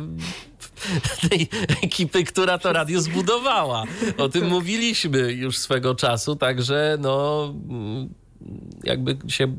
tej 1.30 1.48
ekipy, 1.82 2.24
która 2.24 2.58
to 2.58 2.72
radio 2.72 3.00
zbudowała. 3.00 3.84
O 4.18 4.28
tym 4.28 4.48
mówiliśmy 4.48 5.32
już 5.32 5.58
swego 5.58 5.94
czasu, 5.94 6.36
także 6.36 6.96
no 7.00 7.54
jakby 8.84 9.16
się 9.28 9.54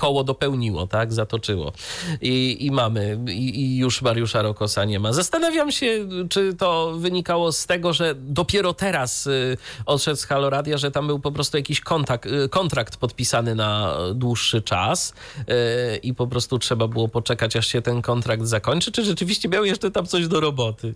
koło 0.00 0.24
dopełniło, 0.24 0.86
tak? 0.86 1.12
Zatoczyło. 1.12 1.72
I, 2.20 2.56
i 2.66 2.70
mamy, 2.70 3.18
i, 3.28 3.60
i 3.60 3.78
już 3.78 4.02
Mariusza 4.02 4.42
Rokosa 4.42 4.84
nie 4.84 5.00
ma. 5.00 5.12
Zastanawiam 5.12 5.72
się, 5.72 6.08
czy 6.30 6.54
to 6.54 6.92
wynikało 6.98 7.52
z 7.52 7.66
tego, 7.66 7.92
że 7.92 8.14
dopiero 8.14 8.74
teraz 8.74 9.26
y, 9.26 9.56
odszedł 9.86 10.16
z 10.16 10.24
Halo 10.24 10.50
Radia, 10.50 10.78
że 10.78 10.90
tam 10.90 11.06
był 11.06 11.18
po 11.18 11.32
prostu 11.32 11.56
jakiś 11.56 11.80
kontakt, 11.80 12.26
y, 12.26 12.48
kontrakt 12.48 12.96
podpisany 12.96 13.54
na 13.54 13.96
dłuższy 14.14 14.62
czas 14.62 15.14
y, 15.38 15.96
i 15.96 16.14
po 16.14 16.26
prostu 16.26 16.58
trzeba 16.58 16.88
było 16.88 17.08
poczekać, 17.08 17.56
aż 17.56 17.66
się 17.66 17.82
ten 17.82 18.02
kontrakt 18.02 18.46
zakończy, 18.46 18.92
czy 18.92 19.04
rzeczywiście 19.04 19.48
miał 19.48 19.64
jeszcze 19.64 19.90
tam 19.90 20.06
coś 20.06 20.28
do 20.28 20.40
roboty? 20.40 20.94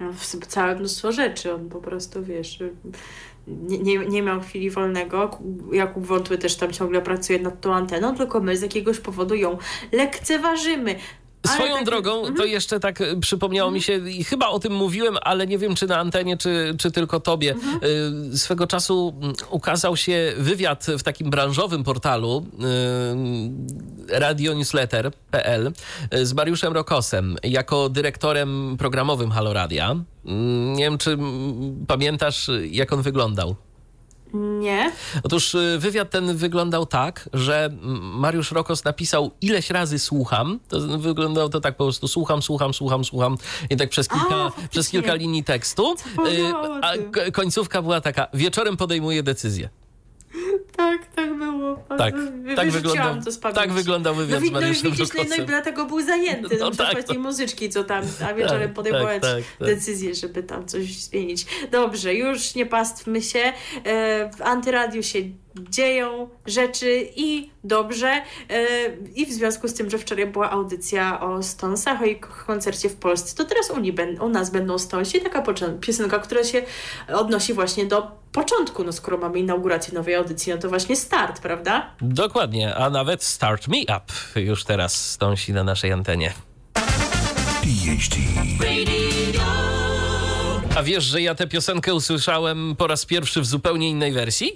No, 0.00 0.10
Całe 0.48 0.76
mnóstwo 0.76 1.12
rzeczy, 1.12 1.54
on 1.54 1.68
po 1.68 1.80
prostu, 1.80 2.24
wiesz, 2.24 2.58
nie, 3.46 3.78
nie, 3.78 3.98
nie 3.98 4.22
miał 4.22 4.40
chwili 4.40 4.70
wolnego. 4.70 5.38
Jakub 5.72 6.06
Wątły 6.06 6.38
też 6.38 6.56
tam 6.56 6.72
ciągle 6.72 7.02
pracuje 7.02 7.38
nad 7.38 7.60
tą 7.60 7.74
anteną, 7.74 8.16
tylko 8.16 8.40
my 8.40 8.56
z 8.56 8.62
jakiegoś 8.62 9.00
powodu 9.00 9.34
ją 9.34 9.58
lekceważymy. 9.92 10.94
Swoją 11.46 11.74
tak- 11.76 11.84
drogą, 11.84 12.18
Mhm. 12.18 12.36
to 12.36 12.44
jeszcze 12.44 12.80
tak 12.80 13.00
y, 13.00 13.20
przypomniało 13.20 13.70
mi 13.70 13.82
się, 13.82 14.10
i 14.10 14.24
chyba 14.24 14.48
o 14.48 14.58
tym 14.58 14.72
mówiłem, 14.72 15.16
ale 15.22 15.46
nie 15.46 15.58
wiem, 15.58 15.74
czy 15.74 15.86
na 15.86 15.98
antenie, 15.98 16.36
czy, 16.36 16.74
czy 16.78 16.90
tylko 16.90 17.20
tobie. 17.20 17.52
Mhm. 17.52 17.80
Y, 18.32 18.38
Swego 18.38 18.66
czasu 18.66 19.14
mm, 19.22 19.34
ukazał 19.50 19.96
się 19.96 20.32
wywiad 20.38 20.86
w 20.98 21.02
takim 21.02 21.30
branżowym 21.30 21.84
portalu 21.84 22.46
y, 24.10 24.18
radionewsletter.pl 24.20 25.72
z 26.22 26.32
Mariuszem 26.32 26.72
Rokosem 26.72 27.36
jako 27.42 27.88
dyrektorem 27.88 28.76
programowym 28.78 29.30
Halo 29.30 29.52
Radia. 29.52 29.96
Mm, 30.26 30.72
Nie 30.74 30.84
wiem, 30.84 30.98
czy 30.98 31.10
mm, 31.10 31.84
pamiętasz, 31.86 32.50
jak 32.70 32.92
on 32.92 33.02
wyglądał. 33.02 33.56
Nie. 34.34 34.92
Otóż 35.22 35.54
y, 35.54 35.78
wywiad 35.78 36.10
ten 36.10 36.36
wyglądał 36.36 36.86
tak, 36.86 37.28
że 37.32 37.70
Mariusz 38.00 38.52
Rokos 38.52 38.84
napisał 38.84 39.30
ileś 39.40 39.70
razy 39.70 39.98
słucham. 39.98 40.60
To 40.68 40.80
wyglądało 40.98 41.48
to 41.48 41.60
tak 41.60 41.76
po 41.76 41.84
prostu 41.84 42.08
słucham, 42.08 42.42
słucham, 42.42 42.74
słucham, 42.74 43.04
słucham 43.04 43.36
i 43.70 43.76
tak 43.76 43.90
przez 43.90 44.08
kilka, 44.08 44.44
faktycznie. 44.44 44.68
przez 44.68 44.88
kilka 44.88 45.14
linii 45.14 45.44
tekstu. 45.44 45.92
Y, 45.92 45.96
A 46.82 46.92
końcówka 47.32 47.82
była 47.82 48.00
taka, 48.00 48.26
wieczorem 48.34 48.76
podejmuję 48.76 49.22
decyzję. 49.22 49.68
Tak, 50.76 51.06
tak 51.14 51.38
było. 51.38 51.84
Tak, 51.98 52.14
Wy- 52.16 52.54
tak 52.54 52.70
wyglądał- 52.70 53.52
tak 53.54 53.72
wyglądał 53.72 54.14
wywiad 54.14 54.30
no, 54.30 54.40
z 54.40 54.42
wi- 54.42 54.50
no, 54.52 54.60
Mariuszem 54.60 54.90
widzisz, 54.90 55.08
no, 55.14 55.24
no 55.28 55.36
i 55.36 55.46
dlatego 55.46 55.84
był 55.86 56.00
zajęty. 56.02 56.56
No 56.60 56.70
No, 56.70 56.70
tak, 56.70 57.02
tej 57.04 57.18
muzyczki, 57.18 57.68
co 57.68 57.84
tam, 57.84 58.04
a 58.28 58.34
wieczorem 58.34 58.68
Tak, 58.68 58.72
podejmować 58.72 59.22
tak, 59.22 59.34
tak, 59.34 59.44
tak. 59.58 59.68
decyzję, 59.68 60.14
żeby 60.14 60.42
tam 60.42 60.66
coś 60.66 60.94
zmienić. 60.98 61.46
Dobrze, 61.70 62.14
już 62.14 62.54
nie 62.54 62.66
pastwmy 62.66 63.22
się. 63.22 63.52
E, 63.84 64.30
w 64.36 64.42
antyradiu 64.42 65.02
się 65.02 65.18
dzieją 65.70 66.28
rzeczy 66.46 67.08
i 67.16 67.50
dobrze. 67.64 68.08
E, 68.08 68.22
I 69.14 69.26
w 69.26 69.32
związku 69.32 69.68
z 69.68 69.74
tym, 69.74 69.90
że 69.90 69.98
wczoraj 69.98 70.26
była 70.26 70.50
audycja 70.50 71.20
o 71.20 71.42
Stonesach, 71.42 72.02
o 72.02 72.04
ich 72.04 72.20
koncercie 72.46 72.88
w 72.88 72.96
Polsce, 72.96 73.36
to 73.36 73.44
teraz 73.44 73.70
u, 73.70 73.80
ni- 73.80 73.92
ben- 73.92 74.20
u 74.20 74.28
nas 74.28 74.50
będą 74.50 74.78
Stonesi. 74.78 75.20
Taka 75.20 75.42
piosenka, 75.80 76.18
która 76.18 76.44
się 76.44 76.62
odnosi 77.14 77.52
właśnie 77.54 77.86
do 77.86 78.10
początku. 78.32 78.84
No 78.84 78.92
skoro 78.92 79.18
mamy 79.18 79.38
inaugurację 79.38 79.94
nowej 79.94 80.14
audycji, 80.14 80.52
no 80.52 80.58
to 80.58 80.68
właśnie 80.68 80.96
start, 80.96 81.40
prawda? 81.40 81.90
Dokładnie, 82.00 82.74
a 82.74 82.90
nawet 82.90 83.22
Start 83.22 83.68
Me 83.68 83.78
Up 83.82 84.40
już 84.40 84.64
teraz 84.64 85.10
stąsi 85.10 85.52
na 85.52 85.64
naszej 85.64 85.92
antenie. 85.92 86.32
PhD. 87.62 88.16
A 90.76 90.82
wiesz, 90.82 91.04
że 91.04 91.22
ja 91.22 91.34
tę 91.34 91.46
piosenkę 91.46 91.94
usłyszałem 91.94 92.76
po 92.78 92.86
raz 92.86 93.06
pierwszy 93.06 93.40
w 93.40 93.46
zupełnie 93.46 93.90
innej 93.90 94.12
wersji? 94.12 94.52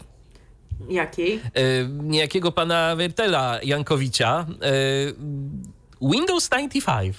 Jakiej? 0.88 1.40
y, 1.54 1.88
niejakiego 2.02 2.52
pana 2.52 2.94
Wertela 2.96 3.60
Jankowicza 3.62 4.46
y, 4.48 5.14
Windows 6.00 6.48
95. 6.50 7.14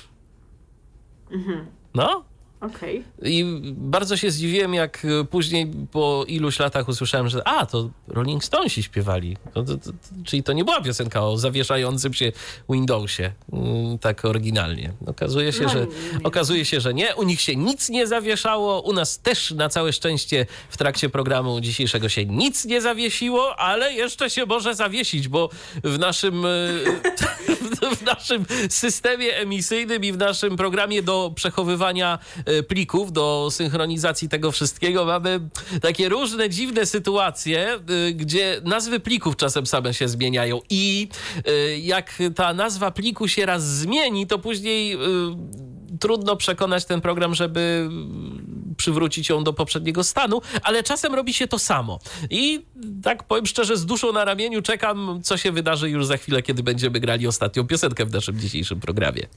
No, 1.93 2.23
Okej. 2.61 3.03
I 3.21 3.45
bardzo 3.75 4.17
się 4.17 4.31
zdziwiłem, 4.31 4.73
jak 4.73 5.05
e, 5.05 5.23
później 5.23 5.71
po 5.91 6.25
iluś 6.27 6.59
latach 6.59 6.89
usłyszałem, 6.89 7.29
że 7.29 7.47
a, 7.47 7.65
to 7.65 7.89
Rolling 8.07 8.43
Stonesi 8.43 8.83
śpiewali. 8.83 9.37
No, 9.55 9.63
to, 9.63 9.77
to, 9.77 9.91
to, 9.91 9.91
czyli 10.25 10.43
to 10.43 10.53
nie 10.53 10.65
była 10.65 10.81
piosenka 10.81 11.23
o 11.23 11.37
zawieszającym 11.37 12.13
się 12.13 12.31
Windowsie, 12.69 13.31
mm, 13.53 13.99
tak 13.99 14.25
oryginalnie. 14.25 14.93
Okazuje 15.05 15.53
się, 15.53 15.63
No 15.63 15.69
że, 15.69 15.79
nie. 15.79 16.23
okazuje 16.23 16.65
się, 16.65 16.81
że 16.81 16.93
nie. 16.93 17.15
U 17.15 17.23
nich 17.23 17.41
się 17.41 17.55
nic 17.55 17.89
nie 17.89 18.07
zawieszało, 18.07 18.81
u 18.81 18.93
nas 18.93 19.19
też 19.19 19.51
na 19.51 19.69
całe 19.69 19.93
szczęście 19.93 20.45
w 20.69 20.77
trakcie 20.77 21.09
programu 21.09 21.61
dzisiejszego 21.61 22.09
się 22.09 22.25
nic 22.25 22.65
nie 22.65 22.81
zawiesiło, 22.81 23.59
ale 23.59 23.93
jeszcze 23.93 24.29
się 24.29 24.45
może 24.45 24.75
zawiesić, 24.75 25.27
bo 25.27 25.49
w 25.83 25.99
naszym, 25.99 26.45
e, 26.45 26.49
w 27.99 28.01
naszym 28.01 28.45
systemie 28.69 29.35
emisyjnym 29.37 30.03
i 30.03 30.11
w 30.11 30.17
naszym 30.17 30.57
programie 30.57 31.03
do 31.03 31.31
przechowywania 31.35 32.19
plików, 32.67 33.11
do 33.11 33.47
synchronizacji 33.51 34.29
tego 34.29 34.51
wszystkiego. 34.51 35.05
Mamy 35.05 35.39
takie 35.81 36.09
różne 36.09 36.49
dziwne 36.49 36.85
sytuacje, 36.85 37.73
e, 37.73 37.79
gdzie 38.13 38.61
nazwy 38.63 38.99
plików 38.99 39.35
czasem 39.35 39.65
same 39.65 39.93
się 39.93 40.07
zmieniają 40.07 40.59
i 40.69 41.07
e, 41.45 41.77
jak 41.77 42.13
ta 42.35 42.53
nazwa 42.53 42.91
pliku 42.91 43.27
się 43.27 43.45
raz 43.45 43.67
zmieni, 43.67 44.27
to 44.27 44.39
później 44.39 44.93
e, 44.93 44.97
trudno 45.99 46.35
przekonać 46.35 46.85
ten 46.85 47.01
program, 47.01 47.35
żeby 47.35 47.89
przywrócić 48.77 49.29
ją 49.29 49.43
do 49.43 49.53
poprzedniego 49.53 50.03
stanu, 50.03 50.41
ale 50.63 50.83
czasem 50.83 51.15
robi 51.15 51.33
się 51.33 51.47
to 51.47 51.59
samo. 51.59 51.99
I 52.29 52.65
tak 53.03 53.23
powiem 53.23 53.45
szczerze, 53.45 53.77
z 53.77 53.85
duszą 53.85 54.11
na 54.11 54.25
ramieniu 54.25 54.61
czekam, 54.61 55.19
co 55.23 55.37
się 55.37 55.51
wydarzy 55.51 55.89
już 55.89 56.05
za 56.05 56.17
chwilę, 56.17 56.41
kiedy 56.41 56.63
będziemy 56.63 56.99
grali 56.99 57.27
ostatnią 57.27 57.67
piosenkę 57.67 58.05
w 58.05 58.13
naszym 58.13 58.39
dzisiejszym 58.39 58.79
programie. 58.79 59.27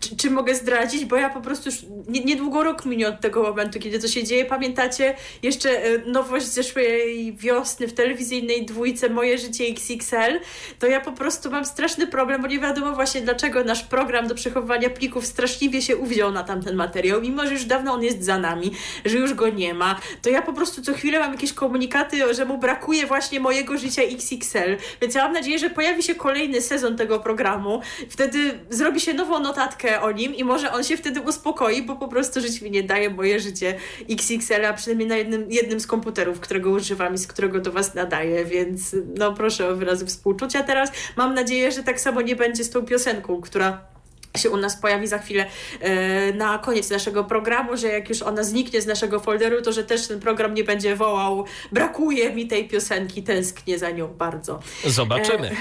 Czy, 0.00 0.16
czy 0.16 0.30
mogę 0.30 0.54
zdradzić? 0.54 1.04
Bo 1.04 1.16
ja 1.16 1.30
po 1.30 1.40
prostu 1.40 1.70
już 1.70 1.78
nie, 2.08 2.24
niedługo 2.24 2.62
rok 2.62 2.84
minie 2.84 3.08
od 3.08 3.20
tego 3.20 3.42
momentu, 3.42 3.78
kiedy 3.78 3.98
to 3.98 4.08
się 4.08 4.24
dzieje. 4.24 4.44
Pamiętacie 4.44 5.14
jeszcze 5.42 5.70
e, 5.70 5.98
nowość 5.98 6.46
zeszłej 6.46 7.36
wiosny 7.36 7.88
w 7.88 7.94
telewizyjnej 7.94 8.66
dwójce 8.66 9.10
Moje 9.10 9.38
życie 9.38 9.64
XXL? 9.64 10.40
To 10.78 10.86
ja 10.86 11.00
po 11.00 11.12
prostu 11.12 11.50
mam 11.50 11.64
straszny 11.64 12.06
problem, 12.06 12.42
bo 12.42 12.48
nie 12.48 12.60
wiadomo 12.60 12.92
właśnie 12.92 13.20
dlaczego 13.20 13.64
nasz 13.64 13.82
program 13.82 14.28
do 14.28 14.34
przechowywania 14.34 14.90
plików 14.90 15.26
straszliwie 15.26 15.82
się 15.82 15.96
uwziął 15.98 16.32
na 16.32 16.44
tamten 16.44 16.76
materiał, 16.76 17.20
mimo 17.20 17.46
że 17.46 17.52
już 17.52 17.64
dawno 17.64 17.92
on 17.92 18.02
jest 18.02 18.24
za 18.24 18.38
nami, 18.38 18.70
że 19.04 19.18
już 19.18 19.34
go 19.34 19.48
nie 19.48 19.74
ma. 19.74 20.00
To 20.22 20.30
ja 20.30 20.42
po 20.42 20.52
prostu 20.52 20.82
co 20.82 20.94
chwilę 20.94 21.18
mam 21.18 21.32
jakieś 21.32 21.52
komunikaty, 21.52 22.34
że 22.34 22.44
mu 22.44 22.58
brakuje 22.58 23.06
właśnie 23.06 23.40
mojego 23.40 23.78
życia 23.78 24.02
XXL. 24.02 24.76
Więc 25.02 25.14
ja 25.14 25.24
mam 25.24 25.32
nadzieję, 25.32 25.58
że 25.58 25.70
pojawi 25.70 26.02
się 26.02 26.14
kolejny 26.14 26.60
sezon 26.60 26.96
tego 26.96 27.20
programu. 27.20 27.80
Wtedy 28.10 28.58
zrobi 28.70 29.00
się 29.00 29.14
nową 29.14 29.40
notatkę 29.40 30.00
o 30.00 30.12
nim 30.12 30.34
i 30.34 30.44
może 30.44 30.72
on 30.72 30.84
się 30.84 30.96
wtedy 30.96 31.20
uspokoi, 31.20 31.82
bo 31.82 31.96
po 31.96 32.08
prostu 32.08 32.40
żyć 32.40 32.62
mi 32.62 32.70
nie 32.70 32.82
daje 32.82 33.10
moje 33.10 33.40
życie 33.40 33.74
XXL, 34.10 34.64
a 34.66 34.72
przynajmniej 34.72 35.08
na 35.08 35.16
jednym, 35.16 35.52
jednym 35.52 35.80
z 35.80 35.86
komputerów, 35.86 36.40
którego 36.40 36.70
używam 36.70 37.14
i 37.14 37.18
z 37.18 37.26
którego 37.26 37.60
do 37.60 37.72
Was 37.72 37.94
nadaję, 37.94 38.44
więc 38.44 38.96
no 39.18 39.32
proszę 39.32 39.68
o 39.68 39.76
wyrazy 39.76 40.06
współczucia 40.06 40.62
teraz. 40.62 40.92
Mam 41.16 41.34
nadzieję, 41.34 41.72
że 41.72 41.82
tak 41.82 42.00
samo 42.00 42.22
nie 42.22 42.36
będzie 42.36 42.64
z 42.64 42.70
tą 42.70 42.82
piosenką, 42.82 43.40
która 43.40 43.97
się 44.36 44.50
u 44.50 44.56
nas 44.56 44.76
pojawi 44.76 45.06
za 45.06 45.18
chwilę 45.18 45.46
e, 45.80 46.32
na 46.32 46.58
koniec 46.58 46.90
naszego 46.90 47.24
programu, 47.24 47.76
że 47.76 47.88
jak 47.88 48.08
już 48.08 48.22
ona 48.22 48.42
zniknie 48.42 48.80
z 48.80 48.86
naszego 48.86 49.20
folderu, 49.20 49.62
to 49.62 49.72
że 49.72 49.84
też 49.84 50.06
ten 50.06 50.20
program 50.20 50.54
nie 50.54 50.64
będzie 50.64 50.96
wołał 50.96 51.44
brakuje 51.72 52.32
mi 52.32 52.46
tej 52.46 52.68
piosenki, 52.68 53.22
tęsknię 53.22 53.78
za 53.78 53.90
nią 53.90 54.08
bardzo. 54.08 54.60
Zobaczymy. 54.84 55.48
E, 55.48 55.54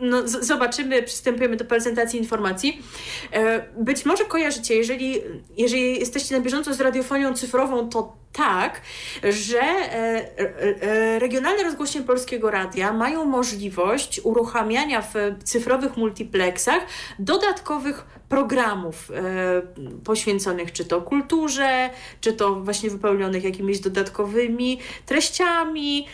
no, 0.00 0.28
zobaczymy, 0.28 1.02
przystępujemy 1.02 1.56
do 1.56 1.64
prezentacji 1.64 2.18
informacji. 2.18 2.82
E, 3.32 3.64
być 3.78 4.04
może 4.04 4.24
kojarzycie, 4.24 4.74
jeżeli, 4.74 5.20
jeżeli 5.56 6.00
jesteście 6.00 6.36
na 6.36 6.40
bieżąco 6.40 6.74
z 6.74 6.80
radiofonią 6.80 7.34
cyfrową, 7.34 7.88
to 7.88 8.23
tak, 8.36 8.80
że 9.22 9.60
e, 9.60 9.92
e, 9.92 10.82
e, 10.82 11.18
regionalne 11.18 11.62
rozgłośnie 11.62 12.02
Polskiego 12.02 12.50
Radia 12.50 12.92
mają 12.92 13.24
możliwość 13.24 14.20
uruchamiania 14.24 15.02
w 15.02 15.14
cyfrowych 15.44 15.96
multiplexach 15.96 16.86
dodatkowych 17.18 18.06
programów 18.28 19.12
poświęconych 20.04 20.72
czy 20.72 20.84
to 20.84 21.02
kulturze, 21.02 21.90
czy 22.20 22.32
to 22.32 22.54
właśnie 22.54 22.90
wypełnionych 22.90 23.44
jakimiś 23.44 23.80
dodatkowymi 23.80 24.80
treściami. 25.06 26.06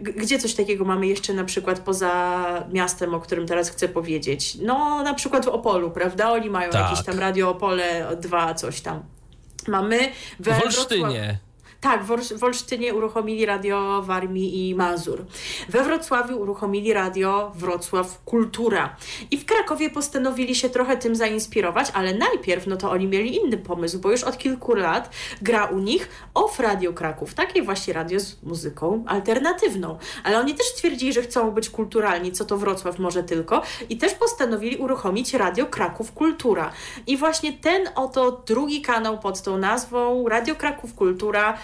Gdzie 0.00 0.38
coś 0.38 0.54
takiego 0.54 0.84
mamy 0.84 1.06
jeszcze 1.06 1.34
na 1.34 1.44
przykład 1.44 1.80
poza 1.80 2.66
miastem, 2.72 3.14
o 3.14 3.20
którym 3.20 3.46
teraz 3.46 3.70
chcę 3.70 3.88
powiedzieć? 3.88 4.54
No 4.62 5.02
na 5.02 5.14
przykład 5.14 5.44
w 5.44 5.48
Opolu, 5.48 5.90
prawda? 5.90 6.30
Oni 6.30 6.50
mają 6.50 6.70
Tak. 6.70 6.90
jakieś 6.90 7.04
tam 7.04 7.18
Radio 7.18 7.50
Opole 7.50 8.16
2, 8.20 8.54
coś 8.54 8.80
tam. 8.80 9.02
Mamy 9.68 9.98
W 10.40 10.48
Olsztynie. 10.64 11.38
Tak, 11.80 12.04
w, 12.04 12.08
Olsz- 12.10 12.38
w 12.38 12.44
Olsztynie 12.44 12.94
uruchomili 12.94 13.46
radio 13.46 14.02
Warmii 14.02 14.68
i 14.68 14.74
Mazur. 14.74 15.24
We 15.68 15.84
Wrocławiu 15.84 16.40
uruchomili 16.40 16.92
radio 16.92 17.52
Wrocław 17.54 18.24
Kultura. 18.24 18.96
I 19.30 19.38
w 19.38 19.44
Krakowie 19.44 19.90
postanowili 19.90 20.54
się 20.54 20.70
trochę 20.70 20.96
tym 20.96 21.16
zainspirować, 21.16 21.90
ale 21.94 22.14
najpierw 22.14 22.66
no 22.66 22.76
to 22.76 22.90
oni 22.90 23.06
mieli 23.06 23.36
inny 23.36 23.58
pomysł, 23.58 23.98
bo 23.98 24.10
już 24.10 24.24
od 24.24 24.38
kilku 24.38 24.74
lat 24.74 25.10
gra 25.42 25.64
u 25.64 25.78
nich 25.78 26.08
Off 26.34 26.60
Radio 26.60 26.92
Kraków. 26.92 27.34
Takie 27.34 27.62
właśnie 27.62 27.92
radio 27.92 28.20
z 28.20 28.42
muzyką 28.42 29.04
alternatywną. 29.06 29.98
Ale 30.24 30.40
oni 30.40 30.54
też 30.54 30.66
stwierdzili, 30.66 31.12
że 31.12 31.22
chcą 31.22 31.50
być 31.50 31.70
kulturalni, 31.70 32.32
co 32.32 32.44
to 32.44 32.56
Wrocław 32.56 32.98
może 32.98 33.22
tylko. 33.22 33.62
I 33.88 33.96
też 33.96 34.14
postanowili 34.14 34.76
uruchomić 34.76 35.34
Radio 35.34 35.66
Kraków 35.66 36.12
Kultura. 36.12 36.72
I 37.06 37.16
właśnie 37.16 37.52
ten 37.52 37.88
oto 37.94 38.42
drugi 38.46 38.82
kanał 38.82 39.18
pod 39.18 39.42
tą 39.42 39.58
nazwą 39.58 40.28
Radio 40.28 40.54
Kraków 40.54 40.94
Kultura 40.94 41.58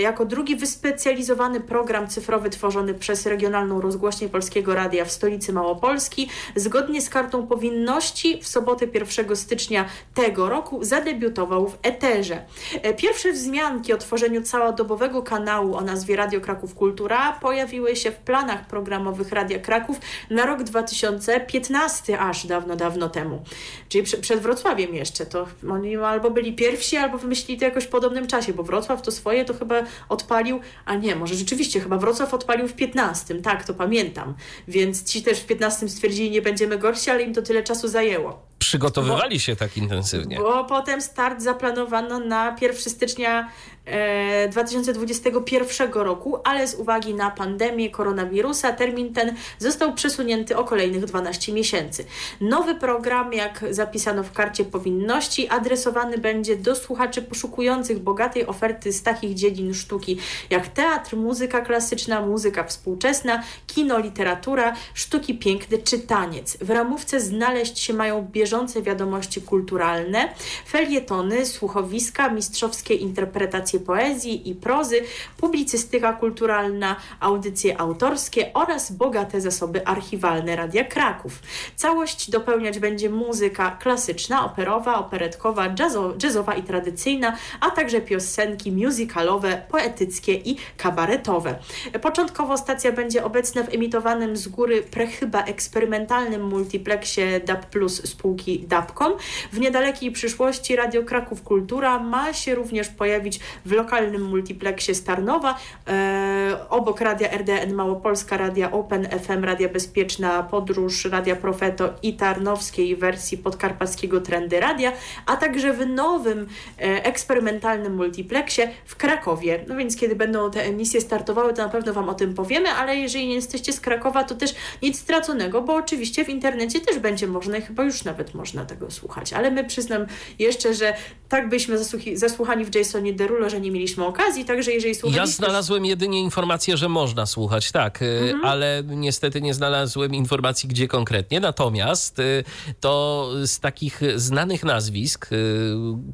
jako 0.00 0.24
drugi 0.24 0.56
wyspecjalizowany 0.56 1.60
program 1.60 2.08
cyfrowy 2.08 2.50
tworzony 2.50 2.94
przez 2.94 3.26
Regionalną 3.26 3.80
Rozgłośnię 3.80 4.28
Polskiego 4.28 4.74
Radia 4.74 5.04
w 5.04 5.12
stolicy 5.12 5.52
Małopolski, 5.52 6.28
zgodnie 6.56 7.02
z 7.02 7.10
kartą 7.10 7.46
powinności 7.46 8.40
w 8.42 8.48
sobotę 8.48 8.86
1 8.94 9.36
stycznia 9.36 9.84
tego 10.14 10.48
roku 10.48 10.84
zadebiutował 10.84 11.68
w 11.68 11.78
Eterze. 11.82 12.44
E, 12.82 12.94
Pierwsze 12.94 13.32
wzmianki 13.32 13.92
o 13.92 13.98
tworzeniu 13.98 14.42
całodobowego 14.42 15.22
kanału 15.22 15.76
o 15.76 15.80
nazwie 15.80 16.16
Radio 16.16 16.40
Kraków 16.40 16.74
Kultura 16.74 17.32
pojawiły 17.32 17.96
się 17.96 18.10
w 18.10 18.16
planach 18.16 18.66
programowych 18.66 19.32
Radia 19.32 19.58
Kraków 19.58 19.96
na 20.30 20.46
rok 20.46 20.62
2015, 20.62 22.18
aż 22.18 22.46
dawno, 22.46 22.76
dawno 22.76 23.08
temu. 23.08 23.42
Czyli 23.88 24.04
prze, 24.04 24.16
przed 24.16 24.40
Wrocławiem 24.40 24.94
jeszcze. 24.94 25.26
To 25.26 25.46
oni 25.70 25.96
albo 25.96 26.30
byli 26.30 26.52
pierwsi, 26.52 26.96
albo 26.96 27.18
wymyślili 27.18 27.58
to 27.60 27.64
jakoś 27.64 27.84
w 27.84 27.88
podobnym 27.88 28.26
czasie, 28.26 28.52
bo 28.52 28.62
Wrocław 28.62 29.02
to 29.02 29.10
swoje 29.10 29.41
to 29.44 29.54
chyba 29.54 29.82
odpalił, 30.08 30.60
a 30.84 30.94
nie, 30.94 31.16
może 31.16 31.34
rzeczywiście, 31.34 31.80
chyba 31.80 31.96
Wrocław 31.96 32.34
odpalił 32.34 32.68
w 32.68 32.74
15, 32.74 33.34
tak, 33.34 33.64
to 33.64 33.74
pamiętam. 33.74 34.34
Więc 34.68 35.04
ci 35.04 35.22
też 35.22 35.40
w 35.40 35.46
15 35.46 35.88
stwierdzili, 35.88 36.30
nie 36.30 36.42
będziemy 36.42 36.78
gorsi, 36.78 37.10
ale 37.10 37.22
im 37.22 37.34
to 37.34 37.42
tyle 37.42 37.62
czasu 37.62 37.88
zajęło. 37.88 38.51
Przygotowywali 38.62 39.40
się 39.40 39.56
tak 39.56 39.76
intensywnie. 39.76 40.36
Bo 40.36 40.64
potem 40.64 41.02
start 41.02 41.42
zaplanowano 41.42 42.18
na 42.18 42.56
1 42.60 42.78
stycznia 42.78 43.48
e, 43.84 44.48
2021 44.48 45.92
roku, 45.92 46.38
ale 46.44 46.68
z 46.68 46.74
uwagi 46.74 47.14
na 47.14 47.30
pandemię 47.30 47.90
koronawirusa 47.90 48.72
termin 48.72 49.14
ten 49.14 49.34
został 49.58 49.94
przesunięty 49.94 50.56
o 50.56 50.64
kolejnych 50.64 51.04
12 51.04 51.52
miesięcy. 51.52 52.04
Nowy 52.40 52.74
program, 52.74 53.32
jak 53.32 53.64
zapisano 53.70 54.22
w 54.22 54.32
karcie 54.32 54.64
powinności, 54.64 55.48
adresowany 55.48 56.18
będzie 56.18 56.56
do 56.56 56.76
słuchaczy 56.76 57.22
poszukujących 57.22 57.98
bogatej 57.98 58.46
oferty 58.46 58.92
z 58.92 59.02
takich 59.02 59.34
dziedzin 59.34 59.74
sztuki 59.74 60.18
jak 60.50 60.68
teatr, 60.68 61.16
muzyka 61.16 61.60
klasyczna, 61.60 62.20
muzyka 62.20 62.64
współczesna, 62.64 63.42
kino, 63.66 63.98
literatura, 63.98 64.72
sztuki 64.94 65.38
piękne 65.38 65.78
czy 65.78 65.98
taniec. 65.98 66.56
W 66.60 66.70
ramówce 66.70 67.20
znaleźć 67.20 67.78
się 67.78 67.92
mają 67.92 68.28
bieżące 68.32 68.51
wiadomości 68.82 69.42
kulturalne, 69.42 70.28
felietony, 70.68 71.46
słuchowiska, 71.46 72.28
mistrzowskie 72.28 72.94
interpretacje 72.94 73.80
poezji 73.80 74.50
i 74.50 74.54
prozy, 74.54 75.00
publicystyka 75.36 76.12
kulturalna, 76.12 76.96
audycje 77.20 77.80
autorskie 77.80 78.52
oraz 78.54 78.92
bogate 78.92 79.40
zasoby 79.40 79.86
archiwalne 79.86 80.56
Radia 80.56 80.84
Kraków. 80.84 81.42
Całość 81.76 82.30
dopełniać 82.30 82.78
będzie 82.78 83.10
muzyka 83.10 83.70
klasyczna, 83.70 84.44
operowa, 84.44 84.98
operetkowa, 84.98 85.74
jazzo, 85.78 86.14
jazzowa 86.22 86.54
i 86.54 86.62
tradycyjna, 86.62 87.36
a 87.60 87.70
także 87.70 88.00
piosenki 88.00 88.72
musicalowe, 88.72 89.62
poetyckie 89.70 90.34
i 90.34 90.56
kabaretowe. 90.76 91.54
Początkowo 92.02 92.58
stacja 92.58 92.92
będzie 92.92 93.24
obecna 93.24 93.62
w 93.62 93.74
emitowanym 93.74 94.36
z 94.36 94.48
góry 94.48 94.82
prechyba 94.82 95.44
eksperymentalnym 95.44 96.46
multiplexie 96.46 97.40
DAB 97.40 97.66
Plus 97.66 98.08
spółki 98.08 98.41
dzięki 98.42 98.66
dapkom. 98.66 99.12
W 99.52 99.60
niedalekiej 99.60 100.12
przyszłości 100.12 100.76
Radio 100.76 101.02
Kraków 101.02 101.42
Kultura 101.42 101.98
ma 101.98 102.32
się 102.32 102.54
również 102.54 102.88
pojawić 102.88 103.40
w 103.64 103.72
lokalnym 103.72 104.22
multiplexie 104.22 104.94
Starnowa. 104.94 105.58
E, 105.88 106.56
obok 106.68 107.00
Radia 107.00 107.30
RDN 107.30 107.74
Małopolska, 107.74 108.36
Radia 108.36 108.70
Open 108.70 109.08
FM, 109.08 109.44
Radia 109.44 109.68
Bezpieczna 109.68 110.42
Podróż, 110.42 111.04
Radia 111.04 111.36
Profeto 111.36 111.90
i 112.02 112.14
Tarnowskiej 112.16 112.96
wersji 112.96 113.38
podkarpackiego 113.38 114.20
Trendy 114.20 114.60
Radia, 114.60 114.92
a 115.26 115.36
także 115.36 115.72
w 115.72 115.86
nowym 115.86 116.46
e, 116.78 117.04
eksperymentalnym 117.04 117.94
multiplexie 117.94 118.70
w 118.84 118.96
Krakowie. 118.96 119.64
No 119.68 119.76
więc 119.76 119.96
kiedy 119.96 120.16
będą 120.16 120.50
te 120.50 120.64
emisje 120.64 121.00
startowały, 121.00 121.54
to 121.54 121.62
na 121.62 121.68
pewno 121.68 121.92
Wam 121.92 122.08
o 122.08 122.14
tym 122.14 122.34
powiemy, 122.34 122.68
ale 122.68 122.96
jeżeli 122.96 123.26
nie 123.26 123.34
jesteście 123.34 123.72
z 123.72 123.80
Krakowa, 123.80 124.24
to 124.24 124.34
też 124.34 124.54
nic 124.82 124.98
straconego, 124.98 125.62
bo 125.62 125.74
oczywiście 125.74 126.24
w 126.24 126.28
internecie 126.28 126.80
też 126.80 126.98
będzie 126.98 127.26
można 127.26 127.60
chyba 127.60 127.84
już 127.84 128.04
nawet 128.04 128.21
można 128.34 128.64
tego 128.64 128.90
słuchać. 128.90 129.32
Ale 129.32 129.50
my 129.50 129.64
przyznam 129.64 130.06
jeszcze, 130.38 130.74
że 130.74 130.94
tak 131.28 131.48
byliśmy 131.48 131.76
zasłuchani 132.14 132.64
w 132.64 132.74
Jasonie 132.74 133.12
Derulo, 133.12 133.50
że 133.50 133.60
nie 133.60 133.70
mieliśmy 133.70 134.06
okazji, 134.06 134.44
także 134.44 134.70
jeżeli 134.72 134.94
Ja 134.94 135.00
słuchaliście... 135.00 135.36
znalazłem 135.36 135.84
jedynie 135.84 136.20
informację, 136.20 136.76
że 136.76 136.88
można 136.88 137.26
słuchać, 137.26 137.72
tak, 137.72 138.02
y, 138.02 138.06
Mhm. 138.22 138.44
ale 138.44 138.82
niestety 138.86 139.42
nie 139.42 139.54
znalazłem 139.54 140.14
informacji, 140.14 140.68
gdzie 140.68 140.88
konkretnie. 140.88 141.40
Natomiast 141.40 142.18
y, 142.18 142.44
to 142.80 143.28
z 143.44 143.60
takich 143.60 144.00
znanych 144.16 144.64
nazwisk, 144.64 145.32
y, 145.32 145.36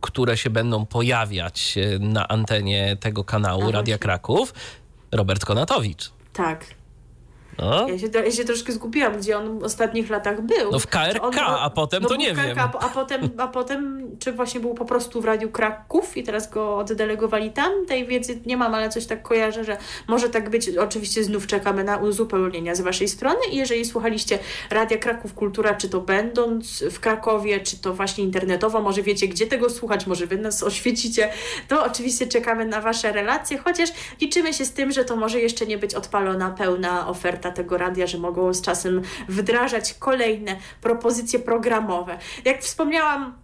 które 0.01 0.37
się 0.37 0.51
będą 0.51 0.87
pojawiać 0.87 1.75
na 2.01 2.29
antenie 2.29 2.97
tego 3.01 3.25
kanału. 3.25 3.73
Radia 3.73 3.99
Kraków, 3.99 4.55
Robert 5.13 5.45
Konatowicz. 5.45 6.11
Tak. 6.33 6.65
No, 7.59 7.89
Ja 7.89 7.99
się, 7.99 8.07
ja 8.25 8.31
się 8.31 8.45
troszkę 8.45 8.73
zgubiłam, 8.73 9.17
gdzie 9.19 9.39
on 9.39 9.59
w 9.59 9.65
ostatnich 9.65 10.11
latach 10.11 10.41
był. 10.41 10.71
No 10.73 10.79
w 10.79 10.87
KRK, 10.87 11.23
on 11.23 11.35
a 11.39 11.71
potem 11.71 12.03
to 12.03 12.09
był 12.09 12.17
nie 12.17 12.35
KRK, 12.35 12.47
wiem. 12.47 12.59
A, 12.59 12.79
a, 12.79 12.89
potem, 12.89 13.31
a 13.39 13.49
potem, 13.49 14.11
czy 14.19 14.33
właśnie 14.33 14.61
był 14.61 14.75
po 14.75 14.85
prostu 14.85 15.21
w 15.21 15.25
Radiu 15.25 15.51
Kraków 15.51 16.17
i 16.17 16.23
teraz 16.23 16.51
go 16.51 16.77
oddelegowali 16.77 17.51
tam? 17.51 17.87
Tej 17.87 18.07
wiedzy 18.07 18.41
nie 18.47 18.57
mam, 18.57 18.75
ale 18.75 18.89
coś 18.89 19.07
tak 19.07 19.23
kojarzę, 19.23 19.65
że 19.65 19.77
może 20.09 20.29
tak 20.29 20.51
być. 20.51 20.77
Oczywiście 20.77 21.25
znów 21.25 21.47
czekamy 21.47 21.85
na 21.85 21.97
uzupełnienia 21.97 22.75
z 22.75 22.81
Waszej 22.81 23.09
strony 23.09 23.41
i 23.53 23.57
jeżeli 23.57 23.85
słuchaliście 23.85 24.39
Radia 24.71 24.99
Kraków 24.99 25.35
Kultura, 25.35 25.75
czy 25.75 25.89
to 25.89 26.01
będąc 26.01 26.85
w 26.91 27.01
Krakowie, 27.01 27.61
czy 27.61 27.79
to 27.79 27.95
właśnie 27.95 28.25
internetowo, 28.25 28.83
może 28.83 29.03
wiecie, 29.03 29.29
gdzie 29.29 29.47
tego 29.47 29.71
słuchać, 29.71 30.07
może 30.07 30.27
Wy 30.27 30.37
nas 30.39 30.63
oświecicie, 30.63 31.31
to 31.69 31.85
oczywiście 31.85 32.27
czekamy 32.27 32.67
na 32.67 32.81
Wasze 32.81 33.13
relacje, 33.13 33.59
chociaż 33.59 33.91
liczymy 34.21 34.55
się 34.55 34.65
z 34.65 34.73
tym, 34.73 34.93
że 34.93 35.05
to 35.05 35.17
może 35.17 35.41
jeszcze 35.41 35.67
nie 35.67 35.79
być 35.79 35.95
odpalona 35.95 36.51
pełna 36.51 37.09
oferta 37.09 37.48
tego 37.51 37.79
radia, 37.79 38.07
że 38.07 38.19
mogą 38.19 38.55
z 38.55 38.63
czasem 38.63 39.03
wdrażać 39.29 39.95
kolejne 39.95 40.57
propozycje 40.83 41.39
programowe. 41.39 42.19
Jak 42.45 42.63
wspomniałam, 42.63 43.35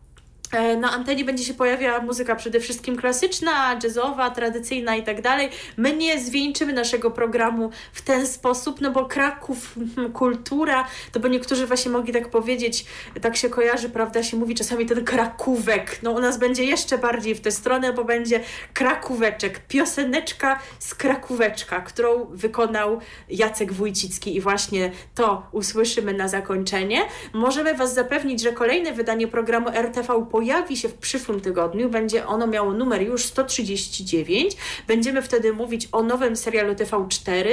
na 0.80 0.92
antenie 0.92 1.24
będzie 1.24 1.44
się 1.44 1.54
pojawiała 1.54 2.00
muzyka 2.00 2.36
przede 2.36 2.60
wszystkim 2.60 2.96
klasyczna, 2.96 3.78
jazzowa, 3.82 4.30
tradycyjna 4.30 4.96
i 4.96 5.02
tak 5.02 5.22
dalej. 5.22 5.50
My 5.76 5.96
nie 5.96 6.20
zwieńczymy 6.20 6.72
naszego 6.72 7.10
programu 7.10 7.70
w 7.92 8.02
ten 8.02 8.26
sposób, 8.26 8.80
no 8.80 8.90
bo 8.90 9.04
Kraków, 9.04 9.74
hmm, 9.74 10.12
kultura, 10.12 10.86
to 11.12 11.20
bo 11.20 11.28
niektórzy 11.28 11.66
właśnie 11.66 11.90
mogli 11.90 12.12
tak 12.12 12.28
powiedzieć, 12.28 12.84
tak 13.20 13.36
się 13.36 13.48
kojarzy, 13.48 13.88
prawda, 13.88 14.22
się 14.22 14.36
mówi 14.36 14.54
czasami 14.54 14.86
ten 14.86 15.04
krakówek. 15.04 15.98
No 16.02 16.10
u 16.10 16.18
nas 16.18 16.38
będzie 16.38 16.64
jeszcze 16.64 16.98
bardziej 16.98 17.34
w 17.34 17.40
tę 17.40 17.50
stronę, 17.50 17.92
bo 17.92 18.04
będzie 18.04 18.40
krakóweczek, 18.74 19.60
pioseneczka 19.68 20.58
z 20.78 20.94
krakóweczka, 20.94 21.80
którą 21.80 22.24
wykonał 22.30 23.00
Jacek 23.28 23.72
Wójcicki 23.72 24.36
i 24.36 24.40
właśnie 24.40 24.90
to 25.14 25.46
usłyszymy 25.52 26.12
na 26.12 26.28
zakończenie. 26.28 27.00
Możemy 27.32 27.74
Was 27.74 27.94
zapewnić, 27.94 28.42
że 28.42 28.52
kolejne 28.52 28.92
wydanie 28.92 29.28
programu 29.28 29.68
RTV 29.68 30.26
pojawi 30.30 30.43
się 30.74 30.88
w 30.88 30.94
przyszłym 30.94 31.40
tygodniu. 31.40 31.90
Będzie 31.90 32.26
ono 32.26 32.46
miało 32.46 32.72
numer 32.72 33.02
już 33.02 33.24
139. 33.24 34.56
Będziemy 34.88 35.22
wtedy 35.22 35.52
mówić 35.52 35.88
o 35.92 36.02
nowym 36.02 36.36
serialu 36.36 36.74
TV4 36.74 37.46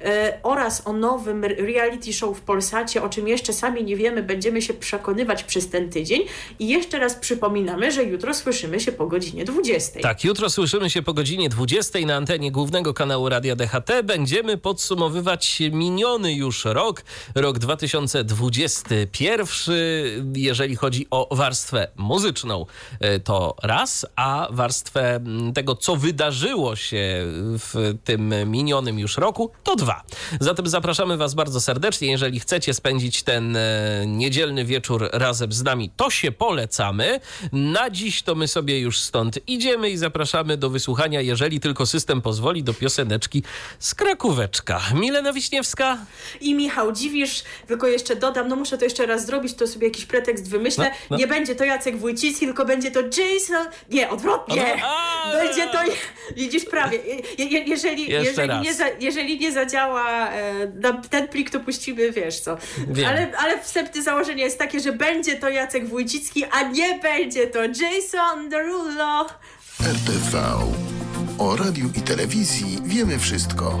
e, 0.00 0.38
oraz 0.42 0.86
o 0.86 0.92
nowym 0.92 1.44
reality 1.44 2.12
show 2.12 2.38
w 2.38 2.40
Polsacie, 2.40 3.02
o 3.02 3.08
czym 3.08 3.28
jeszcze 3.28 3.52
sami 3.52 3.84
nie 3.84 3.96
wiemy. 3.96 4.22
Będziemy 4.22 4.62
się 4.62 4.74
przekonywać 4.74 5.44
przez 5.44 5.70
ten 5.70 5.90
tydzień. 5.90 6.22
I 6.58 6.68
jeszcze 6.68 6.98
raz 6.98 7.14
przypominamy, 7.14 7.92
że 7.92 8.04
jutro 8.04 8.34
słyszymy 8.34 8.80
się 8.80 8.92
po 8.92 9.06
godzinie 9.06 9.44
20. 9.44 10.00
Tak, 10.00 10.24
jutro 10.24 10.50
słyszymy 10.50 10.90
się 10.90 11.02
po 11.02 11.14
godzinie 11.14 11.48
20 11.48 11.98
na 11.98 12.16
antenie 12.16 12.52
głównego 12.52 12.94
kanału 12.94 13.28
Radia 13.28 13.56
DHT. 13.56 14.02
Będziemy 14.04 14.58
podsumowywać 14.58 15.62
miniony 15.72 16.34
już 16.34 16.64
rok, 16.64 17.02
rok 17.34 17.58
2021, 17.58 20.32
jeżeli 20.36 20.76
chodzi 20.76 21.06
o 21.10 21.36
warstwę 21.36 21.88
muzyczną, 21.96 22.23
e, 23.00 23.20
to 23.20 23.56
raz, 23.62 24.06
a 24.16 24.48
warstwę 24.50 25.20
tego, 25.54 25.76
co 25.76 25.96
wydarzyło 25.96 26.76
się 26.76 27.24
w 27.58 27.94
tym 28.04 28.34
minionym 28.46 28.98
już 28.98 29.16
roku, 29.16 29.50
to 29.62 29.76
dwa. 29.76 30.02
Zatem 30.40 30.66
zapraszamy 30.66 31.16
Was 31.16 31.34
bardzo 31.34 31.60
serdecznie. 31.60 32.10
Jeżeli 32.10 32.40
chcecie 32.40 32.74
spędzić 32.74 33.22
ten 33.22 33.56
e, 33.56 34.04
niedzielny 34.06 34.64
wieczór 34.64 35.08
razem 35.12 35.52
z 35.52 35.62
nami, 35.62 35.90
to 35.96 36.10
się 36.10 36.32
polecamy. 36.32 37.20
Na 37.52 37.90
dziś 37.90 38.22
to 38.22 38.34
my 38.34 38.48
sobie 38.48 38.80
już 38.80 39.00
stąd 39.00 39.38
idziemy 39.46 39.90
i 39.90 39.96
zapraszamy 39.96 40.56
do 40.56 40.70
wysłuchania, 40.70 41.20
jeżeli 41.20 41.60
tylko 41.60 41.86
system 41.86 42.22
pozwoli, 42.22 42.64
do 42.64 42.74
pioseneczki 42.74 43.42
z 43.78 43.94
Krakóweczka. 43.94 44.80
Milena 44.94 45.32
Wiśniewska. 45.32 45.98
I 46.40 46.54
Michał 46.54 46.92
Dziwisz, 46.92 47.42
tylko 47.66 47.86
jeszcze 47.86 48.16
dodam, 48.16 48.48
no 48.48 48.56
muszę 48.56 48.78
to 48.78 48.84
jeszcze 48.84 49.06
raz 49.06 49.26
zrobić, 49.26 49.54
to 49.54 49.66
sobie 49.66 49.86
jakiś 49.86 50.06
pretekst 50.06 50.50
wymyślę. 50.50 50.84
No, 50.84 50.96
no. 51.10 51.16
Nie 51.16 51.26
będzie 51.26 51.54
to 51.54 51.64
Jacek 51.64 51.96
Wójcicki, 52.14 52.46
tylko 52.46 52.64
będzie 52.64 52.90
to 52.90 53.00
Jason. 53.00 53.66
Nie, 53.90 54.10
odwrotnie. 54.10 54.76
A! 54.84 55.32
Będzie 55.32 55.66
to. 55.66 55.78
Widzisz 56.36 56.64
prawie. 56.64 56.98
Je, 57.38 57.44
je, 57.44 57.58
jeżeli, 57.64 58.10
jeżeli, 58.10 58.60
nie 58.60 58.74
za, 58.74 58.84
jeżeli 59.00 59.38
nie 59.38 59.52
zadziała 59.52 60.30
e, 60.32 61.02
ten 61.10 61.28
plik, 61.28 61.50
to 61.50 61.60
puścimy, 61.60 62.12
wiesz 62.12 62.40
co. 62.40 62.56
Wiem. 62.88 63.08
Ale, 63.08 63.32
ale 63.38 63.62
wstępne 63.62 64.02
założenie 64.02 64.42
jest 64.42 64.58
takie, 64.58 64.80
że 64.80 64.92
będzie 64.92 65.36
to 65.36 65.48
Jacek 65.48 65.88
Wójcicki, 65.88 66.44
a 66.44 66.62
nie 66.62 66.98
będzie 66.98 67.46
to 67.46 67.58
Jason 67.64 68.48
Derulo. 68.48 69.26
RTV. 69.80 70.42
O 71.38 71.56
radiu 71.56 71.90
i 71.98 72.00
telewizji 72.00 72.78
wiemy 72.84 73.18
wszystko. 73.18 73.80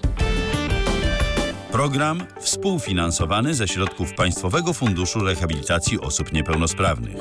Program 1.71 2.23
współfinansowany 2.39 3.55
ze 3.55 3.67
środków 3.67 4.13
Państwowego 4.13 4.73
Funduszu 4.73 5.19
Rehabilitacji 5.19 5.99
Osób 5.99 6.33
Niepełnosprawnych. 6.33 7.17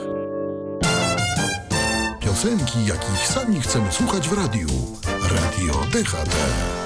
Piosenki, 2.21 2.87
jakich 2.87 3.27
sami 3.27 3.61
chcemy 3.61 3.93
słuchać 3.93 4.29
w 4.29 4.33
radiu. 4.33 4.69
Radio 5.23 5.75
DHT. 5.93 6.80